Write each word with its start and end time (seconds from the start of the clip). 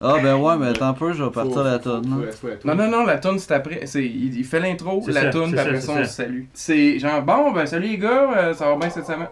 Ah, 0.00 0.18
ben 0.22 0.36
ouais, 0.36 0.56
mais 0.56 0.68
attends 0.68 0.88
un 0.90 0.92
peu, 0.94 1.12
je 1.12 1.24
vais 1.24 1.30
partir 1.30 1.64
la 1.64 1.78
faut- 2.30 2.48
Non, 2.64 2.74
non, 2.76 2.88
non, 2.88 3.04
la 3.04 3.18
toune 3.18 3.38
c'est 3.40 3.52
après. 3.52 3.84
C'est, 3.86 4.04
il, 4.04 4.38
il 4.38 4.44
fait 4.44 4.60
l'intro, 4.60 5.02
la 5.10 5.22
c'est 5.22 5.30
puis 5.50 5.58
après 5.58 5.80
ça, 5.80 5.92
on 5.92 5.96
se 6.04 6.10
salue. 6.12 6.42
C'est 6.54 6.98
genre, 7.00 7.22
bon, 7.22 7.50
ben 7.50 7.66
salut 7.66 7.88
les 7.88 7.98
gars, 7.98 8.30
euh, 8.36 8.54
ça 8.54 8.66
va 8.70 8.76
bien 8.76 8.90
cette 8.90 9.06
semaine? 9.06 9.26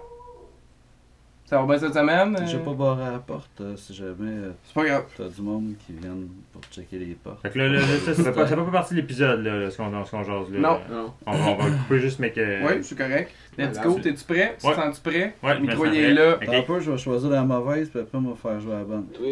Ça 1.48 1.60
va 1.60 1.66
bien 1.66 1.78
cette 1.78 1.94
semaine? 1.94 2.36
Je 2.44 2.56
euh, 2.56 2.58
vais 2.58 2.64
pas 2.64 2.72
barrer 2.72 3.04
à 3.06 3.12
la 3.12 3.18
porte 3.20 3.60
euh, 3.60 3.76
si 3.76 3.94
jamais 3.94 4.32
euh, 4.32 4.50
C'est 4.64 4.74
pas 4.74 4.84
grave. 4.84 5.04
t'as 5.16 5.28
du 5.28 5.42
monde 5.42 5.74
qui 5.86 5.92
viennent 5.92 6.26
pour 6.52 6.60
checker 6.72 6.98
les 6.98 7.14
portes. 7.14 7.40
Fait 7.40 7.50
que 7.50 7.58
là, 7.58 7.68
là, 7.68 7.78
là, 7.78 7.86
ça, 8.04 8.14
ça 8.14 8.24
fait 8.24 8.32
pas, 8.32 8.48
ça 8.48 8.56
fait 8.56 8.64
pas 8.64 8.70
partie 8.72 8.94
de 8.94 9.00
l'épisode, 9.00 9.44
là, 9.44 9.56
là, 9.56 9.70
ce 9.70 9.76
qu'on 9.76 10.04
ce 10.04 10.10
qu'on 10.10 10.24
jase 10.24 10.50
là. 10.50 10.58
Non. 10.58 10.80
Non. 10.90 11.12
On, 11.24 11.32
va- 11.32 11.50
on 11.50 11.54
va 11.54 11.70
couper 11.70 12.00
juste, 12.00 12.18
mais 12.18 12.32
que. 12.32 12.66
Oui, 12.66 12.82
c'est 12.82 12.98
correct. 12.98 13.30
Let's 13.56 13.80
go, 13.80 13.94
t'es-tu 14.00 14.24
prêt? 14.24 14.56
Tu 14.60 14.66
Ouais. 14.66 14.74
te 14.74 14.80
sens-tu 14.80 15.00
prêt? 15.08 15.36
Ouais, 15.40 15.54
Le 15.54 15.60
micro, 15.60 15.84
je 15.86 15.90
me 15.90 15.94
il 15.96 16.02
sens 16.02 16.10
est 16.10 16.14
là. 16.14 16.30
Attends 16.42 16.52
un 16.52 16.58
Ok. 16.58 16.66
peu, 16.66 16.80
je 16.80 16.90
vais 16.90 16.98
choisir 16.98 17.30
la 17.30 17.42
mauvaise, 17.44 17.88
puis 17.90 18.00
après, 18.00 18.18
on 18.18 18.22
va 18.22 18.34
faire 18.34 18.60
jouer 18.60 18.72
la 18.74 18.82
bonne. 18.84 19.06
Donc, 19.06 19.22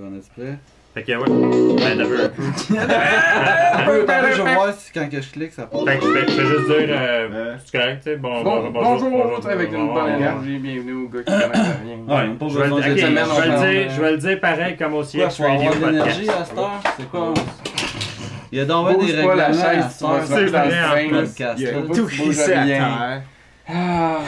on 0.00 0.14
est 0.14 0.32
prêt? 0.36 0.58
Fait 0.94 1.02
que, 1.02 1.10
ouais. 1.12 1.76
Ben, 1.76 1.98
t'as 1.98 2.04
vu 2.04 2.16
un 2.22 2.28
peu. 2.28 2.42
Un 3.74 3.84
peu, 3.84 4.02
attends, 4.08 4.28
je 4.32 4.42
vais 4.42 4.72
si 4.78 4.92
quand 4.92 5.08
que 5.10 5.20
je 5.20 5.30
clique, 5.30 5.52
ça 5.52 5.64
passe. 5.66 5.84
Fait 5.84 5.98
que 5.98 6.04
je 6.06 6.12
fais, 6.12 6.20
je 6.20 6.30
fais 6.32 6.46
juste 6.46 6.66
dire. 6.66 6.86
Euh, 6.90 7.56
c'est 7.64 7.78
correct, 7.78 8.00
tu 8.04 8.10
sais. 8.10 8.16
Bon, 8.16 8.42
Bon, 8.44 8.60
bon- 8.62 8.70
bonjour, 8.70 9.40
avec 9.50 9.72
une 9.72 9.76
bonjour, 9.88 9.94
bonne 9.94 10.02
bonjour. 10.04 10.16
énergie, 10.16 10.58
bienvenue 10.58 10.92
aux 11.04 11.08
gars 11.08 11.18
qui 11.24 11.32
connaissent 11.32 11.76
rien. 11.82 11.96
Ouais, 12.06 12.34
pas 12.38 12.48
Je 12.48 12.58
vais, 12.58 12.68
le- 12.68 12.76
je 12.76 12.88
vais 12.88 12.94
dire, 12.94 13.90
je 13.90 14.00
vais 14.00 14.10
le 14.12 14.16
dire 14.18 14.40
pareil 14.40 14.76
comme 14.76 14.94
au 14.94 15.02
Quoi, 15.02 15.04
CX 15.04 15.36
faut 15.36 15.42
avoir 15.44 15.58
Radio 15.58 15.80
de 15.80 15.86
l'énergie 15.90 16.26
Podcast. 16.26 16.40
à 16.40 16.44
cette 16.44 16.58
heure? 16.58 16.80
C'est 16.96 17.10
quoi? 17.10 17.34
Il 18.52 18.58
y 18.58 18.60
a 18.60 18.64
donc 18.66 19.00
des 19.04 19.12
pas 19.24 19.34
la 19.34 19.46
chaise, 19.52 19.84
cette 19.90 19.98
tu 19.98 20.04
vas 20.04 20.10
heure. 20.14 20.26
sortir 20.26 20.52
dans 20.52 20.64
le 20.64 20.70
C'est 20.70 20.86
vrai, 20.86 21.06
en 21.06 21.10
podcast, 21.10 21.54
il 21.58 21.64
y 21.64 21.66
a 21.66 21.72
là. 21.72 21.78
tout 21.92 22.32
s'est 22.32 22.54
à 22.54 22.64
terre. 22.66 23.22
Ah. 23.68 24.18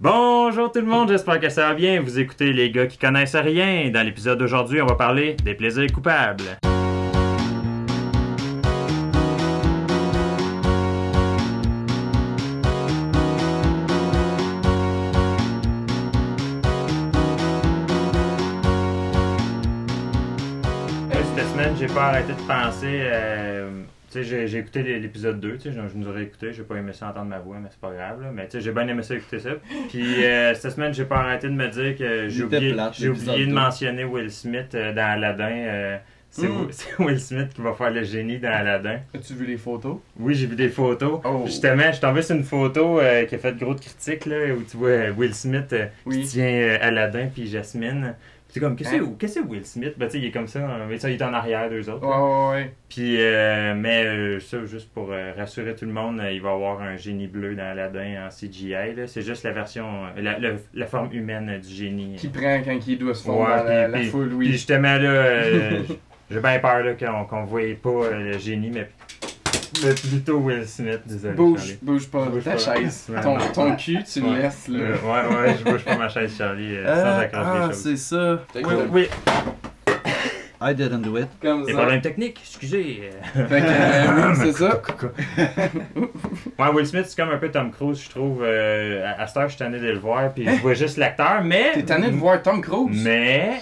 Bonjour 0.00 0.70
tout 0.72 0.80
le 0.80 0.86
monde, 0.86 1.08
j'espère 1.08 1.40
que 1.40 1.48
ça 1.48 1.68
va 1.68 1.74
bien. 1.74 2.00
Vous 2.02 2.18
écoutez 2.18 2.52
les 2.52 2.70
gars 2.70 2.86
qui 2.86 2.98
connaissent 2.98 3.34
rien. 3.36 3.90
Dans 3.90 4.02
l'épisode 4.04 4.38
d'aujourd'hui, 4.38 4.82
on 4.82 4.86
va 4.86 4.94
parler 4.94 5.34
des 5.42 5.54
plaisirs 5.54 5.90
coupables. 5.92 6.58
Euh, 21.12 21.22
Cette 21.36 21.48
semaine, 21.48 21.74
j'ai 21.78 21.86
pas 21.86 22.06
arrêté 22.06 22.32
de 22.32 22.40
penser. 22.46 23.00
euh, 23.02 23.70
j'ai, 24.22 24.46
j'ai 24.46 24.58
écouté 24.58 24.82
l'épisode 24.82 25.40
2, 25.40 25.52
tu 25.56 25.60
sais, 25.60 25.72
je, 25.72 25.80
je 25.88 25.96
nous 25.96 26.08
aurais 26.08 26.22
écouté, 26.24 26.52
j'ai 26.52 26.62
pas 26.62 26.76
aimé 26.76 26.92
ça 26.92 27.08
entendre 27.08 27.26
ma 27.26 27.38
voix, 27.38 27.56
mais 27.62 27.68
c'est 27.70 27.80
pas 27.80 27.92
grave, 27.92 28.22
là. 28.22 28.30
Mais 28.32 28.44
tu 28.46 28.52
sais, 28.52 28.60
j'ai 28.60 28.72
bien 28.72 28.86
aimé 28.88 29.02
ça 29.02 29.14
écouter 29.14 29.38
ça. 29.40 29.50
Puis 29.88 30.24
euh, 30.24 30.54
cette 30.54 30.72
semaine, 30.72 30.92
j'ai 30.94 31.04
pas 31.04 31.16
arrêté 31.18 31.48
de 31.48 31.52
me 31.54 31.68
dire 31.68 31.96
que 31.96 32.28
j'ai 32.28 32.44
oublié, 32.44 32.72
plate, 32.72 32.94
j'ai 32.98 33.08
oublié 33.08 33.46
de 33.46 33.52
mentionner 33.52 34.04
Will 34.04 34.30
Smith 34.30 34.74
euh, 34.74 34.92
dans 34.92 35.12
Aladdin. 35.12 35.50
euh, 35.50 35.96
c'est, 36.28 36.48
Mm. 36.48 36.50
Will- 36.60 36.68
c'est 36.70 36.98
Will 37.02 37.20
Smith 37.20 37.48
qui 37.54 37.60
va 37.62 37.72
faire 37.72 37.90
le 37.90 38.02
génie 38.02 38.38
dans 38.38 38.50
Aladdin. 38.52 38.98
As-tu 39.14 39.32
vu 39.34 39.46
les 39.46 39.56
photos? 39.56 39.98
Oui, 40.18 40.34
j'ai 40.34 40.46
vu 40.46 40.56
des 40.56 40.68
photos. 40.68 41.20
Oh. 41.24 41.44
Justement, 41.46 41.84
je 41.86 41.92
suis 41.92 42.00
tombé 42.00 42.20
sur 42.20 42.36
une 42.36 42.42
photo 42.44 43.00
euh, 43.00 43.24
qui 43.24 43.36
a 43.36 43.38
fait 43.38 43.52
de 43.52 43.60
grosses 43.64 43.80
critiques, 43.80 44.26
là, 44.26 44.52
où 44.54 44.62
tu 44.62 44.76
vois 44.76 45.10
Will 45.16 45.32
Smith 45.34 45.72
euh, 45.72 45.86
Oui. 46.04 46.20
qui 46.22 46.26
tient 46.28 46.44
euh, 46.44 46.78
Aladdin 46.80 47.28
puis 47.32 47.46
Jasmine. 47.46 48.14
Puis 48.56 48.60
c'est 48.60 48.66
comme, 48.66 48.76
qu'est-ce 49.18 49.34
que 49.38 49.42
Hein? 49.42 49.44
que 49.46 49.48
Will 49.50 49.64
Smith? 49.66 49.94
Ben, 49.98 50.06
tu 50.06 50.12
sais, 50.12 50.18
il 50.18 50.24
est 50.26 50.30
comme 50.30 50.46
ça, 50.46 50.60
hein, 50.60 50.86
mais 50.88 50.98
ça, 50.98 51.10
il 51.10 51.16
est 51.16 51.22
en 51.22 51.32
arrière 51.34 51.68
d'eux 51.68 51.88
autres. 51.90 52.06
Ouais, 52.06 52.56
ouais, 52.56 52.62
ouais. 52.64 52.72
Puis, 52.88 53.16
euh, 53.20 53.74
mais 53.76 54.04
euh, 54.04 54.40
ça, 54.40 54.64
juste 54.64 54.90
pour 54.92 55.12
euh, 55.12 55.32
rassurer 55.36 55.74
tout 55.74 55.84
le 55.84 55.92
monde, 55.92 56.22
il 56.32 56.40
va 56.40 56.50
y 56.50 56.52
avoir 56.52 56.80
un 56.80 56.96
génie 56.96 57.26
bleu 57.26 57.54
dans 57.54 57.64
Aladdin 57.70 58.26
en 58.26 58.28
CGI. 58.30 59.06
C'est 59.06 59.22
juste 59.22 59.44
la 59.44 59.52
version, 59.52 59.86
la, 60.16 60.86
forme 60.86 61.12
humaine 61.12 61.60
du 61.60 61.68
génie. 61.68 62.16
Qui 62.16 62.28
prend 62.28 62.60
quand 62.64 62.78
il 62.86 62.98
doit 62.98 63.14
se 63.14 63.24
fondre 63.24 63.40
Ouais, 63.48 63.56
la, 63.56 63.62
puis- 63.84 63.92
la 63.92 63.98
puis- 63.98 64.08
foule, 64.08 64.28
Puis 64.28 64.36
oui. 64.36 64.46
justement, 64.52 64.96
là, 64.96 65.42
j'ai 66.30 66.40
bien 66.40 66.58
peur 66.58 66.96
qu'on 66.96 67.24
qu'on 67.24 67.44
voyait 67.44 67.74
pas 67.74 68.10
le 68.10 68.38
génie, 68.38 68.70
mais, 68.72 68.88
mais 69.84 69.94
plutôt 69.94 70.38
Will 70.38 70.66
Smith. 70.66 71.00
Désolé. 71.06 71.34
Bouge, 71.34 71.58
Charlie. 71.60 71.78
bouge 71.82 72.06
pas 72.08 72.24
Bouge 72.26 72.44
ta 72.44 72.52
pas. 72.52 72.58
chaise. 72.58 73.06
Ton, 73.22 73.38
ton 73.54 73.76
cul, 73.76 73.98
tu 74.04 74.20
le 74.20 74.26
Ouais. 74.28 74.42
laisses, 74.42 74.68
là. 74.68 74.78
ouais, 74.78 75.36
ouais, 75.36 75.56
je 75.58 75.64
bouge 75.70 75.84
pas 75.84 75.96
ma 75.96 76.08
chaise, 76.08 76.34
Charlie, 76.36 76.76
euh, 76.76 76.86
sans 76.86 77.18
accrocher 77.20 77.44
ah, 77.46 77.58
les 77.68 77.72
choses. 77.74 77.82
c'est 77.82 77.96
ça. 77.96 78.40
Oui, 78.54 78.74
oui. 78.90 79.08
I 80.58 80.74
didn't 80.74 81.02
do 81.02 81.18
it. 81.18 81.28
Comme 81.42 81.66
Des 81.66 81.72
ça. 81.72 81.78
problèmes 81.78 82.00
techniques, 82.00 82.40
excusez. 82.42 83.10
Fait 83.34 83.44
que, 83.46 83.54
euh, 83.66 84.28
oui, 84.30 84.36
c'est 84.36 84.52
ça. 84.52 84.80
Ouais, 86.58 86.68
Will 86.72 86.86
Smith, 86.86 87.04
c'est 87.06 87.16
comme 87.22 87.30
un 87.30 87.36
peu 87.36 87.50
Tom 87.50 87.70
Cruise, 87.70 88.02
je 88.02 88.08
trouve. 88.08 88.42
Euh, 88.42 89.04
à, 89.06 89.20
à 89.22 89.26
cette 89.26 89.36
heure, 89.36 89.44
je 89.48 89.56
suis 89.56 89.58
tanné 89.58 89.78
de 89.78 89.88
le 89.88 89.98
voir, 89.98 90.32
puis 90.32 90.46
je 90.46 90.62
vois 90.62 90.72
juste 90.72 90.96
l'acteur, 90.96 91.42
mais. 91.44 91.72
T'es 91.74 91.82
tanné 91.82 92.10
de 92.10 92.16
voir 92.16 92.40
Tom 92.42 92.62
Cruise? 92.62 93.02
Mais. 93.04 93.60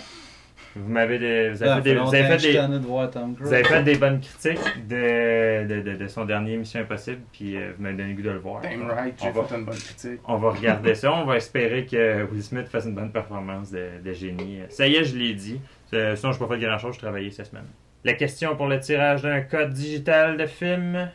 Vous 0.76 0.90
m'avez 0.92 1.18
des- 1.18 1.50
vous 1.50 1.62
avez 1.62 1.70
Ah, 1.72 1.76
fait 1.76 1.82
des, 1.82 1.90
fait 1.94 2.00
vous 2.00 2.08
avez 2.08 2.18
longtemps 2.22 2.28
fait 2.28 2.28
que 2.28 2.32
je 2.34 2.38
suis 2.38 2.52
des, 2.52 2.58
tanné 2.58 2.78
de 2.78 2.84
voir 2.84 3.10
Tom 3.10 3.34
Cruise. 3.34 3.48
vous 3.48 3.54
avez 3.54 3.64
fait 3.64 3.82
des 3.84 3.94
bonnes 3.96 4.20
critiques 4.20 4.86
de, 4.88 5.66
de, 5.68 5.80
de, 5.82 5.96
de 5.96 6.06
son 6.08 6.24
dernier 6.24 6.56
Mission 6.56 6.80
Impossible, 6.80 7.20
puis 7.32 7.56
euh, 7.56 7.72
vous 7.76 7.82
m'avez 7.82 7.96
donné 7.96 8.08
le 8.10 8.16
goût 8.16 8.22
de 8.22 8.30
le 8.30 8.38
voir. 8.38 8.60
Damn 8.62 8.90
right, 8.90 9.14
j'ai 9.22 9.28
On 9.28 9.30
va- 9.32 9.44
fait 9.44 9.54
une 9.56 9.64
bonne 9.64 9.76
critique. 9.78 10.20
On 10.26 10.36
va 10.36 10.50
regarder 10.50 10.94
ça. 10.94 11.12
On 11.12 11.24
va 11.24 11.36
espérer 11.36 11.86
que 11.86 12.24
Will 12.32 12.42
Smith 12.42 12.66
fasse 12.68 12.86
une 12.86 12.94
bonne 12.94 13.12
performance 13.12 13.70
de, 13.70 13.86
de 14.04 14.12
génie. 14.12 14.58
Ça 14.68 14.86
y 14.86 14.96
est, 14.96 15.04
je 15.04 15.16
l'ai 15.16 15.34
dit. 15.34 15.60
Euh, 15.92 16.16
Sinon, 16.16 16.32
je 16.32 16.40
n'ai 16.40 16.46
pas 16.48 16.54
fait 16.54 16.60
grand-chose. 16.60 16.94
Je 16.96 17.00
travaillais 17.00 17.30
cette 17.30 17.46
semaine. 17.46 17.66
La 18.02 18.14
question 18.14 18.56
pour 18.56 18.66
le 18.66 18.80
tirage 18.80 19.22
d'un 19.22 19.40
code 19.42 19.70
digital 19.70 20.36
de 20.36 20.46
film? 20.46 21.08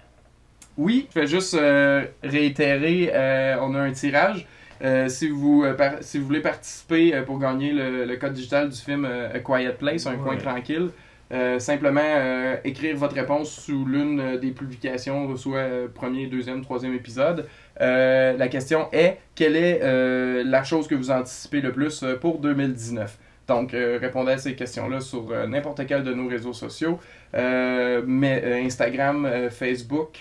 Oui, 0.78 1.10
je 1.14 1.20
vais 1.20 1.28
juste 1.28 1.54
euh, 1.56 2.06
réitérer, 2.24 3.12
euh, 3.14 3.58
on 3.62 3.76
a 3.76 3.80
un 3.80 3.92
tirage. 3.92 4.48
Euh, 4.82 5.10
si, 5.10 5.28
vous, 5.30 5.64
euh, 5.64 5.74
par- 5.74 6.02
si 6.02 6.18
vous 6.20 6.26
voulez 6.26 6.42
participer 6.42 7.14
euh, 7.14 7.24
pour 7.24 7.38
gagner 7.40 7.74
le, 7.74 8.06
le 8.06 8.16
code 8.18 8.34
digital 8.34 8.70
du 8.70 8.78
film 8.78 9.06
A 9.06 9.40
Quiet 9.40 9.74
Place, 9.74 10.06
Un 10.08 10.16
coin 10.16 10.36
Ouais. 10.36 10.38
tranquille, 10.42 10.90
euh, 11.32 11.60
simplement 11.60 12.02
euh, 12.04 12.56
écrire 12.64 12.96
votre 12.96 13.14
réponse 13.16 13.52
sous 13.52 13.86
l'une 13.86 14.20
euh, 14.20 14.38
des 14.38 14.52
publications, 14.52 15.36
soit 15.36 15.68
premier, 15.94 16.28
deuxième, 16.28 16.62
troisième 16.62 16.94
épisode. 16.94 17.46
La 17.80 18.48
question 18.50 18.88
est 18.92 19.18
quelle 19.36 19.56
est 19.56 19.80
la 20.44 20.64
chose 20.64 20.88
que 20.88 20.96
vous 20.96 21.12
anticipez 21.12 21.62
le 21.62 21.72
plus 21.72 22.04
pour 22.22 22.40
2019 22.40 23.18
donc, 23.48 23.72
répondez 23.72 24.34
à 24.34 24.38
ces 24.38 24.54
questions-là 24.54 25.00
sur 25.00 25.34
n'importe 25.48 25.82
quel 25.88 26.04
de 26.04 26.14
nos 26.14 26.28
réseaux 26.28 26.54
sociaux, 26.54 27.00
mais 27.34 28.62
Instagram, 28.64 29.28
Facebook, 29.50 30.20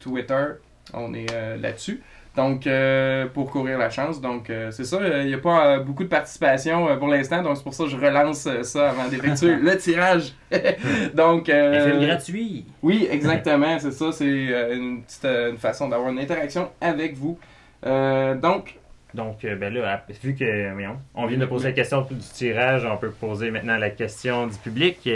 Twitter, 0.00 0.44
on 0.92 1.14
est 1.14 1.26
là-dessus. 1.58 2.02
Donc, 2.36 2.66
euh, 2.66 3.26
pour 3.26 3.48
courir 3.50 3.78
la 3.78 3.90
chance. 3.90 4.20
Donc, 4.20 4.50
euh, 4.50 4.72
c'est 4.72 4.82
ça. 4.84 4.98
Il 5.20 5.28
n'y 5.28 5.34
a 5.34 5.38
pas 5.38 5.76
euh, 5.76 5.78
beaucoup 5.80 6.02
de 6.02 6.08
participation 6.08 6.88
euh, 6.88 6.96
pour 6.96 7.06
l'instant. 7.06 7.42
Donc, 7.42 7.56
c'est 7.56 7.62
pour 7.62 7.74
ça 7.74 7.84
que 7.84 7.90
je 7.90 7.96
relance 7.96 8.46
euh, 8.48 8.64
ça 8.64 8.90
avant 8.90 9.06
d'effectuer 9.08 9.54
le 9.62 9.76
tirage. 9.76 10.32
donc, 11.14 11.48
Un 11.48 11.52
euh, 11.52 11.90
film 11.90 12.04
gratuit. 12.06 12.66
oui, 12.82 13.06
exactement, 13.08 13.78
c'est 13.78 13.92
ça. 13.92 14.10
C'est 14.10 14.24
euh, 14.26 14.74
une 14.76 15.02
petite 15.04 15.24
euh, 15.24 15.50
une 15.52 15.58
façon 15.58 15.88
d'avoir 15.88 16.10
une 16.10 16.18
interaction 16.18 16.70
avec 16.80 17.14
vous. 17.16 17.38
Euh, 17.86 18.34
donc, 18.34 18.78
Donc, 19.14 19.44
euh, 19.44 19.54
ben 19.54 19.72
là, 19.72 20.04
vu 20.22 20.34
que, 20.34 20.72
voyons, 20.72 20.96
on 21.14 21.26
vient 21.26 21.38
de 21.38 21.46
poser 21.46 21.68
la 21.68 21.72
question 21.74 22.00
du 22.02 22.16
tirage, 22.18 22.84
on 22.84 22.96
peut 22.96 23.10
poser 23.12 23.52
maintenant 23.52 23.76
la 23.76 23.90
question 23.90 24.48
du 24.48 24.56
public. 24.58 25.08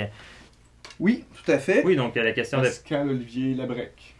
oui, 1.00 1.24
tout 1.44 1.50
à 1.50 1.58
fait. 1.58 1.82
Oui, 1.84 1.96
donc 1.96 2.16
euh, 2.16 2.22
la 2.22 2.32
question 2.32 2.58
de... 2.58 2.64
Pascal 2.66 3.08
Olivier 3.08 3.54
Labrec. 3.54 4.14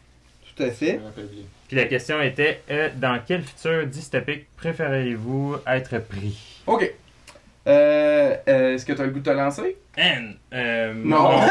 Tout 0.57 0.65
à 0.65 0.67
Je 0.67 0.73
fait. 0.73 0.99
me 0.99 1.05
rappelle 1.05 1.27
bien. 1.27 1.45
Puis 1.69 1.77
la 1.77 1.85
question 1.85 2.21
était, 2.23 2.63
euh, 2.71 2.89
dans 2.97 3.21
quel 3.25 3.43
futur 3.43 3.87
dystopique 3.87 4.47
préférez-vous 4.57 5.57
être 5.67 5.99
pris? 5.99 6.63
OK. 6.67 6.91
Euh, 7.67 8.37
euh, 8.49 8.75
Est-ce 8.75 8.87
que 8.87 8.95
tu 8.95 9.03
as 9.03 9.05
le 9.05 9.11
goût 9.11 9.19
de 9.21 9.25
te 9.25 9.37
lancer? 9.37 9.77
Anne, 10.01 10.35
euh, 10.55 10.93
Non. 10.95 11.41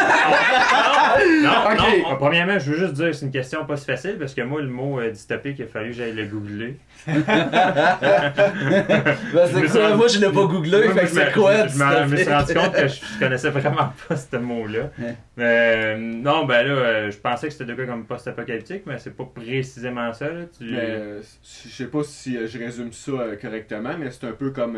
Non, 1.43 1.49
non, 1.49 1.71
Ok. 1.71 1.79
non. 2.09 2.15
Premièrement, 2.17 2.59
je 2.59 2.71
veux 2.71 2.77
juste 2.77 2.93
dire, 2.93 3.13
c'est 3.13 3.25
une 3.25 3.31
question 3.31 3.65
pas 3.65 3.75
si 3.75 3.85
facile 3.85 4.17
parce 4.19 4.33
que 4.33 4.41
moi, 4.41 4.61
le 4.61 4.67
mot 4.69 4.99
euh, 4.99 5.09
dystopique, 5.11 5.59
il 5.59 5.63
a 5.63 5.67
fallu 5.67 5.89
que 5.91 5.95
j'aille 5.97 6.13
le 6.13 6.25
googler. 6.25 6.77
Ben, 7.07 7.17
Je 9.47 9.53
c'est 9.53 9.61
me 9.61 9.67
quoi? 9.71 9.95
Moi, 9.95 10.07
je 10.07 10.19
l'ai 10.19 10.27
pas 10.31 10.45
googlé, 10.45 10.83
Moi, 10.85 10.93
fait 10.93 11.01
que 11.01 11.07
je 11.07 11.15
me- 11.15 11.25
c'est 11.25 11.31
quoi? 11.33 11.67
Je, 11.67 11.77
me- 11.77 12.17
suis 12.17 12.29
rendu 12.33 12.53
compte 12.53 12.73
que 12.73 12.87
je, 12.87 12.95
je 12.95 13.19
connaissais 13.19 13.49
vraiment 13.49 13.93
pas 14.07 14.15
ce 14.15 14.37
mot-là. 14.37 14.89
Euh, 15.39 15.97
non, 15.97 16.45
ben 16.45 16.65
là, 16.67 17.09
je 17.09 17.17
pensais 17.17 17.47
que 17.47 17.53
c'était 17.53 17.65
de 17.65 17.73
quoi 17.75 17.85
comme 17.85 18.05
post-apocalyptique, 18.05 18.83
mais 18.85 18.97
c'est 18.97 19.15
pas 19.15 19.25
précisément 19.33 20.13
ça. 20.13 20.25
Là. 20.25 20.41
Tu... 20.57 20.65
Mais, 20.71 20.77
euh, 20.79 21.21
je 21.65 21.69
sais 21.69 21.87
pas 21.87 22.03
si 22.03 22.37
je 22.47 22.57
résume 22.59 22.91
ça 22.93 23.11
correctement, 23.41 23.91
mais 23.99 24.09
c'est 24.11 24.27
un 24.27 24.31
peu 24.33 24.51
comme 24.51 24.75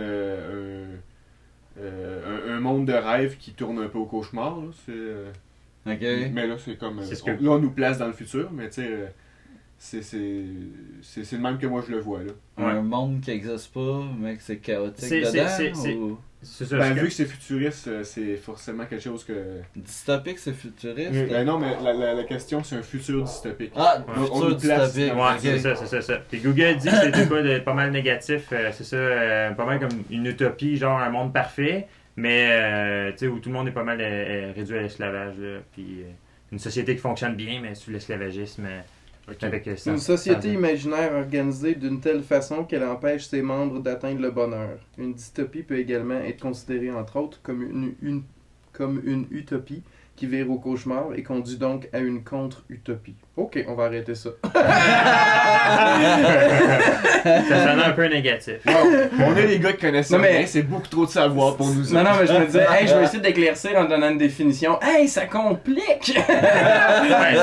euh, 1.82 2.56
un, 2.58 2.60
monde 2.60 2.86
de 2.86 2.94
rêve 2.94 3.38
qui 3.38 3.52
tourne 3.54 3.80
un 3.80 3.88
peu 3.88 3.98
au 4.00 4.06
cauchemar. 4.06 4.58
là. 4.58 4.68
C'est, 4.86 4.92
euh. 4.92 5.32
Mais 6.34 6.48
là, 6.48 6.56
c'est 6.58 6.76
comme. 6.78 7.00
euh, 7.00 7.04
C'est 7.04 7.16
ce 7.16 7.24
on- 7.24 7.38
que- 7.38 7.44
là, 7.44 7.52
on 7.52 7.60
nous 7.60 7.72
place 7.72 7.98
dans 7.98 8.08
le 8.08 8.14
futur, 8.14 8.52
mais 8.52 8.68
tu 8.70 8.82
sais. 8.82 9.14
Euh, 9.80 10.02
c'est 10.02 10.02
c'est 10.02 10.44
c'est 11.02 11.24
c'est 11.24 11.36
le 11.38 11.42
même 11.42 11.58
que 11.58 11.68
moi 11.68 11.84
je 11.88 11.92
le 11.94 12.00
vois 12.00 12.20
là. 12.20 12.32
Ouais. 12.58 12.72
Un 12.72 12.82
monde 12.82 13.22
qui 13.22 13.32
existe 13.32 13.74
pas, 13.74 14.04
mais 14.20 14.36
que 14.36 14.42
c'est 14.44 14.58
chaotique 14.58 15.10
dedans. 15.10 15.48
c'est- 15.48 15.74
ça. 16.42 16.78
Ben, 16.78 16.94
vu 16.94 17.08
que 17.08 17.14
c'est 17.14 17.26
futuriste, 17.26 17.88
euh, 17.90 18.04
c'est 18.04 18.38
forcément 18.38 18.86
quelque 18.86 19.02
chose 19.04 19.26
que. 19.26 19.60
Dystopique, 19.76 20.40
c'est 20.40 20.54
futuriste? 20.54 21.12
Oui. 21.12 21.26
Ben 21.30 21.44
non, 21.46 21.60
mais 21.60 21.76
la, 21.84 21.92
la, 21.94 22.14
la 22.14 22.24
question 22.24 22.64
c'est 22.64 22.76
un 22.78 22.82
futur 22.82 23.24
dystopique. 23.24 23.72
Ah, 23.76 24.04
Ouais. 24.08 24.14
On 24.18 24.24
futur 24.26 24.50
nous 24.52 24.56
place 24.58 24.94
dystopique. 24.94 25.14
dans- 25.18 25.26
Ouais, 25.26 25.34
ok. 25.34 25.40
c'est 25.42 25.60
ça, 25.60 25.76
c'est 25.76 25.86
ça, 25.88 26.02
ça. 26.02 26.18
Puis 26.30 26.40
Google 26.40 26.78
dit 26.78 26.88
que 26.90 26.96
c'était 26.96 27.26
pas 27.28 27.42
de- 27.42 27.60
pas 27.60 27.74
mal 27.74 27.92
négatif, 27.92 28.48
euh, 28.54 28.70
c'est 28.74 28.86
ça, 28.86 28.96
euh, 28.96 29.52
pas 29.52 29.66
mal 29.66 29.80
comme 29.82 30.04
une 30.10 30.26
utopie, 30.28 30.78
genre 30.78 30.98
un 31.00 31.10
monde 31.10 31.34
parfait, 31.34 31.88
mais 32.16 32.48
euh, 32.52 33.12
tu 33.12 33.18
sais, 33.20 33.28
où 33.28 33.40
tout 33.40 33.50
le 33.50 33.56
monde 33.56 33.68
est 33.68 33.72
pas 33.74 33.84
mal 33.84 34.00
euh, 34.00 34.04
euh, 34.50 34.54
réduit 34.56 34.78
à 34.78 34.82
l'esclavage, 34.82 35.38
là, 35.40 35.60
puis 35.74 36.04
euh, 36.04 36.12
une 36.54 36.60
société 36.60 36.96
qui 36.96 37.02
fonctionne 37.02 37.36
bien, 37.36 37.60
mais 37.62 37.76
sous 37.76 37.92
l'esclavagisme, 37.92 38.66
Ok. 39.32 39.44
avec 39.44 39.70
sans- 39.78 39.92
Une 39.92 39.98
société 40.00 40.48
sans- 40.50 40.54
imaginaire 40.54 41.14
organisée 41.14 41.76
d'une 41.76 42.00
telle 42.00 42.22
façon 42.24 42.64
qu'elle 42.64 42.84
empêche 42.84 43.26
ses 43.28 43.42
membres 43.42 43.80
d'atteindre 43.80 44.22
le 44.22 44.32
bonheur. 44.32 44.80
Une 44.98 45.14
dystopie 45.14 45.64
peut 45.64 45.78
également 45.78 46.20
être 46.20 46.42
considérée, 46.42 46.92
entre 46.92 47.18
autres, 47.18 47.40
comme 47.44 47.62
une, 47.62 47.94
une- 48.02 48.24
comme 48.74 49.02
une 49.04 49.26
utopie 49.32 49.84
qui 50.20 50.28
vire 50.28 50.52
au 50.52 50.58
cauchemar 50.58 51.06
et 51.16 51.24
conduit 51.24 51.56
donc 51.56 51.88
à 51.94 52.00
une 52.00 52.26
contre-utopie. 52.26 53.16
Ok, 53.38 53.64
on 53.70 53.74
va 53.76 53.86
arrêter 53.86 54.16
ça. 54.16 54.32
ça 57.24 57.68
sonnait 57.68 57.84
un 57.86 57.92
peu 57.92 58.06
négatif. 58.08 58.56
On 58.68 59.36
est 59.38 59.48
les 59.48 59.60
gars 59.60 59.72
qui 59.72 59.80
connaissent 59.86 60.12
Non, 60.12 60.20
mais- 60.20 60.46
c'est 60.46 60.64
beaucoup 60.64 60.88
trop 60.90 61.06
de 61.06 61.12
savoir 61.12 61.56
pour 61.56 61.68
nous. 61.68 61.84
Non, 61.94 62.04
non, 62.04 62.10
mais 62.20 62.28
je 62.28 62.34
me 62.34 62.46
disais, 62.48 62.66
hey, 62.70 62.86
je 62.88 62.96
vais 62.96 63.04
essayer 63.06 63.22
d'éclaircir 63.22 63.72
en 63.78 63.86
donnant 63.86 64.10
une 64.10 64.18
définition. 64.18 64.78
Hey, 64.82 65.08
ça 65.08 65.26
complique! 65.26 66.14
ouais, 66.18 66.26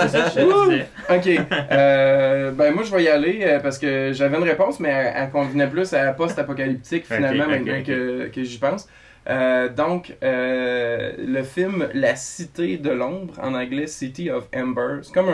c'est 0.03 0.09
ça 0.09 0.21
que 0.25 0.41
je 0.41 0.71
disais. 0.71 0.87
Ok. 1.09 1.47
Euh, 1.73 2.51
ben 2.51 2.75
moi 2.75 2.83
je 2.85 2.95
vais 2.95 3.05
y 3.05 3.09
aller 3.09 3.41
euh, 3.43 3.61
parce 3.61 3.79
que 3.79 4.11
j'avais 4.13 4.37
une 4.37 4.45
réponse, 4.45 4.81
mais 4.81 4.91
elle, 4.91 5.13
elle 5.17 5.31
convenait 5.31 5.67
plus 5.69 5.95
à 5.95 6.13
post-apocalyptique 6.13 7.07
finalement 7.07 7.45
Ok, 7.45 7.51
ok, 7.53 7.57
maintenant 7.59 7.79
ok. 7.79 7.85
que, 7.87 8.27
que 8.35 8.45
j'y 8.45 8.59
pense. 8.59 8.87
Euh, 9.29 9.69
donc, 9.69 10.17
euh, 10.23 11.13
le 11.19 11.43
film 11.43 11.89
La 11.95 12.15
Cité 12.15 12.77
de 12.79 12.91
l'ombre, 12.91 13.35
en 13.43 13.55
anglais 13.55 13.89
City 13.89 14.31
of 14.31 14.49
Ember, 14.55 15.01
c'est 15.03 15.13
comme 15.13 15.29
un, 15.29 15.33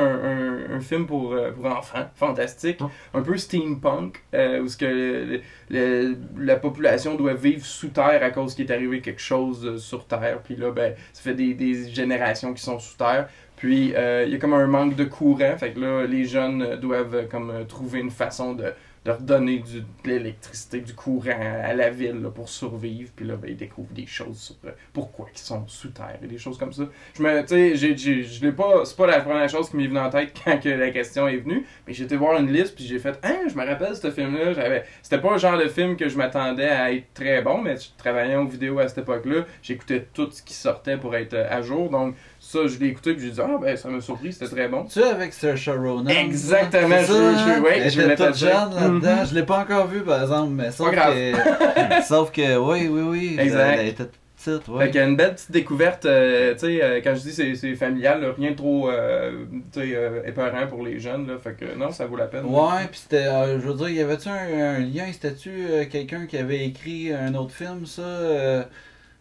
un- 0.71 0.77
un 0.77 0.81
film 0.81 1.07
pour, 1.07 1.35
euh, 1.35 1.51
pour 1.53 1.67
enfants, 1.67 2.07
fantastique, 2.15 2.79
un 3.13 3.21
peu 3.21 3.37
steampunk, 3.37 4.23
euh, 4.35 4.61
où 4.63 4.69
ce 4.69 4.79
que 4.79 4.87
le- 4.87 5.41
le- 5.71 6.17
la 6.39 6.57
population 6.57 7.17
doit 7.17 7.35
vivre 7.35 7.65
sous 7.67 7.89
terre 7.89 8.23
à 8.23 8.31
cause 8.31 8.55
qu'il 8.55 8.65
est 8.71 8.73
arrivé 8.75 9.01
quelque 9.03 9.21
chose 9.21 9.79
sur 9.83 10.07
terre, 10.07 10.39
puis 10.43 10.57
là, 10.57 10.71
ben, 10.71 10.95
ça 11.13 11.23
fait 11.23 11.35
des, 11.35 11.53
des 11.53 11.91
générations 11.91 12.55
qui 12.55 12.63
sont 12.63 12.79
sous 12.79 12.97
terre. 12.97 13.29
Puis 13.57 13.89
il 13.95 14.29
y 14.31 14.35
a 14.35 14.39
comme 14.41 14.55
un 14.55 14.67
manque 14.67 14.97
de 14.97 15.05
courant, 15.05 15.57
fait 15.57 15.71
que 15.73 15.79
là 15.79 16.05
les 16.05 16.25
jeunes 16.25 16.77
doivent 16.81 17.29
comme 17.29 17.53
trouver 17.69 18.01
une 18.01 18.11
façon 18.11 18.55
de, 18.55 18.65
de 19.05 19.11
redonner 19.11 19.59
du, 19.59 19.81
de 19.81 19.87
l'électricité, 20.05 20.81
du 20.81 20.95
courant 20.95 21.31
à, 21.31 21.75
la 21.75 21.91
ville 21.91 22.29
pour 22.35 22.49
survivre. 22.49 23.11
Puis 23.17 23.27
là 23.27 23.37
ben, 23.37 23.51
ils 23.51 23.57
découvrent 23.57 23.93
des 23.93 24.07
choses 24.07 24.39
sur 24.39 24.57
euh, 24.65 24.73
pourquoi 24.93 25.27
ils 25.35 25.39
sont 25.39 25.67
sous 25.67 25.91
terre 25.91 26.19
et 26.23 26.27
des 26.27 26.39
choses 26.39 26.59
comme 26.59 26.73
ça. 26.73 26.85
Je 27.15 27.23
me, 27.23 27.41
tu 27.43 27.77
sais, 27.77 27.97
je 27.97 28.45
l'ai 28.45 28.53
pas, 28.53 28.85
c'est 28.85 28.97
pas 28.97 29.07
la 29.07 29.21
première 29.21 29.49
chose 29.49 29.71
qui 29.71 29.77
m'est 29.77 29.87
venue 29.87 29.99
en 29.99 30.11
tête 30.11 30.33
quand 30.45 30.61
que 30.61 30.69
la 30.69 30.91
question 30.91 31.27
est 31.27 31.39
venue, 31.39 31.67
mais 31.87 31.93
été 32.03 32.17
voir 32.17 32.39
une 32.39 32.53
liste 32.53 32.75
puis 32.75 32.85
j'ai 32.85 32.99
fait, 32.99 33.19
hein, 33.23 33.41
je 33.49 33.55
me 33.55 33.65
rappelle 33.65 33.97
ce 33.97 34.11
film-là, 34.11 34.53
j'avais, 34.53 34.85
c'était 35.03 35.21
pas 35.21 35.33
le 35.33 35.39
genre 35.39 35.59
de 35.59 35.69
film 35.69 35.97
que 35.97 36.09
je 36.09 36.17
m'attendais 36.17 36.69
à 36.69 36.93
être 36.93 37.13
très 37.15 37.43
bon, 37.43 37.63
mais 37.63 37.77
je 37.77 37.89
travaillais 37.97 38.37
en 38.37 38.45
vidéo 38.45 38.79
à 38.79 38.89
cette 38.89 38.99
époque-là, 38.99 39.45
j'écoutais 39.63 40.07
tout 40.13 40.31
ce 40.31 40.43
qui 40.43 40.55
sortait 40.55 40.97
pour 40.97 41.15
être 41.17 41.35
euh, 41.35 41.47
à 41.51 41.63
jour, 41.63 41.91
donc 41.91 42.15
ça, 42.53 42.67
je 42.67 42.79
l'ai 42.79 42.89
écouté 42.89 43.15
puis 43.15 43.25
j'ai 43.27 43.31
dit, 43.33 43.41
ah 43.43 43.59
ben 43.61 43.77
ça 43.77 43.89
m'a 43.89 44.01
surpris, 44.01 44.33
c'était 44.33 44.49
très 44.55 44.69
bon. 44.69 44.85
Tu 44.85 45.01
sais, 45.01 45.05
avec 45.09 45.33
Saoirse 45.33 45.69
Ronan. 45.69 46.09
Exactement, 46.11 46.99
je- 47.01 47.07
je- 47.07 47.61
ouais, 47.63 47.79
Elle 47.79 47.91
je 47.91 48.01
jeune 48.01 48.09
là-dedans. 48.11 48.89
Mhm. 49.21 49.27
Je 49.31 49.35
l'ai 49.35 49.43
pas 49.45 49.61
encore 49.61 49.87
vu, 49.87 50.01
par 50.03 50.23
exemple, 50.23 50.53
mais 50.53 50.71
sauf 50.71 50.91
que. 50.91 52.03
sauf 52.03 52.31
que, 52.33 52.57
oui, 52.59 52.89
oui, 52.89 53.03
oui. 53.03 53.37
Exact. 53.39 53.77
Elle 53.81 53.89
était 53.89 54.05
petite, 54.05 54.65
Fait 54.65 54.73
oui. 54.73 54.87
qu'il 54.87 54.97
y 54.97 54.99
a 54.99 55.05
une 55.07 55.17
belle 55.17 55.35
petite 55.35 55.53
découverte, 55.53 56.05
euh, 56.05 56.53
tu 56.55 56.59
sais, 56.67 56.83
euh, 56.83 57.01
quand 57.03 57.15
je 57.15 57.21
dis 57.21 57.33
c'est, 57.33 57.55
c'est 57.55 57.75
familial, 57.77 58.21
là, 58.23 58.29
rien 58.37 58.51
de 58.51 58.57
trop, 58.57 58.91
euh, 58.91 59.45
tu 59.73 59.81
sais, 59.81 59.93
euh, 59.95 60.21
épeurant 60.27 60.67
pour 60.69 60.83
les 60.85 60.99
jeunes, 60.99 61.29
là, 61.29 61.35
fait 61.39 61.55
que 61.57 61.79
non, 61.79 61.93
ça 61.93 62.07
vaut 62.07 62.17
la 62.17 62.27
peine. 62.27 62.45
Ouais, 62.47 62.87
pis 62.91 62.99
c'était, 62.99 63.25
je 63.25 63.67
veux 63.69 63.75
dire, 63.75 63.89
y 63.91 64.01
avait-tu 64.01 64.29
un, 64.29 64.75
un 64.75 64.79
lien, 64.81 65.05
c'était-tu 65.13 65.53
quelqu'un 65.91 66.27
qui 66.27 66.37
avait 66.39 66.65
écrit 66.67 67.13
un 67.13 67.35
autre 67.35 67.53
film, 67.55 67.87
ça 67.87 68.03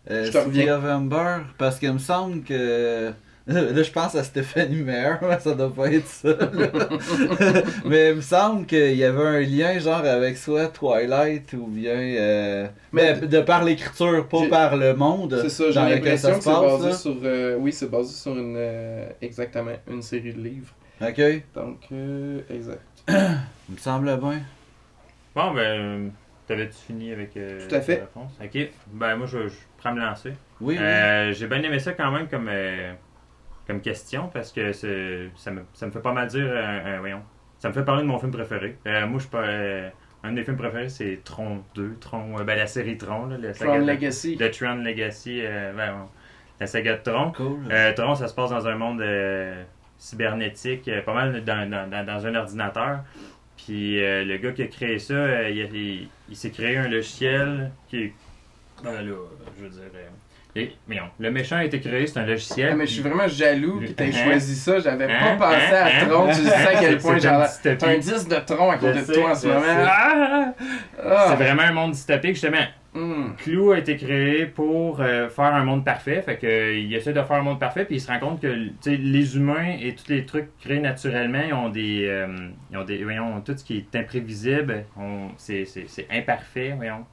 euh, 0.09 0.13
euh, 0.13 0.25
Je 0.25 0.31
te 0.31 0.37
City 0.37 0.69
reviens. 0.69 0.77
of 0.77 0.85
Ember? 0.85 1.37
Parce 1.57 1.79
qu'il 1.79 1.91
me 1.93 1.99
semble 1.99 2.43
que. 2.43 3.11
Là, 3.47 3.81
je 3.83 3.91
pense 3.91 4.13
à 4.15 4.23
Stéphanie 4.23 4.83
Meyer, 4.83 5.15
mais 5.21 5.39
ça 5.39 5.55
doit 5.55 5.73
pas 5.73 5.91
être 5.91 6.07
ça. 6.07 6.29
mais 7.85 8.09
il 8.11 8.15
me 8.17 8.21
semble 8.21 8.65
qu'il 8.67 8.95
y 8.95 9.03
avait 9.03 9.23
un 9.25 9.39
lien, 9.41 9.79
genre, 9.79 10.05
avec 10.05 10.37
soit 10.37 10.67
Twilight 10.67 11.51
ou 11.53 11.65
bien. 11.65 11.91
euh, 11.95 12.67
Mais- 12.93 13.15
mais 13.19 13.27
de 13.27 13.41
par 13.41 13.63
l'écriture, 13.63 14.27
pas 14.27 14.47
par 14.47 14.77
le 14.77 14.93
monde. 14.93 15.39
C'est 15.41 15.49
ça, 15.49 15.71
j'ai 15.71 15.79
l'impression 15.95 16.37
que 16.37 16.43
c'est 16.43 16.51
basé 16.51 16.89
là. 16.89 16.95
sur, 16.95 17.15
euh, 17.23 17.55
oui, 17.59 17.73
c'est 17.73 17.89
basé 17.89 18.13
sur 18.13 18.37
une, 18.37 18.55
euh, 18.57 19.09
exactement, 19.21 19.71
une 19.89 20.03
série 20.03 20.33
de 20.33 20.39
livres. 20.41 20.73
Ok, 21.01 21.17
il 21.17 21.41
Donc, 21.55 21.79
euh, 21.91 22.41
exact. 22.49 22.79
me 23.07 23.77
semble 23.77 24.05
bien. 24.19 24.41
Bon, 25.35 25.51
ben, 25.53 26.11
t'avais-tu 26.51 26.77
fini 26.77 27.11
avec 27.11 27.35
euh, 27.37 27.67
Tout 27.67 27.75
à 27.75 27.81
fait. 27.81 27.97
ta 27.97 28.01
réponse? 28.03 28.37
Ok, 28.43 28.69
ben 28.93 29.15
moi 29.15 29.27
je, 29.27 29.47
je 29.47 29.55
prends 29.77 29.93
me 29.93 29.99
lancer. 30.01 30.33
Oui, 30.59 30.75
oui. 30.77 30.83
Euh, 30.83 31.31
J'ai 31.33 31.47
bien 31.47 31.61
aimé 31.63 31.79
ça 31.79 31.93
quand 31.93 32.11
même 32.11 32.27
comme, 32.27 32.47
euh, 32.49 32.93
comme 33.67 33.81
question 33.81 34.27
parce 34.33 34.51
que 34.51 34.71
ça 34.73 35.51
me, 35.51 35.61
ça 35.73 35.85
me 35.87 35.91
fait 35.91 36.01
pas 36.01 36.13
mal 36.13 36.27
dire, 36.27 36.45
euh, 36.45 36.79
euh, 36.85 36.97
voyons, 36.99 37.21
ça 37.59 37.69
me 37.69 37.73
fait 37.73 37.83
parler 37.85 38.01
de 38.03 38.07
mon 38.07 38.19
film 38.19 38.31
préféré. 38.31 38.77
Euh, 38.87 39.05
moi, 39.07 39.17
je 39.17 39.23
suis 39.23 39.31
pas. 39.31 39.43
euh, 39.43 39.89
un 40.23 40.29
de 40.29 40.35
mes 40.35 40.43
films 40.43 40.57
préférés, 40.57 40.89
c'est 40.89 41.19
Tron 41.23 41.63
2, 41.73 41.95
Tron, 41.99 42.37
euh, 42.39 42.43
ben, 42.43 42.55
la 42.55 42.67
série 42.67 42.95
Tron, 42.95 43.25
là, 43.25 43.37
la 43.39 43.53
saga 43.55 43.71
Tron 43.71 43.81
de- 43.81 43.87
Legacy. 43.91 44.35
de 44.35 44.47
Tron 44.49 44.75
Legacy, 44.75 45.39
euh, 45.43 45.73
ben, 45.75 45.93
bon, 45.93 46.09
la 46.59 46.67
saga 46.67 46.97
de 46.97 47.01
Tron. 47.01 47.31
Cool. 47.31 47.57
Euh, 47.71 47.91
Tron, 47.93 48.13
ça 48.13 48.27
se 48.27 48.35
passe 48.35 48.51
dans 48.51 48.67
un 48.67 48.75
monde 48.75 49.01
euh, 49.01 49.63
cybernétique, 49.97 50.87
euh, 50.87 51.01
pas 51.01 51.13
mal 51.13 51.43
dans, 51.43 51.69
dans, 51.69 51.89
dans- 51.89 52.05
dans 52.05 52.25
un 52.27 52.35
ordinateur. 52.35 52.99
Puis 53.65 54.03
euh, 54.03 54.23
le 54.25 54.37
gars 54.37 54.51
qui 54.51 54.63
a 54.63 54.67
créé 54.67 54.97
ça, 54.99 55.13
euh, 55.13 55.49
il, 55.49 55.61
a- 55.61 55.65
il- 55.73 56.07
il 56.29 56.35
s'est 56.35 56.49
créé 56.49 56.77
un 56.77 56.87
logiciel 56.87 57.71
qui 57.89 57.97
est. 58.03 58.13
Ben 58.83 58.91
là, 58.93 59.01
je 59.57 59.63
veux 59.63 59.69
dire. 59.69 59.81
euh, 59.95 60.07
et- 60.59 60.71
mais 60.87 60.95
non, 60.95 61.03
le 61.19 61.31
méchant 61.31 61.57
a 61.57 61.63
été 61.65 61.79
créé, 61.79 62.07
c'est 62.07 62.19
un 62.19 62.25
logiciel. 62.25 62.69
Ah, 62.71 62.75
mais 62.75 62.85
je 62.87 62.93
suis 62.93 63.01
vraiment 63.03 63.27
jaloux 63.27 63.79
que 63.79 63.91
t'aies 63.91 64.05
Hein? 64.13 64.25
choisi 64.25 64.55
ça. 64.55 64.79
J'avais 64.79 65.05
Hein? 65.05 65.37
pas 65.37 65.47
pensé 65.51 65.65
Hein? 65.75 65.75
à 65.83 65.85
Hein? 65.85 66.07
Tron. 66.09 66.27
Tu 66.29 66.33
sais 66.41 66.53
à 66.53 66.75
quel 66.79 66.97
point. 66.99 67.17
T'as 67.19 67.87
un 67.87 67.97
disque 67.97 68.27
de 68.29 68.35
Tron 68.45 68.71
à 68.71 68.77
côté 68.77 69.01
de 69.01 69.13
toi 69.13 69.31
en 69.31 69.35
ce 69.35 69.47
moment. 69.47 69.61
Ah! 69.67 70.53
Ah! 71.05 71.25
C'est 71.29 71.43
vraiment 71.43 71.61
un 71.61 71.71
monde 71.71 71.91
dystopique, 71.91 72.33
justement. 72.33 72.65
Hum. 72.93 73.35
Clou 73.37 73.71
a 73.71 73.77
été 73.77 73.95
créé 73.95 74.45
pour 74.45 74.99
euh, 74.99 75.29
faire 75.29 75.45
un 75.55 75.63
monde 75.63 75.85
parfait. 75.85 76.21
Fait 76.21 76.35
que, 76.35 76.45
euh, 76.45 76.77
il 76.77 76.93
essaie 76.93 77.13
de 77.13 77.21
faire 77.21 77.37
un 77.37 77.41
monde 77.41 77.59
parfait, 77.59 77.85
puis 77.85 77.95
il 77.95 78.01
se 78.01 78.11
rend 78.11 78.19
compte 78.19 78.41
que 78.41 78.47
les 78.85 79.37
humains 79.37 79.77
et 79.81 79.95
tous 79.95 80.09
les 80.09 80.25
trucs 80.25 80.49
créés 80.59 80.79
naturellement, 80.81 81.41
ils 81.47 81.53
ont 81.53 81.69
des. 81.69 82.05
euh, 82.07 82.27
ils 82.69 82.77
ont 82.77 82.83
des 82.83 83.01
voyons, 83.03 83.39
tout 83.41 83.55
ce 83.55 83.63
qui 83.63 83.77
est 83.77 83.95
imprévisible, 83.97 84.83
c'est 85.37 85.65
imparfait, 86.11 86.73
voyons. 86.75 87.05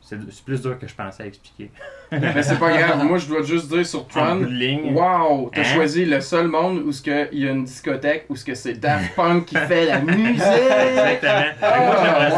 C'est 0.00 0.16
plus 0.46 0.62
dur 0.62 0.78
que 0.78 0.86
je 0.88 0.94
pensais 0.94 1.24
à 1.24 1.26
expliquer. 1.26 1.70
Mais 2.12 2.42
c'est 2.42 2.58
pas 2.58 2.70
grave. 2.70 3.04
Moi, 3.08 3.18
je 3.18 3.28
dois 3.28 3.42
juste 3.42 3.68
dire 3.68 3.84
sur 3.86 4.06
Tron. 4.06 4.40
Wow! 4.94 5.50
T'as 5.54 5.60
Hein? 5.60 5.64
choisi 5.64 6.06
le 6.06 6.20
seul 6.22 6.48
monde 6.48 6.78
où 6.78 6.90
il 7.32 7.38
y 7.40 7.46
a 7.46 7.50
une 7.52 7.64
discothèque, 7.64 8.24
où 8.30 8.36
c'est 8.36 8.80
Daft 8.80 9.14
Punk 9.14 9.44
qui 9.44 9.56
fait 9.56 9.84
la 9.86 10.00
musique! 10.00 10.40
Exactement. 10.40 11.42
Que 11.60 11.84
moi, 11.84 11.96
j'aimerais 12.02 12.30
ça, 12.30 12.36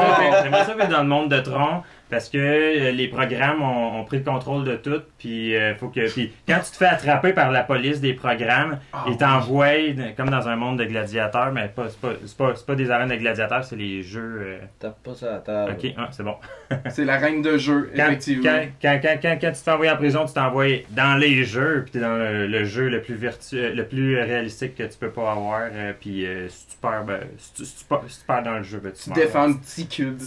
wow. 0.58 0.64
ça 0.66 0.74
vivre 0.74 0.88
dans 0.88 1.02
le 1.02 1.08
monde 1.08 1.30
de 1.30 1.38
Tron 1.40 1.82
parce 2.10 2.28
que 2.28 2.38
euh, 2.38 2.90
les 2.92 3.08
programmes 3.08 3.62
ont, 3.62 4.00
ont 4.00 4.04
pris 4.04 4.18
le 4.18 4.24
contrôle 4.24 4.64
de 4.64 4.76
tout. 4.76 5.00
Puis, 5.18 5.54
euh, 5.56 5.74
faut 5.76 5.88
que, 5.88 6.10
puis 6.12 6.32
quand 6.48 6.58
tu 6.64 6.70
te 6.72 6.76
fais 6.76 6.86
attraper 6.86 7.32
par 7.32 7.50
la 7.52 7.62
police 7.62 8.00
des 8.00 8.14
programmes, 8.14 8.78
Ah, 8.92 9.04
ils 9.08 9.16
t'envoient 9.16 9.68
comme 10.16 10.30
dans 10.30 10.48
un 10.48 10.56
monde 10.56 10.78
de 10.78 10.84
gladiateurs, 10.84 11.52
mais 11.52 11.68
pas, 11.68 11.88
c'est, 11.88 12.00
pas, 12.00 12.12
c'est, 12.24 12.36
pas, 12.36 12.52
c'est 12.54 12.66
pas 12.66 12.74
des 12.74 12.90
arènes 12.90 13.08
de 13.10 13.16
gladiateurs, 13.16 13.64
c'est 13.64 13.76
les 13.76 14.02
jeux. 14.02 14.38
euh, 14.40 14.58
Tape 14.78 15.02
pas 15.02 15.14
sur 15.14 15.26
la 15.28 15.38
table. 15.38 15.72
Ok, 15.78 15.92
ah, 15.96 16.08
c'est 16.10 16.22
bon. 16.22 16.34
C'est 16.90 17.04
la 17.04 17.16
reine 17.18 17.42
de 17.42 17.58
jeu, 17.58 17.90
Quand, 17.96 18.06
effectivement. 18.06 18.44
quand, 18.44 18.68
quand, 18.80 19.00
quand, 19.02 19.18
quand, 19.22 19.38
quand 19.40 19.48
tu 19.52 19.58
te 19.58 19.64
fais 19.64 19.70
envoyer 19.72 19.90
en 19.92 19.96
prison, 19.96 20.24
tu 20.24 20.32
t'envoies 20.34 20.84
dans 20.90 21.16
les 21.18 21.42
jeux, 21.44 21.82
puis 21.82 21.92
t'es 21.92 21.98
dans 22.00 22.16
le, 22.16 22.46
le 22.46 22.64
jeu 22.64 22.88
le 22.88 23.02
plus 23.02 23.14
virtuel, 23.16 23.74
le 23.76 23.84
plus 23.86 24.16
réalistique 24.20 24.76
que 24.76 24.84
tu 24.84 24.96
peux 24.98 25.10
pas 25.10 25.32
avoir. 25.32 25.62
euh, 25.72 25.92
puis 25.98 26.24
euh, 26.26 26.48
si 26.48 26.68
tu 26.68 26.76
perds, 26.80 27.04
ben, 27.04 27.20
si 27.38 27.54
tu, 27.54 27.64
si 27.64 27.76
tu 27.78 27.84
perds- 27.86 28.02
si 28.06 28.20
tu 28.20 28.24
perds 28.26 28.42
dans 28.44 28.56
le 28.58 28.62
jeu, 28.62 28.80
ben, 28.82 28.92
tu 28.92 29.02
Tu 29.02 29.10
défends 29.20 29.48
le 29.48 29.54
petit 29.54 29.88
cube. 29.88 30.18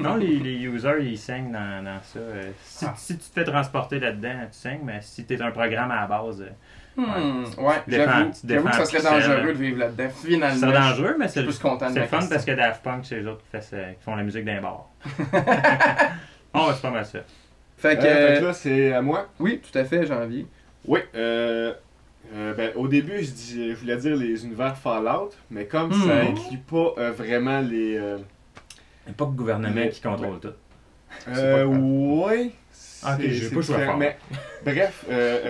Non, 0.00 0.16
les, 0.16 0.38
les 0.44 0.54
users, 0.64 0.98
ils 1.02 1.18
saignent 1.18 1.50
dans, 1.52 1.84
dans 1.84 2.00
ça. 2.02 2.18
Euh, 2.20 2.50
si, 2.62 2.84
Ah. 2.86 2.94
si 2.96 3.18
tu 3.18 3.28
te 3.28 3.34
fais 3.34 3.44
transporter 3.44 3.98
là-dedans, 3.98 4.40
tu 4.52 4.58
saignes, 4.58 4.80
mais 4.84 5.00
si 5.00 5.24
t'es 5.24 5.40
un 5.42 5.50
programme 5.50 5.90
à 5.90 6.02
la 6.02 6.06
base, 6.06 6.40
euh, 6.42 6.50
Hmm, 6.96 7.42
ouais, 7.58 7.74
Tu 7.84 7.90
défends- 7.90 8.30
tu 8.30 8.46
que 8.46 8.72
ça 8.72 8.84
serait 8.84 8.98
Pixel. 9.00 9.02
dangereux 9.02 9.52
de 9.52 9.58
vivre 9.58 9.78
là-dedans. 9.80 10.08
Finalement. 10.24 10.60
c'est 10.60 10.72
dangereux, 10.72 11.16
mais 11.18 11.26
c'est 11.26 11.42
le, 11.42 11.50
fun 11.50 12.18
question. 12.18 12.28
parce 12.30 12.44
que 12.44 12.52
Daft 12.52 12.82
Punk, 12.84 13.04
c'est 13.04 13.16
les 13.20 13.26
autres 13.26 13.42
qui, 13.42 13.48
fait 13.50 13.60
ça- 13.62 13.94
qui 13.98 14.04
font 14.04 14.14
la 14.14 14.22
musique 14.22 14.44
d'un 14.44 14.60
bar. 14.60 14.88
oh, 16.54 16.70
c'est 16.72 16.82
pas 16.82 16.90
mal 16.90 17.04
ça. 17.04 17.18
Fait 17.76 17.96
que. 17.98 18.04
Euh, 18.04 18.34
fait 18.34 18.40
que 18.40 18.44
là, 18.46 18.52
c'est 18.52 18.92
à 18.92 19.02
moi? 19.02 19.26
Oui, 19.40 19.60
tout 19.60 19.76
à 19.76 19.84
fait, 19.84 20.06
janvier. 20.06 20.46
Oui, 20.86 21.00
euh, 21.16 21.72
Euh, 22.34 22.54
ben, 22.54 22.70
au 22.76 22.88
début, 22.88 23.18
je, 23.22 23.30
dis, 23.32 23.70
je 23.72 23.76
voulais 23.76 23.98
dire 23.98 24.16
les 24.16 24.46
univers 24.46 24.78
Fallout, 24.78 25.30
mais 25.50 25.66
comme 25.66 25.90
Hmm. 25.90 26.08
ça 26.08 26.14
inclut 26.20 26.58
pas 26.58 26.94
euh, 26.96 27.10
vraiment 27.12 27.60
les. 27.60 27.98
Il 29.06 29.10
n'y 29.10 29.12
a 29.12 29.16
pas 29.16 29.24
de 29.26 29.30
gouvernement 29.36 29.88
qui 29.88 30.00
contrôle 30.00 30.40
tout. 30.40 30.48
euh, 31.28 31.64
ouais. 31.66 32.50
Ah, 33.06 33.16
ok, 33.16 33.20
j'ai 33.28 33.50
pas 33.50 33.60
joué 33.60 33.74
à 33.76 33.78
différent, 33.78 33.98
Fallout. 33.98 33.98
Mais 33.98 34.16
bref, 34.64 35.04
euh, 35.10 35.40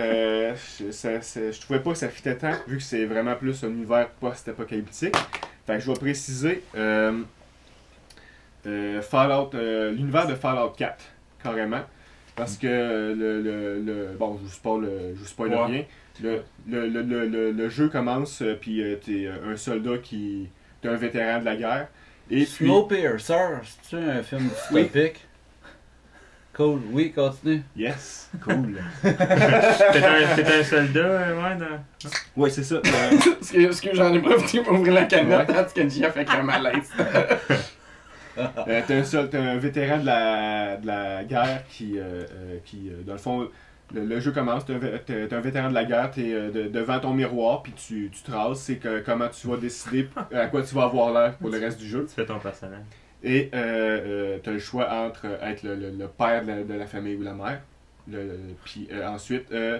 euh, 0.51 0.55
je, 0.79 0.91
ça- 0.91 1.21
ça- 1.21 1.51
je 1.51 1.61
trouvais 1.61 1.79
pas 1.79 1.91
que 1.91 1.97
ça 1.97 2.09
fitait 2.09 2.35
tant, 2.35 2.51
vu 2.67 2.77
que 2.77 2.83
c'est 2.83 3.05
vraiment 3.05 3.35
plus 3.35 3.63
un 3.63 3.69
univers 3.69 4.09
post-apocalyptique. 4.09 5.15
Fait 5.65 5.75
que 5.75 5.79
je 5.79 5.87
vais 5.91 5.97
préciser 5.97 6.63
euh, 6.75 7.21
euh, 8.67 9.01
Fallout, 9.01 9.51
euh, 9.55 9.91
l'univers 9.91 10.27
de 10.27 10.35
Fallout 10.35 10.71
4, 10.77 10.97
carrément. 11.43 11.81
Parce 12.35 12.57
que 12.57 12.67
le, 13.17 13.41
le, 13.41 13.79
le- 13.81 14.07
bon, 14.19 14.37
je 14.37 14.43
vous 14.43 14.51
spoil, 14.51 14.89
je 15.13 15.19
vous 15.19 15.25
spoil 15.25 15.51
Ouais. 15.51 15.65
rien. 15.65 15.83
Le, 16.21 16.41
le, 16.67 16.87
le, 16.89 17.01
le, 17.01 17.25
le- 17.27 17.51
le 17.51 17.69
jeu 17.69 17.87
commence, 17.87 18.43
puis 18.59 18.81
euh, 18.83 18.97
t'es 18.97 19.27
un 19.27 19.55
soldat 19.55 19.97
qui. 19.99 20.49
T'es 20.81 20.89
un 20.89 20.95
vétéran 20.97 21.39
de 21.39 21.45
la 21.45 21.55
guerre. 21.55 21.87
Et 22.29 22.45
puis. 22.45 22.65
Snowpiercer, 22.65 23.33
c'est-tu 23.63 23.95
un 23.97 24.23
film 24.23 24.49
dystopique? 24.49 25.25
Cool, 26.53 26.79
oui, 26.91 27.11
continue. 27.11 27.63
Yes, 27.75 28.29
cool. 28.41 28.81
T'es 29.01 29.09
un, 29.09 30.59
un 30.59 30.63
soldat, 30.63 30.99
euh, 30.99 31.35
ouais, 31.35 31.57
dans... 31.57 32.41
ouais, 32.41 32.49
c'est 32.49 32.63
ça. 32.63 32.77
Parce 32.81 33.51
que, 33.51 33.65
parce 33.65 33.81
j'en 33.93 34.13
ai 34.13 34.21
profité 34.21 34.61
pour 34.61 34.73
ouvrir 34.73 34.93
la 34.93 35.03
canette 35.03 35.47
tandis 35.73 35.73
que 35.73 35.89
Gia 35.89 36.11
fait 36.11 36.29
un 36.29 36.43
malaise. 36.43 36.89
Euh, 38.37 38.81
t'es 38.87 38.93
un, 38.93 39.39
un 39.39 39.57
vétéran 39.57 39.99
de 39.99 40.05
la, 40.05 40.77
de 40.77 40.87
la 40.87 41.23
guerre 41.25 41.63
qui, 41.69 41.97
euh, 41.97 42.23
euh, 42.31 42.57
qui 42.65 42.89
euh, 42.89 43.01
dans 43.05 43.13
le 43.13 43.19
fond, 43.19 43.49
le, 43.93 44.03
le 44.05 44.19
jeu 44.19 44.31
commence, 44.31 44.65
t'es 44.65 44.73
un, 44.73 44.79
vé- 44.79 45.03
t'es- 45.05 45.27
t'es 45.27 45.35
un 45.35 45.41
vétéran 45.41 45.69
de 45.69 45.73
la 45.73 45.85
guerre, 45.85 46.11
t'es 46.11 46.33
euh, 46.33 46.51
de- 46.51 46.67
devant 46.67 46.99
ton 46.99 47.13
miroir, 47.13 47.61
puis 47.63 47.73
tu, 47.73 48.09
tu 48.11 48.23
traces, 48.23 48.59
c'est 48.61 48.79
comment 49.05 49.27
tu 49.29 49.47
vas 49.47 49.57
décider 49.57 50.07
à 50.33 50.47
quoi 50.47 50.63
tu 50.63 50.73
vas 50.75 50.83
avoir 50.83 51.13
l'air 51.13 51.35
pour 51.37 51.49
le 51.49 51.59
reste 51.59 51.79
du 51.79 51.87
jeu. 51.87 52.05
Tu 52.07 52.13
fais 52.15 52.25
ton 52.25 52.39
personnage. 52.39 52.83
Et 53.23 53.49
euh, 53.53 53.57
euh, 53.57 54.37
t'as 54.43 54.51
le 54.51 54.59
choix 54.59 54.91
entre 54.91 55.25
euh, 55.25 55.49
être 55.51 55.63
le, 55.63 55.75
le- 55.75 55.91
le 55.91 56.07
père 56.07 56.43
de 56.43 56.47
la, 56.47 56.63
de 56.63 56.73
la 56.73 56.85
famille 56.85 57.15
ou 57.15 57.23
la 57.23 57.33
mère. 57.33 57.61
Puis 58.63 58.87
euh, 58.91 59.07
ensuite, 59.07 59.51
euh, 59.51 59.79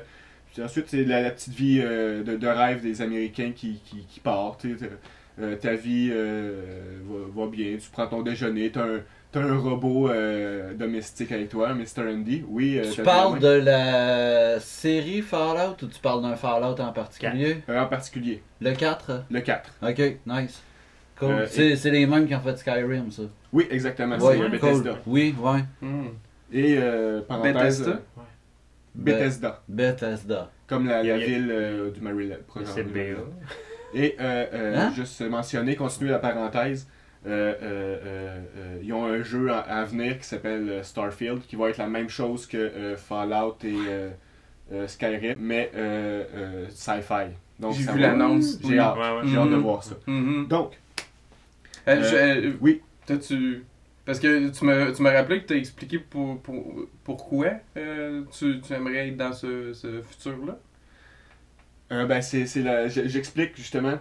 puis 0.53 0.63
ensuite 0.63 0.85
c'est 0.87 1.03
la, 1.03 1.21
la 1.21 1.31
petite 1.31 1.53
vie 1.53 1.79
euh, 1.83 2.23
de, 2.23 2.35
de 2.37 2.47
rêve 2.47 2.81
des 2.81 3.01
Américains 3.01 3.51
qui, 3.55 3.79
qui, 3.85 4.05
qui 4.05 4.19
part. 4.19 4.57
tu 4.59 4.77
euh, 5.39 5.55
ta 5.57 5.73
vie 5.75 6.09
euh, 6.13 6.61
va, 7.03 7.43
va 7.43 7.51
bien, 7.51 7.75
tu 7.77 7.89
prends 7.91 8.07
ton 8.07 8.21
déjeuner, 8.21 8.71
t'as 8.71 8.83
un, 8.85 8.99
t'as 9.35 9.41
un 9.41 9.57
robot 9.57 10.09
euh, 10.09 10.73
domestique 10.75 11.29
avec 11.33 11.49
toi, 11.49 11.73
Mr. 11.73 12.09
Andy. 12.09 12.45
Oui, 12.47 12.79
euh, 12.79 12.89
Tu 12.89 13.01
parles 13.01 13.37
de 13.39 13.47
la 13.49 14.61
série 14.61 15.21
Fallout 15.21 15.75
ou 15.83 15.87
tu 15.87 15.99
parles 16.01 16.21
d'un 16.21 16.37
Fallout 16.37 16.79
en 16.79 16.93
particulier? 16.93 17.57
Euh, 17.67 17.81
en 17.81 17.87
particulier, 17.87 18.41
Le 18.61 18.71
4? 18.71 19.25
le 19.29 19.41
4. 19.41 19.71
Ok, 19.83 19.99
nice. 20.25 20.63
Cool. 21.19 21.31
Euh, 21.31 21.47
c'est 21.49 21.75
c'est 21.75 21.91
les 21.91 22.05
mêmes 22.05 22.27
qui 22.27 22.35
ont 22.35 22.39
fait 22.39 22.57
Skyrim, 22.57 23.11
ça. 23.11 23.23
Oui, 23.51 23.67
exactement, 23.69 24.17
Ouais, 24.17 24.37
c'est 24.37 24.39
cool. 24.39 24.51
Bethesda. 24.51 24.97
Oui, 25.05 25.35
ouais. 25.37 25.63
Hmm. 25.81 26.07
Et 26.53 26.77
euh, 26.77 27.21
parenthèse, 27.21 27.81
Bethesda? 27.81 28.01
Bethesda, 28.95 29.61
Bethesda. 29.67 30.51
comme 30.67 30.87
la, 30.87 31.01
ville 31.01 31.49
euh, 31.51 31.91
du 31.91 31.99
Maryland. 31.99 32.37
C'est. 32.63 32.85
Et 33.93 34.15
euh, 34.19 34.45
euh, 34.53 34.77
Hein? 34.77 34.91
juste 34.95 35.21
mentionner, 35.21 35.75
continuer 35.75 36.11
la 36.11 36.19
parenthèse, 36.19 36.87
euh, 37.27 37.53
euh, 37.61 38.39
euh, 38.57 38.77
ils 38.83 38.93
ont 38.93 39.05
un 39.05 39.23
jeu 39.23 39.51
à, 39.51 39.59
à 39.59 39.83
venir 39.85 40.19
qui 40.19 40.25
s'appelle 40.25 40.83
Starfield, 40.83 41.41
qui 41.47 41.55
va 41.55 41.69
être 41.69 41.77
la 41.77 41.87
même 41.87 42.09
chose 42.09 42.45
que 42.45 42.57
euh, 42.57 42.97
Fallout 42.97 43.57
et 43.63 43.73
euh, 43.87 44.09
euh, 44.71 44.87
Skyrim, 44.87 45.35
mais 45.39 45.71
euh, 45.75 46.23
euh, 46.35 46.65
sci-fi. 46.69 47.31
Donc, 47.59 47.73
J'ai 47.75 47.83
vu 47.93 47.99
l'annonce. 47.99 48.59
J'ai 48.63 48.79
hâte, 48.79 48.95
Ouais, 48.97 49.01
ouais. 49.17 49.27
j'ai 49.27 49.37
hâte 49.37 49.49
de 49.49 49.55
Mhm. 49.55 49.61
voir 49.61 49.83
ça. 49.83 49.95
Mhm. 50.07 50.47
Donc, 50.47 50.73
Euh, 51.87 52.01
je- 52.01 52.15
euh, 52.15 52.53
oui, 52.61 52.81
T'as-tu. 53.05 53.63
Parce 54.05 54.19
que 54.19 54.49
tu 54.49 54.65
m'as 54.65 54.91
tu 54.91 55.01
m'as 55.03 55.11
rappelé 55.11 55.41
que 55.41 55.47
tu 55.47 55.53
as 55.53 55.57
expliqué 55.57 55.99
pour, 55.99 56.39
pour, 56.41 56.73
pourquoi 57.03 57.51
euh, 57.77 58.23
tu, 58.31 58.59
tu 58.61 58.73
aimerais 58.73 59.09
être 59.09 59.17
dans 59.17 59.33
ce, 59.33 59.73
ce 59.73 60.01
futur-là? 60.01 60.57
euh, 61.91 62.05
ben, 62.05 62.21
c'est, 62.21 62.47
c'est 62.47 62.61
la- 62.61 62.87
j'- 62.87 63.07
j'explique 63.07 63.55
justement 63.55 63.99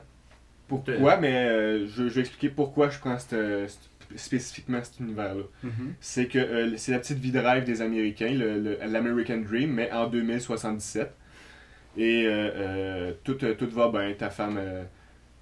pourquoi, 0.79 1.17
mais 1.19 1.35
euh, 1.35 1.87
je, 1.87 2.05
je 2.09 2.15
vais 2.15 2.21
expliquer 2.21 2.49
pourquoi 2.49 2.89
je 2.91 2.99
prends 2.99 3.19
cette- 3.19 3.69
cette- 3.69 3.91
spécifiquement 4.17 4.79
cet 4.85 5.01
univers-là. 5.01 5.43
c'est 6.01 6.27
que 6.27 6.39
euh, 6.39 6.77
c'est 6.77 6.93
la 6.93 6.99
petite 6.99 7.19
vie 7.19 7.33
de 7.33 7.39
rêve 7.41 7.65
des 7.65 7.81
Américains, 7.83 8.31
l'American 8.87 9.39
Dream, 9.39 9.71
mais 9.73 9.91
en 9.93 10.07
2077. 10.09 11.11
Et 11.97 12.25
euh, 12.27 13.13
tout, 13.25 13.35
tout 13.35 13.69
va 13.71 13.89
bien, 13.89 14.13
ta 14.17 14.29
femme, 14.31 14.59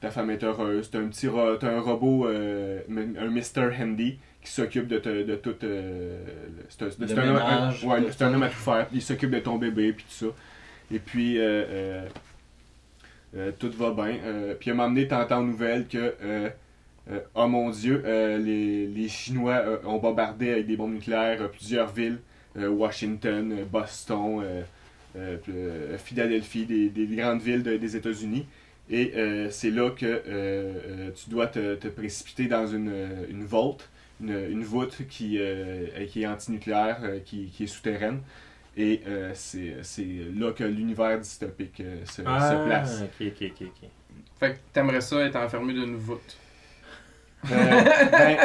ta 0.01 0.11
femme 0.11 0.31
est 0.31 0.43
heureuse, 0.45 0.91
t'as 0.91 0.99
un 1.01 1.09
petit 1.09 1.27
ro- 1.29 1.57
t'as 1.57 1.71
un 1.75 1.81
robot, 1.81 2.27
un 2.29 3.31
Mr. 3.31 3.71
Handy, 3.81 4.19
qui 4.43 4.51
s'occupe 4.51 4.87
de, 4.89 4.99
de 4.99 5.35
tout. 5.37 5.55
c'est 7.09 7.15
un- 7.19 7.35
un, 7.35 7.69
homme- 7.69 7.91
ouais, 7.91 8.01
un 8.25 8.33
à 8.43 8.49
tout 8.49 8.55
faire, 8.57 8.87
il 8.93 9.03
s'occupe 9.03 9.31
de 9.31 9.39
ton 9.41 9.57
bébé, 9.59 9.93
puis 9.93 10.05
tout 10.09 10.27
ça. 10.27 10.33
Et 10.95 10.99
puis, 10.99 11.39
tout 13.59 13.71
va 13.73 13.91
bien. 13.93 14.19
Euh, 14.25 14.55
puis 14.59 14.71
à 14.71 14.73
un 14.75 14.77
moment 14.77 14.89
donné, 14.89 15.09
t'entends 15.09 15.43
nouvelles 15.43 15.87
que, 15.89 16.15
euh, 16.23 16.51
euh, 17.11 17.21
oh 17.35 17.49
mon 17.49 17.71
Dieu, 17.71 18.03
euh, 18.07 18.39
les, 18.39 18.87
les 18.87 19.09
Chinois 19.09 19.55
euh, 19.55 19.79
ont 19.85 19.99
bombardé 19.99 20.51
avec 20.53 20.67
des 20.67 20.77
bombes 20.77 20.95
nucléaires 20.95 21.43
euh, 21.43 21.49
plusieurs 21.49 21.93
villes, 21.93 22.19
euh, 22.57 22.69
Washington, 22.69 23.53
euh, 23.53 23.65
Boston, 23.65 24.41
euh, 24.45 24.63
euh, 25.17 25.37
euh, 25.49 25.99
Philadelphie, 25.99 26.67
des, 26.67 26.89
des 26.91 27.07
grandes 27.17 27.43
villes 27.43 27.63
de- 27.63 27.77
des 27.77 27.97
États-Unis. 27.97 28.47
Et 28.91 29.13
euh, 29.17 29.51
c'est 29.51 29.71
là 29.71 29.91
que 29.91 30.07
euh, 30.07 30.23
euh, 30.29 31.11
tu 31.15 31.31
dois 31.31 31.47
te, 31.47 31.77
te 31.77 31.89
précipiter 31.89 32.47
dans 32.47 32.67
une, 32.67 32.91
euh, 32.91 33.27
une 33.31 33.45
volte, 33.45 33.89
une, 34.21 34.31
une 34.51 34.65
voûte 34.65 34.99
qui, 35.09 35.39
euh, 35.41 35.87
qui 36.09 36.23
est 36.23 36.27
antinucléaire, 36.27 36.99
euh, 37.05 37.19
qui, 37.25 37.47
qui 37.49 37.65
est 37.65 37.67
souterraine. 37.67 38.21
Et 38.77 39.03
euh, 39.07 39.33
c'est 39.35 39.77
c'est 39.83 40.07
là 40.35 40.53
que 40.53 40.65
l'univers 40.65 41.19
dystopique 41.19 41.81
euh, 41.81 42.05
se, 42.07 42.23
se 42.23 42.23
Ah, 42.27 42.63
place. 42.67 43.03
ok, 43.03 43.27
ok, 43.29 43.51
ok. 43.61 43.67
ok. 43.83 43.89
Fait 44.41 44.53
que 44.55 44.59
t'aimerais 44.73 45.01
ça 45.03 45.17
être 45.21 45.37
enfermé 45.37 45.73
d'une 45.75 45.97
voûte. 45.97 46.37
Euh, 47.51 47.83
ben, 48.13 48.37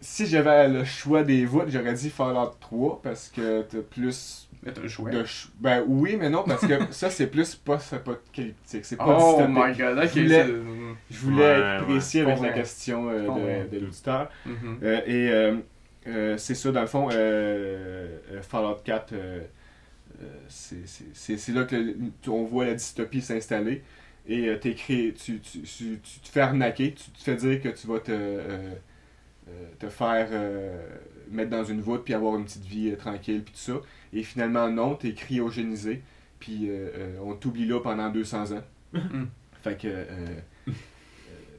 si 0.00 0.26
j'avais 0.26 0.68
le 0.68 0.84
choix 0.84 1.22
des 1.22 1.44
voûtes, 1.44 1.68
j'aurais 1.68 1.94
dit 1.94 2.10
Fallout 2.10 2.54
3 2.60 3.00
parce 3.02 3.28
que 3.28 3.62
t'as 3.62 3.78
plus 3.80 4.48
Mais 4.62 4.72
t'as 4.72 4.82
le 4.82 4.88
choix. 4.88 5.10
de 5.10 5.16
ch- 5.24 5.48
Ben 5.60 5.82
oui, 5.86 6.16
mais 6.18 6.30
non, 6.30 6.44
parce 6.46 6.66
que 6.66 6.74
ça 6.92 7.10
c'est 7.10 7.26
plus 7.26 7.54
post-apocalyptique. 7.56 8.84
C'est 8.84 8.96
pas 8.96 9.16
Oh 9.18 9.36
dystopique. 9.42 9.56
my 9.56 9.76
god, 9.76 9.98
ok. 9.98 10.10
Je 10.14 10.20
voulais- 10.22 10.46
Je 11.10 11.18
voulais 11.18 11.42
Ouais, 11.44 11.58
être 11.60 11.80
ouais. 11.88 11.92
précis 11.94 12.20
avec 12.20 12.40
la 12.40 12.50
question 12.50 13.08
euh, 13.10 13.66
de, 13.66 13.76
de 13.76 13.84
l'auditeur. 13.84 14.30
Mhm. 14.46 14.78
Euh, 14.82 15.00
et 15.06 15.30
euh, 16.06 16.36
c'est 16.38 16.54
ça, 16.54 16.72
dans 16.72 16.80
le 16.82 16.86
fond, 16.86 17.08
euh, 17.12 18.18
euh, 18.32 18.42
Fallout 18.42 18.76
4, 18.84 19.12
euh, 19.12 19.40
c'est- 20.48 21.52
là 21.52 21.64
que 21.64 21.76
le- 21.76 21.96
on 22.28 22.44
voit 22.44 22.64
la 22.66 22.74
dystopie 22.74 23.22
s'installer. 23.22 23.82
Et 24.26 24.48
euh, 24.48 24.56
t'écris- 24.58 25.14
tu, 25.14 25.40
tu, 25.40 25.62
tu, 25.62 25.98
tu 26.02 26.20
te 26.20 26.28
fais 26.28 26.40
arnaquer, 26.40 26.94
tu 26.94 27.10
te 27.10 27.18
fais 27.22 27.36
dire 27.36 27.60
que 27.62 27.68
tu 27.68 27.86
vas 27.86 27.98
te, 28.00 28.40
te 29.78 29.88
faire 29.88 30.28
mettre 31.30 31.50
dans 31.50 31.64
une 31.64 31.80
voûte 31.80 32.02
puis 32.04 32.14
avoir 32.14 32.36
une 32.36 32.44
petite 32.44 32.64
vie 32.64 32.94
tranquille 32.96 33.42
puis 33.42 33.52
tout 33.54 33.60
ça. 33.60 33.80
Et 34.12 34.22
finalement, 34.22 34.68
non, 34.68 34.94
t'es 34.94 35.14
cryogénisé, 35.14 36.02
puis 36.38 36.70
on 37.22 37.34
t'oublie 37.34 37.66
là 37.66 37.80
pendant 37.80 38.10
200 38.10 38.52
ans. 38.52 38.62
Fait 39.62 39.76
que 39.76 39.88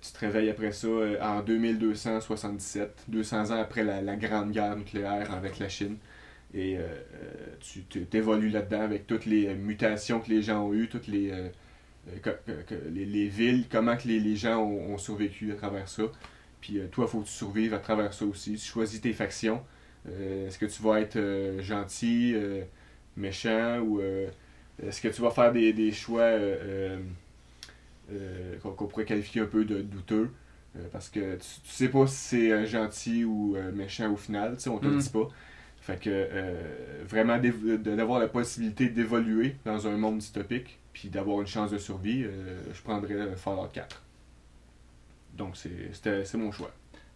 tu 0.02 0.12
te 0.12 0.20
réveilles 0.20 0.50
après 0.50 0.72
ça 0.72 0.88
euh, 0.88 1.18
en 1.22 1.42
2277, 1.42 3.04
200 3.08 3.52
ans 3.52 3.62
après 3.62 3.84
la, 3.84 4.02
la 4.02 4.16
grande 4.16 4.52
guerre 4.52 4.76
nucléaire 4.76 5.32
avec 5.32 5.60
la 5.60 5.70
Chine. 5.70 5.98
Et 6.54 6.78
euh, 6.78 6.82
euh, 6.82 7.56
tu 7.60 8.06
t'évolues 8.06 8.50
là-dedans 8.50 8.82
avec 8.82 9.08
toutes 9.08 9.26
les 9.26 9.54
mutations 9.54 10.20
que 10.20 10.30
les 10.30 10.42
gens 10.42 10.66
ont 10.66 10.74
eues, 10.74 10.90
toutes 10.90 11.08
les, 11.08 11.32
les, 12.90 13.06
les 13.06 13.28
villes, 13.28 13.66
comment 13.72 13.96
que 13.96 14.08
les, 14.08 14.20
les 14.20 14.36
gens 14.36 14.60
ont, 14.62 14.98
survécu 14.98 15.52
à 15.54 15.56
travers 15.56 15.88
ça. 15.88 16.04
Puis 16.60 16.82
toi, 16.92 17.06
il 17.08 17.12
faut 17.12 17.22
que 17.22 17.28
tu 17.28 17.32
survives 17.32 17.74
à 17.74 17.80
travers 17.80 18.14
ça 18.14 18.26
aussi. 18.26 18.54
Tu 18.54 18.66
choisis 18.66 19.00
tes 19.00 19.14
factions. 19.14 19.64
Est-ce 20.08 20.60
que 20.60 20.66
tu 20.66 20.82
vas 20.84 21.00
être 21.00 21.18
gentil, 21.62 22.36
méchant, 23.16 23.80
ou 23.80 24.02
est-ce 24.02 25.00
que 25.00 25.08
tu 25.08 25.22
vas 25.22 25.32
faire 25.32 25.54
des, 25.54 25.72
des 25.72 25.94
choix 25.94 26.32
euh, 28.12 28.58
qu'on 28.60 28.88
pourrait 28.88 29.06
qualifier 29.06 29.42
un 29.42 29.46
peu 29.46 29.66
de 29.66 29.82
douteux? 29.82 30.32
Euh, 30.78 30.88
parce 30.92 31.10
que 31.10 31.36
tu, 31.36 31.62
tu 31.64 31.70
sais 31.72 31.90
pas 31.90 32.08
si 32.08 32.16
c'est 32.16 32.52
euh, 32.52 32.66
gentil 32.66 33.26
ou 33.26 33.58
méchant 33.74 34.12
au 34.12 34.18
final, 34.18 34.56
tu 34.58 34.64
sais, 34.64 34.70
on 34.70 34.80
te 34.80 34.88
le 34.88 34.96
Mm. 34.96 34.98
dit 34.98 35.10
pas. 35.10 35.28
Fait 35.82 36.00
que 36.00 36.28
vraiment 37.08 37.40
d'avoir 37.40 38.20
la 38.20 38.28
possibilité 38.28 38.88
d'évoluer 38.90 39.56
dans 39.66 39.88
un 39.88 39.98
monde 39.98 40.20
dystopique, 40.20 40.80
puis 40.94 41.10
d'avoir 41.10 41.42
une 41.42 41.48
chance 41.48 41.72
de 41.72 41.80
survie, 41.80 42.24
je 42.24 42.82
prendrais 42.84 43.36
Fallout 43.36 43.68
4. 43.74 44.04
Donc 45.34 45.56
c'est 45.58 46.34
mon 46.38 46.52
choix. 46.52 46.72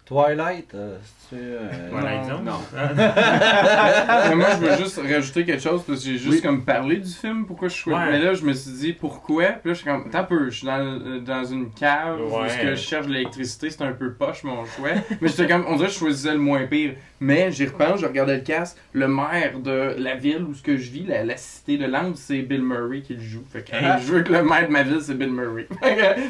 Twilight, 0.06 0.68
euh, 0.76 0.98
c'est 1.30 1.36
euh, 1.40 1.90
Twilight 1.90 2.30
non, 2.30 2.36
Zone? 2.38 2.46
non. 2.46 2.60
Mais 4.30 4.36
moi, 4.36 4.48
je 4.52 4.66
veux 4.68 4.78
juste 4.78 5.00
rajouter 5.02 5.46
quelque 5.46 5.64
chose 5.64 5.84
parce 5.86 6.00
que 6.00 6.06
j'ai 6.06 6.18
juste 6.20 6.30
Oui. 6.36 6.42
comme 6.44 6.64
parlé 6.64 6.98
du 6.98 7.10
film, 7.12 7.46
pourquoi 7.48 7.70
je 7.70 7.74
suis. 7.74 7.92
Ouais. 7.92 8.12
Mais 8.12 8.20
là, 8.20 8.36
je 8.36 8.44
me 8.44 8.54
suis 8.54 8.72
dit 8.72 8.94
pourquoi? 8.94 9.46
Puis 9.46 9.70
là, 9.70 9.74
je 9.74 9.74
suis 9.74 9.86
comme, 9.86 10.04
attends 10.08 10.20
un 10.20 10.24
peu, 10.24 10.50
je 10.52 10.58
suis 10.58 10.68
dans, 10.68 10.78
euh, 10.80 11.20
dans 11.22 11.44
une 11.44 11.72
cave 11.72 12.20
où 12.22 12.40
Ouais. 12.40 12.50
ce 12.50 12.58
que 12.60 12.70
je 12.76 12.76
cherche 12.76 13.08
de 13.08 13.14
l'électricité, 13.14 13.72
c'est 13.72 13.82
un 13.82 13.94
peu 13.94 14.14
poche 14.14 14.44
mon 14.44 14.64
choix. 14.66 14.90
Mais 15.22 15.28
j'étais 15.28 15.48
comme, 15.48 15.66
on 15.68 15.76
dirait 15.76 15.88
que 15.88 15.94
je 15.94 16.00
choisissais 16.00 16.34
le 16.34 16.38
moins 16.40 16.68
pire. 16.68 16.94
Mais 17.22 17.50
j'y 17.52 17.66
repense, 17.66 18.02
je 18.02 18.06
regardais 18.06 18.36
le 18.36 18.42
cast, 18.42 18.78
le 18.92 19.08
maire 19.08 19.58
de 19.60 19.96
la 19.98 20.16
ville 20.16 20.44
où 20.44 20.54
ce 20.54 20.62
que 20.62 20.76
je 20.78 20.92
vis, 20.92 21.06
la, 21.08 21.24
la 21.24 21.38
cité 21.38 21.78
de 21.78 21.86
l'Angle, 21.86 22.16
c'est 22.18 22.40
Bill 22.42 22.62
Murray 22.62 23.02
qui 23.02 23.14
le 23.14 23.22
joue. 23.24 23.44
Fait 23.52 23.64
que, 23.64 23.74
hey, 23.74 24.02
je 24.06 24.12
veux 24.12 24.22
que 24.22 24.34
le 24.34 24.44
maire 24.44 24.68
de 24.68 24.72
ma 24.74 24.84
ville, 24.84 25.00
c'est 25.02 25.18
Bill 25.18 25.32
Murray. 25.32 25.66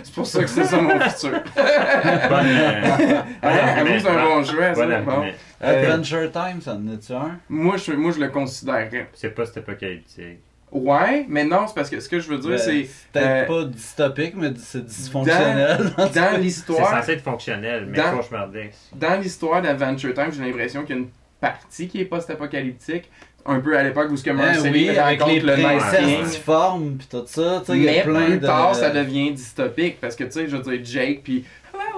c'est 0.03 0.13
pour 0.13 0.27
ça 0.27 0.41
que 0.43 0.47
c'est 0.47 0.63
ça 0.63 0.79
mon 0.79 0.97
futur. 0.99 1.31
Bonne, 1.55 2.45
euh, 2.45 3.21
avoue, 3.67 3.99
c'est 3.99 4.07
un 4.09 4.23
bon 4.23 4.43
choix, 4.43 4.73
ça. 4.75 4.85
Bon 4.85 5.03
Bon. 5.05 5.11
argument. 5.11 5.25
Adventure 5.61 6.31
Time, 6.31 6.61
ça 6.61 6.73
en 6.75 6.87
est-tu 6.93 7.13
un? 7.13 7.39
Moi, 7.49 7.77
je, 7.77 7.91
moi, 7.93 8.11
je 8.13 8.19
le 8.19 8.27
considérerais. 8.29 9.09
C'est 9.13 9.29
pas 9.29 9.45
c'était 9.45 9.59
apocalyptique. 9.61 10.39
Ouais, 10.71 11.25
mais 11.29 11.45
non, 11.45 11.67
c'est 11.67 11.75
parce 11.75 11.89
que 11.89 11.99
ce 11.99 12.09
que 12.09 12.19
je 12.19 12.27
veux 12.27 12.37
dire, 12.37 12.49
Ben, 12.51 12.57
c'est 12.57 12.87
peut-être 13.13 13.49
euh, 13.51 13.63
pas 13.63 13.65
dystopique, 13.69 14.33
mais 14.35 14.51
c'est 14.57 14.85
dysfonctionnel. 14.85 15.77
dans 15.97 16.07
C'est 16.13 16.37
l'histoire, 16.39 16.89
censé 16.99 17.13
être 17.13 17.23
fonctionnel, 17.23 17.87
mais 17.89 17.97
Dans- 17.97 18.17
cauchemardesque. 18.17 18.77
dans 18.93 19.19
l'histoire 19.21 19.61
d'Adventure 19.61 20.13
Time, 20.13 20.31
j'ai 20.35 20.43
l'impression 20.43 20.83
qu'il 20.83 20.95
y 20.95 20.99
a 20.99 21.01
une 21.03 21.07
partie 21.39 21.87
qui 21.87 22.01
est 22.01 22.05
post-apocalyptique, 22.05 23.09
un 23.45 23.59
peu 23.59 23.77
à 23.77 23.83
l'époque 23.83 24.07
où 24.11 24.17
ce 24.17 24.23
que 24.23 24.31
Ben 24.31 24.37
Marceline 24.37 24.73
oui, 24.73 24.89
avec 24.89 25.19
les 25.19 25.25
rencontre 25.25 25.45
le 25.45 25.55
Night 25.55 26.25
difformes 26.25 26.97
pis 26.97 27.07
tout 27.07 27.23
ça, 27.27 27.61
tu 27.63 27.71
sais, 27.71 27.77
il 27.77 27.83
y 27.83 27.87
a 27.89 27.91
Mais 27.91 28.01
plein 28.03 28.25
plus 28.25 28.37
de... 28.39 28.45
tard, 28.45 28.75
ça 28.75 28.89
devient 28.89 29.31
dystopique 29.31 30.01
parce 30.01 30.15
que 30.15 30.23
tu 30.25 30.31
sais, 30.31 30.47
je 30.47 30.57
veux 30.57 30.63
dire, 30.63 30.79
Jake, 30.83 31.21
puis 31.23 31.45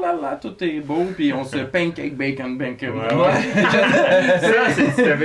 là 0.01 0.13
là 0.13 0.21
là, 0.21 0.39
tout 0.41 0.55
est 0.63 0.79
beau, 0.79 1.05
puis 1.15 1.31
on 1.33 1.43
se 1.43 1.57
pancake 1.57 2.15
bacon 2.15 2.57
bacon. 2.57 2.89
Ouais, 2.89 3.13
ouais. 3.13 3.63
Ça, 4.39 4.83
c'est 4.95 5.17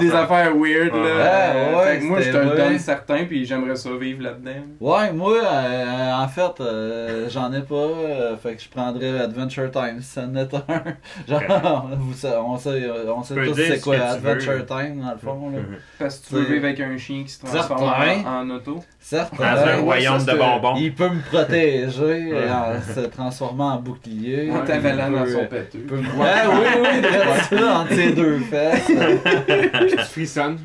Des 0.00 0.12
affaires 0.14 0.54
weird 0.56 0.92
Ouais. 0.92 1.02
là. 1.18 1.76
Ouais, 1.76 1.84
fait 1.92 1.98
que 1.98 2.04
moi, 2.04 2.20
je 2.20 2.30
te 2.30 2.36
le 2.36 2.56
donne 2.56 2.78
certain, 2.78 3.24
puis 3.24 3.44
j'aimerais 3.44 3.76
ça 3.76 3.90
vivre 3.98 4.22
là-dedans. 4.22 4.60
Ouais, 4.80 5.12
moi, 5.12 5.36
euh, 5.44 6.12
en 6.14 6.28
fait, 6.28 6.60
euh, 6.60 7.28
j'en 7.28 7.52
ai 7.52 7.62
pas, 7.62 7.74
euh, 7.74 8.36
fait 8.36 8.54
que 8.56 8.62
je 8.62 8.68
prendrais 8.68 9.20
Adventure 9.20 9.70
Time 9.70 10.00
si 10.00 10.08
ça 10.10 10.22
en 10.22 10.34
est 10.36 10.54
un. 10.54 10.60
Genre, 11.28 11.90
on 12.00 12.14
sait, 12.14 12.34
on 12.38 13.22
sait 13.22 13.34
tous 13.34 13.54
c'est 13.54 13.76
ce 13.76 13.84
quoi 13.84 13.96
Adventure 13.96 14.52
veux. 14.52 14.66
Time, 14.66 15.00
dans 15.02 15.12
le 15.12 15.18
fond. 15.18 15.50
Là. 15.50 15.58
Parce 15.98 16.18
que 16.18 16.28
tu 16.28 16.34
veux 16.34 16.42
vivre 16.44 16.64
avec 16.66 16.80
un 16.80 16.96
chien 16.96 17.22
qui 17.24 17.30
se 17.32 17.44
transforme 17.44 17.84
en, 18.26 18.28
en 18.40 18.50
auto. 18.50 18.80
Certes, 19.00 19.32
Dans 19.38 19.44
un 19.44 19.76
royaume 19.76 20.20
ça, 20.20 20.32
de 20.32 20.38
bonbons. 20.38 20.74
il 20.76 20.94
peut 20.94 21.08
me 21.08 21.20
protéger 21.30 22.32
se 23.02 23.06
transformant 23.08 23.74
en 23.74 23.80
bouclier. 23.80 24.50
En 24.50 24.64
t'avalant 24.64 25.10
dans 25.10 25.26
son 25.26 25.42
me- 25.42 25.48
Ouais, 25.98 26.02
oui, 26.52 26.66
oui, 26.80 27.00
de 27.00 27.56
ça 27.58 27.78
entre 27.80 27.94
ses 27.94 28.12
deux 28.12 28.38
fesses. 28.40 28.86
Puis 29.80 29.90
tu 29.90 29.98
frissonnes. 29.98 30.58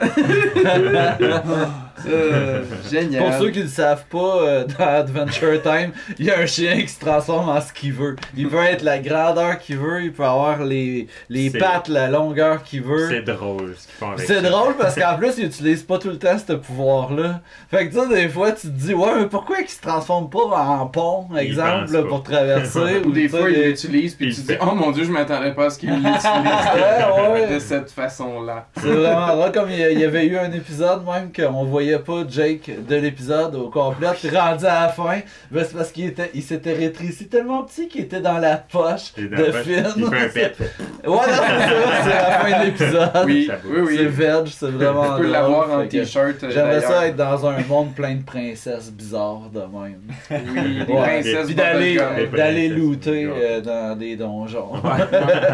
Euh, 2.06 2.62
génial. 2.90 3.22
Pour 3.24 3.32
ceux 3.34 3.50
qui 3.50 3.58
ne 3.58 3.64
le 3.64 3.68
savent 3.70 4.04
pas, 4.10 4.36
euh, 4.42 4.64
dans 4.78 4.84
Adventure 4.86 5.60
Time, 5.62 5.92
il 6.18 6.26
y 6.26 6.30
a 6.30 6.38
un 6.38 6.46
chien 6.46 6.80
qui 6.80 6.88
se 6.88 7.00
transforme 7.00 7.48
en 7.48 7.60
ce 7.60 7.72
qu'il 7.72 7.92
veut. 7.92 8.16
Il 8.36 8.48
peut 8.48 8.62
être 8.62 8.82
la 8.82 8.98
grandeur 8.98 9.58
qu'il 9.58 9.78
veut, 9.78 10.02
il 10.02 10.12
peut 10.12 10.24
avoir 10.24 10.64
les, 10.64 11.06
les 11.28 11.50
pattes, 11.50 11.88
la 11.88 12.08
longueur 12.08 12.62
qu'il 12.62 12.82
veut. 12.82 13.08
C'est 13.08 13.22
drôle 13.22 13.74
ce 13.76 13.86
qu'ils 13.86 13.96
font 13.98 14.10
avec 14.12 14.26
C'est 14.26 14.42
drôle 14.42 14.74
parce 14.76 14.94
qu'en 14.94 15.16
plus, 15.16 15.34
il 15.38 15.46
utilise 15.46 15.82
pas 15.82 15.98
tout 15.98 16.08
le 16.10 16.18
temps 16.18 16.36
ce 16.38 16.52
pouvoir-là. 16.52 17.40
Fait 17.70 17.88
que 17.88 17.94
tu 17.94 18.00
sais, 18.00 18.08
des 18.14 18.28
fois, 18.28 18.52
tu 18.52 18.68
te 18.68 18.72
dis, 18.72 18.94
ouais, 18.94 19.10
mais 19.18 19.26
pourquoi 19.26 19.56
il 19.60 19.68
se 19.68 19.80
transforme 19.80 20.28
pas 20.30 20.38
en 20.38 20.86
pont, 20.86 21.26
exemple, 21.36 21.92
là, 21.92 22.02
pour 22.02 22.22
traverser 22.22 23.02
Ou 23.06 23.12
des 23.12 23.28
fois, 23.28 23.48
il 23.50 23.62
l'utilise, 23.62 24.14
puis 24.14 24.28
Il 24.28 24.34
tu 24.34 24.42
te 24.42 24.52
dis, 24.52 24.58
oh 24.60 24.74
mon 24.74 24.90
dieu, 24.90 25.04
je 25.04 25.10
m'attendais 25.12 25.52
pas 25.52 25.66
à 25.66 25.70
ce 25.70 25.78
qu'il 25.78 25.90
l'utilise 25.94 26.24
Ouais, 26.24 27.32
ouais. 27.32 27.54
de 27.54 27.58
cette 27.58 27.90
façon-là. 27.90 28.66
C'est 28.80 28.88
vraiment 28.88 29.36
drôle, 29.36 29.52
comme 29.52 29.70
il 29.70 29.98
y 29.98 30.04
avait 30.04 30.26
eu 30.26 30.36
un 30.38 30.50
épisode 30.52 31.02
même 31.04 31.30
qu'on 31.32 31.64
voyait 31.64 31.87
pas 31.96 32.24
Jake 32.28 32.70
de 32.88 32.96
l'épisode 32.96 33.54
au 33.54 33.68
complet, 33.70 34.08
rendu 34.08 34.64
à 34.66 34.82
la 34.82 34.88
fin, 34.88 35.20
ben 35.50 35.64
c'est 35.64 35.76
parce 35.76 35.90
qu'il 35.92 36.06
était, 36.06 36.30
il 36.34 36.42
s'était 36.42 36.72
rétréci 36.74 37.28
tellement 37.28 37.62
petit 37.62 37.88
qu'il 37.88 38.02
était 38.02 38.20
dans 38.20 38.38
la 38.38 38.56
poche 38.56 39.12
dans 39.16 39.36
de 39.36 39.44
la 39.44 39.52
Finn. 39.62 39.86
Il 39.96 40.06
fait 40.06 40.24
un 40.24 40.28
pet. 40.28 40.56
Ouais, 41.04 41.14
non, 41.14 41.22
c'est 41.26 41.30
ça, 41.30 42.02
c'est 42.02 42.08
la 42.10 42.30
fin 42.40 42.60
de 42.60 42.64
l'épisode. 42.66 43.10
Oui, 43.26 43.50
oui, 43.64 43.80
bouge. 43.80 43.88
C'est 43.96 44.00
oui. 44.00 44.06
veg, 44.08 44.46
c'est 44.46 44.70
vraiment 44.70 45.16
Tu 45.16 45.22
peux 45.22 45.30
l'avoir 45.30 45.70
en 45.80 45.86
t-shirt. 45.86 46.44
euh, 46.44 46.50
J'aimerais 46.50 46.80
ça 46.80 47.06
être 47.06 47.16
dans 47.16 47.46
un 47.46 47.58
monde 47.62 47.94
plein 47.94 48.14
de 48.16 48.22
princesses 48.24 48.90
bizarres 48.90 49.48
de 49.52 49.60
même. 49.60 50.00
Oui, 50.30 50.84
des 50.86 50.92
Ouais, 50.92 51.02
princesses 51.02 51.46
Puis 51.46 51.54
d'aller 51.54 51.98
d'aller 52.36 52.68
looter 52.68 53.24
euh, 53.32 53.60
dans 53.60 53.96
des 53.96 54.16
donjons. 54.16 54.72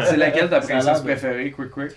C'est 0.09 0.17
laquelle 0.17 0.49
ta 0.49 0.59
princesse 0.59 1.01
préférée, 1.01 1.51
Quick 1.51 1.69
Quick? 1.69 1.91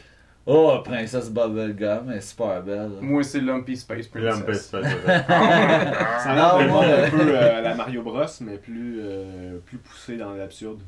Oh, 0.51 0.79
princesse 0.83 1.29
Bubblegum, 1.31 2.09
elle 2.11 2.17
est 2.17 2.21
super 2.23 2.63
belle. 2.63 2.93
Moi, 3.03 3.23
c'est 3.23 3.41
Lumpy 3.43 3.77
Space 3.77 4.07
Princess. 4.07 4.71
se 4.71 4.77
faire 4.81 5.25
Ça 5.29 6.31
a 6.31 6.35
Non, 6.35 6.59
l'air 6.59 6.69
monde 6.69 6.85
euh, 6.87 7.07
un 7.07 7.11
peu 7.11 7.21
euh, 7.37 7.59
à 7.59 7.61
la 7.61 7.75
Mario 7.77 8.03
Bros, 8.03 8.23
mais 8.41 8.57
plus, 8.57 8.99
euh, 9.03 9.59
plus 9.67 9.77
poussé 9.77 10.17
dans 10.17 10.33
l'absurde. 10.33 10.81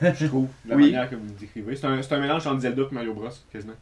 Je 0.00 0.26
trouve, 0.26 0.48
la 0.66 0.76
Oui. 0.76 0.84
manière 0.92 1.10
que 1.10 1.16
vous 1.16 1.30
décrivez. 1.38 1.76
C'est 1.76 1.86
un, 1.86 2.00
c'est 2.00 2.14
un 2.14 2.20
mélange 2.20 2.46
entre 2.46 2.60
Zelda 2.60 2.82
et 2.90 2.94
Mario 2.94 3.12
Bros, 3.12 3.28
quasiment. 3.52 3.74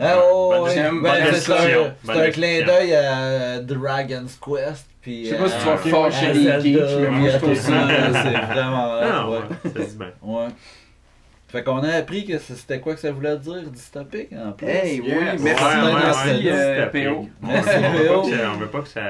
Ah, 0.00 0.16
oh, 0.32 0.64
ouais. 0.64 0.74
Ben, 1.02 1.32
c'est 1.34 1.52
un, 1.52 1.94
c'est 2.04 2.10
un 2.26 2.30
clin 2.30 2.64
d'œil 2.66 2.94
à 2.94 3.60
Dragon's 3.60 4.36
Quest. 4.44 4.86
Puis, 5.00 5.26
Je 5.26 5.30
sais 5.30 5.36
pas 5.36 5.48
si 5.48 5.58
tu 5.58 5.68
euh, 5.68 5.74
vas 5.74 6.10
fâcher 6.10 6.32
les 6.32 6.60
geeks, 6.60 6.98
mais 7.00 7.10
moi, 7.10 7.28
je 7.28 7.36
trouve 7.38 7.54
ça. 7.54 7.88
C'est 8.12 8.52
vraiment. 8.52 8.98
Ah, 9.00 9.28
ouais. 9.28 9.36
ouais, 9.38 9.70
ça 9.74 9.84
se 9.84 9.90
dit 9.90 9.96
bien. 9.96 10.12
Ouais. 10.22 10.48
Fait 11.52 11.62
qu'on 11.62 11.82
a 11.82 11.90
appris 11.96 12.24
que 12.24 12.38
c'était 12.38 12.80
quoi 12.80 12.94
que 12.94 13.00
ça 13.00 13.12
voulait 13.12 13.36
dire, 13.36 13.62
dystopique 13.70 14.30
en 14.32 14.52
plus. 14.52 14.66
Hey, 14.66 15.00
oui, 15.02 15.08
Yes. 15.10 15.40
merci, 15.42 15.62
Ouais, 15.64 15.82
ouais, 15.82 16.00
merci, 16.02 16.28
ouais, 16.46 16.50
euh. 16.50 16.86
PO. 16.86 17.28
Merci, 17.42 17.68
On 17.76 17.92
veut 17.92 18.06
PO. 18.08 18.22
pas 18.22 18.22
que 18.22 18.28
ça- 18.36 18.50
On 18.54 18.56
veut 18.58 18.66
pas 18.68 18.80
que 18.80 18.88
ça. 18.88 19.00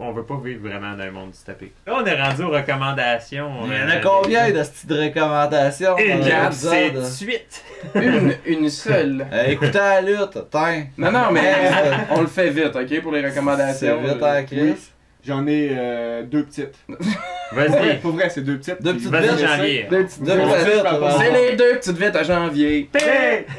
On 0.00 0.10
veut 0.10 0.24
pas 0.24 0.40
vivre 0.44 0.68
vraiment 0.68 0.96
dans 0.96 1.04
un 1.04 1.10
monde 1.12 1.30
dystopique. 1.30 1.72
Là, 1.86 1.98
on 2.02 2.04
est 2.04 2.20
rendu 2.20 2.42
aux 2.42 2.50
recommandations. 2.50 3.48
Il 3.66 3.72
y 3.72 3.80
en 3.80 3.88
a 3.88 3.96
combien 4.02 4.48
de 4.50 4.54
petites 4.60 4.90
recommandations? 4.90 5.96
Une, 5.98 6.18
dans 6.20 6.26
quatre, 6.26 6.52
c'est 6.54 6.84
l'épisode? 6.86 7.04
18. 7.04 7.64
Une, 7.94 8.34
une 8.46 8.68
seule. 8.70 9.26
Euh, 9.32 9.44
écoutez 9.46 9.78
la 9.78 10.00
lutte, 10.00 10.36
tiens. 10.50 10.86
Non, 10.98 11.12
non, 11.12 11.30
mais 11.30 11.54
on 12.10 12.22
le 12.22 12.26
fait 12.26 12.50
vite, 12.50 12.74
ok, 12.74 13.00
pour 13.02 13.12
les 13.12 13.22
C'est 13.22 13.28
recommandations. 13.28 14.02
vite 14.02 14.22
à 14.22 14.42
Chris. 14.42 14.87
J'en 15.26 15.46
ai 15.46 15.70
euh, 15.72 16.22
deux 16.22 16.44
petites. 16.44 16.74
Vas-y. 17.52 17.98
Pour 18.00 18.12
vrai, 18.12 18.30
c'est 18.30 18.42
deux 18.42 18.58
petites. 18.58 18.80
Deux 18.82 18.94
petites 18.94 19.12
vites. 19.14 19.38
janvier. 19.46 19.86
Deux 19.90 20.04
petites 20.04 20.22
Deux 20.22 20.36
vites. 20.36 20.44
petites 20.48 20.66
vites, 20.74 21.00
ouais. 21.00 21.10
C'est 21.18 21.32
les 21.50 21.56
deux 21.56 21.74
petites 21.76 21.96
vites 21.98 22.16
à 22.16 22.22
janvier. 22.22 22.90
Hey! 22.94 23.44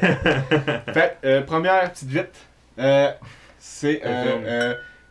fait, 0.92 1.16
euh, 1.24 1.42
première 1.42 1.90
petite 1.92 2.08
vite, 2.08 2.28
euh, 2.78 3.10
c'est 3.58 4.00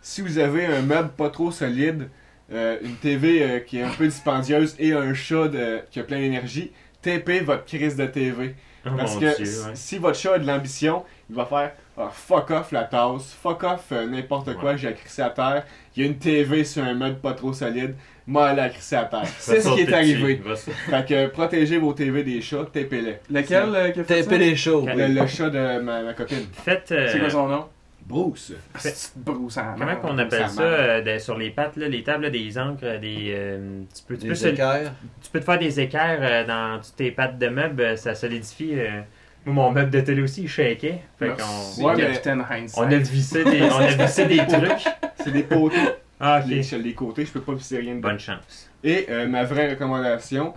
si 0.02 0.22
vous 0.22 0.38
avez 0.40 0.66
un 0.66 0.82
meuble 0.82 1.10
pas 1.10 1.30
trop 1.30 1.52
solide, 1.52 2.10
euh, 2.52 2.78
une 2.82 2.96
TV 2.96 3.44
euh, 3.44 3.60
qui 3.60 3.78
est 3.80 3.84
un 3.84 3.90
peu 3.90 4.06
dispendieuse 4.08 4.76
et 4.80 4.94
un 4.94 5.14
chat 5.14 5.50
de- 5.50 5.82
qui 5.92 6.00
a 6.00 6.04
plein 6.04 6.18
d'énergie, 6.20 6.72
tapez 7.02 7.42
votre 7.42 7.66
crise 7.66 7.96
de 7.96 8.06
TV. 8.08 8.56
Oh 8.86 8.90
Parce 8.98 9.16
que 9.18 9.36
Dieu, 9.36 9.46
si- 9.46 9.60
ouais. 9.68 9.72
si 9.76 9.98
votre 10.00 10.18
chat 10.18 10.34
a 10.36 10.40
de 10.40 10.48
l'ambition, 10.48 11.04
il 11.30 11.36
va 11.36 11.46
faire 11.46 11.74
Ah, 11.98 12.10
fuck 12.12 12.50
off 12.52 12.72
la 12.72 12.86
tasse, 12.86 13.36
fuck 13.44 13.62
off 13.64 13.84
euh, 13.92 14.08
n'importe 14.08 14.56
quoi, 14.56 14.72
Ouais. 14.72 14.78
j'ai 14.78 14.94
crissé 14.94 15.22
à 15.22 15.30
terre. 15.30 15.66
Il 15.96 16.04
y 16.04 16.06
a 16.06 16.10
une 16.10 16.18
TV 16.18 16.64
sur 16.64 16.84
un 16.84 16.94
meuble 16.94 17.18
pas 17.20 17.34
trop 17.34 17.52
solide, 17.52 17.96
moi 18.28 18.52
elle 18.52 18.60
a 18.60 18.70
crissé 18.70 18.96
à 18.96 19.06
terre. 19.06 19.26
C'est 19.40 19.60
ce 19.60 19.74
qui 19.74 19.82
est 19.82 19.94
arrivé. 19.94 20.42
Fait 20.56 21.06
que 21.08 21.28
protégez 21.28 21.78
vos 21.78 21.94
TV 21.94 22.24
des 22.24 22.42
chats, 22.42 22.66
tapez-les. 22.72 23.18
Lequel 23.30 23.64
euh, 23.76 23.90
qui 23.92 24.00
a 24.00 24.04
fait 24.04 24.18
ça? 24.24 24.30
Tapez 24.30 24.38
les. 24.38 24.54
Quel- 24.56 25.14
Le, 25.16 25.20
le 25.22 25.28
chat 25.28 25.50
de 25.50 25.80
ma, 25.82 26.02
ma 26.04 26.14
copine. 26.14 26.46
Faites. 26.54 26.92
euh, 26.92 27.10
C'est 27.12 27.20
quoi 27.20 27.30
son 27.30 27.48
nom? 27.48 27.66
Bruce. 28.06 28.54
C'est 28.78 29.12
Bruce 29.18 29.58
Hammer. 29.58 29.76
Comment 29.78 29.96
qu'on 29.98 30.18
appelle 30.18 30.50
Ça 30.50 30.62
euh, 30.64 31.02
de- 31.02 31.20
sur 31.20 31.38
les 31.38 31.52
pattes, 31.52 31.76
là, 31.76 31.88
les 31.88 32.02
tables, 32.04 32.24
là, 32.24 32.30
des 32.32 32.58
encres, 32.58 33.00
des. 33.00 33.32
euh, 33.36 33.82
tu, 33.96 34.04
peux, 34.08 34.16
tu, 34.18 34.28
peux 34.28 34.34
Des 34.34 34.48
équerres. 34.48 34.94
tu 35.22 35.30
peux 35.32 35.40
te 35.40 35.46
faire 35.46 35.60
des 35.60 35.80
équerres 35.80 36.20
euh, 36.22 36.46
dans 36.46 36.80
toutes 36.82 36.96
tes 36.96 37.12
pattes 37.12 37.38
de 37.38 37.48
meubles, 37.50 37.82
euh, 37.82 37.96
ça 37.96 38.16
solidifie. 38.16 38.72
euh, 38.80 39.02
mon 39.46 39.72
meuble 39.72 39.90
de 39.92 40.02
télé 40.02 40.22
aussi, 40.22 40.44
il 40.44 40.50
shakeait. 40.50 41.02
Fait 41.18 41.30
qu'on 41.30 41.84
Ouais, 41.84 41.96
mais- 41.96 42.04
Capitaine 42.04 42.46
Hindsight. 42.50 42.78
on 42.78 42.92
a 42.92 42.98
vissé 42.98 43.44
des, 43.44 43.62
on 43.64 43.78
a 43.80 43.88
vissé 44.06 44.26
des 44.26 44.38
trucs. 44.38 44.86
C'est 45.24 45.32
des 45.32 45.44
poteaux. 45.44 45.76
Ah, 46.20 46.42
les, 46.46 46.74
ok. 46.74 46.82
les 46.84 46.94
côtés, 46.94 47.26
je 47.26 47.32
peux 47.32 47.42
pas 47.42 47.54
visser 47.54 47.78
rien 47.78 47.96
dedans. 47.96 48.10
Bonne 48.10 48.20
chance. 48.20 48.70
Et 48.84 49.06
euh, 49.10 49.28
ma 49.28 49.44
vraie 49.46 49.70
recommandation, 49.72 50.54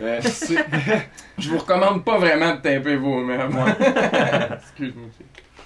euh, 0.00 0.20
c'est. 0.22 0.56
Je 1.38 1.50
vous 1.50 1.58
recommande 1.58 2.04
pas 2.04 2.18
vraiment 2.18 2.54
de 2.54 2.60
taper 2.60 2.96
vos 2.96 3.22
meubles. 3.22 3.54
Excuse-moi. 4.54 5.08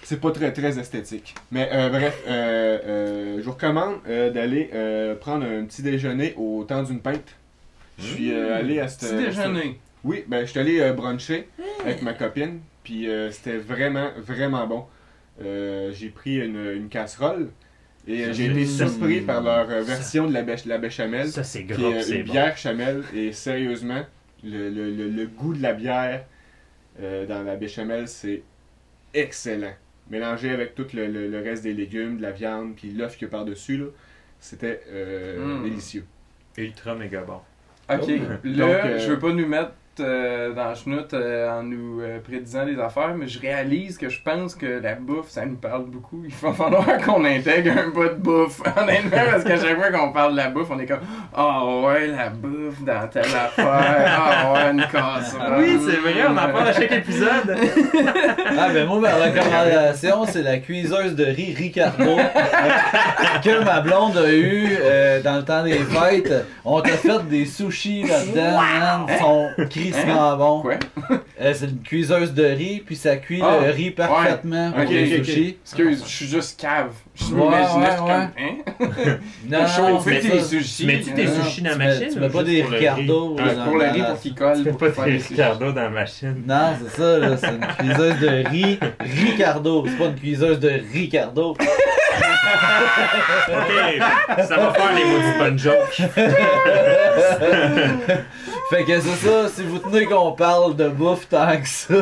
c'est 0.03 0.21
pas 0.21 0.31
très 0.33 0.53
très 0.53 0.79
esthétique. 0.79 1.35
Mais 1.53 1.69
euh, 1.73 1.89
bref, 1.89 2.19
euh, 2.27 2.79
euh, 2.85 3.37
je 3.39 3.43
vous 3.45 3.53
recommande 3.53 3.97
euh, 4.09 4.31
d'aller 4.31 4.71
euh, 4.75 5.15
prendre 5.15 5.45
un 5.47 5.65
petit 5.65 5.83
déjeuner 5.83 6.35
au 6.37 6.65
temps 6.65 6.83
d'une 6.83 7.01
pinte. 7.01 7.37
Je 7.99 8.05
suis 8.07 8.33
euh, 8.33 8.57
allé 8.57 8.81
à 8.81 8.89
ce 8.89 9.07
Petit 9.07 9.15
déjeuner. 9.27 9.79
Oui, 10.05 10.25
ben 10.27 10.45
je 10.47 10.51
suis 10.51 10.61
allé 10.61 10.81
euh, 10.81 10.93
bruncher 10.93 11.49
avec 11.85 12.03
ma 12.03 12.15
copine, 12.15 12.61
puis 12.85 13.09
euh, 13.09 13.31
c'était 13.31 13.59
vraiment 13.59 14.11
vraiment 14.19 14.67
bon. 14.67 14.85
Euh, 15.43 15.93
j'ai 15.93 16.09
pris 16.09 16.37
une, 16.37 16.57
une 16.75 16.89
casserole 16.89 17.49
et 18.09 18.33
j'ai 18.33 18.47
été 18.47 18.67
surpris 18.67 19.21
par 19.21 19.43
leur 19.43 19.69
euh, 19.71 19.81
ça- 19.85 19.95
version 19.95 20.27
de 20.27 20.33
la, 20.33 20.43
bêche- 20.43 20.67
la 20.67 20.79
béchamel. 20.79 21.29
Ça, 21.29 21.45
c'est 21.45 21.65
qui 21.65 21.73
gros, 21.75 21.93
est 21.93 22.03
c'est 22.03 22.17
une 22.21 22.27
bon. 22.27 22.33
bière 22.33 22.57
chamel 22.57 23.03
et 23.15 23.33
sérieusement 23.33 24.05
Le, 24.43 24.71
le- 24.71 24.91
le- 24.91 25.09
le 25.11 25.27
goût 25.27 25.53
de 25.55 25.61
la 25.63 25.75
bière 25.75 26.25
euh, 27.03 27.27
dans 27.27 27.43
la 27.43 27.57
béchamel, 27.57 28.09
c'est 28.09 28.43
excellent. 29.15 29.75
Mélangé 30.11 30.51
avec 30.51 30.75
tout 30.75 30.87
le, 30.95 31.07
le- 31.07 31.29
le 31.29 31.39
reste 31.43 31.63
des 31.63 31.75
légumes, 31.75 32.17
de 32.17 32.23
la 32.23 32.33
viande, 32.33 32.75
puis 32.75 32.91
l'œuf 32.91 33.17
qu'il 33.17 33.27
y 33.27 33.29
a 33.29 33.31
par-dessus, 33.31 33.77
là, 33.77 33.87
c'était 34.41 34.81
euh, 34.89 35.59
Mm. 35.59 35.63
délicieux. 35.65 36.05
Ultra 36.57 36.95
méga 36.95 37.23
bon. 37.23 37.41
Ok, 37.93 38.09
là, 38.45 38.65
euh, 38.87 38.99
je 38.99 39.11
veux 39.11 39.19
pas 39.19 39.33
nous 39.33 39.47
mettre 39.47 39.73
euh, 39.99 40.53
dans 40.53 40.67
la 40.67 40.75
chenoute 40.75 41.13
euh, 41.15 41.51
en 41.51 41.65
nous 41.65 42.01
euh, 42.01 42.21
prédisant 42.21 42.65
des 42.65 42.79
affaires, 42.79 43.15
mais 43.17 43.27
je 43.27 43.41
réalise 43.41 43.99
que 43.99 44.09
je 44.09 44.23
pense 44.23 44.55
que 44.55 44.81
la 44.81 44.95
bouffe, 44.95 45.31
ça 45.31 45.45
nous 45.45 45.57
parle 45.57 45.87
beaucoup. 45.87 46.23
Il 46.25 46.35
va 46.35 46.53
falloir 46.55 46.87
qu'on 46.99 47.25
intègre 47.25 47.73
un 47.77 47.89
bout 47.89 48.09
de 48.09 48.15
bouffe, 48.15 48.61
honnêtement, 48.81 49.19
parce 49.31 49.45
qu'à 49.45 49.59
chaque 49.59 49.77
fois 49.77 49.91
qu'on 49.91 50.13
parle 50.13 50.33
de 50.33 50.37
la 50.37 50.51
bouffe, 50.51 50.69
on 50.71 50.79
est 50.79 50.87
comme 50.87 51.01
«Ah 51.35 51.65
ouais, 51.65 52.07
la 52.07 52.31
bouffe 52.31 52.83
dans 52.83 53.09
telle 53.09 53.25
affaire, 53.25 53.65
ah 53.67 54.53
ouais, 54.53 54.71
une 54.71 54.87
casserole.» 54.87 55.55
Oui, 55.59 55.79
c'est 55.85 55.97
vrai, 55.97 56.23
on 56.29 56.33
en 56.33 56.53
parle 56.53 56.69
à 56.69 56.73
chaque 56.73 56.93
épisode. 56.93 57.57
Ah 58.59 58.69
ben 58.73 58.87
moi 58.87 59.01
ma 59.01 59.15
recommandation 59.15 60.27
c'est 60.27 60.43
la 60.43 60.59
cuiseuse 60.59 61.15
de 61.15 61.25
riz 61.25 61.55
Ricardo 61.55 62.17
que 63.43 63.65
ma 63.65 63.81
blonde 63.81 64.17
a 64.17 64.31
eu 64.31 64.77
euh, 64.81 65.23
dans 65.23 65.37
le 65.37 65.45
temps 65.45 65.63
des 65.63 65.79
fêtes. 65.79 66.47
On 66.65 66.81
t'a 66.81 66.91
fait 66.91 67.23
des 67.29 67.47
sushis 67.47 68.05
là-dedans, 68.05 68.61
man. 68.61 69.07
Ils 69.09 69.19
sont 69.19 69.49
crissement 69.93 70.37
bons. 70.37 70.61
Quoi? 70.63 70.75
Euh, 71.41 71.53
c'est 71.55 71.67
une 71.67 71.83
cuiseuse 71.83 72.33
de 72.35 72.45
riz 72.45 72.83
puis 72.85 72.97
ça 72.97 73.17
cuit 73.17 73.41
Ah, 73.43 73.59
le 73.65 73.71
riz 73.71 73.91
parfaitement 73.91 74.73
pour 74.73 74.83
Ok, 74.83 74.91
les 74.91 75.15
ok, 75.15 75.19
ok. 75.21 75.25
sushis. 75.27 75.57
Excuse, 75.65 76.03
je 76.07 76.11
suis 76.11 76.27
juste 76.27 76.61
cave. 76.61 76.93
Je 77.15 77.25
Ouais, 77.35 77.45
m'imaginais, 77.45 77.85
ouais, 77.85 77.87
je 77.87 77.91
suis 77.91 77.99
comme 77.99 78.11
«Hein? 78.39 78.55
Non, 79.49 79.59
T'as 79.59 79.67
chauffé 79.67 80.21
tes 80.21 80.41
sushis? 80.41 80.83
Tu 80.83 80.87
mets-tu 80.87 81.13
tes 81.15 81.25
Non, 81.25 81.43
sushis 81.45 81.63
dans 81.63 81.73
tu 81.73 81.79
la 81.79 81.85
mets- 81.85 81.95
machine? 81.95 82.09
tu 82.13 82.19
ou 82.19 82.21
mets 82.21 82.29
pas 82.29 82.39
juste 82.39 82.51
des 82.51 82.61
pour 82.63 82.71
le 82.71 82.77
riz? 82.77 82.89
Ricardo, 82.89 83.37
Ah, 83.39 83.43
Pour 83.65 83.77
le 83.79 83.85
riz, 83.91 84.03
pour 84.03 84.21
qu'il 84.21 84.35
colle. 84.35 84.63
Tu 84.63 84.71
pour 84.73 84.79
pas 84.93 85.05
des 85.05 85.19
sushis. 85.19 85.33
Ricardo 85.35 85.73
dans 85.73 85.83
la 85.83 85.91
machine. 85.91 86.43
Non, 86.47 86.69
c'est 86.83 86.91
ça, 87.01 87.19
là, 87.19 87.37
c'est 87.37 87.49
une 87.49 87.67
cuiseuse 87.79 88.19
de 88.21 88.29
riz 88.49 88.79
Ricardo. 89.01 89.85
C'est 89.87 89.99
pas 89.99 90.05
une 90.07 90.15
cuiseuse 90.15 90.59
de 90.61 90.73
Ricardo. 90.93 91.57
Ok, 93.49 93.73
ça 94.47 94.57
va 94.57 94.73
faire 94.73 94.93
les 94.95 95.05
maudits 95.05 95.39
bonnes 95.39 95.59
jokes. 95.59 96.01
Fait 98.71 98.85
que 98.85 99.01
c'est 99.01 99.27
ça, 99.29 99.49
si 99.49 99.65
vous 99.65 99.79
tenez 99.79 100.05
qu'on 100.07 100.31
parle 100.31 100.77
de 100.77 100.89
bouffe 100.89 101.29
tant 101.29 101.57
que 101.61 101.67
ça, 101.67 101.93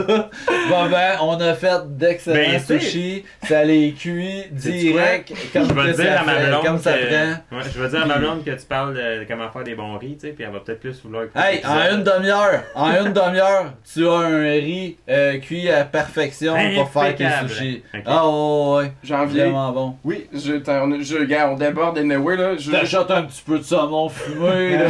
bon 0.68 0.90
ben, 0.90 1.16
on 1.22 1.40
a 1.40 1.54
fait 1.54 1.96
d'excellents 1.96 2.37
Ben, 2.52 2.61
c'est- 2.61 2.78
sushis, 2.78 3.24
ça 3.44 3.64
les 3.64 3.92
cuit 3.92 4.44
direct, 4.50 5.33
comme, 5.54 5.66
je 5.66 5.72
vais 5.72 5.92
dire 5.94 6.04
ça 6.14 6.20
à 6.20 6.24
ma 6.24 6.35
blonde 6.46 6.64
comme 6.66 6.78
ça 6.78 6.92
que... 6.92 7.07
prend. 7.07 7.57
Ouais, 7.59 7.64
je 7.74 7.83
vais 7.83 7.88
dire 7.88 8.02
à 8.02 8.07
ma 8.07 8.18
blonde 8.18 8.44
que 8.44 8.50
tu 8.50 8.66
parles 8.66 8.94
de 8.94 9.24
comment 9.26 9.48
faire 9.50 9.64
des 9.64 9.74
bons 9.74 9.96
riz, 9.96 10.16
tu 10.20 10.26
sais, 10.26 10.33
puis 10.35 10.44
elle 10.44 10.52
va 10.52 10.61
peut-être 10.61 10.81
plus 10.81 11.00
vouloir 11.02 11.24
écouter 11.24 11.40
Hey, 11.42 11.62
en 11.64 11.96
une 11.96 12.02
demi-heure, 12.02 12.62
en 12.74 12.90
une 12.90 13.12
demi-heure, 13.14 13.72
tu 13.90 14.07
as 14.07 14.12
un 14.12 14.42
riz 14.50 14.98
euh, 15.09 15.38
cuit 15.38 15.70
à 15.70 15.85
perfection 15.85 16.54
pour 16.76 16.90
faire 16.90 17.14
tes 17.16 17.26
sushis. 17.48 17.83
Ah 18.04 18.28
ouais, 18.28 18.76
ouais, 18.83 18.92
J'en 19.02 19.24
viens. 19.24 19.44
vraiment 19.44 19.72
bon. 19.72 19.94
Oui, 20.04 20.26
Je, 20.35 20.52
t'en- 20.57 20.83
on, 20.90 21.00
je, 21.00 21.16
regarde, 21.16 21.52
on 21.54 21.57
déborde 21.57 21.96
anyway, 21.96 22.37
là. 22.37 22.57
Je, 22.59 22.70
T'achètes 22.70 23.11
un 23.11 23.22
petit 23.22 23.42
peu 23.46 23.57
de 23.59 23.64
saumon 23.64 24.11
fumé 24.11 24.76
là, 24.76 24.85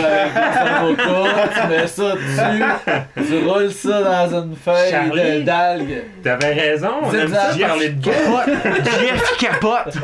avec 0.80 0.98
mets 1.68 1.87
ça 1.87 2.14
dessus, 2.14 2.64
tu 3.28 3.46
roules 3.48 3.70
ça 3.72 4.02
dans 4.28 4.42
une 4.44 4.57
feuille 4.57 5.44
d'algues. 5.44 6.02
T'avais 6.22 6.52
raison, 6.52 6.90
on 7.02 7.11
C'est 7.11 7.18
aime 7.20 7.33
ça. 7.35 7.50
parler 7.66 7.88
de 7.90 8.00
bouffe. 8.00 8.48
Jeff 8.85 9.37
capote! 9.38 9.96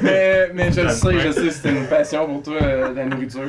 mais, 0.00 0.50
mais 0.54 0.72
je 0.72 0.80
le 0.80 0.88
sais, 0.90 1.20
je 1.20 1.30
sais, 1.32 1.50
c'était 1.50 1.70
une 1.70 1.86
passion 1.86 2.26
pour 2.26 2.42
toi, 2.42 2.56
euh, 2.62 2.92
la 2.94 3.04
nourriture. 3.04 3.40
là. 3.42 3.46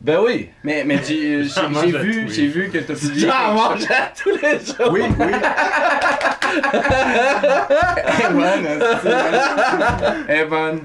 Ben 0.00 0.18
oui! 0.24 0.48
Mais, 0.64 0.82
mais 0.86 0.98
j'ai, 1.06 1.44
j'ai, 1.44 1.48
J'en 1.50 1.72
j'ai 1.82 1.94
à 1.94 1.98
vu, 2.00 2.26
j'ai 2.30 2.46
vu 2.46 2.70
que 2.70 2.78
t'as 2.78 2.94
publié. 2.94 3.28
J'en 3.28 3.52
mange 3.52 3.84
à 3.84 4.10
tous 4.18 4.30
les 4.30 4.58
jours! 4.58 4.90
oui, 4.92 5.02
oui. 5.18 5.26
Elle 8.06 8.26
est 8.26 8.32
bonne, 8.32 8.66
Elle 10.28 10.36
est 10.40 10.44
bonne. 10.46 10.80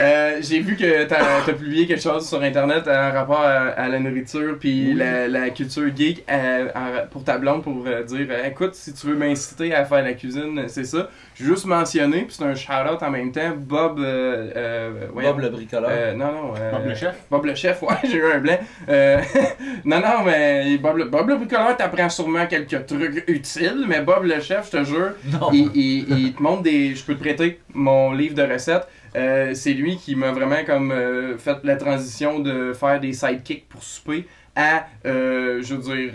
Euh, 0.00 0.38
j'ai 0.40 0.60
vu 0.60 0.74
que 0.76 1.04
t'as 1.04 1.40
as 1.46 1.52
publié 1.52 1.86
quelque 1.86 2.02
chose 2.02 2.26
sur 2.26 2.40
internet 2.42 2.88
en 2.88 3.12
rapport 3.12 3.40
à, 3.42 3.68
à 3.68 3.88
la 3.88 3.98
nourriture 3.98 4.56
puis 4.58 4.88
Oui. 4.88 4.94
la, 4.94 5.28
la 5.28 5.50
culture 5.50 5.94
geek 5.94 6.24
euh, 6.30 6.68
pour 7.10 7.24
ta 7.24 7.36
blonde 7.36 7.62
pour 7.62 7.84
euh, 7.86 8.02
dire 8.02 8.26
euh, 8.30 8.46
écoute 8.48 8.74
si 8.74 8.94
tu 8.94 9.06
veux 9.08 9.16
m'inciter 9.16 9.74
à 9.74 9.84
faire 9.84 10.02
la 10.02 10.14
cuisine 10.14 10.64
c'est 10.68 10.84
ça. 10.84 11.10
J'ai 11.34 11.44
juste 11.44 11.66
mentionné 11.66 12.22
puis 12.22 12.34
c'est 12.38 12.44
un 12.44 12.54
shout 12.54 12.72
out 12.90 13.02
en 13.02 13.10
même 13.10 13.32
temps 13.32 13.52
Bob 13.56 13.98
euh, 14.00 14.50
euh. 14.56 14.90
Bob 15.14 15.40
le 15.40 15.48
bricoleur. 15.50 15.90
Euh, 15.92 16.14
non 16.14 16.32
non 16.32 16.54
euh, 16.58 16.70
Bob 16.70 16.86
le 16.86 16.94
chef. 16.94 17.14
Bob 17.30 17.44
le 17.44 17.54
chef, 17.54 17.82
ouais, 17.82 17.88
j'ai 18.04 18.16
eu 18.16 18.24
un 18.32 18.38
blanc. 18.38 18.58
Euh, 18.88 19.20
non, 19.84 20.00
non, 20.00 20.24
mais 20.24 20.78
Bob 20.78 20.96
le, 20.96 21.04
Bob 21.04 21.28
le 21.28 21.36
bricoleur 21.36 21.76
t'apprend 21.76 22.08
sûrement 22.08 22.46
quelques 22.46 22.86
trucs 22.86 23.24
utiles, 23.28 23.84
mais 23.86 24.00
Bob 24.00 24.24
le 24.24 24.40
chef, 24.40 24.70
je 24.72 24.78
te 24.78 24.84
jure, 24.84 25.12
non! 25.32 25.50
il, 25.52 25.70
il- 25.74 26.18
il 26.18 26.32
te 26.34 26.42
montre 26.42 26.62
des. 26.62 26.94
Je 26.94 27.04
peux 27.04 27.14
te 27.14 27.20
prêter 27.20 27.60
mon 27.74 28.12
livre 28.12 28.34
de 28.34 28.42
recettes. 28.42 28.86
Euh, 29.14 29.52
c'est 29.54 29.74
lui 29.74 29.96
qui 29.96 30.16
m'a 30.16 30.32
vraiment 30.32 30.64
comme 30.64 30.90
euh, 30.90 31.36
fait 31.36 31.58
la 31.64 31.76
transition 31.76 32.38
de 32.38 32.72
faire 32.72 32.98
des 33.00 33.12
sidekicks 33.12 33.68
pour 33.68 33.82
souper 33.82 34.26
à, 34.54 34.86
euh, 35.06 35.62
je 35.62 35.74
veux 35.74 35.80
dire, 35.96 36.12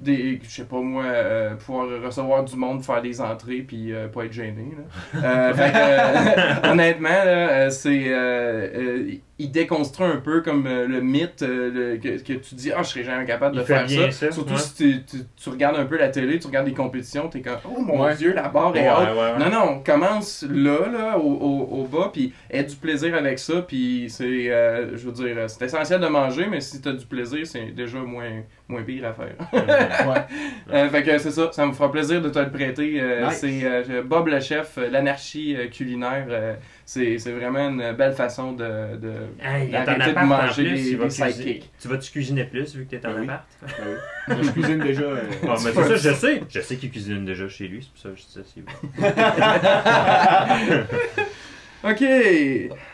des, 0.00 0.40
je 0.44 0.48
sais 0.48 0.64
pas 0.64 0.80
moi, 0.80 1.04
pouvoir 1.58 1.88
recevoir 2.00 2.44
du 2.44 2.54
monde, 2.54 2.84
faire 2.84 3.02
des 3.02 3.20
entrées, 3.20 3.64
puis 3.66 3.92
pas 4.12 4.24
être 4.24 4.32
gêné. 4.32 4.68
Là. 5.14 5.52
Honnêtement, 6.70 7.68
c'est, 7.70 9.20
il 9.38 9.50
déconstruit 9.50 10.06
un 10.06 10.18
peu 10.18 10.40
comme 10.42 10.66
euh, 10.66 10.86
le 10.86 11.00
mythe 11.00 11.42
euh, 11.42 11.70
le- 11.72 11.96
que, 11.96 12.22
que 12.22 12.32
tu 12.34 12.54
dis, 12.54 12.70
ah, 12.70 12.82
je 12.82 12.88
serais 12.90 13.02
jamais 13.04 13.24
capable 13.24 13.56
de 13.56 13.62
faire 13.64 13.88
ça. 13.90 14.10
ça, 14.10 14.30
Surtout 14.30 14.52
ouais. 14.52 14.58
si 14.60 14.74
tu, 14.74 15.02
tu, 15.04 15.16
tu 15.42 15.48
regardes 15.48 15.76
un 15.76 15.86
peu 15.86 15.96
la 15.98 16.10
télé, 16.10 16.38
tu 16.38 16.46
regardes 16.46 16.66
des 16.66 16.74
compétitions, 16.74 17.28
t'es 17.28 17.40
comme, 17.40 17.56
oh 17.64 17.80
mon 17.80 18.02
Ouais. 18.04 18.14
dieu, 18.14 18.32
la 18.34 18.48
barre 18.48 18.76
est 18.76 18.88
haute. 18.88 18.98
ouais. 19.16 19.38
Non, 19.38 19.50
non, 19.50 19.82
commence 19.84 20.44
là, 20.48 20.86
là, 20.92 21.18
au, 21.18 21.32
au, 21.32 21.80
au 21.80 21.84
bas, 21.86 22.10
puis 22.12 22.32
aie 22.50 22.62
du 22.62 22.76
plaisir 22.76 23.14
avec 23.16 23.38
ça, 23.38 23.62
puis 23.62 24.06
c'est, 24.10 24.50
euh, 24.50 24.96
je 24.96 25.06
veux 25.08 25.12
dire, 25.12 25.36
c'est 25.48 25.64
essentiel 25.64 26.00
de 26.00 26.06
manger, 26.06 26.46
mais 26.48 26.60
si 26.60 26.80
t'as 26.80 26.92
du 26.92 27.06
plaisir, 27.06 27.44
c'est 27.46 27.74
déjà 27.74 27.98
moins, 27.98 28.42
moins 28.68 28.82
pire 28.82 29.06
à 29.06 29.12
faire. 29.12 29.34
Ouais. 30.72 30.88
Fait 30.90 31.02
que 31.02 31.18
c'est 31.18 31.30
ça, 31.30 31.50
ça 31.52 31.66
me 31.66 31.72
fera 31.72 31.90
plaisir 31.90 32.20
de 32.20 32.28
te 32.28 32.38
le 32.38 32.50
prêter. 32.50 33.00
Nice. 33.24 33.38
C'est 33.40 34.02
Bob 34.04 34.28
le 34.28 34.40
chef, 34.40 34.78
l'anarchie 34.90 35.56
culinaire. 35.72 36.26
C'est 36.84 37.18
c'est 37.18 37.32
vraiment 37.32 37.68
une 37.68 37.92
belle 37.92 38.12
façon 38.14 38.52
de. 38.52 38.96
de 38.96 39.12
Hey, 39.42 39.70
d'arrêter 39.70 40.12
de 40.12 40.26
manger 40.26 40.64
plus, 40.64 41.44
des. 41.44 41.62
Tu 41.80 41.88
vas-tu 41.88 42.10
cuisiner 42.10 42.44
plus 42.44 42.74
vu 42.76 42.84
que 42.86 42.90
t'es 42.96 43.06
en 43.06 43.12
Ben 43.14 43.20
oui. 43.20 43.24
appart? 43.28 43.44
Ben 43.62 43.84
oui. 44.28 44.34
Je 44.42 44.50
cuisine 44.50 44.78
déjà. 44.78 45.02
euh, 45.02 45.20
Bon, 45.42 45.54
mais 45.64 45.72
c'est 45.72 45.96
ça, 45.96 45.96
je 45.96 46.14
sais. 46.14 46.42
Je 46.48 46.60
sais 46.60 46.76
qu'il 46.76 46.90
cuisine 46.90 47.24
déjà 47.24 47.48
chez 47.48 47.66
lui, 47.68 47.82
c'est 47.82 47.90
pour 47.90 47.98
ça 48.00 48.08
que 48.10 48.16
je 48.16 48.40
dis 48.40 48.64
ça. 49.00 50.84
Ok! 51.84 52.04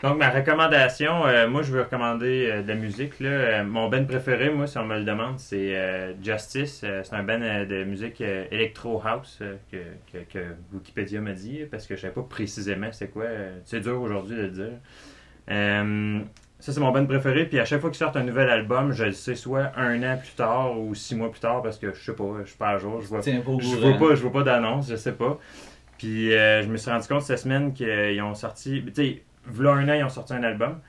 Donc, 0.01 0.17
ma 0.17 0.31
recommandation, 0.31 1.25
euh, 1.27 1.47
moi, 1.47 1.61
je 1.61 1.71
veux 1.71 1.81
recommander 1.81 2.49
euh, 2.49 2.61
de 2.63 2.69
la 2.69 2.73
musique. 2.73 3.19
Là. 3.19 3.29
Euh, 3.29 3.63
mon 3.63 3.87
band 3.87 4.03
préféré, 4.05 4.49
moi, 4.49 4.65
si 4.65 4.79
on 4.79 4.85
me 4.85 4.97
le 4.97 5.03
demande, 5.03 5.37
c'est 5.37 5.75
euh, 5.75 6.13
Justice. 6.23 6.81
Euh, 6.83 7.01
c'est 7.03 7.15
un 7.15 7.21
band 7.21 7.39
euh, 7.41 7.65
de 7.65 7.83
musique 7.83 8.19
euh, 8.21 8.45
Electro 8.49 8.99
House 9.05 9.39
euh, 9.43 9.57
que, 9.71 9.77
que, 10.11 10.23
que 10.33 10.39
Wikipédia 10.73 11.21
m'a 11.21 11.33
dit, 11.33 11.65
parce 11.69 11.85
que 11.85 11.95
je 11.95 12.01
savais 12.01 12.13
pas 12.13 12.25
précisément 12.27 12.89
c'est 12.91 13.09
quoi. 13.09 13.25
Euh, 13.25 13.59
c'est 13.63 13.81
dur 13.81 14.01
aujourd'hui 14.01 14.35
de 14.35 14.41
le 14.41 14.49
dire. 14.49 14.79
Euh, 15.51 16.19
ça, 16.59 16.73
c'est 16.73 16.79
mon 16.79 16.91
band 16.91 17.05
préféré. 17.05 17.45
Puis 17.45 17.59
à 17.59 17.65
chaque 17.65 17.81
fois 17.81 17.91
qu'ils 17.91 17.99
sortent 17.99 18.17
un 18.17 18.23
nouvel 18.23 18.49
album, 18.49 18.91
je 18.91 19.03
le 19.03 19.11
sais 19.11 19.35
soit 19.35 19.71
un 19.77 20.01
an 20.01 20.17
plus 20.17 20.33
tard 20.35 20.79
ou 20.79 20.95
six 20.95 21.15
mois 21.15 21.29
plus 21.29 21.39
tard, 21.39 21.61
parce 21.61 21.77
que 21.77 21.93
je 21.93 22.03
sais 22.03 22.13
pas, 22.13 22.39
je 22.43 22.49
suis 22.49 22.57
pas 22.57 22.69
à 22.69 22.77
jour. 22.79 23.01
Je 23.01 23.07
vois 23.07 23.19
au 23.19 23.21
je 23.21 23.75
vois 23.77 23.97
pas, 23.99 24.15
je 24.15 24.21
vois 24.21 24.31
pas 24.31 24.43
d'annonce, 24.43 24.89
je 24.89 24.95
sais 24.95 25.13
pas. 25.13 25.37
Puis 25.99 26.33
euh, 26.33 26.63
je 26.63 26.67
me 26.67 26.77
suis 26.77 26.89
rendu 26.89 27.07
compte 27.07 27.21
cette 27.21 27.37
semaine 27.39 27.73
qu'ils 27.73 28.19
ont 28.23 28.33
sorti, 28.33 28.81
tu 28.87 28.91
sais, 28.95 29.21
v'là 29.45 29.71
un 29.73 29.87
an, 29.89 29.93
ils 29.93 30.03
ont 30.03 30.09
sorti 30.09 30.33
un 30.33 30.41
album. 30.43 30.79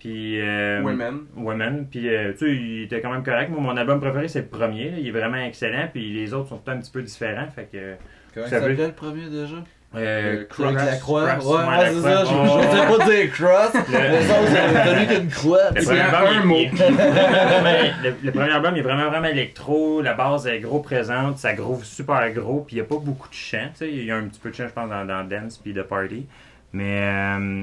Puis. 0.00 0.40
Euh, 0.40 0.82
Women. 0.82 1.20
Women. 1.36 1.86
Puis, 1.90 2.08
euh, 2.08 2.32
tu 2.32 2.38
sais, 2.38 2.52
il 2.56 2.82
était 2.82 3.00
quand 3.00 3.12
même 3.12 3.22
correct. 3.22 3.50
Moi, 3.50 3.60
mon 3.60 3.76
album 3.76 4.00
préféré, 4.00 4.26
c'est 4.28 4.40
le 4.42 4.48
premier. 4.48 4.90
là. 4.90 4.98
Il 4.98 5.06
est 5.06 5.10
vraiment 5.12 5.36
excellent. 5.36 5.88
Puis 5.92 6.12
les 6.12 6.34
autres 6.34 6.48
sont 6.48 6.60
un 6.68 6.78
petit 6.78 6.90
peu 6.90 7.02
différents. 7.02 7.46
Fait 7.48 7.68
que. 7.70 7.94
Comment 8.34 8.46
Ça 8.46 8.58
ça 8.58 8.66
veut- 8.66 8.70
s'appelait 8.74 8.86
le 8.88 8.92
premier 8.94 9.28
déjà? 9.30 9.56
Euh, 9.96 10.44
Avec 10.58 10.76
la 10.76 10.96
croix. 10.96 11.26
Cross, 11.36 11.44
ouais, 11.46 11.52
ouais, 11.52 11.90
c'est 11.92 12.00
croix. 12.00 12.10
ça. 12.10 12.24
Je 12.24 12.32
voulais 12.32 12.98
pas 12.98 13.04
dire 13.10 13.32
cross. 13.32 13.72
Mais 13.92 14.22
ça, 14.22 14.40
vous 14.40 14.56
avez 14.56 14.84
donné 15.06 15.06
qu'une 15.20 15.28
croix. 15.30 15.70
Le 15.74 15.82
premier, 15.84 16.00
album, 16.00 16.26
un 16.26 16.40
il- 16.40 16.46
mot. 16.46 16.56
il- 16.58 18.02
le, 18.02 18.14
le 18.24 18.32
premier 18.32 18.50
album 18.52 18.72
il 18.74 18.78
est 18.78 18.82
vraiment 18.82 19.08
vraiment 19.10 19.28
électro, 19.28 20.02
la 20.02 20.14
base 20.14 20.46
est 20.46 20.60
gros 20.60 20.80
présente, 20.80 21.38
ça 21.38 21.52
groove 21.54 21.84
super 21.84 22.30
gros, 22.32 22.60
puis 22.66 22.76
il 22.76 22.80
n'y 22.80 22.84
a 22.84 22.88
pas 22.88 22.98
beaucoup 23.00 23.28
de 23.28 23.34
chant, 23.34 23.68
tu 23.72 23.78
sais, 23.84 23.90
il 23.90 24.04
y 24.04 24.10
a 24.10 24.16
un 24.16 24.24
petit 24.24 24.40
peu 24.40 24.50
de 24.50 24.54
chant 24.54 24.66
je 24.68 24.72
pense 24.72 24.88
dans, 24.90 25.04
dans 25.04 25.24
Dance 25.28 25.58
puis 25.58 25.72
The 25.74 25.82
Party. 25.82 26.26
Mais 26.72 27.00
euh, 27.02 27.62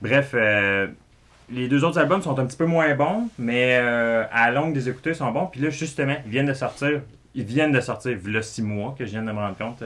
bref, 0.00 0.30
euh, 0.34 0.86
les 1.50 1.68
deux 1.68 1.84
autres 1.84 1.98
albums 1.98 2.22
sont 2.22 2.38
un 2.38 2.46
petit 2.46 2.56
peu 2.56 2.66
moins 2.66 2.94
bons, 2.94 3.28
mais 3.38 3.78
euh, 3.80 4.24
à 4.32 4.50
la 4.50 4.60
longue 4.60 4.72
des 4.72 4.88
écouteurs 4.88 5.14
ils 5.14 5.16
sont 5.16 5.30
bons. 5.32 5.46
Puis 5.46 5.60
là 5.60 5.70
justement, 5.70 6.16
ils 6.24 6.30
viennent 6.30 6.46
de 6.46 6.54
sortir, 6.54 7.00
ils 7.34 7.44
viennent 7.44 7.72
de 7.72 7.80
sortir, 7.80 8.16
il 8.24 8.32
y 8.32 8.36
a 8.36 8.42
six 8.42 8.62
mois 8.62 8.94
que 8.98 9.04
je 9.04 9.10
viens 9.10 9.22
de 9.22 9.32
me 9.32 9.38
rendre 9.38 9.56
compte. 9.56 9.82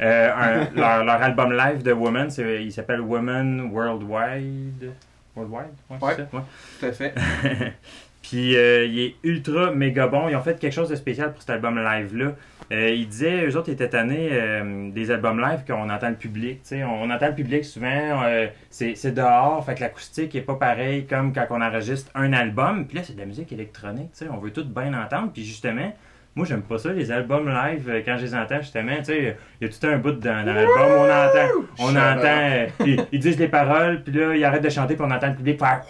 Euh, 0.00 0.30
un- 0.34 0.68
leur, 0.76 1.04
leur 1.04 1.22
album 1.22 1.52
live 1.56 1.82
de 1.82 1.92
Woman, 1.92 2.28
il 2.38 2.72
s'appelle 2.72 3.00
Woman 3.00 3.70
Worldwide. 3.72 4.92
Worldwide? 5.34 5.66
Ouais, 5.90 5.96
c'est 6.00 6.06
Ouais. 6.06 6.14
ça? 6.16 6.26
Ouais. 6.32 6.42
Tout 6.80 6.86
à 6.86 6.92
fait. 6.92 7.14
Puis 8.22 8.56
euh, 8.56 8.84
il 8.86 8.98
est 9.00 9.14
ultra 9.22 9.70
méga 9.70 10.08
bon. 10.08 10.28
Ils 10.28 10.34
ont 10.34 10.42
fait 10.42 10.58
quelque 10.58 10.72
chose 10.72 10.88
de 10.88 10.96
spécial 10.96 11.30
pour 11.32 11.40
cet 11.40 11.50
album 11.50 11.78
live-là. 11.78 12.32
Euh, 12.72 12.90
ils 12.90 13.06
disaient, 13.06 13.46
eux 13.46 13.56
autres, 13.56 13.70
étaient 13.70 13.88
tannés 13.88 14.30
des 14.92 15.10
albums 15.12 15.40
live 15.40 15.60
qu'on 15.64 15.88
entend 15.88 16.08
le 16.08 16.16
public. 16.16 16.62
tu 16.62 16.70
sais. 16.70 16.82
On, 16.82 17.02
on 17.04 17.10
entend 17.10 17.28
le 17.28 17.34
public 17.36 17.64
souvent, 17.64 18.24
c'est 18.70 19.14
dehors, 19.14 19.64
fait 19.64 19.76
que 19.76 19.80
l'acoustique 19.82 20.34
est 20.34 20.40
pas 20.40 20.56
pareil 20.56 21.06
comme 21.06 21.32
quand 21.32 21.46
on 21.50 21.60
enregistre 21.62 22.10
un 22.16 22.32
album. 22.32 22.86
Puis 22.88 22.96
là, 22.96 23.04
c'est 23.04 23.14
de 23.14 23.20
la 23.20 23.26
musique 23.26 23.52
électronique, 23.52 24.10
tu 24.18 24.24
sais. 24.24 24.30
on 24.32 24.38
veut 24.38 24.50
tout 24.50 24.64
bien 24.64 24.92
entendre. 25.00 25.30
Puis 25.32 25.44
justement, 25.44 25.94
moi, 26.36 26.46
j'aime 26.46 26.62
pas 26.62 26.78
ça, 26.78 26.92
les 26.92 27.10
albums 27.10 27.48
live, 27.48 27.88
euh, 27.88 28.02
quand 28.04 28.16
je 28.18 28.22
les 28.22 28.34
entends, 28.34 28.60
justement, 28.60 28.96
tu 28.98 29.04
sais, 29.04 29.36
il 29.60 29.66
y 29.66 29.70
a 29.70 29.72
tout 29.72 29.86
un 29.86 29.96
bout 29.98 30.12
dans, 30.12 30.44
dans 30.46 30.52
l'album, 30.52 30.76
on 30.78 31.04
entend, 31.04 31.64
on 31.78 31.88
Shut 31.88 31.96
entend, 31.96 32.22
euh, 32.24 32.66
ils, 32.84 33.06
ils 33.10 33.18
disent 33.18 33.38
les 33.38 33.48
paroles, 33.48 34.02
puis 34.04 34.12
là, 34.12 34.36
ils 34.36 34.44
arrêtent 34.44 34.62
de 34.62 34.68
chanter, 34.68 34.94
puis 34.94 35.04
on 35.04 35.10
entend 35.10 35.28
le 35.30 35.34
public 35.36 35.58
faire 35.58 35.82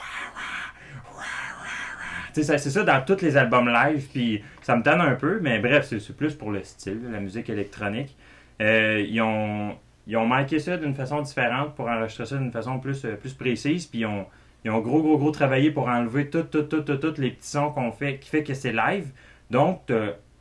tu 2.34 2.42
sais, 2.42 2.48
ça- 2.52 2.58
c'est 2.58 2.70
ça 2.70 2.82
dans 2.82 3.00
tous 3.02 3.22
les 3.22 3.36
albums 3.38 3.68
live, 3.68 4.06
puis 4.12 4.42
ça 4.62 4.76
me 4.76 4.82
tanne 4.82 5.00
un 5.00 5.14
peu, 5.14 5.38
mais 5.40 5.58
bref, 5.58 5.86
c'est 5.88 6.14
plus 6.16 6.34
pour 6.34 6.50
le 6.50 6.62
style, 6.62 7.00
la 7.10 7.20
musique 7.20 7.48
électronique. 7.48 8.14
Euh, 8.60 9.02
ils 9.08 9.20
ont 9.22 9.74
ils 10.08 10.16
ont 10.16 10.26
marqué 10.26 10.58
ça 10.60 10.76
d'une 10.76 10.94
façon 10.94 11.20
différente 11.22 11.74
pour 11.74 11.88
enregistrer 11.88 12.26
ça 12.26 12.36
d'une 12.36 12.52
façon 12.52 12.78
plus, 12.78 13.04
plus 13.20 13.32
précise, 13.34 13.86
puis 13.86 14.00
ils 14.00 14.06
ont, 14.06 14.26
ils 14.64 14.70
ont 14.70 14.78
gros, 14.80 15.02
gros, 15.02 15.18
gros 15.18 15.30
travaillé 15.32 15.70
pour 15.72 15.88
enlever 15.88 16.30
tout, 16.30 16.42
tout, 16.44 16.62
tout, 16.62 16.82
tout, 16.82 16.96
tout 16.98 17.14
les 17.18 17.30
petits 17.30 17.48
sons 17.48 17.70
qu'on 17.72 17.90
fait, 17.90 18.18
qui 18.18 18.28
fait 18.30 18.44
que 18.44 18.54
c'est 18.54 18.70
live. 18.72 19.06
Donc, 19.50 19.90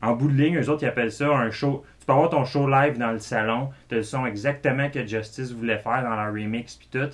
en 0.05 0.13
bout 0.15 0.27
de 0.27 0.41
ligne, 0.41 0.57
eux 0.57 0.69
autres, 0.69 0.83
ils 0.83 0.87
appellent 0.87 1.11
ça 1.11 1.27
un 1.29 1.51
show. 1.51 1.83
Tu 1.99 2.05
peux 2.05 2.13
avoir 2.13 2.29
ton 2.29 2.45
show 2.45 2.67
live 2.67 2.97
dans 2.97 3.11
le 3.11 3.19
salon, 3.19 3.69
t'as 3.89 3.97
le 3.97 4.03
son 4.03 4.25
exactement 4.25 4.89
que 4.89 5.05
Justice 5.05 5.51
voulait 5.51 5.79
faire 5.79 6.03
dans 6.03 6.15
leur 6.15 6.31
remix, 6.31 6.75
puis 6.75 6.87
tout. 6.91 7.09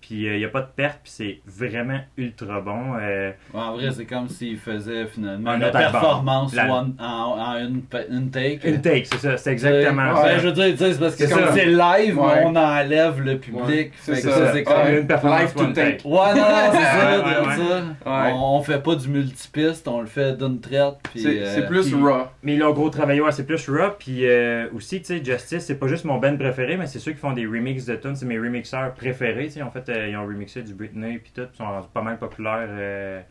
Puis 0.00 0.26
il 0.26 0.36
n'y 0.38 0.44
a 0.44 0.48
pas 0.48 0.60
de 0.60 0.68
perte, 0.74 1.00
puis 1.02 1.10
c'est 1.12 1.40
vraiment 1.46 1.98
ultra 2.16 2.60
bon. 2.60 2.94
Euh, 3.00 3.32
en 3.52 3.72
vrai, 3.74 3.90
c'est 3.90 4.04
comme 4.04 4.28
s'il 4.28 4.56
faisait 4.56 5.06
finalement 5.06 5.50
Un 5.50 5.58
la 5.58 5.68
autre 5.68 5.76
album. 5.78 5.92
performance 6.00 6.54
La- 6.54 6.72
one- 6.72 6.94
en, 7.00 7.04
en 7.04 7.56
une, 7.58 7.82
une 8.10 8.30
take. 8.30 8.60
Une 8.64 8.80
take, 8.80 9.04
c'est 9.06 9.18
ça, 9.18 9.36
c'est 9.36 9.50
exactement 9.50 10.12
Ouais, 10.14 10.22
ça. 10.22 10.38
je 10.38 10.46
veux 10.46 10.52
dire, 10.52 10.64
tu 10.72 10.76
sais, 10.76 10.92
c'est 10.92 11.00
parce 11.00 11.16
que 11.16 11.26
C'est 11.26 11.34
comme 11.34 11.44
ça. 11.46 11.52
c'est 11.54 11.66
live, 11.66 12.18
Ouais. 12.20 12.42
on 12.44 12.54
enlève 12.54 13.20
le 13.20 13.38
public. 13.38 13.66
Ouais, 13.68 13.90
c'est 14.00 14.14
ça. 14.16 14.30
ça, 14.30 14.52
c'est 14.52 14.62
comme. 14.62 14.76
Ouais. 14.76 15.00
une 15.00 15.06
performance 15.08 15.40
Live 15.40 15.54
to 15.54 15.60
one 15.64 15.72
take. 15.72 15.98
Ouais, 16.04 16.34
non, 16.34 16.36
non, 16.36 16.70
c'est 16.72 16.78
ça, 16.82 17.06
Ouais, 17.10 17.16
ouais, 17.24 17.34
comme 17.34 17.48
ouais. 17.48 17.56
ça. 17.56 18.10
Ouais. 18.26 18.32
On, 18.34 18.56
on 18.58 18.62
fait 18.62 18.82
pas 18.82 18.94
du 18.94 19.08
multipiste, 19.08 19.88
on 19.88 20.00
le 20.02 20.06
fait 20.06 20.38
d'une 20.38 20.60
traite. 20.60 20.94
puis, 21.02 21.20
C'est 21.22 21.40
euh, 21.40 21.54
c'est 21.54 21.66
plus 21.66 21.92
raw. 21.94 22.26
Mais 22.44 22.56
l'ont 22.56 22.72
gros 22.72 22.90
travaillé, 22.90 23.20
ouais, 23.20 23.32
c'est 23.32 23.44
plus 23.46 23.68
rap. 23.68 23.96
Puis 23.98 24.24
euh, 24.26 24.68
aussi, 24.74 25.00
tu 25.00 25.06
sais, 25.06 25.24
Justice, 25.24 25.64
c'est 25.66 25.78
pas 25.80 25.88
juste 25.88 26.04
mon 26.04 26.18
band 26.18 26.36
préféré, 26.36 26.76
mais 26.76 26.86
c'est 26.86 27.00
ceux 27.00 27.10
qui 27.12 27.18
font 27.18 27.32
des 27.32 27.44
remixes 27.46 27.86
de 27.86 27.96
tunes. 27.96 28.14
C'est 28.14 28.26
mes 28.26 28.38
remixeurs 28.38 28.92
préférés. 28.94 29.46
tu 29.46 29.52
sais. 29.54 29.62
En 29.62 29.70
fait, 29.72 29.85
euh, 29.88 30.08
ils 30.08 30.16
ont 30.16 30.26
remixé 30.26 30.62
du 30.62 30.74
Britney, 30.74 31.18
puis 31.18 31.32
tout. 31.34 31.48
Ils 31.52 31.56
sont 31.56 31.82
pas 31.92 32.02
mal 32.02 32.18
populaires. 32.18 32.68
Euh, 32.70 33.22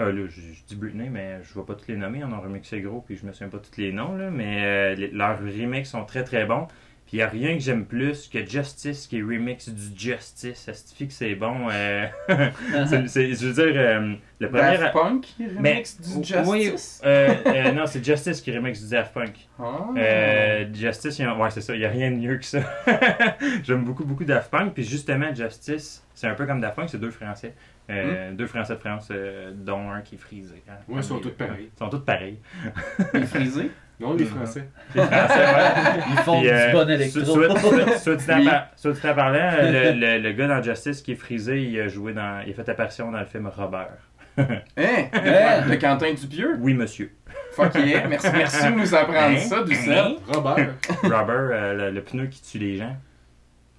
euh, 0.00 0.12
là, 0.12 0.26
je, 0.28 0.74
Britney, 0.74 1.08
mais 1.08 1.40
je 1.42 1.54
vais 1.54 1.64
pas 1.64 1.74
tous 1.74 1.88
les 1.88 1.96
nommer. 1.96 2.18
Ils 2.18 2.24
en 2.24 2.32
ont 2.32 2.40
remixé 2.40 2.80
gros, 2.80 3.00
puis 3.00 3.16
je 3.16 3.26
me 3.26 3.32
souviens 3.32 3.48
pas 3.48 3.58
tous 3.58 3.80
les 3.80 3.92
noms. 3.92 4.16
Mais 4.30 4.96
leurs 4.96 5.38
remixes 5.38 5.90
sont 5.90 6.04
très 6.04 6.24
très 6.24 6.46
bons. 6.46 6.66
Puis 7.06 7.18
il 7.18 7.22
a 7.22 7.28
rien 7.28 7.52
que 7.54 7.60
j'aime 7.62 7.84
plus 7.84 8.28
que 8.28 8.44
Justice 8.46 9.06
qui 9.06 9.18
est 9.18 9.22
remix 9.22 9.68
du 9.68 9.82
Justice. 9.98 10.56
Ça 10.58 10.72
signifie 10.72 11.06
que 11.08 11.12
c'est 11.12 11.34
bon. 11.34 11.68
euh, 11.70 12.06
c'est- 12.88 13.08
c'est- 13.08 13.34
je 13.34 13.46
veux 13.48 13.52
dire, 13.52 13.74
euh, 13.80 14.14
le 14.40 14.48
premier. 14.48 14.78
Daft 14.78 14.92
Punk 14.94 15.20
qui 15.22 15.46
remix 15.46 15.60
Mais- 15.60 15.82
du 16.20 16.24
Justice? 16.26 16.46
oui, 16.48 16.72
euh, 17.04 17.34
euh, 17.46 17.72
non, 17.76 17.86
c'est 17.86 18.02
Justice 18.04 18.40
qui 18.40 18.56
remix 18.56 18.82
du 18.82 18.88
Daft 18.90 19.12
Punk. 19.12 19.34
Ah. 19.58 19.88
Euh, 19.98 20.64
Justice, 20.72 21.20
a- 21.20 21.34
ouais, 21.36 21.50
c'est 21.50 21.60
ça, 21.60 21.74
il 21.74 21.80
n'y 21.80 21.84
a 21.84 21.90
rien 21.90 22.10
de 22.10 22.16
mieux 22.16 22.38
que 22.38 22.44
ça. 22.46 22.60
J'aime 23.62 23.84
beaucoup, 23.84 24.04
beaucoup 24.04 24.24
Daft 24.24 24.50
Punk. 24.50 24.72
Puis 24.74 24.84
justement, 24.84 25.34
Justice, 25.34 26.02
c'est 26.14 26.26
un 26.26 26.34
peu 26.34 26.46
comme 26.46 26.60
Daft 26.60 26.76
Punk, 26.76 26.88
c'est 26.88 26.98
deux 27.00 27.10
Français. 27.10 27.54
Euh, 27.90 28.32
Deux 28.32 28.46
Français 28.46 28.72
de 28.76 28.78
France, 28.78 29.08
euh, 29.10 29.52
dont 29.54 29.90
un 29.90 30.00
qui 30.00 30.14
est 30.14 30.18
frisé. 30.18 30.62
hein. 30.70 30.72
Ouais, 30.88 31.00
ils 31.00 31.04
sont 31.04 31.18
tous 31.18 31.32
pareils. 31.32 31.68
Ils 31.74 31.78
sont 31.78 31.90
tous 31.90 31.98
pareils. 32.02 32.38
Il 33.12 33.20
est 33.24 33.26
frisé? 33.26 33.70
Non, 34.04 34.14
les 34.14 34.24
Français. 34.24 34.68
Les 34.94 35.02
Français, 35.02 35.34
ouais. 35.34 36.02
Ils 36.10 36.16
font 36.18 36.40
Puis, 36.40 36.48
du 36.48 36.54
euh, 36.54 36.72
bon 36.72 36.90
électro. 36.90 37.24
soit, 37.24 37.58
soit- 37.58 37.98
soit 37.98 38.16
dit 38.16 38.32
en 38.32 38.38
Oui. 38.38 38.44
par- 38.44 38.66
soit 38.76 38.92
dit 38.92 39.06
en 39.08 39.14
parlant, 39.14 39.50
le, 39.62 39.92
le- 39.92 40.18
le 40.22 40.32
gars 40.32 40.46
dans 40.48 40.62
Justice 40.62 41.00
qui 41.02 41.12
est 41.12 41.16
frisé, 41.16 41.62
il 41.62 41.80
a 41.80 41.88
joué 41.88 42.12
dans. 42.12 42.42
Il 42.46 42.52
a 42.52 42.54
fait 42.54 42.68
apparition 42.68 43.10
dans 43.10 43.20
le 43.20 43.24
film 43.26 43.46
Robert. 43.48 43.88
Hein? 44.36 44.46
Hein? 44.76 45.68
De 45.70 45.74
Quentin 45.76 46.12
Dupieux? 46.12 46.56
Oui, 46.60 46.74
monsieur. 46.74 47.10
Fuck 47.52 47.74
yeah. 47.76 48.06
Merci, 48.08 48.28
merci 48.34 48.64
de 48.66 48.70
nous 48.72 48.94
apprendre 48.94 49.36
Hein? 49.36 49.38
ça, 49.38 49.62
du 49.62 49.74
Hein? 49.90 50.16
Robert. 50.26 50.70
Robert, 51.02 51.28
euh, 51.52 51.74
le, 51.74 51.90
le 51.92 52.00
pneu 52.02 52.26
qui 52.26 52.42
tue 52.42 52.58
les 52.58 52.76
gens. 52.76 52.96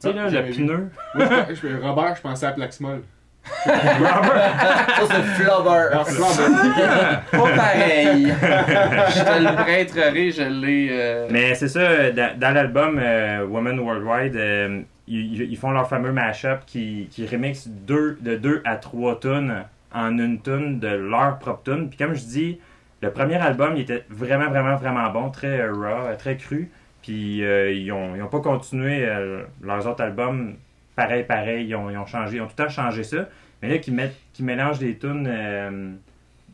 Tu 0.01 0.09
sais, 0.09 0.15
Ah, 0.17 0.29
là, 0.29 0.41
le 0.41 0.51
pneu. 0.53 0.89
Moi, 1.13 1.27
je- 1.49 1.55
je- 1.55 1.81
Robert, 1.81 2.15
je 2.15 2.21
pensais 2.21 2.45
à 2.45 2.51
Plaxmol. 2.53 3.01
Ça, 3.65 5.05
c'est 5.07 5.21
Flubber. 5.43 5.89
Robert. 5.93 7.21
Pas 7.31 7.55
pareil. 7.55 8.25
je 8.41 9.23
te 9.23 9.43
le 9.43 9.55
prêterai, 9.55 10.31
je 10.31 10.43
l'ai. 10.43 10.87
euh, 10.91 11.27
Mais 11.29 11.55
c'est 11.55 11.67
ça, 11.67 12.11
dans, 12.11 12.37
dans 12.39 12.53
l'album 12.53 12.99
euh, 13.01 13.45
Women 13.45 13.79
Worldwide, 13.79 14.35
euh, 14.35 14.81
ils, 15.07 15.41
ils 15.43 15.57
font 15.57 15.71
leur 15.71 15.87
fameux 15.87 16.11
mashup 16.11 16.65
qui, 16.65 17.07
qui 17.11 17.25
remixent 17.27 17.67
deux, 17.67 18.17
de 18.21 18.35
2 18.35 18.61
à 18.65 18.75
3 18.77 19.19
tonnes 19.19 19.63
en 19.93 20.17
une 20.17 20.41
tune 20.41 20.79
de 20.79 20.87
leur 20.89 21.37
propre 21.39 21.63
tune. 21.63 21.89
Puis 21.89 21.97
comme 21.97 22.15
je 22.15 22.23
dis, 22.23 22.59
le 23.01 23.11
premier 23.11 23.35
album, 23.37 23.73
il 23.75 23.81
était 23.83 24.03
vraiment, 24.09 24.49
vraiment, 24.49 24.75
vraiment 24.75 25.09
bon, 25.09 25.29
très 25.29 25.67
raw, 25.67 26.15
très 26.17 26.37
cru. 26.37 26.71
Puis 27.01 27.43
euh, 27.45 27.71
ils 27.71 27.91
ont, 27.91 28.15
ils 28.15 28.21
ont 28.23 28.27
pas 28.27 28.39
continué 28.39 29.05
euh, 29.05 29.43
leurs 29.61 29.85
autres 29.87 30.01
albums 30.03 30.55
pareil, 30.95 31.23
pareil. 31.23 31.67
Ils 31.67 31.75
ont, 31.75 31.89
ils 31.89 31.97
ont 31.97 32.05
changé, 32.05 32.37
ils 32.37 32.41
ont 32.41 32.45
tout 32.47 32.53
le 32.57 32.63
temps 32.65 32.69
changé 32.69 33.03
ça. 33.03 33.27
Mais 33.61 33.69
là, 33.69 33.77
qui 33.79 33.91
mettent, 33.91 34.15
qui 34.33 34.43
mélangent 34.43 34.79
des 34.79 34.97
tunes, 34.97 35.27
euh, 35.27 35.91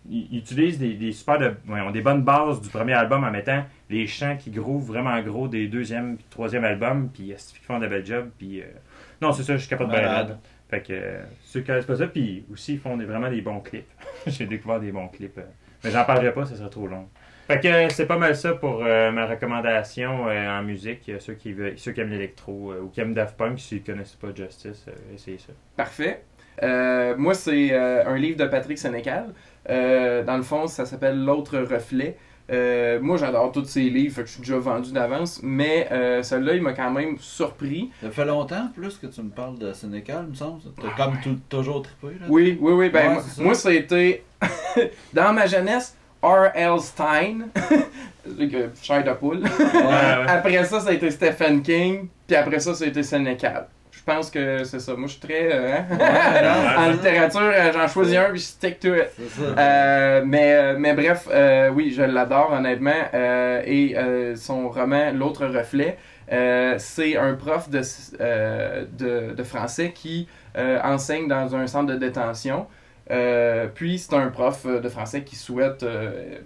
ils, 0.10 0.38
utilisent 0.38 0.80
des, 0.80 0.94
des 0.94 1.12
super 1.12 1.38
de, 1.38 1.54
ouais, 1.68 1.82
ont 1.82 1.92
des 1.92 2.02
bonnes 2.02 2.24
bases 2.24 2.62
du 2.62 2.70
premier 2.70 2.94
album 2.94 3.24
en 3.24 3.32
mettant 3.32 3.64
les 3.90 4.08
chants 4.08 4.38
qui 4.38 4.52
grouvent 4.52 4.86
vraiment 4.88 5.20
gros 5.22 5.48
des 5.48 5.68
deuxième 5.68 6.18
troisième 6.30 6.64
albums. 6.64 7.10
Puis 7.14 7.34
ils 7.34 7.66
font 7.66 7.80
de 7.80 7.88
bel 7.88 8.06
job. 8.06 8.30
Puis 8.38 8.62
euh, 8.62 8.66
non, 9.22 9.32
c'est 9.32 9.44
ça, 9.44 9.54
je 9.54 9.62
suis 9.62 9.70
capable 9.70 9.92
de 9.92 9.98
raide. 10.28 10.38
Fait 10.70 10.82
que 10.82 10.94
euh, 10.94 11.22
ceux 11.44 11.60
qui 11.60 11.68
connaissent 11.68 11.86
pas 11.86 11.98
ça, 11.98 12.08
puis 12.08 12.46
aussi 12.52 12.74
ils 12.74 12.80
font 12.80 12.96
des- 12.98 13.06
vraiment 13.06 13.30
des 13.30 13.42
bons 13.42 13.60
clips. 13.60 13.90
J'ai 14.28 14.46
découvert 14.46 14.80
des 14.80 14.92
bons 14.92 15.08
clips. 15.10 15.40
mais 15.84 15.92
j'en 15.92 16.06
parlerai 16.06 16.34
pas, 16.34 16.46
ça 16.46 16.56
serait 16.56 16.70
trop 16.70 16.88
long. 16.88 17.08
Fait 17.48 17.60
que 17.60 17.68
euh, 17.68 17.90
c'est 17.90 18.06
pas 18.06 18.18
mal 18.18 18.36
ça 18.36 18.54
pour 18.54 18.82
euh, 18.84 19.12
ma 19.12 19.26
recommandation 19.26 20.28
euh, 20.28 20.60
en 20.60 20.64
musique. 20.64 21.12
Ceux 21.20 21.34
qui, 21.34 21.54
veulent- 21.54 21.78
ceux 21.78 21.92
qui 21.92 22.02
aiment 22.02 22.12
l'électro 22.12 22.72
euh, 22.72 22.82
ou 22.82 22.88
qui 22.90 23.02
aiment 23.02 23.14
Daft 23.14 23.36
Punk, 23.38 23.60
s'ils 23.60 23.84
connaissent 23.84 24.16
pas 24.16 24.30
Justice, 24.36 24.86
euh, 24.88 25.16
essayez 25.16 25.38
ça. 25.38 25.54
Parfait. 25.76 26.24
Euh, 26.64 27.16
moi, 27.18 27.34
c'est 27.34 27.70
euh, 27.72 28.06
un 28.06 28.18
livre 28.18 28.38
de 28.38 28.46
Patrick 28.46 28.78
Sénécal. 28.78 29.34
Euh, 29.70 30.24
dans 30.24 30.38
le 30.38 30.44
fond, 30.44 30.68
ça 30.68 30.86
s'appelle 30.86 31.24
L'autre 31.24 31.58
reflet. 31.60 32.18
Euh, 32.52 33.00
moi, 33.02 33.16
j'adore 33.18 33.52
tous 33.54 33.64
ces 33.66 33.82
livres, 33.84 34.14
fait 34.16 34.22
que 34.24 34.28
je 34.28 34.34
suis 34.34 34.42
déjà 34.42 34.58
vendu 34.58 34.92
d'avance, 34.92 35.40
mais 35.42 35.88
euh, 35.92 36.22
celui-là, 36.22 36.56
il 36.56 36.62
m'a 36.62 36.74
quand 36.74 36.92
même 36.92 37.18
surpris. 37.18 37.90
Ça 38.02 38.12
fait 38.12 38.26
longtemps 38.26 38.68
plus 38.76 38.98
que 38.98 39.08
tu 39.08 39.22
me 39.22 39.30
parles 39.30 39.58
de 39.58 39.72
Sénécal, 39.72 40.28
me 40.28 40.34
semble. 40.36 40.60
T'as 40.82 40.90
comme 41.06 41.18
tout- 41.24 41.40
toujours 41.48 41.82
trippé. 41.84 42.08
Là. 42.20 42.26
Oui, 42.28 42.58
oui, 42.60 42.74
oui. 42.74 42.90
Ben, 42.90 43.08
Ouais, 43.08 43.14
moi- 43.14 43.24
ça. 43.24 43.42
moi, 43.44 43.54
ça 43.54 43.70
a 43.70 43.74
été, 43.74 44.24
dans 45.14 45.32
ma 45.32 45.46
jeunesse, 45.46 45.96
R.L. 46.24 46.80
Stein, 46.80 47.48
que- 48.40 48.70
chair 48.82 49.04
de 49.04 49.12
poule. 49.14 49.42
ouais. 49.44 50.28
Après 50.28 50.64
ça, 50.66 50.80
ça 50.80 50.90
a 50.90 50.94
été 50.94 51.10
Stephen 51.12 51.62
King, 51.62 52.08
puis 52.28 52.36
après 52.36 52.60
ça, 52.60 52.74
ça 52.74 52.84
a 52.86 52.88
été 52.88 53.04
Sénécal. 53.04 53.68
Je 53.92 54.04
pense 54.04 54.32
que 54.32 54.64
c'est 54.64 54.80
ça. 54.80 54.96
Moi, 54.96 55.06
je 55.08 55.12
suis 55.12 55.22
très... 55.22 55.50
euh, 55.52 55.78
hein? 55.78 56.76
en 56.88 56.92
littérature, 56.92 57.40
euh, 57.42 57.72
j'en 57.72 57.88
choisis 57.88 58.18
un, 58.18 58.30
puis 58.32 58.40
je 58.40 58.46
stick 58.46 58.80
to 58.80 58.96
it. 58.96 59.10
Euh, 59.58 60.24
mais, 60.26 60.54
euh, 60.56 60.76
mais 60.80 60.94
bref, 60.96 61.28
euh, 61.32 61.70
oui, 61.70 61.94
je 61.96 62.02
l'adore 62.02 62.52
honnêtement. 62.52 62.92
Euh, 63.14 63.62
et 63.64 63.96
euh, 63.96 64.36
son 64.36 64.70
roman 64.70 65.12
L'autre 65.14 65.46
reflet, 65.46 65.98
euh, 66.32 66.76
c'est 66.80 67.16
un 67.16 67.34
prof 67.36 67.70
de, 67.70 67.82
euh, 68.22 68.86
de, 68.98 69.34
de 69.36 69.44
français 69.44 69.92
qui 69.94 70.28
euh, 70.58 70.80
enseigne 70.84 71.28
dans 71.28 71.56
un 71.56 71.68
centre 71.68 71.94
de 71.94 71.98
détention. 72.00 72.66
Euh, 73.12 73.68
puis 73.74 74.00
c'est 74.00 74.14
un 74.16 74.30
prof 74.30 74.66
euh, 74.66 74.80
de 74.80 74.90
français 74.90 75.24
qui 75.24 75.36
souhaite, 75.36 75.84
euh, 75.84 76.40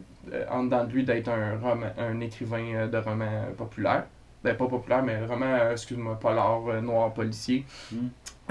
en 0.50 0.64
dedans 0.64 0.84
de 0.84 0.92
lui, 0.92 1.04
d'être 1.04 1.30
un, 1.30 1.58
roman- 1.58 1.94
un 1.98 2.20
écrivain 2.22 2.88
de 2.88 2.98
romans 2.98 3.46
populaire. 3.58 4.06
Ben, 4.44 4.56
pas 4.56 4.68
populaire, 4.68 5.04
mais 5.04 5.26
roman, 5.26 5.72
excuse-moi, 5.72 6.20
polar, 6.20 6.82
noir, 6.82 7.14
policier. 7.14 7.66
Mm. 7.92 7.98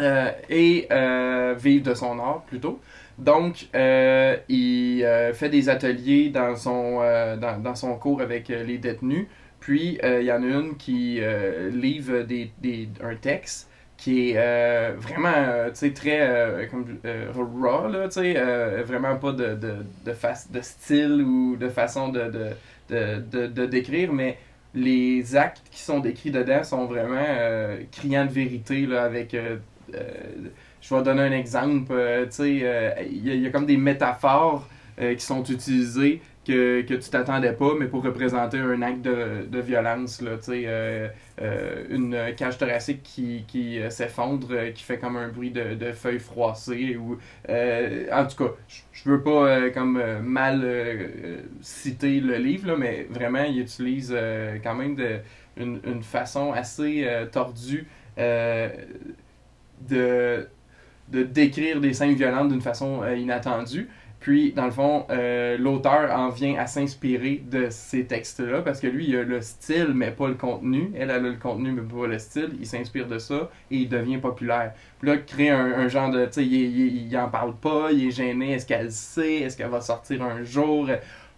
Euh, 0.00 0.30
et 0.50 0.88
vivre 1.56 1.84
de 1.84 1.94
son 1.94 2.18
art 2.18 2.42
plutôt. 2.48 2.80
Donc, 3.16 3.68
il 4.48 5.06
fait 5.34 5.48
des 5.48 5.68
ateliers 5.68 6.30
dans 6.30 6.56
son, 6.56 6.96
dans, 7.40 7.62
dans 7.62 7.74
son 7.76 7.94
cours 7.96 8.20
avec 8.20 8.48
les 8.48 8.78
détenus. 8.78 9.26
Puis, 9.60 9.98
il 10.02 10.22
y 10.24 10.32
en 10.32 10.42
a 10.42 10.46
une 10.46 10.76
qui 10.76 11.20
livre 11.70 12.22
des, 12.22 12.50
des- 12.58 12.88
un 13.04 13.14
texte 13.14 13.70
qui 13.96 14.30
est 14.30 14.34
euh, 14.36 14.92
vraiment, 14.98 15.32
euh, 15.34 15.70
très 15.70 16.20
euh, 16.20 16.66
comme, 16.66 16.98
raw, 17.62 17.88
là, 17.88 18.08
vraiment 18.82 19.16
pas 19.16 19.32
de, 19.32 19.54
de, 19.54 19.76
de, 20.04 20.12
de 20.50 20.60
style 20.60 21.22
ou 21.22 21.56
de 21.56 21.68
façon 21.68 22.08
de, 22.08 22.30
de, 22.90 23.46
de, 23.46 23.66
décrire, 23.66 24.12
mais 24.12 24.38
les 24.74 25.36
actes 25.36 25.62
qui 25.70 25.80
sont 25.80 26.00
décrits 26.00 26.30
dedans 26.30 26.64
sont 26.64 26.86
vraiment 26.86 27.24
criants 27.92 28.26
de 28.26 28.32
vérité, 28.32 28.86
là, 28.86 29.04
avec... 29.04 29.36
je 30.80 30.94
vais 30.94 31.02
donner 31.02 31.22
un 31.22 31.32
exemple, 31.32 31.94
il 32.40 32.46
y, 32.46 33.38
y 33.38 33.46
a 33.46 33.50
comme 33.50 33.66
des 33.66 33.76
métaphores 33.76 34.68
qui 34.98 35.24
sont 35.24 35.44
utilisés 35.44 36.20
que, 36.44 36.80
tu 36.82 36.98
t'attendais 37.10 37.52
pas, 37.52 37.72
mais 37.78 37.86
pour 37.86 38.02
représenter 38.02 38.58
un 38.58 38.82
acte 38.82 39.02
de, 39.02 39.60
violence. 39.60 40.20
Là, 40.20 40.32
euh, 40.48 41.08
euh, 41.40 41.84
une 41.90 42.34
cage 42.36 42.58
thoracique 42.58 43.02
qui, 43.02 43.44
qui 43.48 43.78
euh, 43.80 43.90
s'effondre, 43.90 44.72
qui 44.74 44.82
fait 44.82 44.98
comme 44.98 45.16
un 45.16 45.28
bruit 45.28 45.50
de, 45.50 45.74
de 45.74 45.92
feuilles 45.92 46.18
froissées. 46.20 46.96
Ou, 46.96 47.18
en 47.48 48.26
tout 48.26 48.36
cas, 48.44 48.52
je- 48.68 49.08
veux 49.10 49.22
pas 49.22 49.70
comme 49.70 50.02
mal 50.22 50.66
citer 51.60 52.20
le 52.20 52.36
livre, 52.36 52.68
là, 52.68 52.76
mais 52.76 53.06
vraiment, 53.10 53.44
il 53.44 53.60
utilise 53.60 54.16
quand 54.62 54.74
même 54.74 54.94
de, 54.94 55.18
une, 55.56 55.80
une 55.84 56.02
façon 56.02 56.52
assez 56.52 57.06
tordue 57.32 57.86
de, 59.88 60.46
de 61.08 61.22
décrire 61.22 61.80
des 61.80 61.92
scènes 61.94 62.14
violentes 62.14 62.50
d'une 62.50 62.60
façon 62.62 63.02
inattendue. 63.16 63.88
Puis, 64.24 64.52
dans 64.54 64.64
le 64.64 64.70
fond, 64.70 65.04
euh, 65.10 65.58
l'auteur 65.58 66.10
en 66.18 66.30
vient 66.30 66.56
à 66.58 66.66
s'inspirer 66.66 67.42
de 67.44 67.66
ces 67.68 68.06
textes-là 68.06 68.62
parce 68.62 68.80
que 68.80 68.86
lui, 68.86 69.06
il 69.06 69.16
a 69.16 69.22
le 69.22 69.42
style, 69.42 69.90
mais 69.94 70.12
pas 70.12 70.28
le 70.28 70.34
contenu. 70.34 70.90
Elle, 70.94 71.10
elle 71.10 71.26
a 71.26 71.28
le 71.28 71.34
contenu, 71.34 71.72
mais 71.72 71.82
pas 71.82 72.06
le 72.06 72.18
style. 72.18 72.48
Il 72.58 72.66
s'inspire 72.66 73.06
de 73.06 73.18
ça 73.18 73.50
et 73.70 73.76
il 73.76 73.88
devient 73.90 74.16
populaire. 74.16 74.72
Puis 74.98 75.10
là, 75.10 75.18
créer 75.18 75.50
un, 75.50 75.66
un 75.74 75.88
genre 75.88 76.10
de. 76.10 76.24
Tu 76.24 76.32
sais, 76.32 76.46
il, 76.46 76.54
il, 76.54 77.06
il 77.06 77.18
en 77.18 77.28
parle 77.28 77.54
pas, 77.54 77.92
il 77.92 78.08
est 78.08 78.10
gêné. 78.12 78.52
Est-ce 78.52 78.64
qu'elle 78.64 78.90
sait 78.90 79.40
Est-ce 79.40 79.58
qu'elle 79.58 79.68
va 79.68 79.82
sortir 79.82 80.22
un 80.22 80.42
jour? 80.42 80.88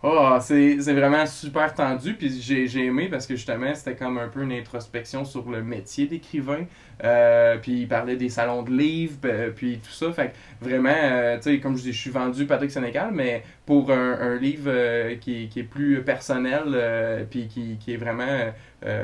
Oh, 0.04 0.36
c'est 0.40 0.76
vraiment 0.92 1.26
super 1.26 1.74
tendu. 1.74 2.14
Puis 2.14 2.40
j'ai 2.40 2.68
j'ai 2.68 2.84
aimé 2.84 3.08
parce 3.10 3.26
que 3.26 3.34
justement, 3.34 3.74
c'était 3.74 3.96
comme 3.96 4.18
un 4.18 4.28
peu 4.28 4.42
une 4.42 4.52
introspection 4.52 5.24
sur 5.24 5.50
le 5.50 5.62
métier 5.64 6.06
d'écrivain. 6.06 6.66
Euh, 7.04 7.56
puis 7.60 7.80
il 7.82 7.88
parlait 7.88 8.16
des 8.16 8.28
salons 8.30 8.62
de 8.62 8.70
livres, 8.70 9.18
puis 9.54 9.78
tout 9.78 9.90
ça. 9.92 10.12
Fait 10.12 10.28
que 10.28 10.64
vraiment, 10.64 10.88
euh, 10.94 11.36
tu 11.36 11.42
sais, 11.42 11.60
comme 11.60 11.76
je 11.76 11.82
dis, 11.82 11.92
je 11.92 12.00
suis 12.00 12.10
vendu 12.10 12.46
Patrick 12.46 12.70
Sénécal, 12.70 13.10
mais 13.12 13.42
pour 13.66 13.90
un, 13.90 14.12
un 14.20 14.36
livre 14.36 14.70
euh, 14.72 15.16
qui, 15.16 15.48
qui 15.48 15.60
est 15.60 15.64
plus 15.64 16.02
personnel, 16.02 17.26
puis 17.30 17.48
qui, 17.48 17.76
qui 17.78 17.94
est 17.94 17.96
vraiment 17.98 18.52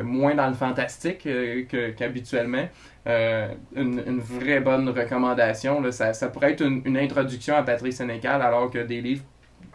moins 0.04 0.34
dans 0.34 0.48
le 0.48 0.54
fantastique 0.54 1.20
que- 1.24 1.90
qu'habituellement, 1.90 2.68
une, 3.06 4.02
une 4.06 4.20
vraie 4.20 4.60
bonne 4.60 4.88
recommandation. 4.88 5.80
Là, 5.80 5.92
ça, 5.92 6.12
ça 6.14 6.28
pourrait 6.28 6.52
être 6.52 6.62
une, 6.62 6.82
une 6.84 6.96
introduction 6.96 7.54
à 7.56 7.62
Patrick 7.62 7.92
Sénécal, 7.92 8.40
alors 8.42 8.70
que 8.70 8.78
des 8.78 9.00
livres 9.00 9.24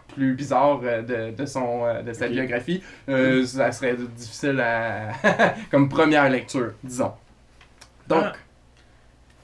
plus 0.08 0.34
bizarres 0.34 0.82
euh, 0.84 1.01
de, 1.01 1.36
de, 1.36 1.45
son, 1.45 1.84
de 2.03 2.13
sa 2.13 2.27
biographie, 2.27 2.82
euh, 3.10 3.45
ça 3.45 3.71
serait 3.71 3.95
difficile 4.15 4.60
à 4.60 5.12
comme 5.71 5.89
première 5.89 6.30
lecture, 6.30 6.73
disons. 6.84 7.12
Donc, 8.07 8.23
Ah. 8.25 8.33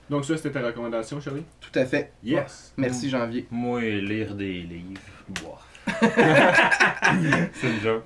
Donc, 0.10 0.26
ça, 0.26 0.36
c'était 0.38 0.52
ta 0.52 0.62
recommandation, 0.66 1.20
Charlie? 1.22 1.44
tout 1.62 1.80
à 1.80 1.86
fait. 1.86 2.12
Yes. 2.24 2.74
Merci 2.78 3.10
Janvier. 3.10 3.48
Moi, 3.50 3.82
lire 3.82 4.36
des 4.36 4.62
livres. 4.62 5.00
Boire. 5.30 5.68
C'est 7.54 7.68
une 7.68 7.80
joke. 7.82 8.04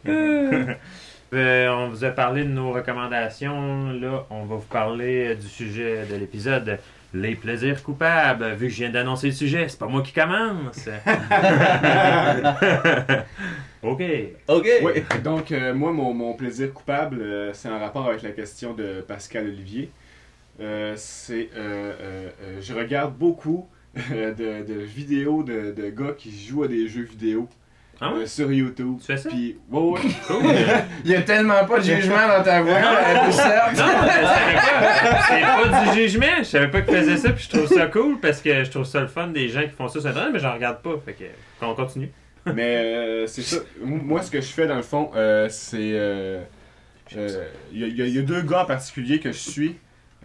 Euh, 1.34 1.70
on 1.72 1.90
vous 1.90 2.06
a 2.06 2.12
parlé 2.12 2.44
de 2.44 2.50
nos 2.50 2.72
recommandations. 2.72 3.92
Là, 3.92 4.26
on 4.30 4.46
va 4.46 4.56
vous 4.56 4.62
parler 4.62 5.30
euh, 5.30 5.36
du 5.36 5.48
sujet 5.48 6.06
de 6.10 6.16
l'épisode. 6.16 6.80
Les 7.14 7.36
plaisirs 7.36 7.84
coupables. 7.84 8.46
Vu 8.54 8.68
que 8.68 8.74
je 8.74 8.78
viens 8.80 8.90
d'annoncer 8.92 9.28
le 9.28 9.34
sujet, 9.34 9.68
c'est 9.68 9.78
pas 9.80 9.88
moi 9.88 10.02
qui 10.04 10.14
commence. 10.14 10.88
ok. 13.84 14.02
Ok. 14.48 14.68
Oui, 14.84 15.04
donc 15.24 15.52
euh, 15.52 15.74
moi, 15.74 15.92
mon, 15.92 16.14
mon 16.14 16.34
plaisir 16.34 16.74
coupable, 16.74 17.22
euh, 17.22 17.52
c'est 17.54 17.70
en 17.70 17.80
rapport 17.80 18.08
avec 18.08 18.22
la 18.22 18.32
question 18.32 18.74
de 18.74 19.02
Pascal 19.08 19.48
Olivier. 19.48 19.92
Euh, 20.60 20.94
c'est. 20.98 21.50
euh, 21.56 21.94
euh, 22.02 22.30
je 22.62 22.74
regarde 22.74 23.16
beaucoup 23.16 23.68
de, 23.96 24.64
de 24.64 24.74
vidéos 24.80 25.44
de, 25.44 25.72
de 25.72 25.90
gars 25.90 26.14
qui 26.18 26.32
jouent 26.46 26.64
à 26.64 26.68
des 26.68 26.88
jeux 26.88 27.04
vidéo 27.04 27.48
Ah 28.02 28.14
ouais? 28.14 28.22
euh, 28.22 28.26
sur 28.26 28.52
YouTube. 28.52 28.98
Tu 29.00 29.06
fais 29.06 29.18
ça? 29.18 29.30
Puis, 29.30 29.58
ouais, 29.72 29.80
ouais. 29.82 30.00
Cool. 30.28 30.44
Il 31.06 31.12
y 31.12 31.16
a 31.16 31.22
tellement 31.22 31.64
pas 31.66 31.78
de 31.80 31.84
jugement 31.84 32.28
dans 32.28 32.44
ta 32.44 32.62
voix. 32.62 32.80
Non, 32.80 32.88
je 33.28 33.32
savais 33.32 33.76
pas. 33.76 35.22
C'est 35.28 35.42
pas 35.42 35.86
du 35.94 36.00
jugement. 36.00 36.38
Je 36.40 36.44
savais 36.44 36.68
pas 36.70 36.82
qu'ils 36.82 36.96
faisaient 36.96 37.18
ça, 37.18 37.32
puis 37.32 37.44
je 37.52 37.58
trouve 37.58 37.68
ça 37.68 37.86
cool 37.88 38.20
parce 38.20 38.42
que 38.42 38.64
je 38.64 38.70
trouve 38.72 38.86
ça 38.86 39.02
le 39.02 39.08
fun 39.08 39.28
des 39.28 39.50
gens 39.50 39.62
qui 39.62 39.70
font 39.76 39.88
ça 39.88 40.00
sur 40.00 40.10
Internet, 40.10 40.32
mais 40.34 40.40
j'en 40.40 40.54
regarde 40.54 40.82
pas. 40.82 40.96
Fait 41.06 41.14
que, 41.14 41.24
on 41.62 41.74
continue. 41.76 42.12
Mais 42.56 42.78
euh, 42.78 43.28
c'est 43.28 43.42
ça. 43.42 43.58
Moi, 43.84 44.22
ce 44.22 44.32
que 44.32 44.40
je 44.40 44.48
fais 44.48 44.68
dans 44.68 44.78
le 44.78 44.82
fond, 44.82 45.12
euh, 45.16 45.50
c'est. 45.50 45.80
y, 47.74 47.80
y 47.80 47.84
il 47.86 48.16
y 48.16 48.20
a 48.20 48.22
deux 48.22 48.42
gars 48.42 48.62
en 48.62 48.66
particulier 48.66 49.20
que 49.20 49.32
je 49.32 49.38
suis. 49.38 49.76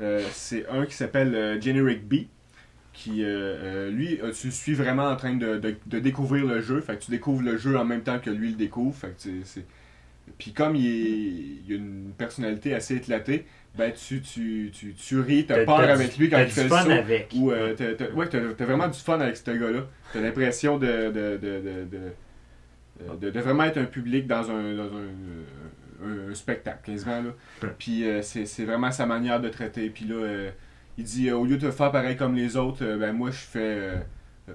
Euh, 0.02 0.20
c'est 0.32 0.66
un 0.68 0.84
qui 0.86 0.94
s'appelle 0.94 1.34
euh, 1.34 1.60
Generic 1.60 2.06
B. 2.06 2.14
Qui, 2.92 3.24
euh, 3.24 3.90
lui, 3.90 4.18
tu 4.38 4.48
le 4.48 4.52
suis 4.52 4.74
vraiment 4.74 5.04
en 5.08 5.16
train 5.16 5.34
de, 5.34 5.56
de- 5.56 5.76
de 5.86 5.98
découvrir 5.98 6.44
le 6.44 6.60
jeu. 6.60 6.80
Fait 6.82 6.96
que 6.98 7.02
tu 7.04 7.10
découvres 7.10 7.42
le 7.42 7.56
jeu 7.56 7.76
en 7.78 7.86
même 7.86 8.02
temps 8.02 8.18
que 8.18 8.28
lui 8.28 8.50
le 8.50 8.56
découvre. 8.56 8.94
Fait 8.94 9.08
que 9.16 9.30
c'est- 9.44 9.64
Puis 10.38 10.52
comme 10.52 10.76
il, 10.76 10.86
est- 10.86 11.62
il 11.66 11.72
a 11.72 11.76
une 11.76 12.12
personnalité 12.18 12.74
assez 12.74 12.96
éclatée, 12.96 13.46
ben 13.78 13.90
tu, 13.92 14.20
tu, 14.20 14.70
tu, 14.74 14.92
tu 14.92 15.20
ris, 15.20 15.46
t'as 15.46 15.54
peur 15.64 15.78
avec 15.94 16.18
lui 16.18 16.28
quand 16.28 16.36
il 16.38 16.50
fait 16.50 16.62
le 16.64 16.68
saut. 16.68 16.90
avec. 16.98 17.32
Ou 17.34 17.50
euh, 17.50 17.74
t'as, 17.74 17.94
t'as- 17.94 18.10
ouais, 18.10 18.28
t'as, 18.28 18.40
t'as 18.56 18.64
vraiment 18.66 18.88
du 18.88 18.98
fun 18.98 19.18
avec 19.20 19.36
ce 19.38 19.50
gars-là. 19.50 19.86
T'as 20.12 20.20
l'impression 20.20 20.76
de, 20.76 20.86
de, 20.86 21.10
de, 21.10 21.38
de, 21.38 21.86
de, 21.90 23.16
de- 23.20 23.30
de 23.30 23.40
vraiment 23.40 23.64
être 23.64 23.78
un 23.78 23.84
public 23.84 24.26
dans 24.26 24.50
un, 24.50 24.74
dans 24.74 24.84
un, 24.94 25.08
un- 26.30 26.34
spectacle, 26.34 26.78
quasiment. 26.84 27.22
Là. 27.22 27.30
Puis 27.78 28.04
euh, 28.08 28.22
c'est, 28.22 28.46
c'est 28.46 28.64
vraiment 28.64 28.90
sa 28.90 29.06
manière 29.06 29.40
de 29.40 29.48
traiter. 29.48 29.88
Puis 29.90 30.04
là, 30.06 30.14
euh, 30.16 30.50
il 30.98 31.04
dit 31.04 31.28
euh, 31.28 31.36
au 31.36 31.44
lieu 31.44 31.56
de 31.58 31.70
faire 31.70 31.90
pareil 31.92 32.16
comme 32.16 32.34
les 32.34 32.56
autres, 32.56 32.84
euh, 32.84 32.96
ben 32.98 33.12
moi 33.12 33.30
je 33.30 33.36
fais. 33.38 33.90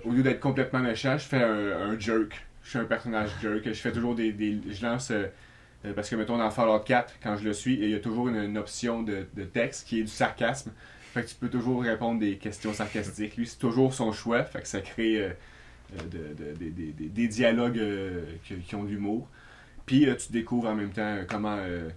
au 0.03 0.11
lieu 0.11 0.23
d'être 0.23 0.39
complètement 0.39 0.79
méchant, 0.79 1.17
je 1.17 1.25
fais 1.25 1.41
un, 1.43 1.89
un 1.91 1.99
jerk. 1.99 2.45
Je 2.63 2.69
suis 2.71 2.79
un 2.79 2.85
personnage 2.85 3.29
jerk. 3.41 3.63
Je 3.65 3.73
fais 3.73 3.91
toujours 3.91 4.15
des. 4.15 4.31
des 4.33 4.59
je 4.69 4.85
lance. 4.85 5.11
parce 5.95 6.09
que, 6.09 6.15
mettons, 6.17 6.37
dans 6.37 6.49
Fallout 6.51 6.79
4, 6.79 7.15
quand 7.23 7.37
je 7.37 7.45
le 7.45 7.53
suis, 7.53 7.75
il 7.75 7.89
y 7.89 7.95
a 7.95 7.99
toujours 7.99 8.27
une, 8.27 8.35
une 8.35 8.57
option 8.57 9.03
de, 9.03 9.25
de 9.35 9.43
texte 9.43 9.87
qui 9.87 9.99
est 9.99 10.03
du 10.03 10.09
sarcasme. 10.09 10.71
Fait 11.13 11.23
que 11.23 11.29
tu 11.29 11.35
peux 11.35 11.47
toujours 11.49 11.81
répondre 11.83 12.19
des 12.19 12.35
questions 12.35 12.73
sarcastiques. 12.73 13.37
Lui, 13.37 13.47
c'est 13.47 13.57
toujours 13.57 13.93
son 13.93 14.11
choix. 14.11 14.43
Fait 14.43 14.61
que 14.61 14.67
ça 14.67 14.81
crée 14.81 15.21
euh, 15.23 15.29
de- 16.11 16.33
de- 16.59 17.07
des- 17.07 17.27
dialogues 17.29 17.79
euh, 17.79 18.23
qui, 18.43 18.55
qui 18.57 18.75
ont 18.75 18.83
de 18.83 18.89
l'humour. 18.89 19.27
Puis 19.87 20.07
euh, 20.07 20.15
tu 20.15 20.31
découvres 20.31 20.67
en 20.67 20.75
même 20.75 20.91
temps 20.91 21.01
euh, 21.01 21.23
comment, 21.27 21.57
euh, 21.57 21.89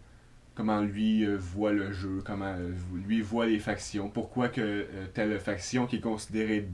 comment 0.54 0.80
lui 0.80 1.26
voit 1.36 1.72
le 1.72 1.92
jeu, 1.92 2.22
comment 2.24 2.54
lui 2.94 3.20
voit 3.20 3.44
les 3.44 3.58
factions. 3.58 4.08
Pourquoi 4.08 4.48
que 4.48 4.86
telle 5.12 5.38
faction 5.38 5.86
qui 5.86 5.96
est 5.96 6.00
considérée 6.00 6.66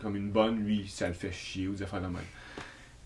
comme 0.00 0.14
une 0.14 0.30
bonne, 0.30 0.62
lui, 0.62 0.86
ça 0.86 1.08
le 1.08 1.14
fait 1.14 1.32
chier 1.32 1.66
ou 1.66 1.74
des 1.74 1.82
affaires 1.82 2.02
de 2.02 2.06
même. 2.06 2.22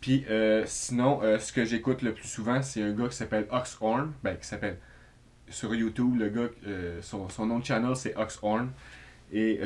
Puis 0.01 0.25
sinon, 0.67 1.21
ce 1.39 1.53
que 1.53 1.65
j'écoute 1.65 2.03
le 2.03 2.13
plus 2.13 2.29
souvent, 2.29 2.63
c'est 2.63 2.83
un 2.83 2.93
gars 2.93 3.09
qui 3.09 3.17
s'appelle 3.17 3.47
Oxhorn. 3.51 4.13
Ben, 4.23 4.37
qui 4.37 4.47
s'appelle 4.47 4.79
sur 5.49 5.75
YouTube, 5.75 6.17
le 6.19 6.29
gars, 6.31 6.49
son, 7.03 7.29
nom 7.47 7.59
de 7.59 7.65
channel 7.65 7.95
c'est 7.95 8.17
Oxhorn. 8.17 8.71
Et 9.33 9.61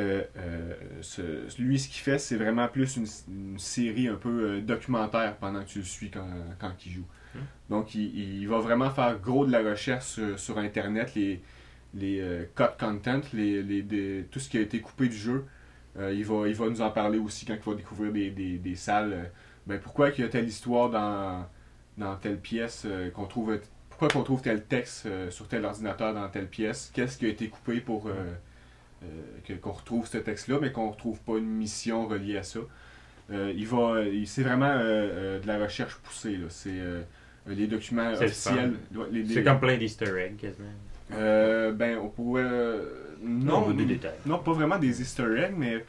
lui, 1.59 1.79
ce 1.79 1.89
qu'il 1.89 2.03
fait, 2.03 2.19
c'est 2.19 2.37
vraiment 2.37 2.67
plus 2.69 2.97
une, 2.97 3.59
série 3.59 4.09
un 4.09 4.17
peu 4.17 4.61
documentaire 4.61 5.37
pendant 5.37 5.63
que 5.63 5.69
tu 5.69 5.79
le 5.79 5.85
suis 5.85 6.11
quand, 6.11 6.29
quand 6.59 6.73
il 6.85 6.93
joue. 6.93 7.07
Donc, 7.69 7.95
il, 7.95 8.41
il 8.43 8.49
va 8.49 8.59
vraiment 8.59 8.91
faire 8.91 9.19
gros 9.19 9.47
de 9.47 9.53
la 9.53 9.61
recherche 9.61 10.05
sur, 10.37 10.59
Internet, 10.59 11.15
les, 11.15 11.41
les 11.95 12.21
euh, 12.21 12.45
cut 12.57 12.65
content, 12.79 13.21
tout 13.21 14.41
ce 14.41 14.49
qui 14.49 14.59
a 14.59 14.61
été 14.61 14.81
coupé 14.81 15.09
du 15.09 15.17
jeu. 15.17 15.45
Euh, 15.99 16.13
il, 16.15 16.25
va, 16.25 16.49
il 16.49 16.55
nous 16.69 16.83
en 16.83 16.91
parler 16.91 17.19
aussi 17.19 17.47
quand 17.47 17.55
il 17.55 17.71
va 17.71 17.75
découvrir 17.77 18.13
des, 18.13 18.59
salles. 18.77 19.13
euh, 19.13 19.25
ben, 19.67 19.81
pourquoi 19.81 20.11
qu'il 20.11 20.25
y 20.25 20.27
a 20.27 20.31
telle 20.31 20.49
histoire 20.49 20.91
dans, 20.91 21.47
dans 21.99 22.17
telle 22.17 22.39
pièce 22.39 22.87
qu'on 23.15 23.27
trouve 23.27 23.59
pourquoi 23.89 24.09
qu'on 24.09 24.23
trouve 24.23 24.41
tel 24.41 24.65
texte 24.65 25.07
sur 25.31 25.47
tel 25.47 25.65
ordinateur 25.67 26.15
dans 26.15 26.29
telle 26.29 26.49
pièce? 26.49 26.91
Qu'est-ce 26.95 27.19
qui 27.19 27.27
a 27.27 27.29
été 27.29 27.49
coupé 27.49 27.81
pour 27.81 28.09
qu'on 29.63 29.73
retrouve 29.73 30.07
ce 30.07 30.19
texte 30.19 30.49
là 30.49 30.59
mais 30.61 30.73
qu'on 30.73 30.91
retrouve 30.91 31.21
pas 31.21 31.37
une 31.39 31.49
mission 31.51 32.07
reliée 32.07 32.39
à 32.39 32.43
ça? 32.43 32.61
Il 33.31 33.69
il- 34.13 34.27
c'est 34.27 34.43
vraiment 34.43 34.75
de 34.79 35.47
la 35.47 35.59
recherche 35.59 35.97
poussée 35.97 36.39
les 37.47 37.67
documents 37.67 38.11
officiels 38.13 38.75
ouais, 38.95 39.07
les- 39.11 39.23
les- 39.23 39.35
C'est 39.35 39.43
comme 39.45 39.61
plein 39.61 39.77
d'easter 39.77 40.07
eggs, 40.19 40.37
quasiment. 40.37 40.69
euh, 41.13 41.73
ben 41.73 41.99
on 41.99 42.09
pourrait 42.09 42.43
euh, 42.45 42.85
non 43.23 43.69
Ou 43.69 43.73
des 43.73 43.85
détails. 43.85 44.19
non, 44.27 44.39
pas 44.39 44.53
vraiment 44.53 44.79
des 44.79 45.01
easter 45.03 45.27
eggs, 45.39 45.55
mais 45.57 45.85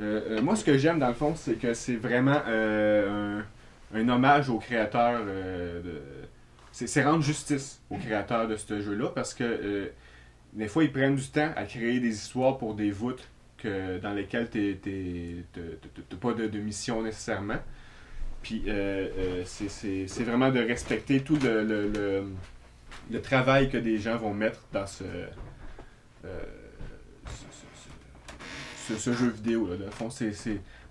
euh, 0.00 0.38
euh, 0.38 0.42
moi, 0.42 0.56
ce 0.56 0.64
que 0.64 0.76
j'aime 0.78 0.98
dans 0.98 1.08
le 1.08 1.14
fond, 1.14 1.34
c'est 1.36 1.54
que 1.54 1.74
c'est 1.74 1.96
vraiment 1.96 2.40
euh, 2.48 3.40
un, 3.94 3.98
un 3.98 4.08
hommage 4.08 4.48
au 4.50 4.58
créateur. 4.58 5.20
euh, 5.26 5.80
de... 5.82 6.00
c'est, 6.72 7.04
rendre 7.04 7.22
justice 7.22 7.80
au 7.90 7.96
créateur 7.96 8.46
de 8.48 8.56
ce 8.56 8.80
jeu-là 8.80 9.10
parce 9.14 9.32
que 9.34 9.44
euh, 9.44 9.86
des 10.52 10.68
fois, 10.68 10.84
ils 10.84 10.92
prennent 10.92 11.16
du 11.16 11.26
temps 11.28 11.50
à 11.56 11.64
créer 11.64 12.00
des 12.00 12.08
histoires 12.14 12.56
pour 12.58 12.74
des 12.74 12.90
voûtes 12.90 13.26
que, 13.58 13.98
dans 13.98 14.12
lesquelles 14.12 14.48
tu 14.50 14.78
n'as 15.56 16.16
pas 16.20 16.32
de, 16.34 16.46
de 16.46 16.58
mission 16.58 17.02
nécessairement. 17.02 17.58
Puis 18.46 18.62
euh, 18.68 19.08
euh, 19.18 19.42
c'est, 19.44 20.22
vraiment 20.22 20.52
de 20.52 20.60
respecter 20.60 21.20
tout 21.20 21.36
le, 21.42 21.64
le, 23.10 23.20
travail 23.20 23.68
que 23.68 23.76
des 23.76 23.98
gens 23.98 24.16
vont 24.18 24.32
mettre 24.32 24.60
dans 24.72 24.86
ce. 24.86 25.02
euh, 26.24 26.42
ce, 28.86 29.12
jeu 29.12 29.30
vidéo 29.30 29.66
là, 29.66 29.90
fond, 29.90 30.10
c'est, 30.10 30.32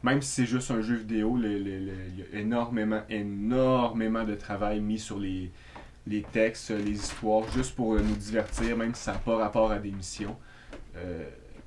même 0.03 0.21
si 0.21 0.31
c'est 0.31 0.45
juste 0.45 0.69
un 0.69 0.81
jeu 0.81 0.95
vidéo, 0.95 1.39
il 1.41 2.17
y 2.17 2.23
a 2.23 2.39
énormément, 2.41 3.03
énormément 3.09 4.25
de 4.25 4.35
travail 4.35 4.81
mis 4.81 4.99
sur 4.99 5.17
les, 5.17 5.49
les 6.07 6.23
textes, 6.23 6.71
les 6.71 6.91
histoires, 6.91 7.49
juste 7.53 7.73
pour 7.73 7.93
nous 7.93 8.15
divertir, 8.17 8.75
même 8.75 8.93
si 8.93 9.03
ça 9.03 9.13
n'a 9.13 9.19
pas 9.19 9.37
rapport 9.37 9.71
à 9.71 9.79
des 9.79 9.91
missions. 9.91 10.35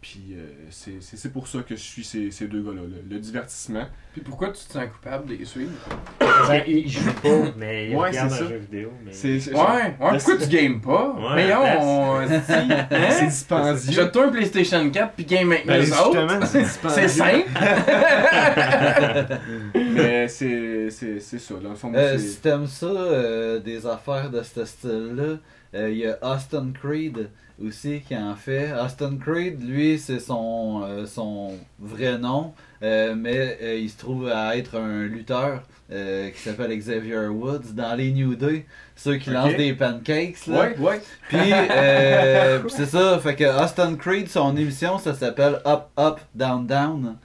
Puis 0.01 0.29
euh, 0.33 0.47
c'est 0.71 1.01
c'est- 1.03 1.17
c'est 1.17 1.33
pour 1.33 1.49
ça 1.49 1.59
que 1.61 1.75
je 1.75 1.81
suis 1.81 2.05
ces, 2.05 2.31
ces 2.31 2.47
deux 2.47 2.63
gars-là. 2.63 2.83
Le, 2.83 3.03
le 3.15 3.19
divertissement. 3.21 3.85
Puis 4.13 4.21
pourquoi 4.23 4.49
tu 4.49 4.65
te 4.65 4.73
sens 4.73 4.85
coupable 4.93 5.27
de 5.27 5.35
les 5.35 5.45
suivre? 5.45 5.73
Parce 6.19 6.63
qu'il 6.65 6.89
joue 6.89 7.13
pas, 7.15 7.53
mais 7.57 7.91
il 7.91 7.97
Ouais, 7.97 8.09
regarde 8.11 8.31
c'est 8.31 8.37
un 8.37 8.39
ça. 8.39 8.49
jeu 8.49 8.57
vidéo. 8.57 8.93
Mais... 9.05 9.13
C'est 9.13 9.41
c'est- 9.41 9.53
Ouais, 9.53 9.61
ouais, 9.61 9.95
pourquoi 9.99 10.37
tu 10.37 10.49
games 10.49 10.81
pas? 10.81 11.15
Ouais, 11.19 11.35
Mais 11.37 11.55
on. 11.55 12.21
c'est 12.47 12.53
hein? 12.53 13.25
dispendieux. 13.27 13.93
Jette-toi 13.93 14.27
un 14.27 14.31
PlayStation 14.31 14.89
4 14.91 15.13
puis 15.15 15.25
game 15.25 15.51
avec 15.53 15.67
Ben, 15.67 15.81
nous 15.83 15.93
autres. 15.93 16.47
c'est. 16.47 16.65
C'est 16.91 17.09
simple. 17.09 17.49
Mais 19.75 20.29
c'est 20.29 20.91
c'est- 20.91 21.21
c'est 21.21 21.39
ça. 21.39 21.55
Dans 21.63 21.71
le 21.71 21.77
fond, 21.77 21.93
Euh, 21.95 22.17
c'est- 22.19 22.29
si 22.29 22.37
t'aimes 22.41 22.67
ça, 22.67 22.87
euh, 22.87 23.59
des 23.61 23.87
affaires 23.87 24.31
de 24.31 24.43
ce 24.43 24.65
style-là, 24.65 25.39
euh, 25.75 25.91
il 25.91 25.99
y 25.99 26.07
a 26.07 26.19
Austin 26.23 26.73
Creed 26.81 27.29
aussi 27.65 28.01
qui 28.07 28.17
en 28.17 28.35
fait. 28.35 28.73
Austin 28.73 29.17
Creed, 29.17 29.63
lui, 29.63 29.99
c'est 29.99 30.21
son, 30.21 30.83
euh, 30.85 31.07
son 31.07 31.55
vrai 31.79 32.19
nom, 32.19 32.55
euh, 32.83 33.15
mais 33.17 33.59
euh, 33.63 33.79
il 33.79 33.91
se 33.91 33.99
trouve 33.99 34.29
à 34.29 34.57
être 34.57 34.77
un 34.77 35.05
lutteur 35.05 35.63
qui 35.91 36.39
s'appelle 36.39 36.77
Xavier 36.77 37.29
Woods 37.29 37.73
dans 37.73 37.95
les 37.95 38.13
New 38.13 38.35
Day, 38.35 38.67
ceux 38.95 39.17
qui 39.17 39.31
lancent 39.31 39.57
des 39.57 39.73
pancakes. 39.73 40.47
Là. 40.47 40.61
Ouais, 40.61 40.79
ouais. 40.79 41.01
Puis, 41.31 41.39
euh, 41.51 42.61
c'est 42.69 42.85
ça, 42.85 43.19
fait 43.19 43.35
que 43.35 43.65
Austin 43.65 43.97
Creed, 43.97 44.29
son 44.29 44.55
émission, 44.55 44.99
ça 44.99 45.15
s'appelle 45.15 45.63
Up, 45.65 45.85
Up, 45.99 46.21
Down, 46.35 46.67
Down. 46.67 47.17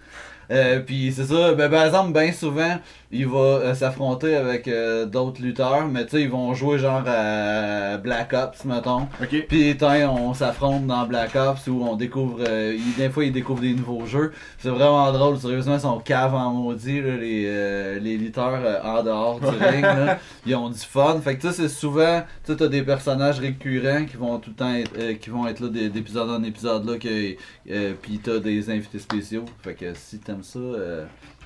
Puis 0.86 1.12
c'est 1.12 1.26
ça, 1.26 1.54
ben, 1.56 1.70
par 1.70 1.86
exemple, 1.86 2.14
bien 2.18 2.32
souvent, 2.32 2.80
il 3.14 3.28
va 3.28 3.38
euh, 3.40 3.74
s'affronter 3.76 4.36
avec 4.36 4.68
euh, 4.68 5.06
d'autres 5.06 5.42
lutteurs, 5.42 5.88
mais 5.88 6.04
tu 6.06 6.12
sais, 6.12 6.22
ils 6.24 6.30
vont 6.30 6.54
jouer 6.54 6.80
genre 6.80 7.04
à 7.08 7.98
Black 7.98 8.34
Ops, 8.34 8.66
mettons. 8.66 9.08
Ok. 9.22 9.46
Puis 9.48 9.78
on 10.10 10.34
s'affronte 10.34 10.88
dans 10.88 11.06
Black 11.06 11.36
Ops 11.36 11.68
où 11.68 11.84
on 11.84 11.96
découvre, 11.96 12.40
euh, 12.48 12.76
il- 12.76 12.96
des 12.96 13.10
fois 13.10 13.24
ils 13.26 13.32
découvrent 13.32 13.62
des 13.62 13.74
nouveaux 13.74 14.06
jeux. 14.06 14.32
C'est 14.58 14.70
vraiment 14.70 15.12
drôle, 15.12 15.38
sérieusement, 15.38 15.76
ils 15.76 15.80
sont 15.82 16.00
caves 16.00 16.34
en 16.36 16.52
maudit, 16.52 17.02
là, 17.02 17.16
les, 17.16 17.46
euh, 17.48 18.00
les 18.00 18.18
lutteurs 18.18 18.60
euh, 18.64 18.82
en 18.84 19.04
dehors 19.04 19.40
du 19.40 19.46
ring. 19.64 19.82
Là. 19.84 20.18
Ils 20.46 20.56
ont 20.56 20.70
du 20.70 20.80
fun. 20.80 21.20
Fait 21.24 21.36
que 21.36 21.42
tu 21.42 21.48
sais, 21.48 21.54
c'est 21.54 21.70
souvent, 21.70 22.22
tu 22.46 22.52
sais, 22.52 22.58
t'as 22.58 22.68
des 22.68 22.82
personnages 22.82 23.40
récurrents 23.40 24.06
qui 24.06 24.18
vont 24.18 24.40
tout 24.40 24.50
le 24.50 24.56
temps 24.56 24.74
être, 24.74 24.92
euh, 24.98 25.14
qui 25.14 25.30
vont 25.30 25.48
être 25.48 25.60
là 25.60 25.68
d'é- 25.70 25.90
d'épisode 25.90 26.30
en 26.30 26.44
épisode 26.44 26.90
là, 26.90 26.98
que, 26.98 27.36
euh, 27.70 27.94
puis 28.02 28.20
t'as 28.24 28.40
des 28.40 28.70
invités 28.70 29.00
spéciaux. 29.00 29.46
Fait 29.62 29.74
que 29.76 29.94
si 29.94 30.18
t'aimes 30.20 30.44
ça, 30.44 30.60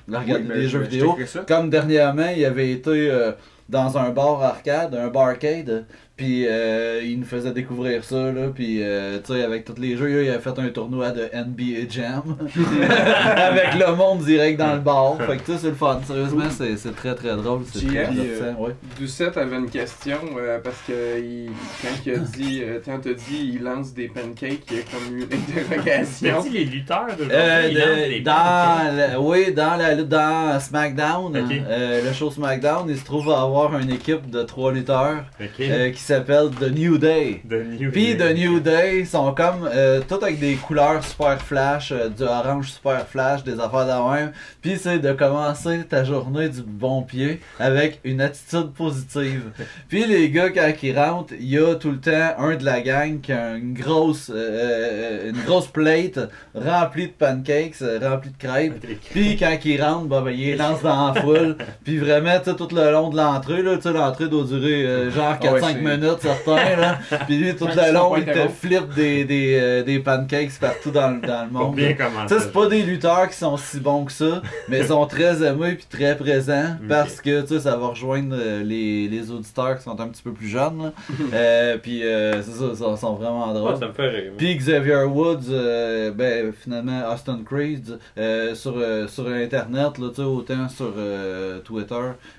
Oui, 0.08 0.42
ben, 0.42 0.56
des 0.56 0.62
je- 0.62 0.68
jeux 0.68 0.84
je 0.84 0.88
vidéo. 0.90 1.16
Comme 1.46 1.70
dernièrement, 1.70 2.28
il 2.36 2.44
avait 2.44 2.70
été 2.70 3.10
euh, 3.10 3.32
dans 3.68 3.98
un 3.98 4.10
bar 4.10 4.42
arcade, 4.42 4.94
un 4.94 5.08
barcade, 5.08 5.84
puis 6.18 6.44
euh, 6.46 7.00
il 7.02 7.20
nous 7.20 7.24
faisait 7.24 7.52
découvrir 7.52 8.04
ça, 8.04 8.30
là, 8.32 8.48
puis 8.54 8.82
euh, 8.82 9.18
tu 9.24 9.32
sais, 9.32 9.42
avec 9.44 9.64
tous 9.64 9.80
les 9.80 9.96
jeux, 9.96 10.08
là, 10.08 10.22
il 10.22 10.30
a 10.30 10.38
fait 10.40 10.58
un 10.58 10.68
tournoi 10.68 11.10
de 11.12 11.22
NBA 11.32 11.88
Jam, 11.88 12.36
avec 13.36 13.74
le 13.74 13.94
monde 13.94 14.18
direct 14.24 14.58
dans 14.58 14.74
le 14.74 14.80
bar, 14.80 15.16
fait 15.26 15.36
que 15.38 15.44
tu 15.44 15.52
sais, 15.52 15.58
c'est 15.58 15.68
le 15.68 15.74
fun, 15.74 16.00
sérieusement, 16.06 16.50
c'est 16.50 16.76
c'est 16.76 16.94
très 16.94 17.14
très 17.14 17.36
drôle, 17.36 17.62
c'est 17.72 17.86
très 17.86 18.06
euh, 18.08 18.52
ouais. 18.58 18.74
Doucette 18.98 19.36
avait 19.36 19.56
une 19.56 19.70
question 19.70 20.18
euh, 20.38 20.58
parce 20.62 20.78
que 20.86 21.18
il- 21.20 21.50
quand 21.82 21.94
il 22.04 22.12
a 22.12 22.16
dit, 22.18 22.60
euh, 22.62 22.78
quand 22.84 22.98
t'as 23.02 23.12
dit 23.14 23.52
il 23.54 23.62
lance 23.62 23.94
des 23.94 24.08
pancakes, 24.08 24.62
il 24.70 24.76
y 24.76 24.80
a 24.80 24.82
comme 24.82 25.16
eu 25.16 25.22
une 25.22 25.28
Mais 25.28 25.62
interrogation. 25.70 26.42
dis, 26.42 26.50
les 26.50 26.64
lutteurs 26.64 27.06
Euh, 27.30 27.68
de- 27.70 27.78
lancent 27.78 28.08
des 28.08 28.20
dans 28.20 28.96
la- 28.96 29.20
oui, 29.20 29.52
dans 29.52 29.76
la 29.76 29.94
lutte 29.94 30.08
dans 30.08 30.58
SmackDown, 30.60 31.36
Ok. 31.36 31.52
euh, 31.68 32.02
le 32.04 32.12
show 32.12 32.30
SmackDown, 32.30 32.86
il 32.88 32.96
se 32.98 33.04
trouve 33.04 33.30
à 33.30 33.42
avoir 33.42 33.78
une 33.78 33.90
équipe 33.90 34.28
de 34.30 34.42
trois 34.42 34.72
lutteurs 34.72 35.24
Ok. 35.40 35.60
euh, 35.60 35.90
qui 35.90 36.00
s'appelle 36.08 36.50
The 36.58 36.70
New 36.74 36.98
Day. 36.98 37.42
The 37.48 37.80
New 37.80 37.90
Puis 37.90 38.14
Day. 38.14 38.34
The 38.34 38.36
New 38.38 38.60
Day 38.60 39.04
sont 39.04 39.32
comme 39.32 39.68
euh, 39.72 40.00
toutes 40.08 40.22
avec 40.22 40.38
des 40.38 40.54
couleurs 40.54 41.04
super 41.04 41.40
flash, 41.40 41.92
euh, 41.92 42.08
du 42.08 42.22
orange 42.22 42.70
super 42.70 43.06
flash, 43.06 43.44
des 43.44 43.60
affaires 43.60 43.86
de 43.86 44.14
même. 44.16 44.32
Puis 44.62 44.78
c'est 44.78 44.98
de 44.98 45.12
commencer 45.12 45.84
ta 45.88 46.04
journée 46.04 46.48
du 46.48 46.62
bon 46.62 47.02
pied 47.02 47.40
avec 47.58 48.00
une 48.04 48.20
attitude 48.20 48.72
positive. 48.72 49.42
Puis 49.88 50.06
les 50.06 50.30
gars 50.30 50.50
quand 50.50 50.72
ils 50.82 50.98
rentrent, 50.98 51.34
il 51.38 51.48
y 51.48 51.58
a 51.58 51.74
tout 51.74 51.90
le 51.90 52.00
temps 52.00 52.34
un 52.38 52.56
de 52.56 52.64
la 52.64 52.80
gang 52.80 53.20
qui 53.20 53.32
a 53.32 53.54
une 53.56 53.74
grosse 53.74 54.30
euh, 54.30 54.34
euh, 54.34 55.30
une 55.30 55.42
grosse 55.44 55.66
plate 55.66 56.18
remplie 56.54 57.08
de 57.08 57.12
pancakes, 57.12 57.76
remplie 58.02 58.30
de 58.30 58.38
crêpes. 58.46 58.86
Puis 59.10 59.36
quand 59.36 59.56
ils 59.64 59.82
rentrent, 59.82 60.06
bah, 60.06 60.22
ben, 60.24 60.30
ils 60.30 60.56
lancent 60.56 60.82
dans 60.82 61.12
la 61.12 61.20
foule. 61.20 61.56
Puis 61.84 61.98
vraiment, 61.98 62.38
tout 62.44 62.68
le 62.74 62.90
long 62.92 63.10
de 63.10 63.16
l'entrée, 63.16 63.62
là, 63.62 63.76
tu 63.76 63.82
sais, 63.82 63.92
l'entrée 63.92 64.28
doit 64.28 64.44
durer 64.44 65.10
genre 65.10 65.34
4-5 65.34 65.46
Ah 65.48 65.52
ouais, 65.52 65.60
c'est- 65.60 65.74
minutes, 65.98 66.18
certains, 66.20 66.76
là. 66.76 66.98
Puis 67.26 67.36
lui, 67.38 67.54
tout 67.56 67.66
le 67.66 67.72
ils 67.88 67.92
long, 67.94 68.16
il 68.16 68.24
te 68.24 68.48
flippe 68.48 68.94
des, 68.94 69.24
des, 69.24 69.58
euh, 69.60 69.82
des 69.82 69.98
pancakes 69.98 70.58
partout 70.60 70.90
dans, 70.90 71.10
le- 71.10 71.26
dans 71.26 71.44
le 71.44 71.50
monde. 71.50 71.74
bien 71.76 71.94
commencer. 71.94 72.26
Tu 72.28 72.34
sais, 72.34 72.40
c'est 72.46 72.52
pas 72.52 72.66
des 72.68 72.82
lutteurs 72.82 73.28
qui 73.28 73.36
sont 73.36 73.56
si 73.56 73.80
bons 73.80 74.04
que 74.04 74.12
ça, 74.12 74.42
mais 74.68 74.80
ils 74.80 74.86
sont 74.86 75.06
très 75.06 75.42
aimés 75.42 75.74
puis 75.74 75.86
très 75.88 76.16
présents 76.16 76.76
parce 76.88 77.20
que, 77.20 77.42
tu 77.42 77.48
sais, 77.48 77.60
ça 77.60 77.76
va 77.76 77.88
rejoindre 77.88 78.34
euh, 78.38 78.62
les, 78.62 79.08
les 79.08 79.30
auditeurs 79.30 79.76
qui 79.78 79.84
sont 79.84 80.00
un 80.00 80.08
petit 80.08 80.22
peu 80.22 80.32
plus 80.32 80.48
jeunes, 80.48 80.82
là. 80.82 80.92
Euh, 81.34 81.76
puis 81.78 82.02
euh, 82.04 82.42
c'est 82.42 82.52
ça, 82.52 82.64
ils 82.72 82.76
sont, 82.76 82.96
sont 82.96 83.14
vraiment 83.14 83.52
drôles. 83.52 83.74
Ouais, 83.74 83.78
ça 83.80 83.88
me 83.88 83.92
fait 83.92 84.08
rire. 84.08 84.32
Puis 84.36 84.56
Xavier 84.56 85.04
Woods, 85.04 85.50
euh, 85.50 86.10
ben 86.10 86.52
finalement 86.52 87.02
Austin 87.12 87.40
Creed, 87.44 87.98
euh, 88.16 88.54
sur, 88.54 88.74
euh, 88.76 89.06
sur 89.08 89.28
Internet, 89.28 89.98
là, 89.98 90.08
tu 90.08 90.16
sais, 90.16 90.22
autant 90.22 90.68
sur 90.68 90.92
euh, 90.96 91.58
Twitter 91.60 91.94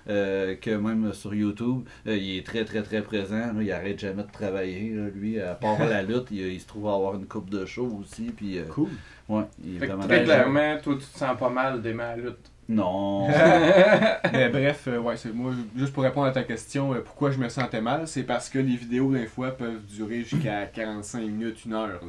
euh, 0.10 0.55
que 0.60 0.72
même 0.72 1.14
sur 1.14 1.34
YouTube, 1.34 1.82
euh, 2.07 2.18
il 2.18 2.38
est 2.38 2.45
très 2.45 2.66
très 2.66 2.82
très 2.82 3.01
présent. 3.01 3.49
Là, 3.54 3.62
il 3.64 3.72
arrête 3.72 4.00
jamais 4.00 4.24
de 4.24 4.32
travailler, 4.32 4.91
là, 4.93 5.08
lui, 5.14 5.39
à 5.39 5.56
part 5.56 5.80
la 5.80 6.02
lutte, 6.10 6.28
il, 6.32 6.39
il 6.54 6.60
se 6.60 6.68
trouve 6.68 6.88
à 6.88 6.93
avoir 6.93 7.16
une 7.16 7.26
coupe 7.26 7.50
de 7.50 7.66
show 7.66 7.89
aussi. 8.02 8.32
Puis, 8.36 8.58
euh, 8.60 8.64
Cool. 8.70 8.89
ouais, 9.30 9.43
il 9.64 9.76
est 9.76 9.80
Fait 9.80 9.88
que 9.88 9.91
vraiment 9.93 10.08
très 10.08 10.24
clairement, 10.24 10.78
toi 10.82 10.95
tu 11.00 11.06
te 11.06 11.18
sens 11.18 11.38
pas 11.38 11.50
mal 11.50 11.82
d'aimer 11.82 12.04
la 12.04 12.16
lutte. 12.18 12.52
Non. 12.72 13.28
Mais 14.32 14.50
bref, 14.50 14.84
euh, 14.88 15.00
ouais, 15.00 15.18
c'est 15.18 15.34
moi, 15.34 15.52
juste 15.76 15.91
pour 15.91 16.04
répondre 16.04 16.28
à 16.28 16.32
ta 16.32 16.43
question, 16.43 16.93
euh, 16.93 17.00
pourquoi 17.04 17.32
je 17.32 17.39
me 17.39 17.50
sentais 17.50 17.82
mal, 17.82 18.08
c'est 18.08 18.22
parce 18.24 18.47
que 18.50 18.60
les 18.60 18.76
vidéos, 18.76 19.12
des 19.12 19.26
fois, 19.26 19.52
peuvent 19.52 19.84
durer 19.88 20.24
jusqu'à 20.24 20.66
45 20.74 21.22
minutes, 21.22 21.66
une 21.66 21.74
heure. 21.74 21.88
là. 21.88 22.00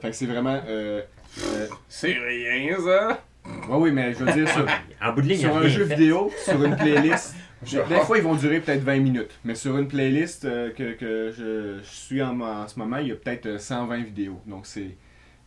Fait 0.00 0.10
que 0.10 0.16
c'est 0.16 0.26
vraiment. 0.26 0.60
Euh, 0.68 1.02
euh, 1.42 1.66
C'est 1.88 2.12
rien 2.16 2.76
ça! 2.78 3.20
ouais, 3.68 3.76
oui, 3.76 3.90
mais 3.90 4.12
je 4.12 4.22
veux 4.24 4.32
dire, 4.32 4.48
sur, 4.48 4.66
En 5.02 5.12
bout 5.12 5.22
de 5.22 5.26
ligne, 5.26 5.38
sur 5.40 5.56
un 5.56 5.66
jeu 5.66 5.84
fait. 5.86 5.96
vidéo, 5.96 6.30
sur 6.44 6.62
une 6.62 6.76
playlist, 6.76 7.34
Je- 7.64 7.78
des 7.88 8.00
fois, 8.00 8.18
ils 8.18 8.24
vont 8.24 8.36
durer 8.36 8.60
peut-être 8.60 8.82
20 8.84 9.00
minutes. 9.00 9.30
Mais 9.44 9.54
sur 9.54 9.76
une 9.78 9.88
playlist 9.88 10.44
euh, 10.44 10.70
que, 10.70 10.92
que 10.92 11.32
je, 11.36 11.78
je 11.82 11.88
suis 11.88 12.22
en, 12.22 12.40
en 12.40 12.68
ce 12.68 12.78
moment, 12.78 12.98
il 12.98 13.08
y 13.08 13.12
a 13.12 13.16
peut-être 13.16 13.46
euh, 13.46 13.58
120 13.58 13.98
vidéos. 14.04 14.40
Donc, 14.46 14.66
c'est. 14.66 14.96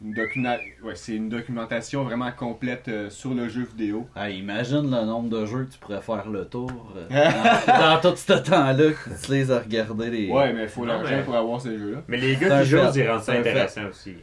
Une, 0.03 0.15
documenta- 0.15 0.57
ouais, 0.83 0.95
c'est 0.95 1.15
une 1.15 1.29
documentation 1.29 2.03
vraiment 2.03 2.31
complète 2.31 2.87
euh, 2.87 3.11
sur 3.11 3.35
le 3.35 3.47
jeu 3.49 3.61
vidéo. 3.77 4.07
Ah, 4.15 4.31
imagine 4.31 4.81
le 4.89 5.05
nombre 5.05 5.29
de 5.29 5.45
jeux 5.45 5.65
que 5.65 5.73
tu 5.73 5.77
pourrais 5.77 6.01
faire 6.01 6.27
le 6.27 6.45
tour 6.45 6.71
euh, 6.97 7.07
dans, 7.67 8.01
dans 8.01 8.09
tout 8.09 8.17
ce 8.17 8.33
temps-là 8.33 8.75
que 8.93 9.23
tu 9.23 9.31
les 9.31 9.51
as 9.51 9.59
regardés. 9.59 10.09
Les... 10.09 10.27
Ouais, 10.31 10.53
mais 10.53 10.63
il 10.63 10.69
faut 10.69 10.85
l'argent 10.85 11.17
mais- 11.17 11.21
pour 11.23 11.35
avoir 11.35 11.61
ces 11.61 11.77
jeux-là. 11.77 11.99
Mais 12.07 12.17
les 12.17 12.35
gars 12.35 12.61
qui 12.63 12.69
jouent, 12.69 12.77
ils 12.95 13.07
rendent 13.11 13.21
ça 13.21 13.33
fait. 13.33 13.39
intéressant 13.41 13.85
aussi. 13.91 14.15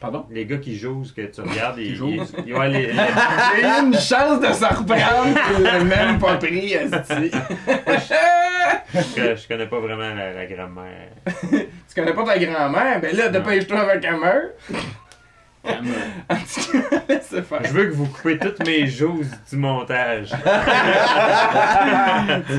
Pardon? 0.00 0.26
Les 0.30 0.46
gars 0.46 0.56
qui 0.58 0.76
jouent, 0.78 1.04
que 1.12 1.22
tu 1.22 1.40
regardes, 1.40 1.78
ils. 1.78 1.94
jouent? 1.94 2.10
ils- 2.10 2.22
ils- 2.46 2.54
ouais, 2.54 2.68
les- 2.68 2.86
les- 2.86 2.92
J'ai 3.56 3.62
eu 3.62 3.86
une 3.86 3.94
chance 3.94 4.40
de 4.40 4.52
s'en 4.52 4.68
reprendre, 4.68 5.34
l'as 5.62 5.84
même 5.84 6.18
pas 6.18 6.36
pris, 6.36 6.74
je, 8.94 9.36
je 9.36 9.48
connais 9.48 9.66
pas 9.66 9.80
vraiment 9.80 10.14
la, 10.14 10.32
la 10.32 10.46
grammaire. 10.46 11.08
Tu 11.94 12.00
connais 12.00 12.12
pas 12.14 12.24
ta 12.24 12.38
grand-mère? 12.38 13.00
Ben 13.00 13.16
là, 13.16 13.28
dépêche-toi 13.28 13.78
avec 13.78 14.04
un 14.04 14.18
faire. 17.42 17.60
Je 17.64 17.72
veux 17.72 17.86
que 17.86 17.94
vous 17.94 18.06
coupez 18.06 18.36
toutes 18.38 18.66
mes 18.66 18.86
joues 18.86 19.22
du 19.50 19.56
montage. 19.56 20.28
Ça 20.30 20.36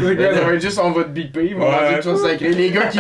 va 0.08 0.54
être 0.54 0.62
juste 0.62 0.80
on 0.82 0.92
va 0.92 1.04
te 1.04 1.10
biper, 1.10 1.54
vont 1.54 1.70
Ouais. 1.70 1.90
dire 1.96 2.04
sacrer. 2.18 2.50
Les 2.54 2.72
gars 2.72 2.88
qui 2.88 3.00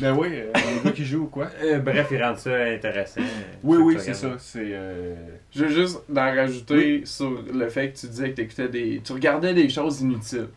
Ben 0.00 0.12
oui, 0.16 0.28
euh, 0.32 0.52
les 0.54 0.84
gars 0.84 0.92
qui 0.94 1.04
jouent 1.04 1.24
ou 1.24 1.26
quoi? 1.26 1.48
Euh, 1.62 1.78
bref, 1.80 2.08
ils 2.12 2.22
rendent 2.22 2.38
ça 2.38 2.54
intéressant. 2.54 3.20
Oui, 3.64 3.78
oui, 3.78 3.96
c'est 3.98 4.14
ça. 4.14 4.36
C'est. 4.38 4.60
euh, 4.72 5.14
Je 5.50 5.64
veux 5.64 5.70
juste 5.70 6.02
d'en 6.08 6.34
rajouter 6.34 7.02
sur 7.04 7.42
le 7.52 7.68
fait 7.68 7.90
que 7.90 7.98
tu 7.98 8.06
disais 8.06 8.30
que 8.30 8.36
t'écoutais 8.36 8.68
des. 8.68 9.00
Tu 9.04 9.12
regardais 9.12 9.54
des 9.54 9.68
choses 9.68 10.00
inutiles. 10.00 10.48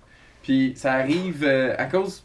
Puis 0.43 0.73
ça 0.75 0.93
arrive 0.93 1.43
euh, 1.43 1.73
à 1.77 1.85
cause. 1.85 2.23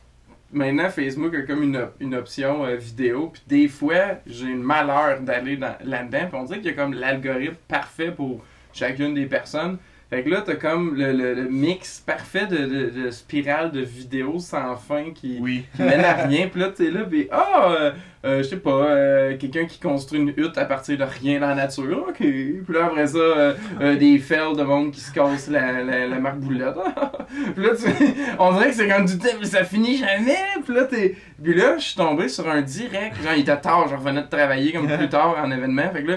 Maintenant, 0.53 0.89
Facebook 0.91 1.35
a 1.35 1.43
comme 1.43 1.63
une, 1.63 1.77
op- 1.77 1.95
une 2.01 2.15
option 2.15 2.65
euh, 2.65 2.77
vidéo. 2.77 3.31
Puis 3.33 3.43
des 3.47 3.69
fois, 3.69 4.19
j'ai 4.27 4.47
le 4.47 4.57
malheur 4.59 5.21
d'aller 5.21 5.57
dans- 5.57 5.77
là-dedans. 5.85 6.27
Puis 6.31 6.39
on 6.39 6.45
dirait 6.45 6.59
qu'il 6.61 6.71
y 6.71 6.75
a 6.75 6.77
comme 6.77 6.95
l'algorithme 6.95 7.57
parfait 7.67 8.11
pour 8.13 8.45
chacune 8.73 9.15
des 9.15 9.27
personnes. 9.27 9.79
Fait 10.09 10.23
que 10.23 10.31
là, 10.31 10.41
t'as 10.47 10.55
comme 10.55 10.95
le, 10.95 11.13
le- 11.13 11.35
le 11.35 11.49
mix 11.49 11.99
parfait 11.99 12.47
de, 12.47 12.57
de, 12.59 12.91
de 13.07 13.11
spirale 13.11 13.73
de 13.73 13.81
vidéos 13.81 14.39
sans 14.39 14.77
fin 14.77 15.11
qui, 15.13 15.39
Oui. 15.41 15.65
qui 15.75 15.83
mène 15.83 16.05
à 16.05 16.13
rien. 16.15 16.47
Puis 16.47 16.61
là, 16.61 16.69
t'es 16.69 16.91
là, 16.93 17.01
pis 17.03 17.27
ah, 17.33 17.73
euh, 17.73 17.91
euh, 18.25 18.39
je 18.39 18.43
sais 18.45 18.57
pas, 18.59 18.71
euh, 18.71 19.37
quelqu'un 19.37 19.65
qui 19.67 19.81
construit 19.81 20.21
une 20.21 20.29
hutte 20.37 20.57
à 20.59 20.65
partir 20.65 20.97
de 20.97 21.03
rien 21.03 21.41
dans 21.41 21.49
la 21.49 21.55
nature. 21.57 22.05
Ok. 22.09 22.19
Puis 22.19 22.63
là, 22.69 22.85
après 22.87 23.09
ça, 23.09 23.19
euh, 23.19 23.55
euh, 23.81 23.97
des 23.97 24.19
fells 24.21 24.57
de 24.57 24.63
monde 24.63 24.93
qui 24.93 25.01
se 25.01 25.13
cassent 25.13 25.49
la, 25.51 25.83
la, 25.83 26.07
la 26.07 26.19
marboulette. 26.21 26.77
puis 27.57 27.65
là, 27.65 27.71
tu- 27.75 28.07
on 28.39 28.53
dirait 28.53 28.69
que 28.69 28.75
c'est 28.77 28.89
comme 28.89 29.07
du 29.07 29.19
temps, 29.19 29.27
mais 29.41 29.47
ça 29.47 29.65
finit 29.65 29.97
jamais. 29.97 30.39
Puis 30.65 30.73
là, 30.73 30.85
t'es. 30.85 31.17
Puis 31.43 31.53
là, 31.55 31.79
je 31.79 31.83
suis 31.85 31.97
tombé 31.97 32.29
sur 32.29 32.49
un 32.49 32.63
direct. 32.63 33.17
Genre, 33.25 33.33
il 33.35 33.41
était 33.41 33.61
tard, 33.61 33.89
je 33.91 33.97
revenais 33.97 34.23
de 34.23 34.29
travailler 34.29 34.73
comme 34.73 34.87
plus 34.87 35.09
tard 35.11 35.37
en 35.45 35.51
événement. 35.51 35.91
Fait 35.93 36.05
que 36.05 36.11
là, 36.13 36.17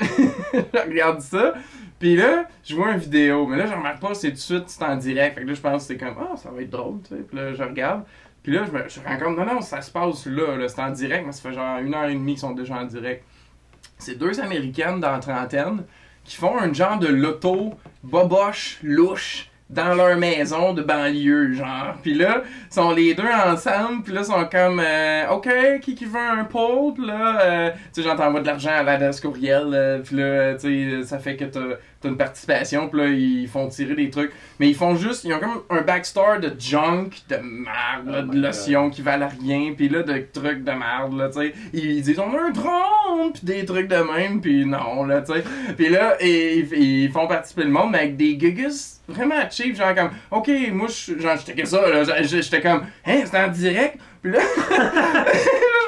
je 0.00 0.88
regarde 0.90 1.20
ça. 1.20 1.54
Puis 1.98 2.16
là, 2.16 2.48
je 2.64 2.76
vois 2.76 2.92
une 2.92 2.98
vidéo, 2.98 3.46
mais 3.46 3.56
là, 3.56 3.66
je 3.66 3.72
remarque 3.72 4.00
pas, 4.00 4.14
c'est 4.14 4.28
tout 4.28 4.34
de 4.34 4.38
suite, 4.38 4.64
c'est 4.68 4.84
en 4.84 4.96
direct. 4.96 5.34
Fait 5.34 5.42
que 5.42 5.48
là, 5.48 5.54
je 5.54 5.60
pense 5.60 5.82
que 5.82 5.88
c'est 5.88 5.96
comme, 5.96 6.16
ah, 6.20 6.36
ça 6.36 6.50
va 6.50 6.62
être 6.62 6.70
drôle, 6.70 7.00
tu 7.02 7.16
sais. 7.16 7.22
Puis 7.22 7.36
là, 7.36 7.52
je 7.52 7.62
regarde. 7.62 8.04
Puis 8.42 8.52
là, 8.52 8.64
je 8.64 8.70
me 8.70 8.88
je 8.88 9.00
rends 9.00 9.18
compte, 9.18 9.36
non, 9.36 9.54
non, 9.54 9.60
ça 9.60 9.82
se 9.82 9.90
passe 9.90 10.26
là, 10.26 10.56
là 10.56 10.68
c'est 10.68 10.80
en 10.80 10.90
direct, 10.90 11.26
mais 11.26 11.32
ça 11.32 11.42
fait 11.48 11.54
genre 11.54 11.78
une 11.78 11.94
heure 11.94 12.06
et 12.06 12.14
demie 12.14 12.32
qu'ils 12.32 12.40
sont 12.40 12.52
déjà 12.52 12.76
en 12.76 12.84
direct. 12.84 13.24
C'est 13.98 14.16
deux 14.16 14.40
Américaines 14.40 15.00
dans 15.00 15.10
la 15.10 15.18
trentaine 15.18 15.84
qui 16.24 16.36
font 16.36 16.56
un 16.58 16.72
genre 16.72 16.98
de 16.98 17.08
loto 17.08 17.74
boboche, 18.04 18.78
louche, 18.82 19.50
dans 19.70 19.94
leur 19.94 20.16
maison 20.16 20.72
de 20.72 20.82
banlieue, 20.82 21.52
genre. 21.52 21.94
Puis 22.02 22.14
là, 22.14 22.42
sont 22.70 22.92
les 22.92 23.14
deux 23.14 23.24
ensemble, 23.24 24.02
puis 24.02 24.12
là, 24.14 24.24
sont 24.24 24.44
comme, 24.50 24.80
euh, 24.82 25.28
OK, 25.30 25.48
qui 25.82 25.94
qui 25.94 26.04
veut 26.06 26.18
un? 26.18 26.44
Puis 26.44 27.06
là, 27.06 27.40
euh, 27.40 27.70
tu 27.92 28.02
sais, 28.02 28.02
j'entends 28.02 28.32
de 28.32 28.46
l'argent 28.46 28.70
à 28.70 28.82
l'adresse 28.82 29.20
courriel, 29.20 29.70
euh, 29.72 29.98
puis 29.98 30.16
là, 30.16 30.54
tu 30.54 31.00
sais, 31.00 31.02
ça 31.04 31.18
fait 31.18 31.36
que 31.36 31.44
t'as 31.44 31.76
t'as 32.00 32.08
une 32.08 32.16
participation, 32.16 32.88
puis 32.88 33.00
là, 33.00 33.08
ils 33.08 33.48
font 33.48 33.68
tirer 33.68 33.94
des 33.94 34.10
trucs. 34.10 34.32
Mais 34.60 34.68
ils 34.68 34.74
font 34.74 34.94
juste, 34.94 35.24
ils 35.24 35.34
ont 35.34 35.40
comme 35.40 35.62
un 35.70 35.82
backstore 35.82 36.38
de 36.40 36.52
junk, 36.58 37.10
de 37.28 37.36
merde, 37.36 38.06
là, 38.06 38.22
Oh 38.22 38.22
de 38.22 38.36
my 38.36 38.40
lotions 38.40 38.90
qui 38.90 39.02
valent 39.02 39.28
rien, 39.40 39.72
puis 39.76 39.88
là, 39.88 40.02
de 40.02 40.24
trucs 40.32 40.64
de 40.64 40.70
merde, 40.70 41.16
là, 41.16 41.28
tu 41.28 41.40
sais. 41.40 41.52
Ils 41.72 42.02
disent, 42.02 42.20
on 42.20 42.32
a 42.34 42.42
un 42.42 42.50
drone, 42.50 43.32
puis 43.32 43.42
des 43.42 43.64
trucs 43.64 43.88
de 43.88 43.96
même, 43.96 44.40
puis 44.40 44.64
non, 44.64 45.04
là, 45.04 45.22
tu 45.22 45.32
sais. 45.32 45.44
Puis 45.76 45.88
là, 45.88 46.16
et, 46.20 46.58
ils 46.58 47.10
font 47.10 47.26
participer 47.26 47.64
le 47.64 47.70
monde, 47.70 47.90
mais 47.92 47.98
avec 47.98 48.16
des 48.16 48.36
gugus 48.36 49.00
vraiment 49.08 49.48
cheap, 49.50 49.74
genre 49.74 49.94
comme, 49.94 50.10
ok, 50.30 50.50
moi, 50.72 50.88
j'étais 50.88 51.60
que 51.60 51.66
ça, 51.66 51.80
là, 51.88 52.22
j'étais 52.22 52.60
comme, 52.60 52.82
hein, 53.06 53.22
c'est 53.24 53.38
en 53.38 53.48
direct, 53.48 53.98
puis 54.22 54.32
là, 54.32 54.40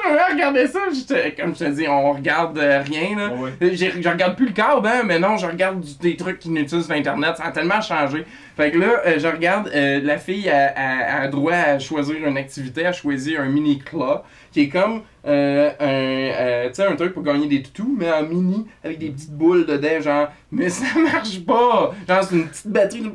regardais 0.33 0.67
ça, 0.67 0.79
comme 1.39 1.53
je 1.55 1.59
te 1.65 1.69
dis, 1.69 1.87
on 1.87 2.13
regarde 2.13 2.57
euh, 2.57 2.81
rien, 2.81 3.17
là. 3.17 3.29
Ouais. 3.35 3.51
Je 3.61 4.09
regarde 4.09 4.35
plus 4.35 4.47
le 4.47 4.53
câble, 4.53 4.87
hein, 4.87 5.01
mais 5.05 5.19
non, 5.19 5.37
je 5.37 5.45
regarde 5.45 5.81
du- 5.81 5.97
des 5.97 6.15
trucs 6.15 6.43
inutiles 6.45 6.83
sur 6.83 6.91
Internet. 6.93 7.37
Ça 7.37 7.45
a 7.45 7.51
tellement 7.51 7.81
changé. 7.81 8.25
Fait 8.57 8.71
que 8.71 8.77
là, 8.77 9.01
euh, 9.05 9.17
je 9.19 9.27
regarde, 9.27 9.69
euh, 9.73 9.99
la 10.03 10.17
fille 10.17 10.49
a, 10.49 10.73
a- 10.75 11.21
a 11.23 11.27
droit 11.27 11.53
à 11.53 11.79
choisir 11.79 12.15
une 12.27 12.37
activité, 12.37 12.85
à 12.85 12.91
choisir 12.93 13.41
un 13.41 13.45
mini 13.47 13.79
claw, 13.79 14.21
qui 14.51 14.61
est 14.63 14.69
comme 14.69 15.01
euh, 15.25 15.69
un, 15.79 16.83
un 16.91 16.95
truc 16.95 17.13
pour 17.13 17.23
gagner 17.23 17.47
des 17.47 17.61
toutous, 17.61 17.95
mais 17.97 18.11
en 18.11 18.23
mini, 18.23 18.65
avec 18.83 18.97
des 18.99 19.09
petites 19.11 19.31
boules 19.31 19.65
dedans, 19.65 20.01
genre. 20.01 20.27
Mais 20.51 20.67
ça 20.69 20.85
marche 20.99 21.39
pas! 21.45 21.93
Genre, 22.07 22.23
c'est 22.23 22.35
une 22.35 22.47
petite 22.47 22.67
batterie, 22.67 23.11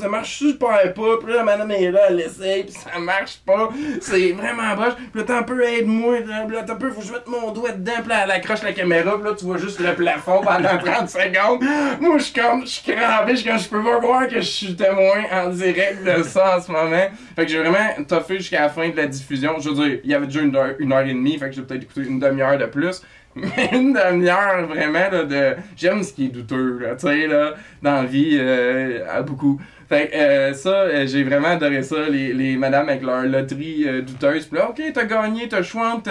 ça 0.00 0.08
marche 0.08 0.38
super 0.38 0.94
pas. 0.94 1.16
Puis 1.20 1.30
là, 1.30 1.36
la 1.38 1.44
madame 1.44 1.70
est 1.72 1.90
là, 1.90 2.00
elle 2.08 2.20
essaye, 2.20 2.64
puis 2.64 2.72
ça 2.72 2.98
marche 2.98 3.40
pas. 3.44 3.68
C'est 4.00 4.32
vraiment 4.32 4.74
boche. 4.76 4.94
Puis 4.96 5.20
là, 5.20 5.24
t'as 5.26 5.38
un 5.38 5.42
peu 5.42 5.63
aide-moi, 5.64 6.20
là, 6.20 6.46
un 6.68 6.74
peu, 6.76 6.90
faut 6.90 7.00
que 7.00 7.06
je 7.06 7.12
mette 7.12 7.26
mon 7.26 7.52
doigt 7.52 7.72
dedans, 7.72 7.92
puis 8.00 8.08
là, 8.08 8.22
elle 8.24 8.30
accroche 8.30 8.62
la 8.62 8.72
caméra, 8.72 9.16
puis 9.18 9.24
là, 9.24 9.34
tu 9.36 9.44
vois 9.44 9.58
juste 9.58 9.80
le 9.80 9.94
plafond 9.94 10.40
pendant 10.42 10.78
30 10.84 11.08
secondes. 11.08 11.64
Moi, 12.00 12.18
je 12.18 12.24
suis 12.24 12.32
comme, 12.32 12.62
je 12.62 12.70
suis 12.70 12.92
crampé, 12.92 13.36
je 13.36 13.42
je 13.44 13.68
peux 13.68 13.82
pas 13.82 13.98
croire 14.00 14.28
que 14.28 14.36
je 14.36 14.40
suis 14.40 14.76
témoin 14.76 15.24
en 15.32 15.48
direct 15.50 16.04
de 16.04 16.22
ça 16.22 16.56
en 16.56 16.60
ce 16.60 16.70
moment. 16.70 17.08
Fait 17.36 17.44
que 17.44 17.50
j'ai 17.50 17.58
vraiment 17.58 18.04
toffé 18.06 18.38
jusqu'à 18.38 18.62
la 18.62 18.68
fin 18.68 18.88
de 18.88 18.96
la 18.96 19.06
diffusion. 19.06 19.54
Je 19.58 19.70
veux 19.70 19.74
dire, 19.74 20.00
il 20.04 20.10
y 20.10 20.14
avait 20.14 20.26
déjà 20.26 20.40
une 20.40 20.56
heure, 20.56 21.06
et 21.06 21.14
demie, 21.14 21.38
fait 21.38 21.48
que 21.48 21.54
j'ai 21.54 21.62
peut-être 21.62 21.82
écouté 21.82 22.02
une 22.02 22.18
demi-heure 22.18 22.58
de 22.58 22.66
plus. 22.66 23.02
Mais 23.36 23.70
une 23.72 23.92
demi-heure 23.92 24.66
vraiment 24.68 25.10
là, 25.10 25.24
de. 25.24 25.56
J'aime 25.76 26.02
ce 26.04 26.12
qui 26.12 26.26
est 26.26 26.28
douteux, 26.28 26.80
tu 26.98 27.06
sais, 27.06 27.26
là, 27.26 27.54
dans 27.82 28.02
la 28.02 28.04
vie, 28.04 28.36
euh, 28.38 29.04
à 29.10 29.22
beaucoup. 29.22 29.60
Euh, 29.94 30.54
ça, 30.54 30.70
euh, 30.70 31.06
j'ai 31.06 31.24
vraiment 31.24 31.48
adoré 31.48 31.82
ça, 31.82 32.08
les, 32.08 32.32
les 32.32 32.56
madames 32.56 32.88
avec 32.88 33.02
leur 33.02 33.22
loterie 33.22 33.84
euh, 33.86 34.02
douteuse. 34.02 34.46
Puis 34.46 34.58
là, 34.58 34.70
ok, 34.70 34.82
t'as 34.92 35.04
gagné, 35.04 35.48
t'as 35.48 35.62
chouante 35.62 36.08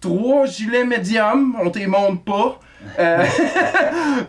trois 0.00 0.46
gilets 0.46 0.84
médium, 0.84 1.56
on 1.62 1.70
t'y 1.70 1.86
monte 1.86 2.24
pas. 2.24 2.60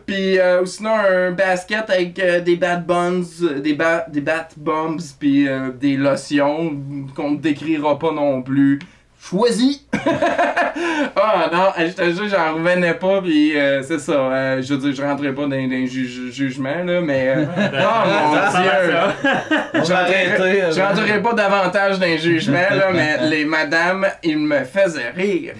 Puis 0.05 0.37
ou 0.61 0.65
sinon 0.65 0.95
un 0.95 1.31
basket 1.31 1.89
avec 1.89 2.13
des 2.13 2.55
bad 2.55 2.85
buns, 2.85 3.23
euh, 3.43 3.59
des, 3.59 3.73
ba 3.73 4.05
des 4.07 4.21
bat 4.21 4.47
bombs, 4.55 4.97
puis 5.19 5.47
des 5.79 5.97
lotions 5.97 6.73
qu'on 7.15 7.31
ne 7.31 7.37
décrira 7.37 7.99
pas 7.99 8.13
non 8.13 8.41
plus. 8.41 8.79
Choisis! 9.27 9.81
ah 11.15 11.49
non, 11.51 11.71
je 11.79 11.91
te 11.93 12.03
jure, 12.11 12.27
j'en 12.29 12.53
revenais 12.55 12.93
pas, 12.93 13.21
puis 13.23 13.57
euh, 13.57 13.81
c'est 13.81 13.97
ça. 13.99 14.11
euh, 14.11 14.61
je 14.61 14.73
veux 14.73 14.79
dire, 14.79 14.93
je 14.95 15.01
rentrais 15.01 15.33
pas 15.33 15.41
dans 15.43 15.47
dans 15.49 15.55
les 15.55 15.87
ju- 15.87 16.31
jugements, 16.31 16.83
là, 16.85 17.01
mais. 17.01 17.29
euh, 17.35 17.45
oh 17.57 18.07
mon 18.07 18.31
dieu! 18.61 18.71
euh, 19.73 20.71
Je 20.71 20.79
rentrerai 20.81 21.21
pas 21.23 21.33
davantage 21.33 21.97
dans 21.97 22.05
les 22.05 22.19
jugements, 22.19 22.59
là, 22.69 22.89
mais 22.93 23.17
les 23.29 23.45
madames, 23.45 24.05
ils 24.23 24.37
me 24.37 24.63
faisaient 24.63 25.09
rire. 25.15 25.53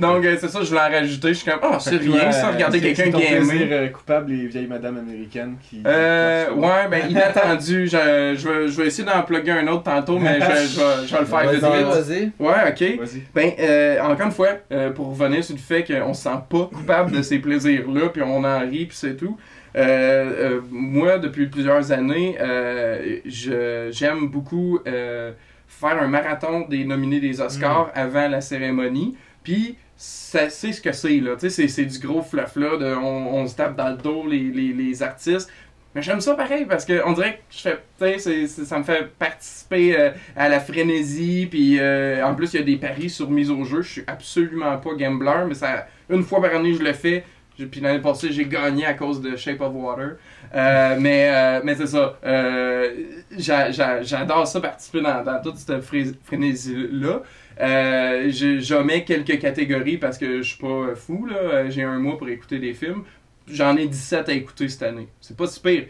Donc, 0.00 0.24
euh, 0.24 0.36
c'est 0.40 0.48
ça, 0.48 0.58
je 0.62 0.68
voulais 0.68 0.80
en 0.80 0.90
rajouter. 0.90 1.28
Je 1.28 1.34
suis 1.34 1.50
comme, 1.50 1.60
oh, 1.62 1.76
c'est 1.78 1.96
rien, 1.98 2.32
ça, 2.32 2.50
regarder 2.50 2.80
quelqu'un 2.80 3.10
qui 3.12 3.24
euh, 3.72 3.88
coupable, 3.88 4.32
les 4.32 4.46
vieilles 4.46 4.66
madames 4.66 4.98
américaines 4.98 5.56
qui. 5.68 5.82
Euh, 5.86 6.50
ouais, 6.54 6.88
ben, 6.90 7.02
inattendu. 7.08 7.86
Je, 7.86 8.34
je, 8.36 8.48
vais, 8.48 8.68
je 8.68 8.80
vais 8.80 8.86
essayer 8.88 9.04
d'en 9.08 9.22
plugger 9.22 9.52
un 9.52 9.66
autre 9.68 9.84
tantôt, 9.84 10.18
mais 10.18 10.40
je, 10.40 10.46
je, 10.46 10.80
vais, 10.80 11.06
je 11.06 11.12
vais 11.14 11.20
le 11.20 11.26
faire 11.26 11.50
vite 11.50 11.67
Vas-y, 11.70 11.78
vite. 11.84 12.32
vas-y. 12.40 12.46
Ouais, 12.46 12.70
ok. 12.70 12.98
Vas-y. 13.00 13.22
Ben, 13.34 13.52
euh, 13.58 14.00
encore 14.02 14.26
une 14.26 14.32
fois, 14.32 14.48
euh, 14.72 14.90
pour 14.90 15.08
revenir 15.10 15.42
sur 15.44 15.54
le 15.54 15.60
fait 15.60 15.84
qu'on 15.84 16.14
se 16.14 16.22
sent 16.22 16.38
pas 16.48 16.70
coupable 16.72 17.12
de 17.12 17.22
ces 17.22 17.38
plaisirs-là, 17.38 18.08
puis 18.08 18.22
on 18.22 18.44
en 18.44 18.60
rit, 18.60 18.86
puis 18.86 18.96
c'est 18.96 19.16
tout. 19.16 19.36
Euh, 19.76 19.80
euh, 19.80 20.60
moi, 20.70 21.18
depuis 21.18 21.46
plusieurs 21.46 21.92
années, 21.92 22.36
euh, 22.40 23.18
je- 23.26 23.88
j'aime 23.92 24.28
beaucoup 24.28 24.80
euh, 24.86 25.32
faire 25.66 26.02
un 26.02 26.08
marathon 26.08 26.66
des 26.68 26.84
nominés 26.84 27.20
des 27.20 27.40
Oscars 27.40 27.90
avant 27.94 28.28
la 28.28 28.40
cérémonie. 28.40 29.16
Puis, 29.44 29.76
ça 29.96 30.48
c'est 30.50 30.72
ce 30.72 30.80
que 30.80 30.92
c'est, 30.92 31.18
là. 31.20 31.32
Tu 31.34 31.40
sais, 31.40 31.50
c'est- 31.50 31.68
c'est 31.68 31.84
du 31.84 31.98
gros 32.06 32.22
fluff, 32.22 32.56
là. 32.56 32.76
De, 32.76 32.94
on, 32.94 33.34
on 33.34 33.46
se 33.46 33.56
tape 33.56 33.76
dans 33.76 33.88
le 33.90 33.96
dos, 33.96 34.24
les, 34.28 34.50
les, 34.50 34.72
les 34.72 35.02
artistes. 35.02 35.50
Mais 35.98 36.02
j'aime 36.04 36.20
ça 36.20 36.36
pareil 36.36 36.64
parce 36.64 36.84
que 36.84 37.02
on 37.04 37.12
dirait 37.12 37.38
que 37.38 37.56
je 37.56 37.58
fais, 37.58 37.72
tu 37.76 37.80
sais, 37.98 38.18
c'est- 38.20 38.46
c'est- 38.46 38.64
ça 38.64 38.78
me 38.78 38.84
fait 38.84 39.08
participer 39.18 39.98
euh, 39.98 40.10
à 40.36 40.48
la 40.48 40.60
frénésie. 40.60 41.48
Puis 41.50 41.80
euh, 41.80 42.24
en 42.24 42.36
plus, 42.36 42.54
il 42.54 42.60
y 42.60 42.62
a 42.62 42.64
des 42.64 42.76
paris 42.76 43.10
sur 43.10 43.28
mise 43.28 43.50
au 43.50 43.64
jeu. 43.64 43.82
Je 43.82 43.90
suis 43.90 44.04
absolument 44.06 44.76
pas 44.78 44.94
gambler, 44.94 45.44
mais 45.48 45.54
ça, 45.54 45.88
une 46.08 46.22
fois 46.22 46.40
par 46.40 46.54
année, 46.54 46.72
je 46.74 46.84
le 46.84 46.92
fais. 46.92 47.24
Puis 47.56 47.80
l'année 47.80 47.98
passée, 47.98 48.30
j'ai 48.30 48.44
gagné 48.44 48.86
à 48.86 48.94
cause 48.94 49.20
de 49.20 49.34
Shape 49.34 49.60
of 49.60 49.72
Water. 49.74 50.18
Euh, 50.54 50.96
mais 51.00 51.32
euh, 51.34 51.60
mais 51.64 51.74
c'est 51.74 51.88
ça. 51.88 52.16
Euh, 52.24 52.90
j'a- 53.36 53.72
j'a- 53.72 54.00
J'adore 54.02 54.46
ça, 54.46 54.60
participer 54.60 55.00
dans, 55.00 55.24
dans 55.24 55.42
toute 55.42 55.56
cette 55.56 55.80
fré- 55.82 56.14
frénésie-là. 56.22 57.22
Euh, 57.60 58.30
je- 58.30 58.60
J'en 58.60 58.84
mets 58.84 59.02
quelques 59.02 59.40
catégories 59.40 59.96
parce 59.96 60.16
que 60.16 60.42
je 60.42 60.48
suis 60.50 60.58
pas 60.58 60.94
fou. 60.94 61.28
J'ai 61.70 61.82
un 61.82 61.98
mois 61.98 62.16
pour 62.16 62.28
écouter 62.28 62.60
des 62.60 62.72
films. 62.74 63.02
J'en 63.50 63.76
ai 63.76 63.86
17 63.86 64.28
à 64.28 64.32
écouter 64.32 64.68
cette 64.68 64.82
année. 64.82 65.08
C'est 65.20 65.36
pas 65.36 65.46
si 65.46 65.60
pire. 65.60 65.86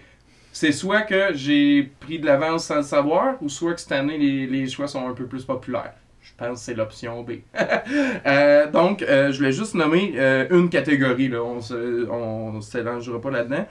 C'est 0.52 0.72
soit 0.72 1.02
que 1.02 1.34
j'ai 1.34 1.84
pris 2.00 2.18
de 2.18 2.26
l'avance 2.26 2.66
sans 2.66 2.76
le 2.76 2.82
savoir, 2.82 3.36
ou 3.42 3.48
soit 3.48 3.74
que 3.74 3.80
cette 3.80 3.92
année, 3.92 4.18
les, 4.18 4.46
les 4.46 4.68
choix 4.68 4.88
sont 4.88 5.06
un 5.06 5.14
peu 5.14 5.26
plus 5.26 5.44
populaires. 5.44 5.94
Je 6.28 6.44
pense 6.44 6.58
que 6.58 6.64
c'est 6.64 6.74
l'option 6.74 7.22
B. 7.22 7.32
Euh, 8.26 8.70
donc, 8.70 9.02
euh, 9.02 9.32
je 9.32 9.38
voulais 9.38 9.52
juste 9.52 9.74
nommer 9.74 10.12
euh, 10.16 10.46
une 10.50 10.68
catégorie. 10.68 11.28
Là. 11.28 11.42
On 11.42 11.60
on 12.10 12.60
s'élangera 12.60 13.20
pas 13.20 13.30
là-dedans. 13.30 13.66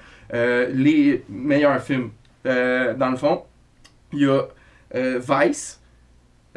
Les 0.74 1.24
meilleurs 1.30 1.82
films. 1.82 2.12
Dans 2.44 3.12
le 3.12 3.18
fond, 3.18 3.44
il 4.14 4.20
y 4.22 4.28
a 4.28 4.48
Vice. 4.94 5.80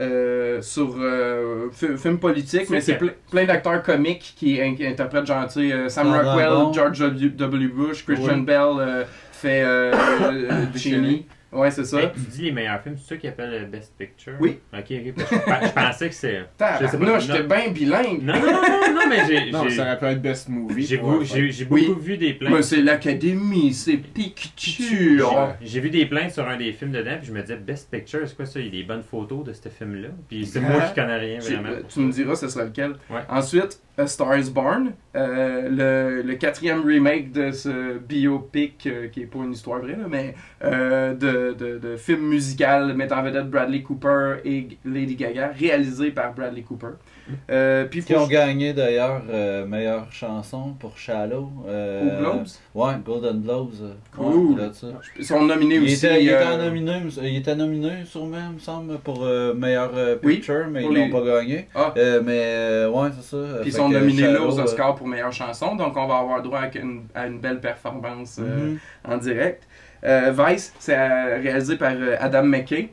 Euh, 0.00 0.62
sur 0.62 0.96
euh, 0.98 1.68
fi- 1.72 1.96
film 1.98 2.18
politique, 2.18 2.70
mais 2.70 2.80
c'est 2.80 2.94
ple- 2.94 3.12
plein 3.30 3.44
d'acteurs 3.44 3.82
comiques 3.82 4.34
qui, 4.36 4.60
in- 4.60 4.74
qui 4.74 4.86
interprètent 4.86 5.26
genre, 5.26 5.46
tu 5.46 5.68
sais, 5.68 5.72
euh, 5.72 5.88
Sam 5.88 6.10
Ah, 6.14 6.22
Rockwell, 6.22 6.48
bon. 6.48 6.72
George 6.72 6.98
W. 7.00 7.28
W. 7.30 7.66
Bush, 7.68 8.04
Christian 8.04 8.36
Oui. 8.38 8.40
Bell 8.42 8.60
euh, 8.78 9.04
fait 9.32 9.62
euh, 9.62 9.92
euh, 10.22 10.64
Cheney. 10.76 11.26
Ouais, 11.52 11.70
c'est 11.70 11.84
ça. 11.84 12.00
Hey, 12.00 12.10
tu 12.14 12.20
dis 12.20 12.42
les 12.42 12.52
meilleurs 12.52 12.80
films, 12.80 12.96
c'est 12.96 13.14
ça 13.14 13.16
qui 13.16 13.26
appelle 13.26 13.50
le 13.50 13.66
Best 13.66 13.92
Picture? 13.98 14.34
Oui. 14.40 14.58
Ok, 14.72 14.84
ok. 14.90 15.14
parce 15.16 15.30
que 15.30 15.34
Je, 15.36 15.66
je 15.68 15.72
pensais 15.72 16.08
que 16.08 16.14
c'est. 16.14 16.32
je 16.36 16.36
sais 16.38 16.46
pas, 16.58 16.78
Tabarnouche, 16.88 17.28
non. 17.28 17.34
j'étais 17.34 17.42
bien 17.42 17.68
bilingue. 17.72 18.22
Non, 18.22 18.34
non, 18.34 18.40
non, 18.40 18.52
non, 18.52 18.94
non, 18.94 19.00
mais 19.08 19.26
j'ai. 19.26 19.50
Non, 19.50 19.64
j'ai- 19.64 19.70
ça 19.76 19.82
aurait 19.82 19.98
pu 19.98 20.04
être 20.06 20.22
Best 20.22 20.48
Movie. 20.48 20.86
J'ai 20.86 21.00
Oui. 21.68 21.86
beaucoup 21.88 22.00
vu 22.00 22.16
des 22.16 22.34
plaintes. 22.34 22.62
C'est 22.62 22.82
l'académie, 22.82 23.72
c'est 23.74 23.96
picture. 23.96 25.54
J'ai 25.60 25.80
vu 25.80 25.90
des 25.90 26.06
plaintes 26.06 26.30
sur 26.32 26.46
un 26.48 26.56
des 26.56 26.72
films 26.72 26.92
dedans, 26.92 27.16
puis 27.18 27.28
je 27.28 27.32
me 27.32 27.40
disais, 27.40 27.56
Best 27.56 27.90
Picture, 27.90 28.20
c'est 28.26 28.36
quoi 28.36 28.46
ça? 28.46 28.60
Il 28.60 28.66
y 28.66 28.68
a 28.68 28.72
des 28.72 28.82
bonnes 28.84 29.02
photos 29.02 29.44
de 29.44 29.52
ce 29.52 29.68
film-là? 29.68 30.08
Puis 30.28 30.46
c'est 30.46 30.60
moi 30.60 30.80
qui 30.82 30.94
connais 30.94 31.16
rien, 31.18 31.38
vraiment. 31.40 31.68
euh, 31.68 31.82
Tu 31.88 32.00
me 32.00 32.12
diras, 32.12 32.34
ce 32.36 32.48
sera 32.48 32.64
lequel. 32.64 32.92
Ouais. 33.10 33.20
Ensuite, 33.28 33.80
A 33.98 34.06
Star 34.06 34.38
is 34.38 34.50
Born, 34.50 34.92
euh, 35.16 35.68
le, 35.68 36.22
le 36.22 36.34
quatrième 36.36 36.82
remake 36.86 37.32
de 37.32 37.50
ce 37.50 37.98
biopic, 37.98 38.86
euh, 38.86 39.08
qui 39.08 39.22
est 39.22 39.26
pas 39.26 39.40
une 39.40 39.52
histoire 39.52 39.80
vraie, 39.80 39.92
là, 39.96 40.06
mais 40.08 40.34
euh, 40.64 41.14
de, 41.14 41.39
de, 41.58 41.78
de 41.78 41.96
film 41.96 42.20
musical 42.28 42.94
mettant 42.94 43.18
en 43.18 43.22
vedette 43.22 43.48
Bradley 43.50 43.82
Cooper 43.82 44.36
et 44.44 44.68
Lady 44.84 45.16
Gaga, 45.16 45.52
réalisé 45.58 46.10
par 46.10 46.32
Bradley 46.34 46.62
Cooper. 46.62 46.94
Euh, 47.48 47.84
puis 47.84 48.02
Qui 48.02 48.16
ont 48.16 48.26
gagné 48.26 48.72
d'ailleurs 48.72 49.22
euh, 49.32 49.64
meilleure 49.64 50.10
chanson 50.12 50.74
pour 50.80 50.98
Shallow. 50.98 51.48
euh, 51.68 52.18
Globes? 52.20 52.46
Ouais, 52.74 52.94
Golden 53.04 53.40
Globes. 53.42 53.74
euh, 53.82 53.92
Cool. 54.16 54.54
ouais, 54.56 54.62
là-dessus. 54.62 54.86
Ils 55.16 55.24
sont 55.24 55.44
nominés 55.44 55.76
Il 55.76 55.84
aussi. 55.84 55.94
était, 56.06 56.22
il, 56.24 56.28
était 56.28 56.36
euh, 56.38 56.56
nominé, 56.64 56.92
il 57.22 57.36
était 57.36 57.54
nominé 57.54 57.90
sûrement, 58.04 58.36
il 58.50 58.54
me 58.54 58.58
semble, 58.58 58.98
pour 58.98 59.22
euh, 59.22 59.54
meilleur 59.54 59.92
euh, 59.94 60.16
Oui, 60.24 60.36
picture, 60.36 60.66
mais 60.70 60.84
ils 60.84 60.90
les- 60.92 61.08
l'ont 61.08 61.20
pas 61.20 61.24
gagné. 61.40 61.68
Ah. 61.74 61.94
Mais 62.24 62.86
ouais, 62.92 63.08
c'est 63.20 63.36
ça. 63.36 63.58
Puis 63.60 63.70
ils 63.70 63.72
sont 63.74 63.88
nominés 63.88 64.22
là 64.32 64.42
aux 64.42 64.58
Oscars 64.58 64.96
pour 64.96 65.06
meilleure 65.06 65.32
chanson, 65.32 65.76
donc 65.76 65.96
on 65.96 66.06
va 66.08 66.18
avoir 66.18 66.42
droit 66.42 66.58
à 66.60 66.78
une, 66.78 67.02
à 67.14 67.26
une 67.28 67.38
belle 67.38 67.60
performance 67.60 68.38
mhm. 68.38 68.78
en 69.08 69.16
direct. 69.18 69.68
Euh, 70.04 70.32
Vice, 70.36 70.72
c'est 70.78 70.96
euh, 70.96 71.38
réalisé 71.42 71.76
par 71.76 71.92
euh, 71.92 72.16
Adam 72.20 72.42
McKay, 72.44 72.88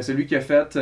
celui 0.00 0.26
qui 0.26 0.34
a 0.36 0.40
fait 0.40 0.76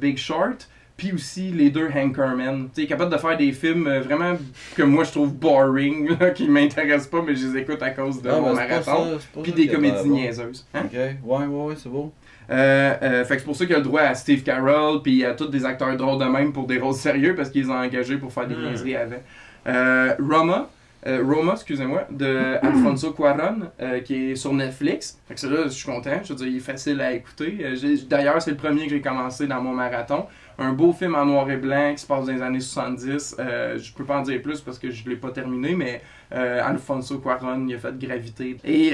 Big 0.00 0.16
Short, 0.18 0.68
puis 0.96 1.12
aussi 1.12 1.50
les 1.50 1.70
deux 1.70 1.88
Hankerman. 1.94 2.64
Tu 2.64 2.74
sais, 2.74 2.80
il 2.82 2.84
est 2.84 2.86
capable 2.86 3.12
de 3.12 3.18
faire 3.18 3.36
des 3.36 3.50
films 3.52 3.86
euh, 3.86 4.00
vraiment 4.00 4.34
que 4.76 4.82
moi 4.82 5.04
je 5.04 5.10
trouve 5.10 5.34
boring, 5.34 6.16
là, 6.20 6.30
qui 6.30 6.48
m'intéressent 6.48 7.08
pas, 7.08 7.22
mais 7.26 7.34
je 7.34 7.46
les 7.48 7.58
écoute 7.62 7.82
à 7.82 7.90
cause 7.90 8.22
de 8.22 8.30
Ah, 8.30 8.38
mon 8.40 8.54
marathon. 8.54 9.18
Puis 9.42 9.52
des 9.52 9.66
comédies 9.68 10.08
niaiseuses. 10.08 10.66
Hein? 10.74 10.82
Ok, 10.84 10.92
ouais, 10.94 11.16
ouais, 11.24 11.46
ouais, 11.46 11.74
c'est 11.76 11.88
beau. 11.88 12.12
Euh, 12.50 12.94
euh, 13.02 13.24
fait 13.24 13.34
que 13.36 13.40
c'est 13.40 13.46
pour 13.46 13.56
ça 13.56 13.64
qu'il 13.66 13.74
a 13.74 13.78
le 13.78 13.84
droit 13.84 14.02
à 14.02 14.14
Steve 14.14 14.42
Carell 14.42 14.98
puis 15.02 15.24
à 15.24 15.32
tous 15.32 15.46
des 15.46 15.64
acteurs 15.64 15.96
drôles 15.96 16.18
de 16.20 16.24
même 16.28 16.52
pour 16.52 16.66
des 16.66 16.78
rôles 16.78 16.94
sérieux 16.94 17.34
parce 17.34 17.48
qu'ils 17.50 17.62
les 17.64 17.70
ont 17.70 17.74
engagés 17.78 18.16
pour 18.18 18.32
faire 18.32 18.46
des 18.46 18.54
Hmm. 18.54 18.68
niaiseries 18.68 18.96
avant. 18.96 19.16
Euh, 19.68 20.14
Roma, 20.20 20.68
euh, 21.06 21.22
Roma, 21.24 21.52
excusez-moi, 21.54 22.06
de 22.10 22.56
Alfonso 22.62 23.12
Cuarón, 23.12 23.70
euh, 23.80 24.00
qui 24.00 24.30
est 24.30 24.36
sur 24.36 24.52
Netflix. 24.52 25.20
Fait 25.26 25.34
que 25.34 25.40
celui-là, 25.40 25.64
je 25.64 25.68
suis 25.70 25.86
content. 25.86 26.20
Je 26.22 26.28
veux 26.30 26.36
dire, 26.36 26.46
il 26.48 26.56
est 26.56 26.60
facile 26.60 27.00
à 27.00 27.12
écouter. 27.12 27.58
Euh, 27.62 27.96
D'ailleurs, 28.08 28.40
c'est 28.40 28.52
le 28.52 28.56
premier 28.56 28.84
que 28.84 28.90
j'ai 28.90 29.00
commencé 29.00 29.46
dans 29.46 29.60
mon 29.60 29.72
marathon. 29.72 30.26
Un 30.58 30.72
beau 30.72 30.92
film 30.92 31.14
en 31.14 31.24
noir 31.24 31.50
et 31.50 31.56
blanc 31.56 31.92
qui 31.94 32.02
se 32.02 32.06
passe 32.06 32.26
dans 32.26 32.32
les 32.32 32.42
années 32.42 32.60
70. 32.60 33.36
Euh, 33.38 33.78
je 33.78 33.92
peux 33.92 34.04
pas 34.04 34.18
en 34.18 34.22
dire 34.22 34.40
plus 34.42 34.60
parce 34.60 34.78
que 34.78 34.90
je 34.90 35.08
l'ai 35.08 35.16
pas 35.16 35.30
terminé, 35.30 35.74
mais 35.74 36.02
Alfonso 36.30 37.18
Cuarón, 37.18 37.66
il 37.68 37.74
a 37.74 37.78
fait 37.78 37.98
Gravité. 37.98 38.56
Et 38.64 38.90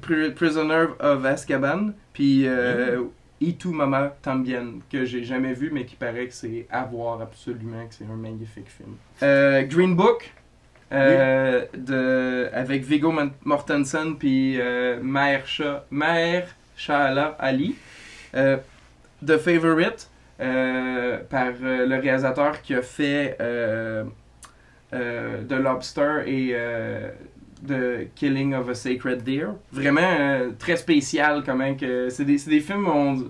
Pri- 0.00 0.32
Prisoner 0.34 0.86
of 1.00 1.24
Azkaban, 1.24 1.92
puis 2.12 2.46
euh, 2.46 3.02
Y 3.40 3.56
tu 3.58 3.68
Mama 3.68 4.14
Tambien, 4.22 4.74
que 4.90 5.04
j'ai 5.04 5.24
jamais 5.24 5.52
vu, 5.54 5.70
mais 5.72 5.84
qui 5.84 5.96
paraît 5.96 6.26
que 6.28 6.34
c'est 6.34 6.66
à 6.70 6.84
voir 6.84 7.20
absolument, 7.20 7.84
que 7.88 7.94
c'est 7.94 8.04
un 8.04 8.16
magnifique 8.16 8.68
film. 8.68 8.94
Euh, 9.22 9.62
Green 9.62 9.96
Book, 9.96 10.32
euh, 10.92 11.64
de, 11.76 12.48
avec 12.52 12.84
Viggo 12.84 13.12
Mortensen, 13.44 14.16
puis 14.18 14.60
euh, 14.60 14.98
Mahersha 15.02 15.84
Mahershala 15.90 17.36
Ali. 17.38 17.76
Euh, 18.34 18.56
The 19.24 19.38
Favorite, 19.38 20.08
euh, 20.40 21.18
par 21.30 21.52
le 21.60 22.00
réalisateur 22.00 22.60
qui 22.62 22.74
a 22.74 22.82
fait 22.82 23.36
The 24.90 25.52
Lobster 25.52 26.22
et 26.26 26.54
The 27.66 28.08
Killing 28.16 28.54
of 28.54 28.68
a 28.68 28.74
Sacred 28.74 29.22
Deer. 29.22 29.50
Vraiment 29.72 30.50
très 30.58 30.76
spécial, 30.76 31.42
comment 31.46 31.74
que 31.74 32.08
c'est 32.08 32.24
des, 32.24 32.36
des 32.38 32.60
films 32.60 32.88
on- 32.88 33.28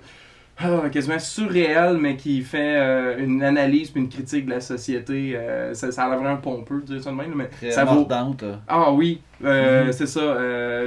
ah, 0.62 0.88
quasiment 0.90 1.18
surréels, 1.18 1.98
mais 1.98 2.16
qui 2.16 2.42
fait 2.42 2.76
euh, 2.78 3.16
une 3.18 3.42
analyse 3.42 3.90
puis 3.90 4.00
une 4.00 4.08
critique 4.08 4.46
de 4.46 4.50
la 4.50 4.60
société. 4.60 5.32
euh, 5.36 5.74
ça, 5.74 5.90
ça 5.92 6.04
a 6.04 6.08
l'air 6.10 6.18
vraiment 6.20 6.36
pompeux 6.38 6.80
de 6.80 6.94
dire 6.94 7.02
ça 7.02 7.10
de 7.10 7.16
même, 7.16 7.32
mais 7.34 7.48
Très 7.48 7.70
ça 7.70 7.84
vaut. 7.84 7.94
mordante. 7.96 8.44
Ah 8.68 8.92
oui, 8.92 9.20
euh, 9.44 9.86
Mhm. 9.86 9.92
c'est 9.92 10.06
ça. 10.06 10.20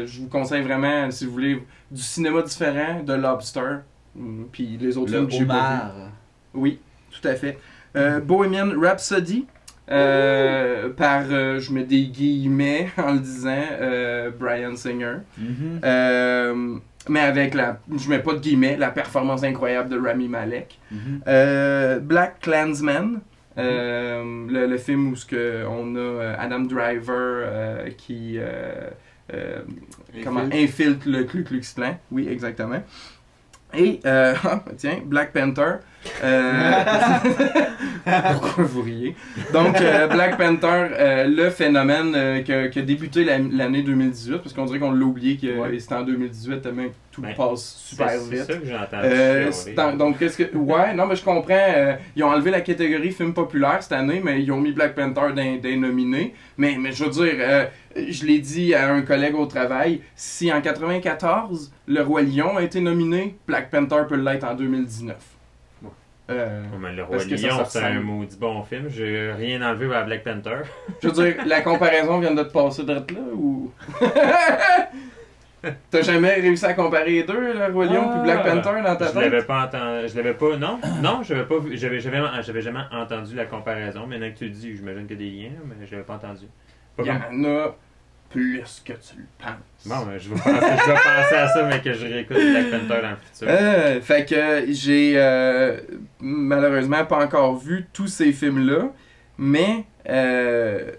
je 0.06 0.20
vous 0.22 0.28
conseille 0.28 0.62
vraiment, 0.64 1.10
si 1.12 1.26
vous 1.26 1.32
voulez, 1.32 1.64
du 1.92 2.02
cinéma 2.02 2.42
différent, 2.42 3.02
de 3.06 3.14
Lobster. 3.14 3.78
Mm, 4.16 4.44
Puis 4.52 4.78
les 4.80 4.98
autres 4.98 5.12
Le 5.12 5.18
films 5.18 5.28
que 5.28 5.34
j'ai 5.34 5.46
pas. 5.46 5.94
Oui, 6.54 6.80
tout 7.12 7.28
à 7.28 7.34
fait. 7.36 7.58
Euh, 7.98 8.20
Bohemian 8.20 8.72
Rhapsody, 8.80 9.46
euh, 9.92 10.90
par, 10.90 11.24
euh, 11.30 11.60
je 11.60 11.72
mets 11.72 11.84
des 11.84 12.08
guillemets 12.08 12.90
en 12.98 13.14
le 13.14 13.20
disant, 13.20 13.64
euh, 13.82 14.32
Brian 14.38 14.76
Singer. 14.76 15.18
Mhm. 15.38 15.80
Mais 17.10 17.20
avec 17.20 17.54
la, 17.54 17.80
je 17.96 18.10
mets 18.10 18.20
pas 18.20 18.34
de 18.34 18.40
guillemets, 18.40 18.78
la 18.78 18.90
performance 18.90 19.44
incroyable 19.44 19.90
de 19.90 20.00
Rami 20.00 20.28
Malek. 20.28 20.80
Mhm. 20.92 21.22
Euh, 21.28 22.00
Black 22.00 22.40
Klansman, 22.42 23.22
euh, 23.58 24.48
le, 24.50 24.68
le 24.68 24.78
film 24.78 25.12
où 25.12 25.16
ce 25.16 25.26
que 25.26 25.66
on 25.68 25.96
a 25.96 26.00
euh, 26.00 26.36
Adam 26.38 26.62
Driver 26.62 27.14
euh, 27.46 27.90
qui 27.98 28.38
euh, 28.38 28.90
comment 30.24 30.48
infiltre 30.52 31.08
le 31.08 31.24
Ku 31.24 31.44
Klux 31.44 31.62
Klan. 31.76 31.98
Oui, 32.12 32.28
exactement. 32.30 32.84
Et 33.74 34.00
tiens, 34.78 35.00
Black 35.06 35.32
Panther. 35.34 35.78
Euh, 36.24 36.72
Pourquoi 38.34 38.64
vous 38.64 38.82
riez? 38.84 39.16
Donc 39.54 39.80
euh, 39.82 40.08
Black 40.08 40.38
Panther, 40.38 40.88
euh, 40.98 41.28
le 41.28 41.50
phénomène 41.50 42.14
euh, 42.16 42.42
que- 42.44 42.68
qui 42.68 42.80
a 42.80 42.82
débuté 42.84 43.24
la- 43.24 43.40
l'année 43.40 43.82
2018, 43.82 44.38
parce 44.40 44.54
qu'on 44.54 44.66
dirait 44.66 44.80
qu'on 44.80 44.92
l'a 44.92 45.06
oublié 45.06 45.38
que 45.38 45.58
Ouais. 45.60 45.80
c'était 45.80 45.96
en 45.96 46.04
2018 46.04 46.62
tellement 46.62 46.84
que 46.84 46.94
tout 47.12 47.22
Ben, 47.22 47.34
passe 47.36 47.76
super 47.84 48.08
vite. 48.20 48.44
c'est 48.48 48.54
ça 48.54 48.60
que. 48.60 48.96
Euh, 49.06 49.52
dans- 49.76 49.96
donc, 49.98 50.20
qu'est-ce 50.20 50.38
que. 50.44 50.56
Ouais, 50.56 50.94
non, 50.94 51.08
mais 51.08 51.16
je 51.16 51.24
comprends. 51.24 51.46
euh, 51.52 51.94
ils 52.16 52.24
ont 52.24 52.30
enlevé 52.30 52.52
la 52.52 52.62
catégorie 52.62 53.12
film 53.12 53.34
populaire 53.34 53.78
cette 53.82 53.94
année, 53.94 54.22
mais 54.24 54.42
ils 54.42 54.52
ont 54.52 54.60
mis 54.60 54.72
Black 54.72 54.94
Panther 54.96 55.34
dans, 55.36 55.62
dans 55.62 55.80
nominé. 55.80 56.34
Mais, 56.58 56.78
mais 56.80 56.92
je 56.92 57.04
veux 57.06 57.10
dire, 57.10 57.34
euh, 57.40 57.66
je 57.96 58.26
l'ai 58.26 58.40
dit 58.40 58.74
à 58.76 58.92
un 58.94 59.02
collègue 59.02 59.36
au 59.36 59.46
travail, 59.46 60.02
si 60.16 60.52
en 60.54 60.62
94, 60.62 61.72
Le 61.88 62.02
Roi 62.02 62.22
Lion 62.22 62.58
a 62.58 62.62
été 62.64 62.80
nominé, 62.82 63.36
Black 63.48 63.70
Panther 63.72 64.04
peut 64.08 64.16
l'être 64.18 64.44
en 64.46 64.54
2019. 64.54 65.16
Euh, 66.30 66.64
mais 66.80 66.94
le 66.94 67.04
Roi 67.04 67.20
que 67.20 67.36
Lion, 67.36 67.64
c'est 67.68 67.84
un 67.84 68.00
maudit 68.00 68.38
bon 68.38 68.64
film. 68.64 68.86
J'ai 68.90 69.32
rien 69.32 69.62
enlevé 69.62 69.94
à 69.96 70.04
Black 70.04 70.24
Panther. 70.24 70.62
je 71.04 71.08
veux 71.10 71.14
dire, 71.14 71.36
la 71.46 71.62
comparaison 71.62 72.20
vient 72.20 72.34
de 72.34 72.42
te 72.44 72.52
passer 72.52 72.84
d'être 72.84 73.12
là 73.12 73.20
ou? 73.34 73.72
T'as 75.90 76.02
jamais 76.04 76.36
réussi 76.36 76.64
à 76.66 76.74
comparer 76.76 77.10
les 77.12 77.24
deux, 77.24 77.54
Le 77.54 77.74
Roi 77.74 77.86
Lion 77.86 78.12
puis 78.12 78.22
Black 78.22 78.42
Ah, 78.44 78.50
Panther 78.52 78.82
dans 78.84 78.96
ta 78.96 79.08
Je 79.08 79.12
tête? 79.14 79.22
l'avais 79.24 79.44
pas 79.44 79.66
entendu. 79.66 80.08
Je 80.10 80.16
l'avais 80.16 80.34
pas. 80.36 80.58
Non, 80.58 80.80
non, 81.02 81.24
j'avais 81.24 81.44
pas 81.46 81.58
vu. 81.58 81.76
J'avais 81.76 82.00
jamais 82.00 82.20
entendu 82.92 83.36
la 83.36 83.46
comparaison. 83.46 84.06
Maintenant 84.06 84.30
que 84.32 84.38
tu 84.38 84.44
le 84.46 84.52
dis, 84.52 84.76
j'imagine 84.76 85.08
qu'il 85.08 85.20
y 85.22 85.28
a 85.28 85.32
des 85.32 85.38
liens, 85.50 85.56
mais 85.66 85.86
je 85.88 85.92
l'avais 85.92 86.04
pas 86.04 86.16
entendu. 86.16 86.46
Pas 86.96 87.04
Il 87.04 87.08
y 87.08 87.10
comme- 87.10 87.46
en 87.46 87.50
a 87.50 87.76
plus 88.30 88.82
que 88.84 88.94
tu 88.94 89.18
le 89.18 89.26
penses. 89.40 89.86
Bon, 89.86 89.96
je 90.18 90.30
vais, 90.30 90.36
penser, 90.36 90.52
je 90.60 90.92
vais 90.92 90.94
penser 90.98 91.36
à 91.36 91.48
ça, 91.48 91.64
mais 91.70 91.80
que 91.82 91.94
je 91.94 92.06
réécoute 92.06 92.36
Black 92.38 92.70
Panther 92.72 93.02
dans 93.02 93.10
le 93.12 93.16
futur. 93.32 93.48
Euh, 93.50 94.02
fait 94.02 94.26
que 94.28 94.66
j'ai 94.72 95.14
euh, 95.16 95.78
malheureusement 96.20 97.06
pas 97.06 97.24
encore 97.24 97.58
vu 97.58 97.86
tous 97.94 98.08
ces 98.08 98.32
films-là, 98.32 98.90
mais 99.38 99.86
euh, 100.10 100.92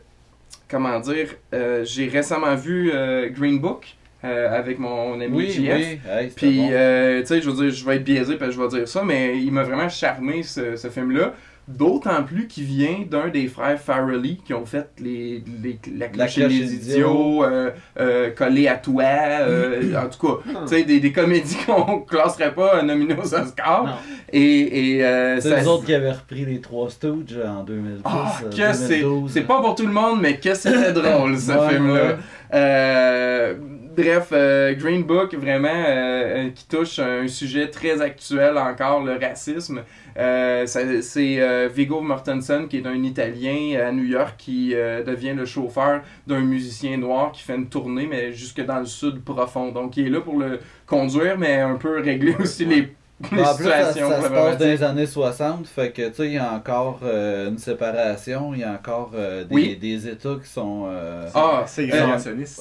comment 0.68 0.98
dire, 1.00 1.28
euh, 1.52 1.84
j'ai 1.84 2.08
récemment 2.08 2.54
vu 2.54 2.90
euh, 2.94 3.28
Green 3.30 3.58
Book 3.58 3.96
euh, 4.24 4.56
avec 4.58 4.78
mon 4.78 5.20
ami 5.20 5.36
Oui, 5.36 5.50
JF. 5.50 5.74
oui. 5.74 6.00
Hey, 6.08 6.28
Puis, 6.34 6.56
bon. 6.58 6.68
euh, 6.72 7.20
tu 7.20 7.26
sais, 7.26 7.40
je 7.42 7.50
veux 7.50 7.64
dire, 7.64 7.74
je 7.74 7.84
vais 7.84 7.96
être 7.96 8.04
biaisé 8.04 8.36
parce 8.36 8.50
que 8.54 8.56
je 8.56 8.62
vais 8.62 8.78
dire 8.78 8.88
ça, 8.88 9.02
mais 9.04 9.38
il 9.38 9.52
m'a 9.52 9.62
vraiment 9.62 9.88
charmé 9.88 10.42
ce, 10.42 10.76
ce 10.76 10.88
film-là. 10.88 11.34
D'autant 11.68 12.22
plus 12.22 12.46
qu'il 12.46 12.62
vient 12.62 13.04
d'un 13.10 13.28
des 13.28 13.48
frères 13.48 13.80
Farrelly 13.80 14.36
qui 14.44 14.54
ont 14.54 14.64
fait 14.64 14.88
les, 15.00 15.42
les, 15.62 15.80
la 15.96 16.06
cloche 16.06 16.36
les 16.36 16.74
idiots, 16.74 17.42
euh, 17.42 17.70
euh, 17.98 18.30
collé 18.30 18.68
à 18.68 18.76
toi, 18.76 19.02
euh, 19.02 19.92
en 19.96 20.08
tout 20.08 20.24
cas, 20.28 20.42
tu 20.62 20.68
sais, 20.76 20.84
des, 20.84 21.00
des 21.00 21.10
comédies 21.10 21.56
qu'on 21.66 22.02
classerait 22.02 22.54
pas 22.54 22.82
nominées 22.82 23.16
aux 23.20 23.34
Oscars. 23.34 24.00
Et, 24.32 24.94
et 24.98 25.04
euh, 25.04 25.40
C'est 25.40 25.56
les 25.58 25.66
autres 25.66 25.84
qui 25.86 25.94
avaient 25.94 26.12
repris 26.12 26.44
les 26.44 26.60
trois 26.60 26.88
Stooges 26.88 27.36
en 27.44 27.64
2010. 27.64 28.02
Ah, 28.04 28.32
que 28.48 28.72
c'est 28.72 29.00
2012. 29.00 29.30
c'est 29.32 29.42
pas 29.42 29.60
pour 29.60 29.74
tout 29.74 29.86
le 29.86 29.92
monde, 29.92 30.20
mais 30.22 30.36
que 30.38 30.54
c'était 30.54 30.92
drôle 30.92 31.36
ce 31.36 31.50
Ouais, 31.50 31.68
film-là. 31.70 31.92
ouais. 31.94 32.16
Euh, 32.54 33.54
Bref, 33.96 34.28
euh, 34.32 34.74
Green 34.74 35.04
Book, 35.04 35.34
vraiment, 35.34 35.68
euh, 35.72 36.50
qui 36.54 36.66
touche 36.68 36.98
un 36.98 37.26
sujet 37.28 37.70
très 37.70 38.02
actuel 38.02 38.58
encore, 38.58 39.02
le 39.02 39.14
racisme. 39.18 39.80
Euh, 40.18 40.66
c'est 40.66 41.40
euh, 41.40 41.68
Viggo 41.72 42.00
Mortensen, 42.00 42.68
qui 42.68 42.78
est 42.78 42.86
un 42.86 43.02
Italien 43.02 43.78
à 43.80 43.92
New 43.92 44.04
York, 44.04 44.34
qui 44.38 44.74
euh, 44.74 45.02
devient 45.02 45.34
le 45.34 45.44
chauffeur 45.44 46.02
d'un 46.26 46.40
musicien 46.40 46.96
noir 46.96 47.32
qui 47.32 47.42
fait 47.42 47.56
une 47.56 47.68
tournée, 47.68 48.06
mais 48.06 48.32
jusque 48.32 48.64
dans 48.64 48.78
le 48.78 48.86
sud 48.86 49.22
profond. 49.22 49.72
Donc, 49.72 49.96
il 49.96 50.06
est 50.06 50.10
là 50.10 50.20
pour 50.20 50.38
le 50.38 50.60
conduire, 50.86 51.38
mais 51.38 51.60
un 51.60 51.76
peu 51.76 52.00
régler 52.00 52.34
aussi 52.40 52.64
les, 52.64 52.94
les 53.32 53.42
En 53.42 53.54
plus, 53.56 53.64
ça, 53.64 53.92
ça 53.94 54.22
se 54.22 54.28
passe 54.28 54.58
dans 54.58 54.64
les 54.66 54.82
années 54.82 55.06
60, 55.06 55.66
fait 55.66 55.90
que 55.90 56.08
tu 56.08 56.14
sais, 56.16 56.26
il 56.26 56.32
y 56.34 56.38
a 56.38 56.52
encore 56.52 57.00
euh, 57.02 57.48
une 57.48 57.58
séparation, 57.58 58.52
il 58.52 58.60
y 58.60 58.64
a 58.64 58.72
encore 58.72 59.12
euh, 59.14 59.44
des, 59.44 59.54
Oui. 59.54 59.76
des 59.76 60.06
États 60.08 60.36
qui 60.42 60.48
sont. 60.50 60.84
euh, 60.88 61.26
Ah, 61.34 61.64
C'est 61.66 61.90
euh, 61.92 62.06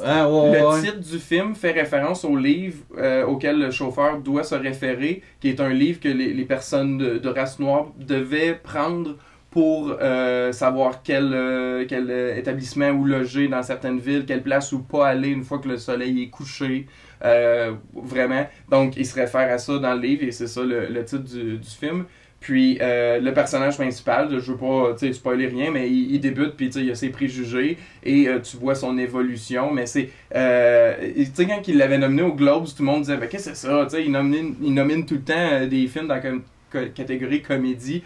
ah, 0.05 0.29
ouais, 0.31 0.59
Le 0.59 0.67
ouais. 0.67 0.81
titre 0.81 0.99
du 0.99 1.19
film 1.19 1.55
fait 1.55 1.71
référence 1.71 2.23
au 2.23 2.37
livre 2.37 2.77
euh, 2.97 3.25
auquel 3.25 3.59
le 3.59 3.69
chauffeur 3.71 4.19
doit 4.19 4.43
se 4.43 4.55
référer, 4.55 5.21
qui 5.41 5.49
est 5.49 5.59
un 5.59 5.69
livre 5.69 5.99
que 5.99 6.07
les, 6.09 6.33
les 6.33 6.45
personnes 6.45 6.97
de, 6.97 7.17
de 7.17 7.29
race 7.29 7.59
noire 7.59 7.87
devaient 7.99 8.55
prendre 8.55 9.17
pour 9.51 9.95
euh, 10.01 10.51
savoir 10.51 11.01
quel, 11.03 11.33
euh, 11.33 11.85
quel 11.87 12.09
euh, 12.09 12.35
établissement 12.35 12.89
où 12.89 13.05
loger 13.05 13.47
dans 13.47 13.63
certaines 13.63 13.99
villes, 13.99 14.25
quelle 14.25 14.43
place 14.43 14.71
où 14.73 14.79
pas 14.83 15.07
aller 15.07 15.29
une 15.29 15.43
fois 15.45 15.59
que 15.59 15.69
le 15.69 15.77
soleil 15.77 16.21
est 16.23 16.29
couché. 16.29 16.87
Euh, 17.25 17.73
vraiment. 17.93 18.47
Donc, 18.69 18.95
il 18.97 19.05
se 19.05 19.15
réfère 19.15 19.51
à 19.51 19.57
ça 19.57 19.77
dans 19.79 19.93
le 19.93 20.01
livre 20.01 20.23
et 20.23 20.31
c'est 20.31 20.47
ça 20.47 20.63
le, 20.63 20.87
le 20.87 21.03
titre 21.03 21.23
du, 21.23 21.57
du 21.57 21.69
film. 21.69 22.05
Puis 22.45 22.77
euh, 22.79 23.19
le 23.19 23.33
personnage 23.33 23.75
principal, 23.75 24.29
je 24.29 24.51
veux 24.51 24.57
pas 24.57 24.95
spoiler 25.13 25.47
rien, 25.47 25.71
mais 25.71 25.89
il, 25.89 26.19
débute 26.19 26.51
puis 26.51 26.67
il 26.67 26.91
a 26.91 26.93
ses 26.93 27.09
préjugés 27.09 27.75
et 28.03 28.27
euh, 28.27 28.39
tu 28.39 28.57
vois 28.57 28.75
son 28.75 28.99
évolution. 28.99 29.71
Mais 29.71 29.87
c'est 29.87 30.11
euh, 30.35 30.93
tu 31.15 31.25
sais 31.33 31.47
quand 31.47 31.67
il 31.67 31.79
l'avait 31.79 31.97
nominé 31.97 32.21
au 32.21 32.33
Globes, 32.33 32.65
tout 32.65 32.83
le 32.83 32.85
monde 32.85 33.01
disait 33.01 33.17
Ben, 33.17 33.27
qu'est-ce 33.27 33.49
que 33.49 33.55
c'est 33.55 33.67
ça, 33.67 33.85
tu 33.85 33.95
sais, 33.95 34.05
il 34.05 34.11
nomine, 34.11 34.53
il 34.61 34.75
nomine 34.75 35.07
tout 35.07 35.15
le 35.15 35.21
temps 35.21 35.65
des 35.65 35.87
films 35.87 36.07
dans 36.07 36.21
la 36.21 36.85
catégorie 36.89 37.41
comédie. 37.41 38.03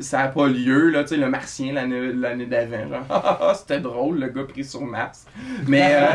Ça 0.00 0.20
a 0.20 0.28
pas 0.28 0.48
lieu 0.48 0.90
là, 0.90 1.02
tu 1.04 1.10
sais, 1.10 1.16
le 1.16 1.28
Martien 1.28 1.72
l'année 1.72 2.46
d'avant, 2.46 2.88
genre 2.88 3.06
Ah, 3.10 3.38
ah, 3.40 3.54
c'était 3.54 3.78
drôle 3.80 4.18
le 4.18 4.28
gars 4.28 4.42
pris 4.44 4.64
sur 4.64 4.82
Mars. 4.82 5.24
Mais 5.68 5.90
euh, 5.94 6.06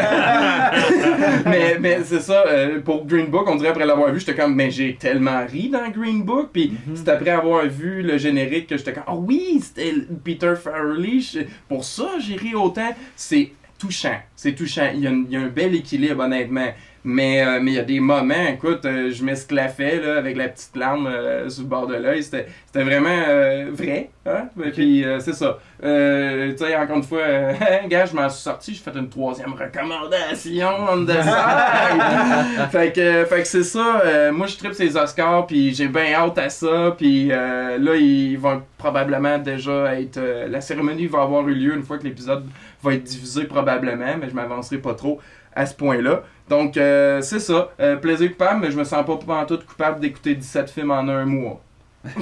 mais, 1.45 1.77
mais 1.79 1.99
c'est 2.03 2.19
ça, 2.19 2.43
euh, 2.47 2.81
pour 2.81 3.05
Green 3.05 3.27
Book, 3.27 3.47
on 3.47 3.55
dirait 3.55 3.69
après 3.69 3.85
l'avoir 3.85 4.11
vu, 4.11 4.19
j'étais 4.19 4.35
comme, 4.35 4.55
mais 4.55 4.69
j'ai 4.71 4.95
tellement 4.95 5.45
ri 5.45 5.69
dans 5.69 5.89
Green 5.89 6.23
Book. 6.23 6.49
Puis 6.53 6.73
Mhm. 6.87 6.95
c'est 6.95 7.09
après 7.09 7.29
avoir 7.31 7.65
vu 7.65 8.01
le 8.03 8.17
générique 8.17 8.67
que 8.67 8.77
j'étais 8.77 8.93
comme, 8.93 9.03
ah 9.07 9.15
oui, 9.15 9.59
c'était 9.63 9.93
Peter 10.23 10.53
Farrelly. 10.61 11.45
Pour 11.69 11.83
ça, 11.83 12.07
j'ai 12.19 12.35
ri 12.35 12.53
autant. 12.55 12.93
C'est 13.15 13.51
touchant, 13.79 14.17
c'est 14.35 14.53
touchant. 14.53 14.89
Il 14.93 15.01
y, 15.01 15.07
a, 15.07 15.11
il 15.11 15.29
y 15.31 15.35
a 15.37 15.41
un 15.41 15.47
bel 15.47 15.73
équilibre, 15.75 16.23
honnêtement. 16.23 16.67
Mais 17.03 17.45
euh, 17.45 17.59
mais 17.61 17.71
il 17.71 17.75
y 17.75 17.79
a 17.79 17.83
des 17.83 17.99
moments, 17.99 18.47
écoute, 18.49 18.85
euh, 18.85 19.11
je 19.11 19.23
m'esclaffais 19.23 19.99
là, 19.99 20.17
avec 20.17 20.35
la 20.35 20.49
petite 20.49 20.75
larme 20.75 21.07
euh, 21.07 21.49
sur 21.49 21.63
le 21.63 21.69
bord 21.69 21.87
de 21.87 21.95
l'œil. 21.95 22.23
C'était 22.23 22.47
c'était 22.65 22.83
vraiment 22.83 23.23
vrai. 23.71 24.09
Hein? 24.25 24.49
Puis 24.73 25.05
c'est 25.19 25.33
ça. 25.33 25.57
Tu 25.81 25.87
sais, 25.87 26.75
encore 26.75 26.97
une 26.97 27.03
fois, 27.03 27.23
gars, 27.87 28.05
je 28.05 28.15
m'en 28.15 28.27
suis 28.29 28.41
sorti, 28.41 28.73
j'ai 28.73 28.81
fait 28.81 28.97
une 28.97 29.09
troisième 29.09 29.53
recommandation 29.53 30.35
side. 30.35 31.11
fait 32.71 32.93
que, 32.93 33.25
fait 33.25 33.41
que 33.41 33.47
c'est 33.47 33.63
ça. 33.63 34.31
moi, 34.31 34.47
je 34.47 34.57
tripe 34.57 34.73
ces 34.73 34.97
Oscars, 34.97 35.47
puis 35.47 35.73
j'ai 35.73 35.87
bien 35.87 36.13
hâte 36.13 36.37
à 36.37 36.49
ça. 36.49 36.93
Puis 36.97 37.27
là, 37.27 37.95
ils 37.95 38.37
vont 38.37 38.61
probablement 38.77 39.37
déjà 39.37 39.95
être. 39.99 40.19
la 40.47 40.59
cérémonie 40.59 41.07
va 41.07 41.21
avoir 41.21 41.47
eu 41.47 41.53
lieu 41.53 41.73
une 41.73 41.83
fois 41.83 41.97
que 41.97 42.03
l'épisode 42.03 42.45
va 42.83 42.93
être 42.93 43.03
diffusé, 43.03 43.45
probablement, 43.45 44.17
mais 44.19 44.29
je 44.29 44.35
m'avancerai 44.35 44.77
pas 44.77 44.93
trop 44.93 45.19
à 45.57 45.65
ce 45.65 45.73
point-là. 45.75 46.23
Donc, 46.49 46.77
euh, 46.77 47.21
c'est 47.21 47.39
ça. 47.39 47.71
Euh, 47.79 47.95
plaisir 47.97 48.29
coupable, 48.31 48.61
mais 48.61 48.71
je 48.71 48.77
me 48.77 48.83
sens 48.85 49.05
pas 49.05 49.33
en 49.35 49.45
tout 49.45 49.59
coupable 49.67 49.99
d'écouter 49.99 50.35
17 50.35 50.69
films 50.69 50.91
en 50.91 51.07
un 51.07 51.25
mois. 51.25 51.61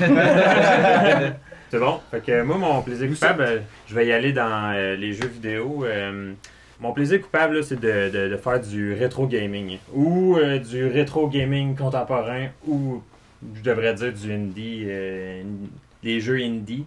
C'est 1.71 1.79
bon? 1.79 1.99
Fait 2.11 2.21
que 2.21 2.41
moi, 2.43 2.57
mon 2.57 2.81
plaisir 2.81 3.09
coupable, 3.09 3.41
euh, 3.41 3.59
je 3.87 3.95
vais 3.95 4.07
y 4.07 4.11
aller 4.11 4.31
dans 4.33 4.71
euh, 4.73 4.95
les 4.95 5.13
jeux 5.13 5.27
vidéo. 5.27 5.83
Euh, 5.85 6.33
mon 6.79 6.91
plaisir 6.93 7.21
coupable, 7.21 7.63
c'est 7.63 7.79
de, 7.79 8.09
de- 8.09 8.29
de 8.29 8.37
faire 8.37 8.59
du 8.59 8.93
rétro 8.93 9.25
gaming. 9.27 9.77
Ou 9.93 10.37
euh, 10.37 10.59
du 10.59 10.85
rétro 10.87 11.27
gaming 11.27 11.75
contemporain. 11.75 12.47
Ou, 12.67 13.01
je 13.55 13.61
devrais 13.61 13.93
dire, 13.95 14.13
du 14.13 14.31
indie. 14.31 14.83
euh, 14.87 15.43
des 16.03 16.19
jeux 16.19 16.37
indie. 16.37 16.85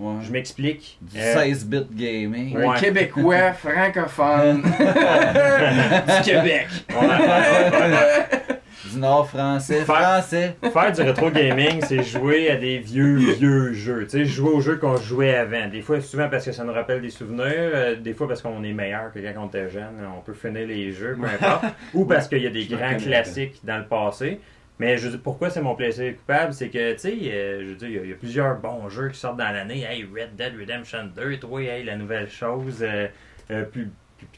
Ouais. 0.00 0.14
Je 0.22 0.32
m'explique. 0.32 0.98
Du 1.02 1.18
Euh, 1.18 1.34
16-bit 1.34 1.94
gaming. 1.94 2.56
Ouais. 2.56 2.66
Un 2.68 2.74
Québécois 2.74 3.52
francophone 3.52 4.62
du 4.62 6.22
Québec. 6.24 6.66
Du 8.92 8.98
nord 8.98 9.28
français. 9.28 9.84
Faire- 9.84 9.96
Français. 9.96 10.56
Faire 10.72 10.92
du 10.92 11.02
rétro 11.02 11.30
gaming, 11.30 11.80
c'est 11.86 12.02
jouer 12.02 12.50
à 12.50 12.56
des 12.56 12.78
vieux, 12.78 13.16
vieux 13.34 13.72
jeux. 13.72 14.04
Tu 14.04 14.10
sais, 14.10 14.24
jouer 14.24 14.50
aux 14.50 14.60
jeux 14.60 14.76
qu'on 14.78 14.96
jouait 14.96 15.34
avant. 15.36 15.68
Des 15.68 15.82
fois, 15.82 16.00
souvent 16.00 16.28
parce 16.28 16.44
que 16.46 16.52
ça 16.52 16.64
nous 16.64 16.72
rappelle 16.72 17.02
des 17.02 17.10
souvenirs. 17.10 17.44
euh, 17.46 17.96
des 17.96 18.14
fois 18.14 18.26
parce 18.26 18.40
qu'on 18.42 18.64
est 18.64 18.72
meilleur 18.72 19.12
que 19.12 19.18
quand 19.18 19.42
on 19.44 19.48
était 19.48 19.68
jeune. 19.70 19.94
On 20.16 20.22
peut 20.22 20.32
finir 20.32 20.66
les 20.66 20.90
jeux, 20.92 21.16
peu 21.20 21.26
importe. 21.26 21.64
Ou 21.94 22.04
parce 22.06 22.26
qu'il 22.26 22.42
y 22.42 22.46
a 22.46 22.50
des 22.50 22.64
grands 22.64 22.96
classiques 22.96 23.60
dans 23.64 23.76
le 23.78 23.84
passé. 23.84 24.40
Mais 24.80 24.96
je 24.96 25.08
veux 25.08 25.18
pourquoi 25.18 25.50
c'est 25.50 25.60
mon 25.60 25.74
plaisir 25.76 26.16
coupable? 26.16 26.54
C'est 26.54 26.70
que, 26.70 26.92
tu 26.94 26.98
sais, 27.00 27.18
euh, 27.32 27.60
je 27.78 27.86
veux 27.86 27.90
il 28.02 28.08
y 28.08 28.12
a- 28.12 28.16
plusieurs 28.16 28.58
bons 28.58 28.88
jeux 28.88 29.10
qui 29.10 29.18
sortent 29.18 29.36
dans 29.36 29.50
l'année. 29.52 29.82
Hey, 29.82 30.04
Red 30.04 30.36
Dead 30.36 30.54
Redemption 30.58 31.04
2, 31.14 31.36
toi, 31.38 31.60
hey, 31.62 31.84
la 31.84 31.96
nouvelle 31.96 32.30
chose. 32.30 32.78
euh, 32.82 33.06
euh, 33.50 33.64
plus- 33.64 33.90
plus- 34.16 34.28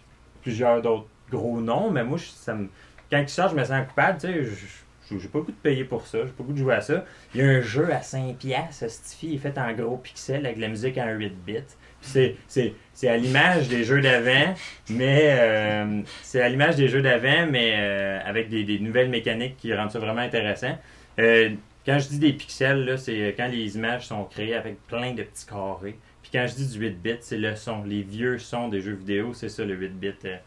plusieurs 0.42 0.82
d'autres 0.82 1.06
gros 1.30 1.60
noms. 1.60 1.90
Mais 1.92 2.02
moi, 2.02 2.18
ça 2.18 2.54
me 2.54 2.68
quand 3.10 3.20
il 3.20 3.28
sort, 3.28 3.50
je 3.50 3.54
me 3.54 3.62
sens 3.64 3.86
coupable, 3.86 4.18
tu 4.20 4.26
sais, 4.26 4.42
je- 4.44 5.18
j'ai 5.18 5.28
pas 5.28 5.38
le 5.38 5.44
goût 5.44 5.52
de 5.52 5.56
payer 5.56 5.84
pour 5.84 6.06
ça, 6.06 6.18
j'ai 6.24 6.32
pas 6.32 6.34
le 6.40 6.44
goût 6.44 6.52
de 6.54 6.58
jouer 6.58 6.74
à 6.74 6.80
ça. 6.80 7.04
Il 7.34 7.40
y 7.40 7.44
a 7.44 7.48
un 7.48 7.60
jeu 7.60 7.92
à 7.92 8.00
5 8.02 8.36
piastres, 8.38 8.90
Stifi, 8.90 9.28
il 9.28 9.34
est 9.34 9.38
fait 9.38 9.56
en 9.58 9.72
gros 9.74 9.98
pixels 9.98 10.44
avec 10.46 10.56
de 10.56 10.62
la 10.62 10.68
musique 10.68 10.98
en 10.98 11.10
8 11.12 11.34
bits. 11.46 11.58
C'est, 12.02 13.08
à 13.08 13.16
l'image 13.16 13.68
des 13.68 13.84
jeux 13.84 14.00
d'avant, 14.00 14.54
mais 14.90 15.36
euh, 15.38 16.02
c'est 16.22 16.42
à 16.42 16.48
l'image 16.48 16.76
des 16.76 16.88
jeux 16.88 17.02
d'avant, 17.02 17.46
mais 17.50 17.74
euh, 17.76 18.20
avec 18.24 18.48
des, 18.48 18.64
des 18.64 18.78
nouvelles 18.78 19.08
mécaniques 19.08 19.56
qui 19.56 19.74
rendent 19.74 19.90
ça 19.90 19.98
vraiment 19.98 20.20
intéressant. 20.20 20.78
Euh, 21.18 21.50
quand 21.86 21.98
je 21.98 22.08
dis 22.08 22.18
des 22.18 22.32
pixels, 22.32 22.98
c'est 22.98 23.34
quand 23.36 23.48
les 23.48 23.76
images 23.76 24.06
sont 24.06 24.24
créées 24.24 24.54
avec 24.54 24.84
plein 24.86 25.12
de 25.12 25.22
petits 25.22 25.46
carrés. 25.46 25.98
Puis 26.22 26.30
quand 26.32 26.46
je 26.46 26.54
dis 26.54 26.66
du 26.66 26.78
8 26.78 27.02
bits, 27.02 27.16
c'est 27.20 27.38
le 27.38 27.56
son. 27.56 27.82
Les 27.82 28.02
vieux 28.02 28.38
sons 28.38 28.68
des 28.68 28.80
jeux 28.80 28.94
vidéo, 28.94 29.32
c'est 29.34 29.48
ça 29.48 29.64
le 29.64 29.74
8 29.74 29.88
bits. 29.98 30.12
c'est, 30.22 30.40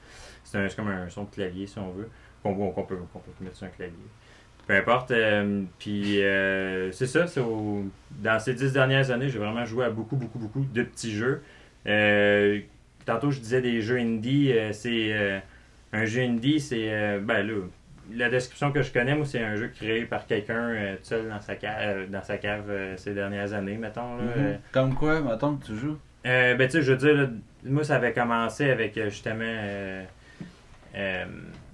c'est 0.70 0.76
comme 0.76 0.88
un 0.88 1.10
son 1.10 1.24
de 1.24 1.30
clavier, 1.32 1.68
si 1.68 1.78
on 1.80 1.90
veut 1.90 2.10
qu'on 2.54 2.84
peut, 2.84 2.98
qu'on 3.12 3.20
peut 3.20 3.32
mettre 3.42 3.58
sur 3.58 3.66
un 3.66 3.70
clavier. 3.70 3.96
Peu 4.68 4.74
importe. 4.76 5.12
euh, 5.12 5.62
puis 5.80 6.24
euh, 6.24 6.92
c'est 6.92 7.06
ça. 7.08 7.26
au- 7.42 7.84
dans 8.20 8.40
ces 8.40 8.54
dix 8.54 8.74
dernières 8.74 9.12
années, 9.12 9.30
j'ai 9.30 9.40
vraiment 9.40 9.66
joué 9.66 9.86
à 9.86 9.90
beaucoup, 9.90 10.16
beaucoup, 10.16 10.40
beaucoup 10.40 10.66
de 10.74 10.84
petits 10.84 11.14
jeux. 11.16 11.44
Euh, 11.88 12.60
tantôt, 13.06 13.30
je 13.32 13.40
disais 13.40 13.62
des 13.62 13.82
jeux 13.82 13.98
indie. 14.00 14.52
euh, 14.54 14.72
c'est 14.74 15.42
un 15.94 16.06
jeu 16.06 16.22
indie, 16.22 16.60
c'est 16.60 16.92
euh, 16.94 17.20
ben 17.22 17.46
là. 17.48 17.54
La 18.16 18.30
description 18.30 18.72
que 18.72 18.84
je 18.84 18.92
connais, 18.94 19.16
moi, 19.16 19.26
c'est 19.26 19.44
un 19.44 19.56
jeu 19.56 19.68
créé 19.70 20.06
par 20.06 20.28
quelqu'un 20.28 20.94
tout 20.98 21.04
seul 21.04 21.28
dans 21.28 21.42
sa 21.42 21.56
cave, 21.56 22.08
dans 22.12 22.22
sa 22.22 22.38
cave 22.38 22.72
ces 22.98 23.16
dernières 23.16 23.54
années, 23.54 23.78
mettons. 23.78 24.18
Là, 24.18 24.24
Mhm. 24.38 24.58
Comme 24.72 24.94
quoi, 24.94 25.22
mettons 25.22 25.56
que 25.58 25.66
tu 25.66 25.76
joues. 25.76 25.98
euh, 26.26 26.54
ben, 26.56 26.68
tu 26.68 26.74
sais, 26.74 26.82
je 26.84 26.92
veux 26.92 26.98
dire, 26.98 27.14
là, 27.16 27.28
moi, 27.64 27.84
ça 27.84 27.96
avait 27.96 28.14
commencé 28.14 28.70
avec 28.70 28.94
justement 29.06 29.44
euh, 29.44 30.04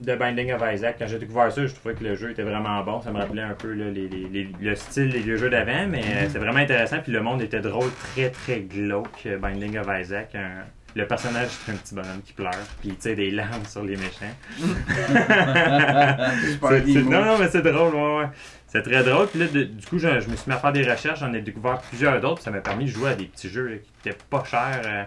The 0.06 0.18
Binding 0.18 0.52
of 0.54 0.62
Isaac. 0.74 0.96
Quand 1.00 1.08
j'ai 1.08 1.20
découvert 1.20 1.52
ça, 1.52 1.66
je 1.66 1.74
trouvais 1.74 1.96
que 1.96 2.04
le 2.04 2.16
jeu 2.16 2.32
était 2.32 2.44
vraiment 2.44 2.84
bon. 2.84 3.02
Ça 3.02 3.12
me 3.12 3.18
rappelait 3.20 3.42
un 3.44 3.54
peu 3.54 3.74
là, 3.74 3.86
les, 3.92 4.08
les- 4.08 4.28
les- 4.28 4.50
le 4.60 4.76
style 4.76 5.12
des 5.12 5.20
vieux 5.20 5.38
jeux 5.38 5.50
d'avant, 5.50 5.88
mais 5.88 6.02
euh, 6.02 6.28
c'était 6.28 6.40
vraiment 6.40 6.60
intéressant. 6.60 7.00
Puis 7.00 7.12
le 7.12 7.22
monde 7.22 7.42
était 7.42 7.62
drôle, 7.62 7.90
très 8.14 8.30
très 8.30 8.60
glauque. 8.62 9.24
euh, 9.26 9.38
Binding 9.38 9.78
of 9.78 9.88
Isaac. 10.00 10.36
Un- 10.36 10.66
le 10.94 11.08
personnage, 11.08 11.48
c'est 11.50 11.72
un 11.72 11.76
petit 11.76 11.96
bonhomme 11.96 12.22
qui 12.26 12.34
pleure, 12.34 12.52
puis 12.82 12.90
il 12.90 12.96
tire 12.98 13.16
des 13.16 13.32
larmes 13.32 13.64
sur 13.66 13.82
les 13.82 13.96
méchants. 13.96 14.36
C'est- 14.60 16.94
c'est- 16.94 17.02
non, 17.04 17.24
non, 17.26 17.38
mais 17.40 17.48
c'est 17.50 17.62
drôle, 17.62 17.96
ouais, 17.96 18.18
ouais. 18.18 18.26
C'est 18.68 18.82
très 18.84 19.04
drôle. 19.04 19.28
Puis 19.28 19.40
là, 19.40 19.48
de- 19.48 19.64
du 19.64 19.86
coup, 19.86 20.00
je, 20.00 20.08
je 20.20 20.30
me 20.30 20.36
suis 20.36 20.50
mis 20.50 20.54
à 20.54 20.58
faire 20.58 20.74
des 20.74 20.84
recherches. 20.84 21.20
J'en 21.20 21.34
ai 21.34 21.42
découvert 21.42 21.78
plusieurs 21.80 22.20
d'autres. 22.20 22.36
puis 22.36 22.44
Ça 22.44 22.52
m'a 22.52 22.60
permis 22.60 22.86
de 22.86 22.90
jouer 22.90 23.12
à 23.12 23.16
des 23.16 23.26
petits 23.26 23.50
jeux 23.50 23.68
là, 23.68 23.76
qui 24.02 24.10
étaient 24.10 24.18
pas 24.30 24.44
chers 24.44 24.82
euh, 24.86 25.04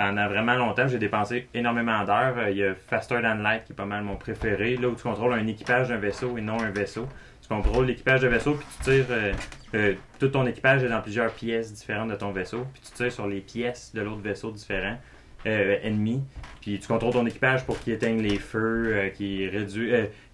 pendant 0.00 0.28
vraiment 0.28 0.54
longtemps. 0.54 0.88
J'ai 0.88 0.98
dépensé 0.98 1.46
énormément 1.52 2.04
d'heures. 2.04 2.38
Euh, 2.38 2.50
Il 2.50 2.56
y 2.56 2.64
a 2.64 2.74
Faster 2.74 3.20
Than 3.20 3.34
Light 3.34 3.64
qui 3.64 3.72
est 3.72 3.76
pas 3.76 3.84
mal 3.84 4.02
mon 4.02 4.16
préféré. 4.16 4.78
Là 4.78 4.88
où 4.88 4.94
tu 4.94 5.02
contrôles 5.02 5.34
un 5.34 5.46
équipage 5.46 5.88
d'un 5.88 5.98
vaisseau 5.98 6.38
et 6.38 6.40
non 6.40 6.58
un 6.58 6.70
vaisseau. 6.70 7.06
Tu 7.42 7.48
contrôles 7.48 7.84
l'équipage 7.84 8.22
de 8.22 8.28
vaisseau 8.28 8.54
puis 8.54 8.66
tu 8.78 8.84
tires. 8.84 9.04
euh, 9.10 9.32
euh, 9.74 9.94
tout 10.18 10.28
ton 10.28 10.46
équipage 10.46 10.82
est 10.82 10.88
dans 10.88 11.02
plusieurs 11.02 11.30
pièces 11.32 11.74
différentes 11.74 12.08
de 12.08 12.14
ton 12.14 12.30
vaisseau. 12.30 12.66
Puis 12.72 12.82
tu 12.82 12.92
tires 12.92 13.12
sur 13.12 13.26
les 13.26 13.40
pièces 13.40 13.92
de 13.94 14.00
l'autre 14.00 14.22
vaisseau 14.22 14.50
différent. 14.50 14.96
Ennemi, 15.42 16.22
puis 16.60 16.78
tu 16.78 16.86
contrôles 16.86 17.14
ton 17.14 17.24
équipage 17.24 17.64
pour 17.64 17.80
qu'il 17.80 17.94
éteigne 17.94 18.20
les 18.20 18.38
feux, 18.38 19.10
qu'il 19.16 19.50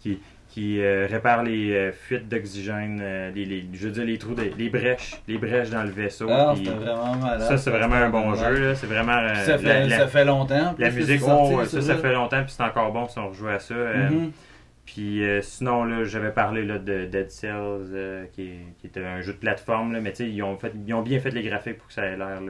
qu'il 0.00 0.18
qui 0.56 0.80
euh, 0.80 1.06
répare 1.10 1.42
les 1.42 1.74
euh, 1.74 1.92
fuites 1.92 2.28
d'oxygène, 2.30 2.98
euh, 3.02 3.30
les, 3.34 3.44
les- 3.44 3.66
je 3.74 3.88
veux 3.88 3.92
dire 3.92 4.06
les 4.06 4.16
trous, 4.16 4.34
de- 4.34 4.50
les 4.56 4.70
brèches, 4.70 5.16
les 5.28 5.36
brèches 5.36 5.68
dans 5.68 5.82
le 5.82 5.90
vaisseau. 5.90 6.26
Ah, 6.30 6.52
puis 6.54 6.64
c'était 6.64 6.78
vraiment 6.78 7.14
malade. 7.16 7.40
ça, 7.42 7.58
c'est 7.58 7.70
vraiment 7.70 7.96
un 7.96 8.08
bon 8.08 8.34
jeu. 8.34 8.74
C'est 8.74 8.86
vraiment 8.86 9.34
Ça 9.44 9.58
fait, 9.58 9.64
la, 9.80 9.86
la- 9.86 9.98
ça 9.98 10.06
fait 10.06 10.24
longtemps. 10.24 10.74
la 10.78 10.90
musique. 10.90 11.20
sorti, 11.20 11.52
oh, 11.54 11.64
ça, 11.66 11.82
ça 11.82 11.96
fait 11.96 12.12
longtemps, 12.14 12.42
puis 12.42 12.54
c'est 12.56 12.62
encore 12.62 12.90
bon 12.90 13.06
si 13.06 13.18
on 13.18 13.28
rejoue 13.28 13.48
à 13.48 13.58
ça. 13.58 13.74
Mhm. 13.74 14.32
Puis 14.86 15.20
sinon, 15.42 15.84
là, 15.84 16.04
j'avais 16.04 16.30
parlé 16.30 16.64
là, 16.64 16.78
de 16.78 17.04
Dead 17.04 17.30
Cells, 17.30 18.26
qui, 18.32 18.42
est- 18.44 18.72
qui 18.80 18.86
était 18.86 19.04
un 19.04 19.20
jeu 19.20 19.34
de 19.34 19.38
plateforme, 19.38 19.92
là, 19.92 20.00
mais 20.00 20.12
tu 20.12 20.24
sais, 20.24 20.30
ils 20.30 20.42
ont, 20.42 20.56
fait, 20.56 20.72
ils 20.86 20.94
ont 20.94 21.02
bien 21.02 21.20
fait 21.20 21.32
les 21.32 21.42
graphiques 21.42 21.76
pour 21.76 21.88
que 21.88 21.92
ça 21.92 22.06
ait 22.06 22.16
l'air 22.16 22.40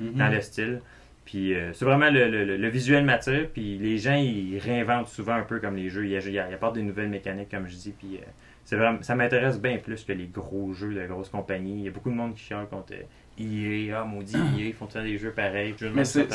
dans 0.00 0.28
le 0.28 0.40
style. 0.40 0.80
Puis 1.24 1.54
euh, 1.54 1.72
c'est 1.72 1.84
vraiment 1.84 2.10
le, 2.10 2.28
le, 2.28 2.56
le- 2.56 2.68
visuel 2.68 3.04
m'attire, 3.04 3.48
puis 3.52 3.78
les 3.78 3.98
gens, 3.98 4.14
ils 4.16 4.58
réinventent 4.58 5.08
souvent 5.08 5.34
un 5.34 5.42
peu 5.42 5.58
comme 5.60 5.76
les 5.76 5.88
jeux. 5.88 6.06
Ils, 6.06 6.12
ils 6.28 6.38
apportent 6.38 6.74
des 6.74 6.82
nouvelles 6.82 7.08
mécaniques, 7.08 7.50
comme 7.50 7.66
je 7.66 7.76
dis, 7.76 7.92
puis 7.92 8.16
euh, 8.18 8.20
c'est 8.64 8.76
vraiment, 8.76 9.02
ça 9.02 9.14
m'intéresse 9.14 9.60
bien 9.60 9.78
plus 9.78 10.04
que 10.04 10.12
les 10.12 10.26
gros 10.26 10.72
jeux 10.74 10.94
de 10.94 11.06
grosses 11.06 11.30
compagnies. 11.30 11.78
Il 11.80 11.84
y 11.84 11.88
a 11.88 11.90
beaucoup 11.90 12.10
de 12.10 12.14
monde 12.16 12.34
qui 12.34 12.42
chiale 12.42 12.66
contre 12.68 12.92
euh, 12.92 13.02
EA, 13.38 14.00
ah 14.00 14.04
maudit 14.04 14.36
EA, 14.36 14.66
ils 14.66 14.72
font 14.72 14.86
faire 14.86 15.02
des 15.02 15.18
jeux 15.18 15.32
pareils. 15.32 15.74
Je 15.76 15.86
me 15.86 15.94
Mais 15.94 16.04
c'est 16.04 16.26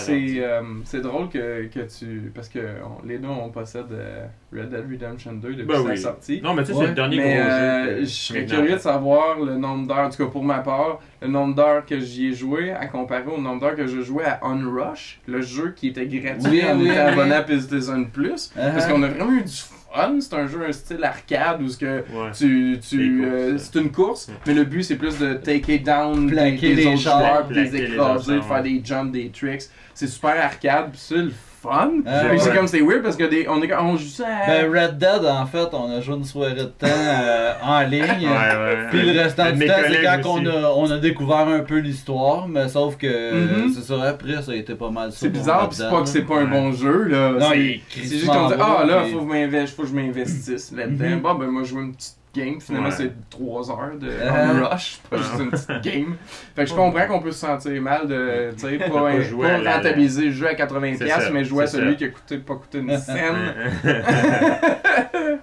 euh, 0.42 0.62
c'est 0.84 1.02
drôle 1.02 1.30
que, 1.30 1.66
que 1.68 1.80
tu. 1.82 2.32
Parce 2.36 2.50
que 2.50 2.60
on- 2.60 3.06
les 3.08 3.18
deux, 3.20 3.28
on 3.28 3.50
possède 3.50 3.86
euh, 3.92 4.26
Red 4.54 4.70
Dead 4.70 4.86
Redemption 4.90 5.34
2 5.34 5.54
depuis 5.56 5.66
Ben 5.66 5.76
sa 5.84 5.90
oui. 5.90 5.98
sortie. 5.98 6.42
Non, 6.42 6.54
mais 6.54 6.64
tu 6.64 6.74
sais, 6.74 6.78
Ouais. 6.78 6.84
c'est 6.84 6.90
le 6.90 6.96
dernier 6.96 7.18
Mais 7.18 7.36
gros 7.38 7.50
euh, 7.50 7.86
jeu. 7.86 7.96
que- 7.96 8.00
je 8.02 8.06
serais 8.10 8.46
curieux 8.46 8.74
de 8.74 8.78
savoir 8.80 9.40
le 9.40 9.56
nombre 9.58 9.88
d'heures, 9.88 10.08
en 10.08 10.10
tout 10.10 10.24
cas 10.26 10.30
pour 10.30 10.44
ma 10.44 10.60
part, 10.60 11.00
le 11.22 11.28
nombre 11.28 11.56
d'heures 11.56 11.86
que 11.86 12.00
j'y 12.00 12.28
ai 12.28 12.34
joué 12.34 12.72
à 12.72 12.86
comparer 12.88 13.26
au 13.28 13.40
nombre 13.40 13.62
d'heures 13.62 13.76
que 13.76 13.88
je 13.88 14.02
jouais 14.02 14.26
à 14.26 14.40
Unrush, 14.46 15.20
le 15.28 15.42
jeu 15.42 15.74
qui 15.76 15.88
était 15.90 16.06
gratuit 16.06 16.50
Oui, 16.52 16.64
en 16.66 16.78
oui, 16.78 16.86
étant 16.86 16.94
oui. 16.94 16.98
abonné 16.98 17.36
à 17.36 17.44
PlayStation 17.44 18.04
Plus. 18.06 18.52
Parce 18.56 18.86
Uh-huh. 18.86 18.92
qu'on 18.92 19.04
a 19.04 19.08
vraiment 19.08 19.32
eu 19.32 19.44
du 19.44 19.52
fun. 19.94 20.20
C'est 20.22 20.34
un 20.36 20.48
jeu 20.48 20.66
un 20.68 20.72
style 20.72 21.04
arcade 21.04 21.62
où 21.62 21.68
ce 21.70 21.78
que 21.78 21.86
Ouais. 22.14 22.32
tu, 22.38 22.80
tu, 22.88 23.26
euh, 23.26 23.58
c'est 23.58 23.80
une 23.80 23.92
course, 23.92 24.28
Ouais. 24.28 24.36
mais 24.48 24.54
le 24.54 24.64
but 24.64 24.84
c'est 24.84 24.96
plus 24.96 25.18
de 25.20 25.34
take 25.36 25.74
it 25.76 25.84
down 25.86 26.30
Plaquer 26.30 26.70
des, 26.70 26.76
des 26.76 26.76
les 26.76 26.88
autres 26.88 26.98
joueurs, 27.02 27.48
les 27.50 27.76
écraser, 27.76 28.36
de 28.36 28.42
faire 28.42 28.64
des 28.64 28.82
jumps, 28.84 29.12
des 29.12 29.30
tricks. 29.30 29.64
C'est 29.94 30.08
super 30.08 30.44
arcade, 30.44 30.92
puis 30.92 31.00
c'est 31.02 31.16
le 31.18 31.32
fun. 31.62 31.92
Ah, 32.06 32.22
c'est 32.38 32.54
comme 32.56 32.68
c'est 32.68 32.82
weird 32.82 33.02
parce 33.04 33.16
que 33.16 33.24
des, 33.26 33.48
on, 33.50 33.62
est, 33.62 33.74
on 33.74 33.98
joue 33.98 34.08
ça 34.08 34.26
à- 34.28 34.48
Ben, 34.48 34.72
Red 34.72 34.98
Dead, 34.98 35.26
en 35.26 35.46
fait, 35.46 35.68
on 35.74 35.92
a 35.92 36.02
joué 36.02 36.16
une 36.16 36.24
soirée 36.24 36.54
de 36.56 36.64
temps 36.64 36.88
euh, 36.88 37.54
en 37.64 37.82
ligne. 37.82 38.02
Ouais, 38.02 38.28
ouais. 38.28 38.78
Puis 38.90 39.02
le 39.02 39.20
restant 39.20 39.52
du 39.52 39.66
temps, 39.68 39.74
c'est 39.88 40.04
quand 40.04 40.30
on 40.40 40.46
a, 40.46 40.70
on 40.76 40.90
a 40.92 40.98
découvert 40.98 41.48
un 41.48 41.60
peu 41.60 41.78
l'histoire, 41.80 42.48
mais 42.48 42.68
sauf 42.70 42.98
que 42.98 43.08
Mhm. 43.34 43.74
c'est 43.74 43.82
ça, 43.84 44.02
après, 44.04 44.42
ça 44.42 44.52
a 44.52 44.56
été 44.56 44.76
pas 44.76 44.90
mal. 44.90 45.12
C'est 45.12 45.30
bizarre, 45.30 45.70
c'est 45.72 45.90
pas 45.90 46.02
que 46.02 46.08
c'est 46.08 46.22
pas 46.24 46.40
un 46.40 46.46
bon 46.46 46.72
jeu, 46.72 47.04
là. 47.04 47.32
Non, 47.32 47.50
C'est- 47.52 47.58
il 47.60 47.70
est 47.72 47.82
c'est 47.94 48.04
juste 48.18 48.26
qu'on 48.28 48.48
dit, 48.48 48.54
ah 48.60 48.86
là, 48.86 49.04
faut, 49.12 49.20
que 49.20 49.24
je 49.24 49.28
m'investe- 49.34 49.76
faut 49.76 49.82
que 49.84 49.88
je 49.90 49.94
m'investisse 49.94 50.72
là-dedans. 50.72 51.06
Mhm. 51.10 51.20
Bon, 51.22 51.34
ben 51.36 51.48
moi, 51.48 51.64
je 51.64 51.70
joue 51.70 51.82
une 51.82 51.94
petite 51.94 52.16
game. 52.34 52.60
Finalement, 52.62 52.90
Ouais. 52.90 52.96
c'est 52.96 53.30
3 53.30 53.72
heures 53.72 53.98
de 54.00 54.10
Ah. 54.28 54.52
on 54.54 54.70
rush, 54.70 55.00
pas 55.10 55.18
juste 55.18 55.34
une 55.40 55.50
petite 55.52 55.82
game. 55.84 56.16
Fait 56.56 56.64
que 56.64 56.70
je 56.70 56.76
comprends 56.76 57.08
qu'on 57.08 57.20
peut 57.22 57.32
se 57.32 57.40
sentir 57.40 57.82
mal 57.82 58.08
de, 58.08 58.52
tu 58.58 58.60
sais, 58.68 58.78
pas, 58.78 58.90
Pas 58.90 59.22
jouer 59.22 59.48
pas 59.64 59.74
rentabiliser 59.76 60.26
le 60.26 60.32
jeu 60.32 60.48
à 60.48 60.54
80$, 60.56 60.98
C'est 60.98 61.08
ça, 61.08 61.30
mais 61.32 61.44
jouer 61.44 61.64
à 61.64 61.68
celui 61.68 61.92
ça. 61.94 61.98
qui 61.98 62.04
a 62.06 62.10
coûté, 62.10 62.38
pas 62.38 62.56
coûté 62.56 62.78
une 62.80 62.98
scène. 62.98 63.54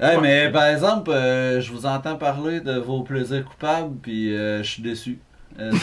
Hey, 0.00 0.18
mais 0.20 0.50
par 0.52 0.66
exemple, 0.66 1.10
euh, 1.10 1.60
je 1.60 1.72
vous 1.72 1.86
entends 1.86 2.16
parler 2.16 2.60
de 2.60 2.78
vos 2.78 3.02
plaisirs 3.02 3.44
coupables, 3.44 3.96
puis 4.00 4.36
euh, 4.36 4.62
je 4.62 4.70
suis 4.70 4.82
déçu. 4.82 5.18
Euh, 5.60 5.70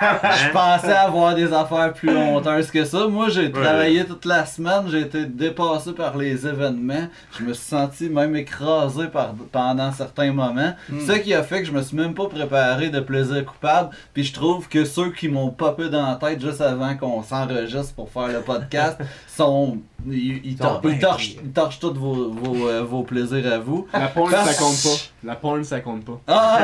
je 0.00 0.50
pensais 0.52 0.92
avoir 0.92 1.34
des 1.34 1.52
affaires 1.52 1.92
plus 1.92 2.16
honteuses 2.16 2.70
que 2.70 2.84
ça. 2.84 3.06
Moi, 3.08 3.28
j'ai 3.28 3.50
travaillé 3.50 4.04
toute 4.04 4.24
la 4.24 4.46
semaine, 4.46 4.84
j'ai 4.88 5.00
été 5.00 5.24
dépassé 5.26 5.92
par 5.92 6.16
les 6.16 6.46
événements. 6.46 7.08
Je 7.38 7.44
me 7.44 7.52
suis 7.52 7.64
senti 7.66 8.08
même 8.08 8.36
écrasé 8.36 9.08
par, 9.08 9.34
pendant 9.50 9.90
certains 9.92 10.32
moments. 10.32 10.74
Hmm. 10.88 11.00
Ce 11.06 11.12
qui 11.12 11.34
a 11.34 11.42
fait 11.42 11.60
que 11.60 11.66
je 11.66 11.72
me 11.72 11.82
suis 11.82 11.96
même 11.96 12.14
pas 12.14 12.26
préparé 12.28 12.88
de 12.90 13.00
plaisir 13.00 13.44
coupable. 13.44 13.90
Puis 14.14 14.24
je 14.24 14.32
trouve 14.32 14.68
que 14.68 14.84
ceux 14.84 15.10
qui 15.10 15.28
m'ont 15.28 15.50
popé 15.50 15.88
dans 15.88 16.06
la 16.06 16.14
tête 16.16 16.40
juste 16.40 16.60
avant 16.60 16.96
qu'on 16.96 17.22
s'enregistre 17.22 17.94
pour 17.94 18.10
faire 18.10 18.28
le 18.28 18.40
podcast 18.40 18.98
sont. 19.26 19.78
Ils, 20.06 20.40
ils, 20.46 20.56
Sont 20.56 20.62
tor- 20.62 20.80
bien 20.80 20.92
ils 20.92 20.98
torchent, 21.00 21.32
ils 21.42 21.50
torchent 21.50 21.80
tous 21.80 21.92
vos, 21.92 22.30
vos, 22.30 22.68
euh, 22.68 22.84
vos 22.84 23.02
plaisirs 23.02 23.52
à 23.52 23.58
vous. 23.58 23.88
La 23.92 24.06
porn, 24.06 24.30
Parce- 24.30 24.52
ça 24.52 24.62
compte 24.62 24.82
pas. 24.84 25.02
La 25.24 25.34
porn, 25.34 25.64
ça 25.64 25.80
compte 25.80 26.04
pas. 26.04 26.20
Ah! 26.28 26.60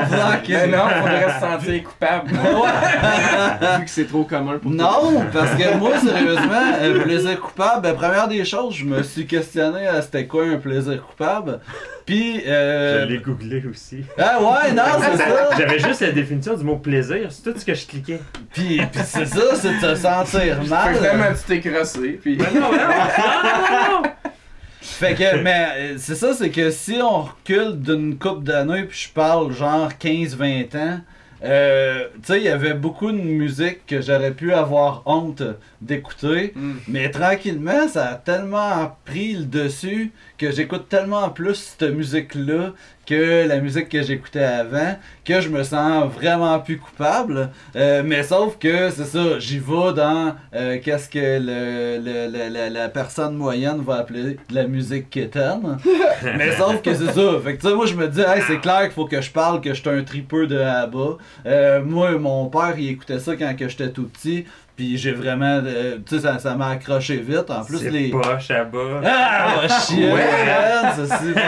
Mais 0.49 0.67
non, 0.69 0.89
faudrait 0.89 1.24
se 1.31 1.41
sentir 1.41 1.83
coupable. 1.85 2.31
Vu 3.79 3.85
que 3.85 3.91
c'est 3.91 4.07
trop 4.07 4.25
commun 4.25 4.59
pour. 4.59 4.71
Non, 4.71 5.25
parce 5.33 5.55
que 5.55 5.77
moi, 5.77 5.99
sérieusement, 5.99 6.73
un 6.83 7.01
plaisir 7.01 7.41
coupable, 7.41 7.83
ben, 7.83 7.95
première 7.95 8.29
des 8.29 8.45
choses, 8.45 8.75
je 8.75 8.85
me 8.85 9.03
suis 9.03 9.27
questionné 9.27 9.87
à 9.87 10.03
c'était 10.03 10.27
quoi 10.27 10.45
un 10.45 10.57
plaisir 10.57 11.03
coupable. 11.07 11.61
Puis, 12.07 12.43
euh... 12.47 13.07
Je 13.07 13.13
l'ai 13.13 13.19
googlé 13.19 13.63
aussi. 13.71 14.05
Ah 14.19 14.39
ouais, 14.39 14.73
non, 14.73 14.83
c'est 15.01 15.17
ça. 15.17 15.51
J'avais 15.57 15.79
juste 15.79 16.03
la 16.03 16.13
définition 16.13 16.55
du 16.55 16.65
mot 16.65 16.77
plaisir, 16.77 17.29
c'est 17.31 17.51
tout 17.51 17.59
ce 17.59 17.65
que 17.65 17.75
je 17.75 17.87
cliquais. 17.87 18.21
Puis, 18.53 18.77
puis 18.93 19.01
c'est 19.05 19.27
ça, 19.27 19.55
c'est 19.55 19.75
de 19.75 19.81
se 19.81 19.95
sentir 19.95 20.63
Fait 20.63 20.69
mal. 20.69 21.35
tu 21.37 21.61
t'es 21.61 21.71
crossé, 21.71 22.19
puis... 22.21 22.37
non, 22.37 22.61
non, 22.61 22.73
non, 22.73 24.03
non. 24.03 24.11
Fait 24.85 25.15
que, 25.15 25.37
mais 25.43 25.97
c'est 25.99 26.15
ça, 26.15 26.35
c'est 26.35 26.51
que 26.51 26.71
si 26.71 26.97
on 27.03 27.23
recule 27.23 27.81
d'une 27.81 28.19
coupe 28.19 28.45
d'années, 28.45 28.85
puis 28.85 29.07
je 29.09 29.13
parle 29.13 29.53
genre 29.53 29.89
15-20 29.89 30.77
ans, 30.77 31.01
euh, 31.43 32.07
tu 32.15 32.21
sais, 32.33 32.39
il 32.39 32.45
y 32.45 32.49
avait 32.49 32.75
beaucoup 32.75 33.13
de 33.13 33.19
musique 33.19 33.85
que 33.87 34.01
j'aurais 34.01 34.31
pu 34.31 34.55
avoir 34.55 35.03
honte 35.05 35.43
d'écouter. 35.83 36.53
Hmm. 36.55 36.77
Mais 36.89 37.11
tranquillement, 37.11 37.87
ça 37.89 38.13
a 38.13 38.15
tellement 38.15 38.97
pris 39.05 39.35
le 39.35 39.45
dessus 39.45 40.13
que 40.39 40.51
j'écoute 40.51 40.89
tellement 40.89 41.29
plus 41.31 41.55
cette 41.79 41.91
musique-là 41.95 42.73
que 43.07 43.47
la 43.47 43.59
musique 43.59 43.91
que 43.91 44.03
j'écoutais 44.03 44.43
avant 44.43 44.97
que 45.27 45.39
je 45.41 45.51
me 45.51 45.63
sens 45.63 46.11
vraiment 46.11 46.59
plus 46.59 46.79
coupable. 46.79 47.51
Euh, 47.77 48.03
mais 48.05 48.23
sauf 48.23 48.59
que 48.59 48.89
c'est 48.89 49.05
ça, 49.05 49.39
j'y 49.39 49.59
vais 49.59 49.93
dans 49.95 50.35
euh, 50.55 50.79
qu'est-ce 50.83 51.11
que 51.11 51.19
le, 51.19 51.99
le- 52.03 52.33
le- 52.33 52.49
la- 52.53 52.71
la 52.71 52.89
personne 52.89 53.35
moyenne 53.37 53.83
va 53.83 53.97
appeler 53.97 54.39
de 54.49 54.55
la 54.55 54.67
musique 54.67 55.11
quétaine. 55.11 55.77
mais 56.39 56.53
sauf 56.57 56.81
que 56.81 56.95
c'est 56.95 57.13
ça. 57.13 57.41
Fait 57.45 57.57
que 57.57 57.61
tu 57.61 57.69
sais, 57.69 57.75
moi 57.75 57.85
je 57.87 57.95
me 57.95 58.09
dis, 58.09 58.21
hey, 58.23 58.43
c'est 58.47 58.59
clair 58.61 58.85
qu'il 58.85 58.93
faut 58.93 59.05
que 59.07 59.21
je 59.21 59.31
parle 59.31 59.61
que 59.61 59.75
je 59.75 59.81
suis 59.83 59.91
un 59.91 60.03
tripeux 60.03 60.47
de 60.47 60.59
ABBA. 60.59 61.19
Euh, 61.47 61.83
moi, 61.85 62.13
mon 62.13 62.47
père, 62.47 62.73
il 62.79 62.89
écoutait 62.89 63.19
ça 63.19 63.37
quand 63.37 63.55
que 63.55 63.69
j'étais 63.69 63.91
tout 63.91 64.05
petit. 64.09 64.47
Puis 64.77 64.99
j'ai 64.99 65.13
vraiment. 65.13 65.61
euh, 65.65 65.99
tu 66.09 66.19
sais, 66.19 66.39
ça, 66.41 66.55
m'a 66.57 66.71
accroché 66.71 67.17
vite. 67.19 67.49
En 67.51 67.65
plus, 67.65 67.79
C'est 67.79 67.91
les. 67.91 68.11
poche 68.11 68.51
à 68.51 68.65
bas. 68.65 69.01
Ah, 69.05 69.55
va 69.63 69.79
chier, 69.81 70.11
Ouais. 70.13 70.25
man, 70.47 70.93
c'est 70.97 71.07
super 71.07 71.43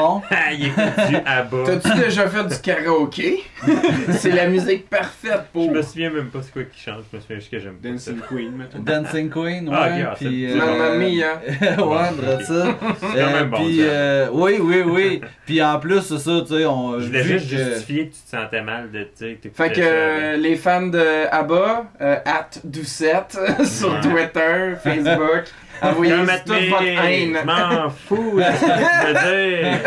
bon. 0.00 0.22
Ah, 0.30 0.52
il 0.52 0.66
écoute 0.66 1.08
du 1.08 1.16
à 1.26 1.42
bas. 1.42 1.58
T'as-tu 1.66 1.98
déjà 1.98 2.28
fait 2.28 2.44
du 2.44 2.56
karaoké? 2.60 3.42
c'est 4.12 4.30
la 4.32 4.46
musique 4.48 4.88
parfaite 4.88 5.42
Je 5.46 5.52
pour... 5.52 5.70
me 5.72 5.82
souviens 5.82 6.10
même 6.10 6.28
pas 6.28 6.40
c'est 6.42 6.52
quoi 6.52 6.62
qui 6.62 6.80
chante, 6.80 7.02
je 7.10 7.16
me 7.16 7.20
souviens 7.20 7.36
juste 7.38 7.50
que 7.50 7.58
j'aime 7.58 7.76
ça. 7.82 7.88
Dancing 7.90 8.20
Queen, 8.28 8.52
mettons. 8.56 8.78
Dancing 8.78 9.30
Queen, 9.30 9.68
ouais. 9.68 9.74
Ah, 9.78 10.10
ah, 10.12 10.14
puis, 10.16 10.46
c'est- 10.48 10.54
euh, 10.54 10.58
Mamma 10.58 10.96
Mia. 10.96 11.40
ouais, 11.84 12.38
de 12.38 12.42
ça. 12.44 12.78
quand 12.80 13.06
Euh, 13.16 13.32
même 13.32 13.50
bon, 13.50 13.56
puis, 13.58 13.78
euh, 13.80 14.28
oui, 14.32 14.58
oui, 14.60 14.82
oui. 14.86 15.20
Puis 15.46 15.62
en 15.62 15.78
plus, 15.78 16.00
c'est 16.02 16.18
ça, 16.18 16.40
tu 16.46 16.54
sais, 16.56 16.64
on. 16.64 16.98
Je 17.00 17.06
voulais 17.06 17.22
juste 17.24 17.50
que- 17.50 17.56
justifier 17.56 18.08
que 18.08 18.14
tu 18.14 18.20
te 18.22 18.30
sentais 18.30 18.62
mal 18.62 18.90
de, 18.90 19.02
tu 19.02 19.08
sais, 19.16 19.32
que 19.34 19.42
t'écoutais 19.42 19.68
Fait 19.68 19.72
que 19.72 19.80
euh, 19.82 20.36
les 20.36 20.56
fans 20.56 20.86
de 20.86 21.26
ABBA, 21.30 21.84
euh, 22.00 22.16
Doucette, 22.64 23.38
sur. 23.64 24.00
Twitter, 24.00 24.74
Facebook, 24.82 25.44
envoyez 25.82 26.14
toute 26.44 26.54
votre 26.68 26.82
haine. 26.82 27.38
Je 27.40 27.46
m'en 27.46 27.90
fous 27.90 28.36
de 28.36 28.42
ce 28.42 28.60
que 28.60 28.66
tu 28.66 29.06
veux 29.06 29.12
dire. 29.58 29.78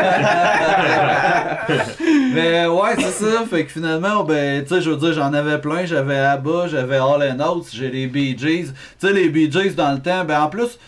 Mais 2.33 2.65
ouais, 2.67 2.95
c'est 2.97 3.25
ça. 3.25 3.45
Fait 3.49 3.65
que 3.65 3.71
finalement, 3.71 4.23
ben, 4.23 4.63
tu 4.63 4.73
sais, 4.73 4.81
je 4.81 4.89
veux 4.89 4.97
dire, 4.97 5.13
j'en 5.13 5.33
avais 5.33 5.59
plein. 5.59 5.85
J'avais 5.85 6.17
ABBA, 6.17 6.67
j'avais 6.67 6.97
All 6.97 7.21
and 7.21 7.39
Out, 7.39 7.67
j'ai 7.73 7.89
les 7.89 8.07
Bee 8.07 8.37
Gees. 8.37 8.71
Tu 8.99 9.07
sais, 9.07 9.13
les 9.13 9.29
Bee 9.29 9.51
Gees 9.51 9.75
dans 9.75 9.91
le 9.91 9.99
temps, 9.99 10.23
ben 10.25 10.41
en 10.41 10.49
plus, 10.49 10.79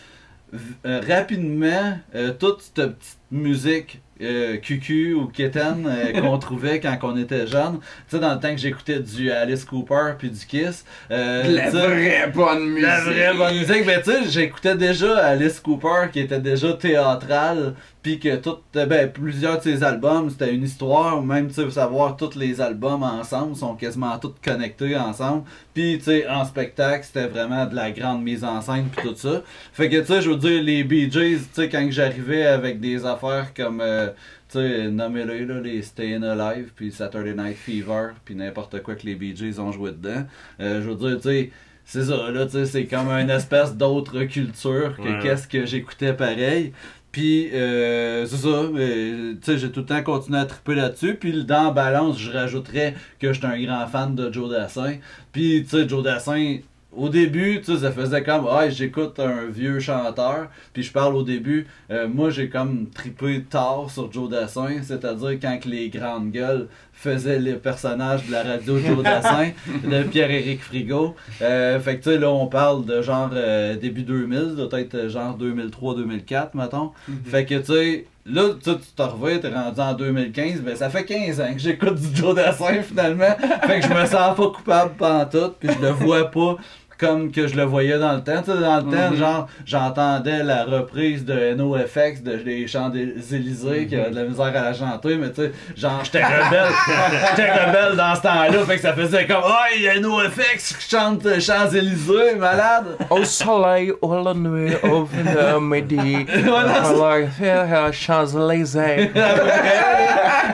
euh, 0.86 1.01
rapidement, 1.07 1.97
euh, 2.15 2.31
toute 2.31 2.61
cette 2.61 2.75
petite 2.97 3.17
musique 3.31 4.01
euh, 4.22 4.57
QQ 4.57 5.13
ou 5.16 5.28
Kitten 5.28 5.86
euh, 5.86 6.13
qu'on 6.22 6.38
trouvait 6.38 6.80
quand 6.80 6.97
on 7.03 7.18
était 7.18 7.47
jeune. 7.47 7.80
Tu 7.80 8.16
sais, 8.16 8.20
dans 8.20 8.34
le 8.34 8.39
temps 8.39 8.51
que 8.51 8.61
j'écoutais 8.61 8.99
du 8.99 9.30
Alice 9.32 9.66
Cooper 9.66 10.13
puis 10.18 10.30
du 10.30 10.45
Kiss. 10.45 10.86
euh, 11.11 11.43
la 11.43 11.70
vraie 11.70 12.32
bonne 12.34 12.70
musique. 12.70 12.88
la 12.88 13.01
vraie 13.01 13.34
bonne 13.34 13.57
musique. 13.57 13.86
Ben, 13.86 14.01
tu 14.01 14.11
sais, 14.11 14.30
j'écoutais 14.30 14.76
déjà 14.76 15.18
Alice 15.18 15.59
Cooper 15.59 16.09
qui 16.11 16.22
était 16.22 16.39
déjà 16.39 16.74
théâtrale. 16.74 17.74
Puis 18.05 18.19
que 18.19 18.35
tout, 18.35 18.57
ben, 18.71 19.11
plusieurs 19.11 19.57
de 19.57 19.63
ses 19.63 19.83
albums, 19.83 20.29
c'était 20.29 20.53
une 20.53 20.61
histoire. 20.61 21.17
ou 21.17 21.23
Même, 21.23 21.47
tu 21.47 21.55
sais, 21.55 21.71
savoir 21.71 22.15
tous 22.15 22.35
les 22.35 22.61
albums 22.61 23.01
ensemble 23.01 23.55
sont 23.55 23.73
quasiment 23.73 24.15
tous 24.19 24.35
connectés 24.43 24.95
ensemble. 24.95 25.41
Puis, 25.73 25.97
tu 25.97 26.03
sais, 26.03 26.27
en 26.29 26.45
spectacle, 26.45 27.03
c'était 27.03 27.25
vraiment 27.25 27.65
de 27.65 27.73
la 27.73 27.89
grande 27.89 28.21
mise 28.21 28.43
en 28.43 28.61
scène. 28.61 28.89
Puis 28.95 29.09
tout 29.09 29.15
ça. 29.15 29.41
Fait 29.73 29.89
que, 29.89 30.01
tu 30.01 30.05
sais, 30.05 30.21
je 30.21 30.29
veux 30.29 30.35
dire, 30.37 30.61
les 30.61 30.83
Bee 30.83 31.09
Gees, 31.11 31.39
tu 31.39 31.45
sais, 31.53 31.67
quand 31.67 31.83
j'arrivais 31.89 32.45
avec 32.45 32.79
des 32.79 33.03
affaires 33.07 33.51
comme. 33.55 33.81
euh, 33.81 34.09
tu 34.51 34.59
sais, 34.59 34.87
nommez-les, 34.91 35.43
là, 35.47 35.59
les 35.59 35.81
Stayin' 35.81 36.23
Alive, 36.23 36.73
puis 36.75 36.91
Saturday 36.91 37.33
Night 37.33 37.57
Fever, 37.57 38.09
puis 38.23 38.35
n'importe 38.35 38.83
quoi 38.83 38.93
que 38.93 39.07
les 39.07 39.15
Bee 39.15 39.35
Gees 39.35 39.57
ont 39.59 39.71
joué 39.71 39.89
dedans. 39.93 40.25
Euh, 40.59 40.83
je 40.83 40.89
veux 40.91 40.95
dire, 41.09 41.17
tu 41.19 41.29
sais, 41.29 41.51
c'est 41.83 42.03
ça, 42.03 42.29
là, 42.29 42.45
tu 42.45 42.51
sais, 42.51 42.65
c'est 42.67 42.85
comme 42.85 43.09
une 43.09 43.31
espèce 43.31 43.73
d'autre 43.75 44.21
culture 44.25 44.95
que 44.95 45.01
Ouais. 45.01 45.19
qu'est-ce 45.23 45.47
que 45.47 45.65
j'écoutais 45.65 46.13
pareil. 46.13 46.71
Puis, 47.16 47.49
euh, 47.53 48.26
c'est 48.26 48.36
ça. 48.36 48.63
Tu 48.76 49.38
sais, 49.41 49.57
j'ai 49.57 49.72
tout 49.72 49.80
le 49.80 49.86
temps 49.86 50.03
continué 50.03 50.38
à 50.38 50.43
triper 50.43 50.76
là-dessus. 50.76 51.16
Puis, 51.16 51.45
dans 51.45 51.63
la 51.63 51.72
balance, 51.72 52.20
je 52.20 52.30
rajouterais 52.30 52.93
que 53.22 53.32
j'étais 53.32 53.47
un 53.47 53.57
grand 53.63 53.88
fan 53.88 54.16
de 54.16 54.34
Joe 54.34 54.51
Dassin. 54.51 54.97
Puis, 55.32 55.63
tu 55.63 55.70
sais, 55.70 55.88
Joe 55.88 56.03
Dassin, 56.03 56.57
au 56.95 57.09
début, 57.09 57.61
tu 57.61 57.73
sais, 57.73 57.81
ça 57.81 57.91
faisait 57.91 58.23
comme, 58.23 58.47
ah, 58.49 58.69
j'écoute 58.69 59.19
un 59.19 59.45
vieux 59.49 59.79
chanteur. 59.79 60.47
Puis, 60.73 60.83
je 60.83 60.91
parle 60.91 61.15
au 61.15 61.23
début, 61.23 61.67
euh, 61.91 62.07
moi, 62.07 62.29
j'ai 62.29 62.49
comme 62.49 62.89
tripé 62.89 63.43
tard 63.49 63.89
sur 63.89 64.11
Joe 64.11 64.29
Dassin. 64.29 64.81
C'est-à-dire 64.81 65.39
quand 65.41 65.59
que 65.59 65.69
les 65.69 65.89
grandes 65.89 66.31
gueules 66.31 66.67
faisaient 66.93 67.39
les 67.39 67.55
personnages 67.55 68.25
de 68.25 68.31
la 68.31 68.43
radio 68.43 68.79
Joe 68.79 69.03
Dassin, 69.03 69.51
de 69.83 70.03
Pierre-Éric 70.03 70.61
Frigo. 70.61 71.15
Euh, 71.41 71.79
fait 71.79 71.97
que, 71.97 72.03
tu 72.03 72.11
sais, 72.11 72.17
là, 72.17 72.29
on 72.31 72.47
parle 72.47 72.85
de 72.85 73.01
genre 73.01 73.29
euh, 73.33 73.75
début 73.75 74.03
2000, 74.03 74.55
peut-être 74.69 75.09
genre 75.09 75.37
2003-2004, 75.37 76.49
mettons. 76.53 76.91
Fait 77.25 77.45
que, 77.45 77.55
tu 77.55 77.65
sais, 77.65 78.05
là, 78.25 78.49
tu 78.61 78.71
te 78.95 79.01
reviens, 79.01 79.37
t'es 79.39 79.49
rendu 79.49 79.79
en 79.79 79.93
2015, 79.93 80.61
ben 80.61 80.75
ça 80.75 80.89
fait 80.89 81.05
15 81.05 81.41
ans 81.41 81.53
que 81.53 81.59
j'écoute 81.59 81.95
du 81.95 82.15
Joe 82.15 82.33
Dassin, 82.33 82.81
finalement. 82.81 83.35
fait 83.67 83.81
que 83.81 83.87
je 83.87 83.93
me 83.93 84.05
sens 84.05 84.35
pas 84.35 84.49
coupable 84.49 84.93
pendant 84.97 85.25
tout, 85.25 85.53
puis 85.59 85.69
je 85.71 85.85
le 85.85 85.91
vois 85.91 86.31
pas 86.31 86.57
comme 86.97 87.31
que 87.31 87.47
je 87.47 87.55
le 87.55 87.63
voyais 87.63 87.97
dans 87.99 88.13
le 88.13 88.21
temps. 88.23 88.41
Tu 88.43 88.51
sais, 88.51 88.57
dans 88.59 88.77
le 88.77 88.83
temps, 88.83 89.11
Mhm. 89.11 89.17
genre, 89.17 89.47
j'entendais 89.65 90.43
la 90.43 90.63
reprise 90.63 91.25
de 91.25 91.53
NoFX 91.55 92.21
de 92.23 92.33
Les 92.45 92.67
Chants 92.67 92.89
des 92.89 93.13
Élysées, 93.35 93.87
qui 93.87 93.95
a 93.95 94.09
de 94.09 94.15
la 94.15 94.23
misère 94.23 94.45
à 94.45 94.51
la 94.51 94.73
chanter, 94.73 95.17
mais 95.17 95.29
tu 95.31 95.41
sais, 95.43 95.51
genre, 95.75 96.01
j'étais 96.03 96.23
rebelle. 96.23 96.71
j'étais 97.35 97.51
rebelle 97.51 97.95
dans 97.97 98.15
ce 98.15 98.21
temps-là, 98.21 98.65
fait 98.65 98.75
que 98.75 98.81
ça 98.81 98.93
faisait 98.93 99.25
comme, 99.27 99.43
oh, 99.45 99.51
il 99.75 99.81
y 99.83 99.89
a 99.89 99.99
NoFX 99.99 100.73
qui 100.77 100.89
chante 100.95 101.23
Champs-Élysées, 101.39 102.35
malade. 102.37 102.85
Au 103.09 103.23
soleil, 103.23 103.91
au 104.01 104.23
la 104.23 104.33
nuit, 104.33 104.73
au 104.83 105.59
midi, 105.59 106.25
Voilà, 106.45 107.91
Champs-Élysées. 107.91 109.11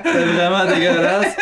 C'était 0.03 0.25
vraiment 0.25 0.65
dégueulasse. 0.65 1.35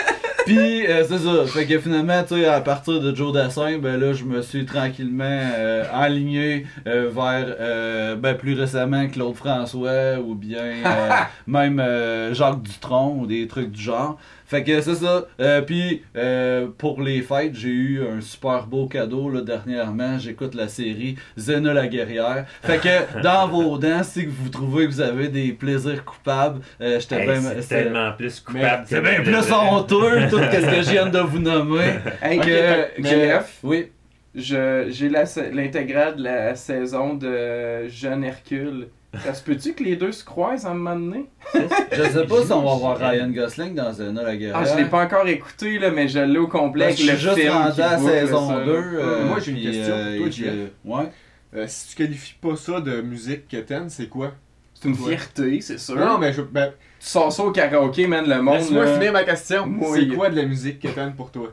Puis, 0.49 0.87
euh, 0.87 1.03
c'est 1.07 1.19
ça. 1.19 1.45
Fait 1.45 1.67
que 1.67 1.77
finalement, 1.77 2.23
tu 2.23 2.33
sais, 2.33 2.47
à 2.47 2.59
partir 2.59 2.99
de 2.99 3.13
Joe 3.13 3.31
Dassin, 3.31 3.77
ben 3.77 3.99
là, 3.99 4.13
je 4.13 4.23
me 4.23 4.41
suis 4.41 4.65
tranquillement 4.65 5.23
euh, 5.23 5.83
aligné 5.93 6.65
euh, 6.87 7.07
vers, 7.13 7.55
euh, 7.59 8.15
ben 8.15 8.33
plus 8.33 8.59
récemment, 8.59 9.07
Claude 9.09 9.35
François 9.35 10.17
ou 10.19 10.33
bien 10.33 10.63
euh, 10.83 11.09
même 11.45 12.33
Jacques 12.33 12.63
Dutronc 12.63 13.19
ou 13.19 13.27
des 13.27 13.47
trucs 13.47 13.71
du 13.71 13.79
genre. 13.79 14.17
Fait 14.49 14.63
que 14.63 14.81
c'est 14.81 14.95
ça. 14.95 15.25
Euh, 15.39 15.61
puis, 15.61 16.01
euh, 16.17 16.67
pour 16.75 17.01
les 17.03 17.21
fêtes, 17.21 17.53
j'ai 17.53 17.69
eu 17.69 18.01
un 18.01 18.19
super 18.19 18.65
beau 18.65 18.87
cadeau 18.87 19.29
là, 19.29 19.41
dernièrement. 19.41 20.17
J'écoute 20.17 20.55
la 20.55 20.67
série 20.67 21.17
Zena 21.37 21.71
la 21.71 21.87
guerrière. 21.87 22.45
Fait 22.63 22.79
que, 22.79 23.21
dans 23.21 23.47
vos 23.47 23.77
dents, 23.77 24.01
si 24.01 24.25
vous 24.25 24.49
trouvez 24.49 24.87
que 24.87 24.91
vous 24.91 25.01
avez 25.01 25.27
des 25.27 25.53
plaisirs 25.53 26.03
coupables, 26.03 26.61
euh, 26.81 26.99
j'étais 26.99 27.19
Hey, 27.21 27.27
bien... 27.27 27.41
c'est 27.61 27.67
tellement 27.67 28.11
plus 28.13 28.39
coupable 28.39 28.83
c'est 28.87 29.01
bien 29.01 29.21
plus 29.21 29.51
honteux, 29.51 30.27
tout 30.31 30.39
ce 30.39 30.75
que 30.77 30.81
je 30.83 30.89
viens 30.91 31.05
de 31.05 31.19
vous 31.19 31.39
nommer. 31.39 31.91
Hey, 32.23 32.39
que, 32.39 32.95
que- 32.95 33.01
que- 33.03 33.07
GF, 33.07 33.59
Oui. 33.61 33.91
je- 34.33 34.87
j'ai 34.89 35.09
l'intégrale 35.09 36.15
de 36.15 36.23
la 36.23 36.55
saison 36.55 37.13
de 37.13 37.87
Jeune 37.87 38.23
Hercule. 38.23 38.87
Ça 39.23 39.33
se 39.33 39.41
peut-tu 39.43 39.73
que 39.73 39.83
les 39.83 39.95
deux 39.95 40.11
se 40.11 40.23
croisent 40.23 40.65
à 40.67 40.69
un 40.69 40.75
moment 40.75 40.95
donné? 40.95 41.25
Je 41.91 42.03
sais 42.03 42.25
pas 42.27 42.43
si 42.45 42.51
on 42.51 42.61
va 42.63 42.75
voir 42.75 42.97
Ryan 42.99 43.29
Gosling 43.29 43.73
dans 43.73 43.91
Zena 43.91 44.21
la 44.21 44.37
guerrière. 44.37 44.55
Ah, 44.57 44.63
je 44.65 44.77
l'ai 44.77 44.85
pas 44.87 45.03
encore 45.03 45.27
écouté, 45.27 45.79
là, 45.79 45.89
mais 45.89 46.07
je 46.07 46.19
l'ai 46.19 46.37
au 46.37 46.47
complet 46.47 46.93
que 46.93 47.01
le 47.01 47.07
je 47.07 47.17
suis 47.17 47.17
juste 47.17 47.35
film 47.39 47.51
rendu 47.53 47.81
à 47.81 47.97
saison 47.97 48.47
ça, 48.49 48.59
là. 48.59 48.65
2. 48.65 48.71
euh, 48.71 49.25
Moi, 49.25 49.39
j'ai 49.39 49.51
une 49.51 49.61
question 49.61 49.93
euh, 49.95 50.11
pour 50.17 50.25
toi, 50.27 50.29
Jeff. 50.31 50.55
Ouais. 50.85 51.11
Euh, 51.55 51.65
si 51.67 51.87
tu 51.89 51.95
qualifies 51.95 52.35
pas 52.39 52.55
ça 52.55 52.79
de 52.81 53.01
musique 53.01 53.47
quétaine, 53.47 53.89
c'est 53.89 54.07
quoi? 54.07 54.31
C'est 54.75 54.87
une 54.87 54.95
fierté, 54.95 55.59
c'est 55.61 55.79
sûr. 55.79 55.95
Non, 55.95 56.19
mais 56.19 56.31
je. 56.31 56.41
Ben, 56.43 56.71
Tu 56.99 57.07
sors 57.07 57.33
ça 57.33 57.43
au 57.43 57.51
karaoké, 57.51 58.05
man, 58.05 58.29
le 58.29 58.41
monde. 58.43 58.57
laisse-moi 58.59 58.85
là. 58.85 58.93
finir 58.93 59.11
ma 59.11 59.23
question. 59.23 59.67
C'est 59.95 60.07
quoi 60.07 60.29
de 60.29 60.35
la 60.35 60.45
musique 60.45 60.79
quétaine 60.79 61.15
pour 61.15 61.31
toi? 61.31 61.51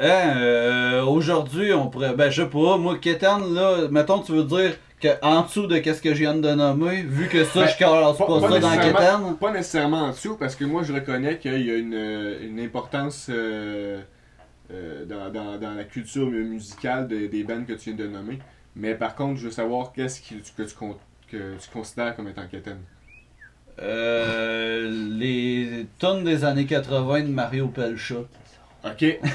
Hein, 0.00 0.34
euh, 0.38 1.02
aujourd'hui, 1.04 1.72
on 1.74 1.88
pourrait. 1.88 2.14
Ben, 2.14 2.30
je 2.30 2.42
sais 2.42 2.48
pas, 2.48 2.76
moi, 2.78 2.96
Kétan, 2.98 3.38
là, 3.38 3.88
mettons, 3.90 4.20
tu 4.20 4.32
veux 4.32 4.44
dire 4.44 4.72
que 5.14 5.24
en 5.24 5.42
dessous 5.42 5.66
de 5.66 5.78
qu'est-ce 5.78 6.00
que 6.02 6.10
je 6.14 6.20
viens 6.20 6.34
de 6.34 6.50
nommer, 6.54 7.02
vu 7.02 7.28
que 7.28 7.44
ça, 7.44 7.60
Ben, 7.60 7.66
je 7.68 7.78
casse 7.78 7.78
pas, 8.18 8.26
pas- 8.26 8.26
pas 8.40 8.48
ça 8.48 8.60
dans. 8.60 9.34
Pas 9.34 9.52
nécessairement 9.52 10.02
en 10.02 10.10
dessous, 10.10 10.36
parce 10.36 10.54
que 10.56 10.64
moi 10.64 10.82
je 10.82 10.92
reconnais 10.92 11.38
qu'il 11.38 11.64
y 11.66 11.70
a 11.70 11.76
une, 11.76 11.94
euh, 11.94 12.46
une 12.46 12.60
importance 12.60 13.28
euh, 13.30 14.00
euh, 14.72 15.04
dans, 15.04 15.30
dans, 15.30 15.58
dans 15.58 15.74
la 15.74 15.84
culture 15.84 16.26
mu- 16.26 16.44
musicale 16.44 17.06
de- 17.08 17.26
des 17.26 17.44
bands 17.44 17.64
que 17.64 17.72
tu 17.74 17.92
viens 17.94 18.06
de 18.06 18.10
nommer. 18.10 18.38
Mais 18.74 18.94
par 18.94 19.14
contre, 19.14 19.38
je 19.40 19.46
veux 19.46 19.50
savoir 19.52 19.92
qu'est-ce 19.92 20.20
que, 20.20 20.34
tu, 20.34 20.74
con- 20.74 20.96
que 21.30 21.56
tu 21.56 21.70
considères 21.72 22.14
comme 22.16 22.28
étant 22.28 22.46
quétaine. 22.46 22.80
Euh, 23.82 24.90
les 25.18 25.86
tonnes 25.98 26.24
des 26.24 26.44
années 26.44 26.66
80 26.66 27.22
de 27.22 27.28
Mario 27.28 27.68
Pelcha. 27.68 28.16
Ok. 28.86 29.18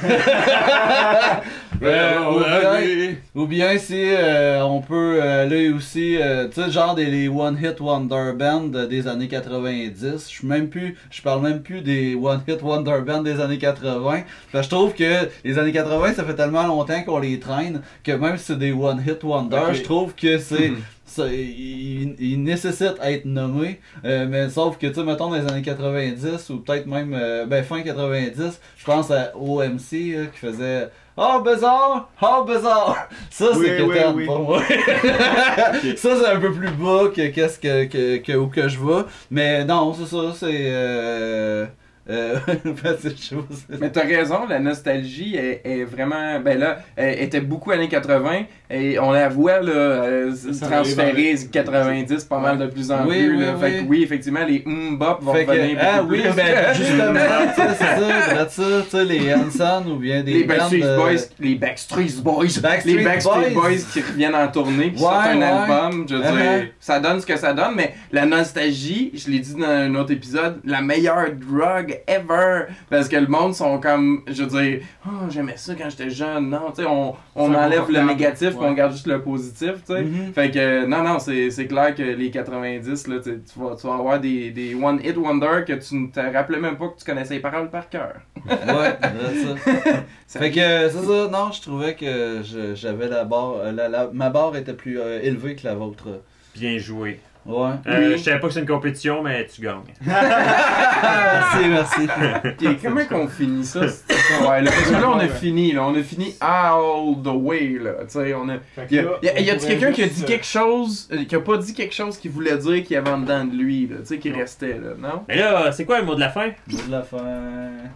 Euh, 1.84 2.20
ou, 2.30 2.40
bien, 2.44 3.16
ou 3.34 3.48
bien 3.48 3.76
euh, 3.92 4.62
on 4.62 4.82
peut 4.82 5.20
aller 5.20 5.72
aussi, 5.72 6.16
euh, 6.16 6.48
tu 6.48 6.62
sais, 6.62 6.70
genre 6.70 6.94
des 6.94 7.08
les 7.08 7.28
One 7.28 7.58
Hit 7.60 7.80
Wonder 7.80 8.34
Band 8.38 8.68
des 8.88 9.08
années 9.08 9.28
90. 9.28 10.00
Je 10.00 10.18
suis 10.18 10.48
même 10.48 10.70
plus, 10.70 10.96
je 11.10 11.24
parle 11.24 11.42
même 11.42 11.62
plus 11.64 11.82
des 11.82 12.14
One 12.14 12.42
Hit 12.48 12.62
Wonder 12.62 13.00
Band 13.04 13.24
des 13.24 13.40
années 13.42 13.58
80. 13.58 14.22
Parce 14.52 14.68
que 14.68 14.72
je 14.72 14.76
trouve 14.76 14.94
que 14.94 15.28
les 15.44 15.58
années 15.58 15.72
80, 15.72 16.14
ça 16.14 16.24
fait 16.24 16.36
tellement 16.36 16.68
longtemps 16.68 17.02
qu'on 17.02 17.18
les 17.18 17.40
traîne 17.40 17.82
que 18.04 18.12
même 18.12 18.38
si 18.38 18.46
c'est 18.46 18.60
des 18.60 18.72
One 18.74 19.04
Hit 19.04 19.24
Wonder, 19.24 19.74
je 19.74 19.82
trouve 19.82 20.14
que 20.14 20.38
c'est 20.38 20.70
Mhm. 20.70 20.78
Ça, 21.12 21.28
il, 21.28 22.16
il 22.20 22.42
nécessite 22.42 22.96
à 23.02 23.12
être 23.12 23.26
nommé, 23.26 23.80
euh, 24.06 24.26
mais 24.30 24.50
sauf 24.50 24.78
que, 24.78 24.88
tu 24.88 24.94
sais, 24.94 25.04
mettons, 25.04 25.30
dans 25.30 25.36
les 25.36 25.46
années 25.46 25.62
90, 25.62 26.50
ou 26.50 26.60
peut-être 26.60 26.88
même, 26.88 27.14
euh, 27.14 27.46
ben, 27.46 27.64
fin 27.64 27.82
90, 27.82 28.60
je 28.78 28.86
pense 28.86 29.12
à 29.12 29.34
OMC, 29.36 30.16
là, 30.16 30.26
qui 30.32 30.40
faisait 30.40 30.90
«Oh, 31.18 31.42
bizarre! 31.46 32.10
Oh, 32.22 32.46
bizarre!» 32.48 33.10
Ça, 33.30 33.50
Oui, 33.56 33.66
c'est 33.68 33.82
oui, 33.82 33.98
oui. 34.16 34.26
pour 34.26 34.40
moi. 34.40 34.62
Ça, 35.98 36.16
c'est 36.16 36.28
un 36.28 36.40
peu 36.40 36.54
plus 36.54 36.72
bas 36.72 37.10
que 37.14 37.28
qu'est-ce 37.28 37.60
que, 37.60 37.86
que, 37.86 38.18
que, 38.18 38.32
où 38.32 38.48
que 38.48 38.70
je 38.70 38.80
vais, 38.80 39.04
mais 39.30 39.66
non, 39.66 39.94
c'est 39.94 40.06
ça, 40.06 40.34
c'est... 40.34 40.48
Euh, 40.50 41.66
euh, 42.10 42.40
ben, 42.66 42.98
chose. 43.00 43.66
Mais 43.80 43.92
t'as 43.92 44.04
raison, 44.06 44.48
la 44.48 44.60
nostalgie 44.60 45.36
est, 45.36 45.62
est 45.64 45.84
vraiment. 45.84 46.40
Ben 46.40 46.58
là, 46.58 46.80
elle 46.96 47.20
était 47.22 47.42
beaucoup 47.42 47.72
années 47.72 47.90
80 47.90 48.46
et 48.72 49.00
on 49.00 49.12
la 49.12 49.28
voit 49.30 49.60
là, 49.62 49.72
euh, 49.72 50.32
Ça 50.54 50.68
transférer 50.68 51.10
arrive 51.12 51.46
en- 51.48 51.52
90 51.52 52.24
pas 52.26 52.40
mal 52.40 52.58
de 52.58 52.68
plus 52.68 52.92
en 52.92 53.06
Oui, 53.06 53.20
plus. 53.28 53.38
oui, 53.38 53.46
là. 53.46 53.56
Fait 53.58 53.72
que 53.72 53.84
oui. 53.88 54.04
effectivement, 54.04 54.46
les 54.48 54.64
mm-bop 54.66 55.22
vont 55.22 55.34
Fait 55.34 55.46
que, 55.46 55.52
revenir. 55.52 55.78
ah 55.82 56.02
oui, 56.08 56.22
plus. 56.22 56.32
ben 56.36 56.56
justement, 56.74 57.14
c'est 57.56 58.50
ça, 58.50 58.84
ça, 58.90 59.04
les 59.04 59.34
Hanson 59.34 59.84
ou 59.90 59.96
bien 59.98 60.24
des 60.24 60.34
les 60.34 60.44
Backstreet 60.44 60.80
de- 60.82 60.96
Boys, 60.96 61.22
les 61.40 61.56
Backstreet 61.56 62.22
Boys, 62.24 62.46
Backstreet 62.62 62.94
les 62.98 63.04
Backstreet 63.04 63.50
Boys. 63.54 63.62
Boys. 63.62 63.78
qui 63.94 64.02
reviennent 64.02 64.36
en 64.36 64.48
tournée, 64.48 64.92
qui 64.94 65.04
Ouais, 65.04 65.10
sortent 65.10 65.28
un 65.28 65.38
ouais. 65.38 65.44
album, 65.44 66.06
je 66.10 66.16
veux 66.16 66.22
dire, 66.22 66.32
Uh-huh. 66.32 66.68
ça 66.80 67.00
donne 67.00 67.20
ce 67.20 67.26
que 67.26 67.38
ça 67.38 67.54
donne, 67.54 67.74
mais 67.76 67.94
la 68.12 68.26
nostalgie, 68.26 69.12
je 69.14 69.30
l'ai 69.30 69.40
dit 69.40 69.54
dans 69.56 69.68
un 69.68 69.94
autre 69.96 70.12
épisode, 70.12 70.60
la 70.66 70.82
meilleure 70.82 71.28
drug 71.34 72.00
ever, 72.08 72.66
parce 72.90 73.08
que 73.08 73.16
le 73.18 73.28
monde 73.28 73.54
sont 73.54 73.80
comme, 73.80 74.22
je 74.28 74.44
veux 74.44 74.62
dire, 74.62 74.80
oh, 75.06 75.10
j'aimais 75.30 75.54
ça 75.58 75.74
quand 75.78 75.90
j'étais 75.90 76.10
jeune, 76.10 76.50
non, 76.50 76.72
tu 76.76 76.84
sais, 76.84 76.88
on, 76.90 77.16
on 77.36 77.54
enlève 77.54 77.90
le 77.90 78.02
négatif, 78.02 78.52
puis 78.62 78.70
on 78.70 78.74
garde 78.74 78.92
juste 78.94 79.08
le 79.08 79.22
positif, 79.22 79.74
tu 79.86 79.94
sais. 79.94 80.02
Mhm. 80.04 80.34
Fait 80.34 80.52
que, 80.52 80.86
non, 80.86 81.04
non, 81.04 81.20
c'est 81.20 81.50
c'est 81.52 81.68
clair 81.68 81.94
que 81.96 82.04
les 82.04 82.30
90, 82.32 83.08
là, 83.08 83.16
tu, 83.24 83.42
vas, 83.58 83.76
tu 83.76 83.88
vas 83.88 83.94
avoir 83.96 84.20
des, 84.20 84.52
des 84.52 84.76
One 84.76 85.00
Hit 85.04 85.18
Wonder 85.18 85.64
que 85.68 85.74
tu 85.74 85.96
ne 85.96 86.08
te 86.08 86.20
rappelais 86.20 86.60
même 86.60 86.78
pas 86.78 86.88
que 86.90 86.98
tu 87.00 87.06
connaissais 87.06 87.36
les 87.36 87.40
paroles 87.40 87.70
par 87.70 87.90
cœur. 87.90 88.14
Ouais, 88.48 88.96
c'est 89.34 89.48
ça. 89.48 90.04
Fait 90.40 90.50
que 90.52 90.90
c'est 90.90 90.90
ça, 91.06 91.28
non, 91.32 91.52
je 91.52 91.62
trouvais 91.62 91.96
que 91.96 92.42
je- 92.44 92.74
j'avais 92.76 93.08
la 93.08 93.26
barre, 93.26 93.72
la, 93.74 93.90
la- 93.90 94.10
ma 94.14 94.30
barre 94.30 94.56
était 94.56 94.74
plus 94.74 95.00
euh, 95.00 95.20
élevée 95.22 95.56
que 95.56 95.68
la 95.68 95.76
vôtre. 95.76 96.22
Bien 96.56 96.78
joué. 96.78 97.20
Ouais. 97.46 97.70
Euh, 97.88 98.10
Oui. 98.12 98.18
Je 98.18 98.24
savais 98.24 98.40
pas 98.40 98.48
que 98.48 98.54
c'est 98.54 98.60
une 98.60 98.68
compétition, 98.68 99.24
mais 99.24 99.48
tu 99.48 99.62
gagnes. 99.62 99.80
merci, 100.06 101.68
merci. 101.68 102.02
Ok, 102.46 102.78
comment 102.84 103.06
qu'on 103.06 103.28
finit 103.28 103.66
ça? 103.66 103.88
cette 103.88 104.16
histoire-là? 104.16 104.70
Parce 104.72 104.88
que 104.90 104.94
là, 104.94 105.10
on 105.10 105.18
a 105.20 105.28
fini, 105.28 105.72
là. 105.72 105.84
On 105.86 105.96
a 105.96 106.04
fini 106.04 106.36
all 106.40 107.16
the 107.24 107.28
way, 107.34 107.78
là. 107.82 107.92
Tu 108.02 108.10
sais, 108.10 108.34
on 108.36 108.48
a... 108.50 108.58
Y 108.92 109.00
a, 109.00 109.04
y 109.24 109.30
a- 109.30 109.40
y 109.40 109.50
a-tu 109.50 109.66
quelqu'un 109.68 109.92
qui 109.92 110.04
a 110.04 110.08
dit 110.08 110.24
quelque 110.24 110.46
chose, 110.46 111.10
euh, 111.12 111.24
qui 111.26 111.36
a 111.36 111.40
pas 111.40 111.58
dit 111.58 111.74
quelque 111.74 111.96
chose 111.96 112.18
qu'il 112.18 112.30
voulait 112.32 112.58
dire 112.58 112.84
qu'il 112.84 112.94
y 112.94 112.98
avait 112.98 113.10
en 113.10 113.18
dedans 113.20 113.44
de 113.46 113.56
lui, 113.56 113.88
là? 113.88 113.98
Tu 114.02 114.06
sais, 114.06 114.18
qui 114.20 114.30
Non. 114.30 114.38
restait, 114.38 114.74
là, 114.80 114.92
non? 115.00 115.24
Mais 115.28 115.38
là, 115.38 115.72
c'est 115.72 115.86
quoi 115.86 116.00
le 116.00 116.06
mot 116.06 116.14
de 116.16 116.20
la 116.20 116.30
fin? 116.30 116.50
Mot 116.68 116.78
de 116.88 116.92
la 116.92 117.02
fin. 117.02 117.18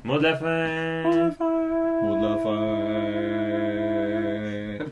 Mot 0.04 0.18
de 0.18 0.24
la 0.24 0.36
fin. 0.36 1.04
Mot 1.04 2.16
de 2.18 2.28
la 2.30 2.38
fin. 2.38 3.45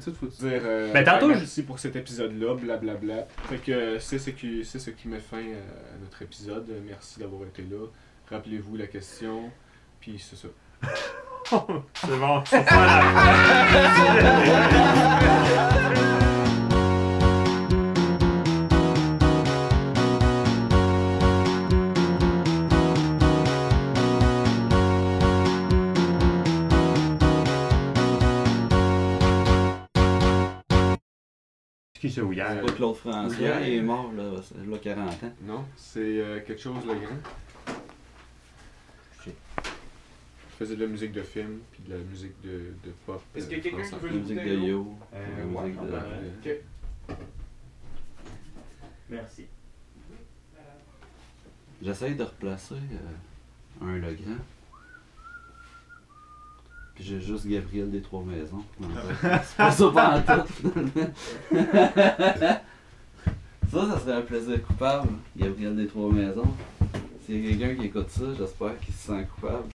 D'habitude, 0.05 0.15
faut 0.15 0.27
dire 0.47 0.61
euh, 0.65 0.91
Ben, 0.93 1.03
tantôt, 1.03 1.27
ben, 1.27 1.33
je- 1.35 1.39
merci 1.39 1.63
pour 1.63 1.79
cet 1.79 1.95
épisode-là, 1.95 2.55
blablabla. 2.55 3.27
Fait 3.49 3.57
que 3.57 3.71
euh, 3.71 3.99
c'est 3.99 4.19
ce 4.19 4.29
qui 4.31 4.63
c'est 4.65 4.79
ce 4.79 4.89
qui 4.91 5.07
met 5.07 5.19
fin 5.19 5.37
euh, 5.37 5.95
à 5.95 5.97
notre 6.03 6.21
épisode. 6.21 6.67
Merci 6.85 7.19
d'avoir 7.19 7.43
été 7.47 7.63
là. 7.63 7.87
Rappelez-vous 8.29 8.75
la 8.77 8.87
question, 8.87 9.49
puis 9.99 10.19
c'est 10.19 10.35
ça. 10.35 10.47
C'est 11.45 12.19
bon, 12.19 12.41
c'est 12.45 12.65
pas 12.65 12.85
la 12.85 13.01
qui 32.07 32.11
ça? 32.11 32.21
C'est 32.29 32.61
pas 32.65 32.71
Claude 32.73 32.95
François, 32.95 33.61
il 33.61 33.73
est 33.75 33.81
mort 33.81 34.11
là, 34.11 34.41
c'est 34.41 34.69
là 34.69 34.77
40 34.77 35.23
ans. 35.23 35.33
Non, 35.43 35.65
c'est 35.77 35.99
euh, 36.01 36.41
quelque 36.41 36.61
chose 36.61 36.81
de 36.81 36.87
grand. 36.87 37.19
Je 39.19 39.23
sais. 39.23 39.35
Je 40.51 40.55
faisais 40.57 40.75
de 40.75 40.81
la 40.81 40.87
musique 40.87 41.13
de 41.13 41.21
film, 41.21 41.59
puis 41.71 41.81
de 41.87 41.93
la 41.93 41.99
musique 41.99 42.33
de, 42.43 42.73
de 42.83 42.91
pop. 43.05 43.21
Est-ce 43.33 43.45
euh, 43.45 43.47
qu'il 43.47 43.57
y 43.57 43.59
a 43.59 43.63
quelqu'un 43.63 43.89
qui 43.89 43.95
veut 43.95 44.09
La 44.09 44.15
musique 44.15 44.43
de? 44.43 44.67
Yo. 44.67 44.97
Euh, 45.13 45.25
la 45.37 45.45
ouais, 45.45 45.67
musique 45.67 45.81
de... 45.81 46.49
Ok. 46.49 46.57
Merci. 49.09 49.45
J'essaye 51.81 52.15
de 52.15 52.23
replacer 52.23 52.75
euh, 52.75 53.85
un 53.85 53.97
Legrand. 53.97 54.37
Puis 56.95 57.03
j'ai 57.03 57.19
juste 57.21 57.47
Gabriel 57.47 57.89
des 57.89 58.01
Trois 58.01 58.23
Maisons. 58.23 58.63
C'est 59.21 59.57
pas 59.57 59.71
ça 59.71 59.91
pas 59.91 60.17
en 60.17 60.21
tout. 60.21 60.73
ça, 63.71 63.87
ça 63.87 63.99
serait 63.99 64.13
un 64.13 64.21
plaisir 64.21 64.63
coupable. 64.63 65.09
Gabriel 65.35 65.75
des 65.75 65.87
Trois 65.87 66.11
Maisons. 66.11 66.53
S'il 67.25 67.43
y 67.43 67.47
a 67.47 67.55
quelqu'un 67.57 67.81
qui 67.81 67.87
écoute 67.87 68.09
ça, 68.09 68.25
j'espère 68.37 68.77
qu'il 68.79 68.93
se 68.93 69.07
sent 69.07 69.27
coupable. 69.33 69.69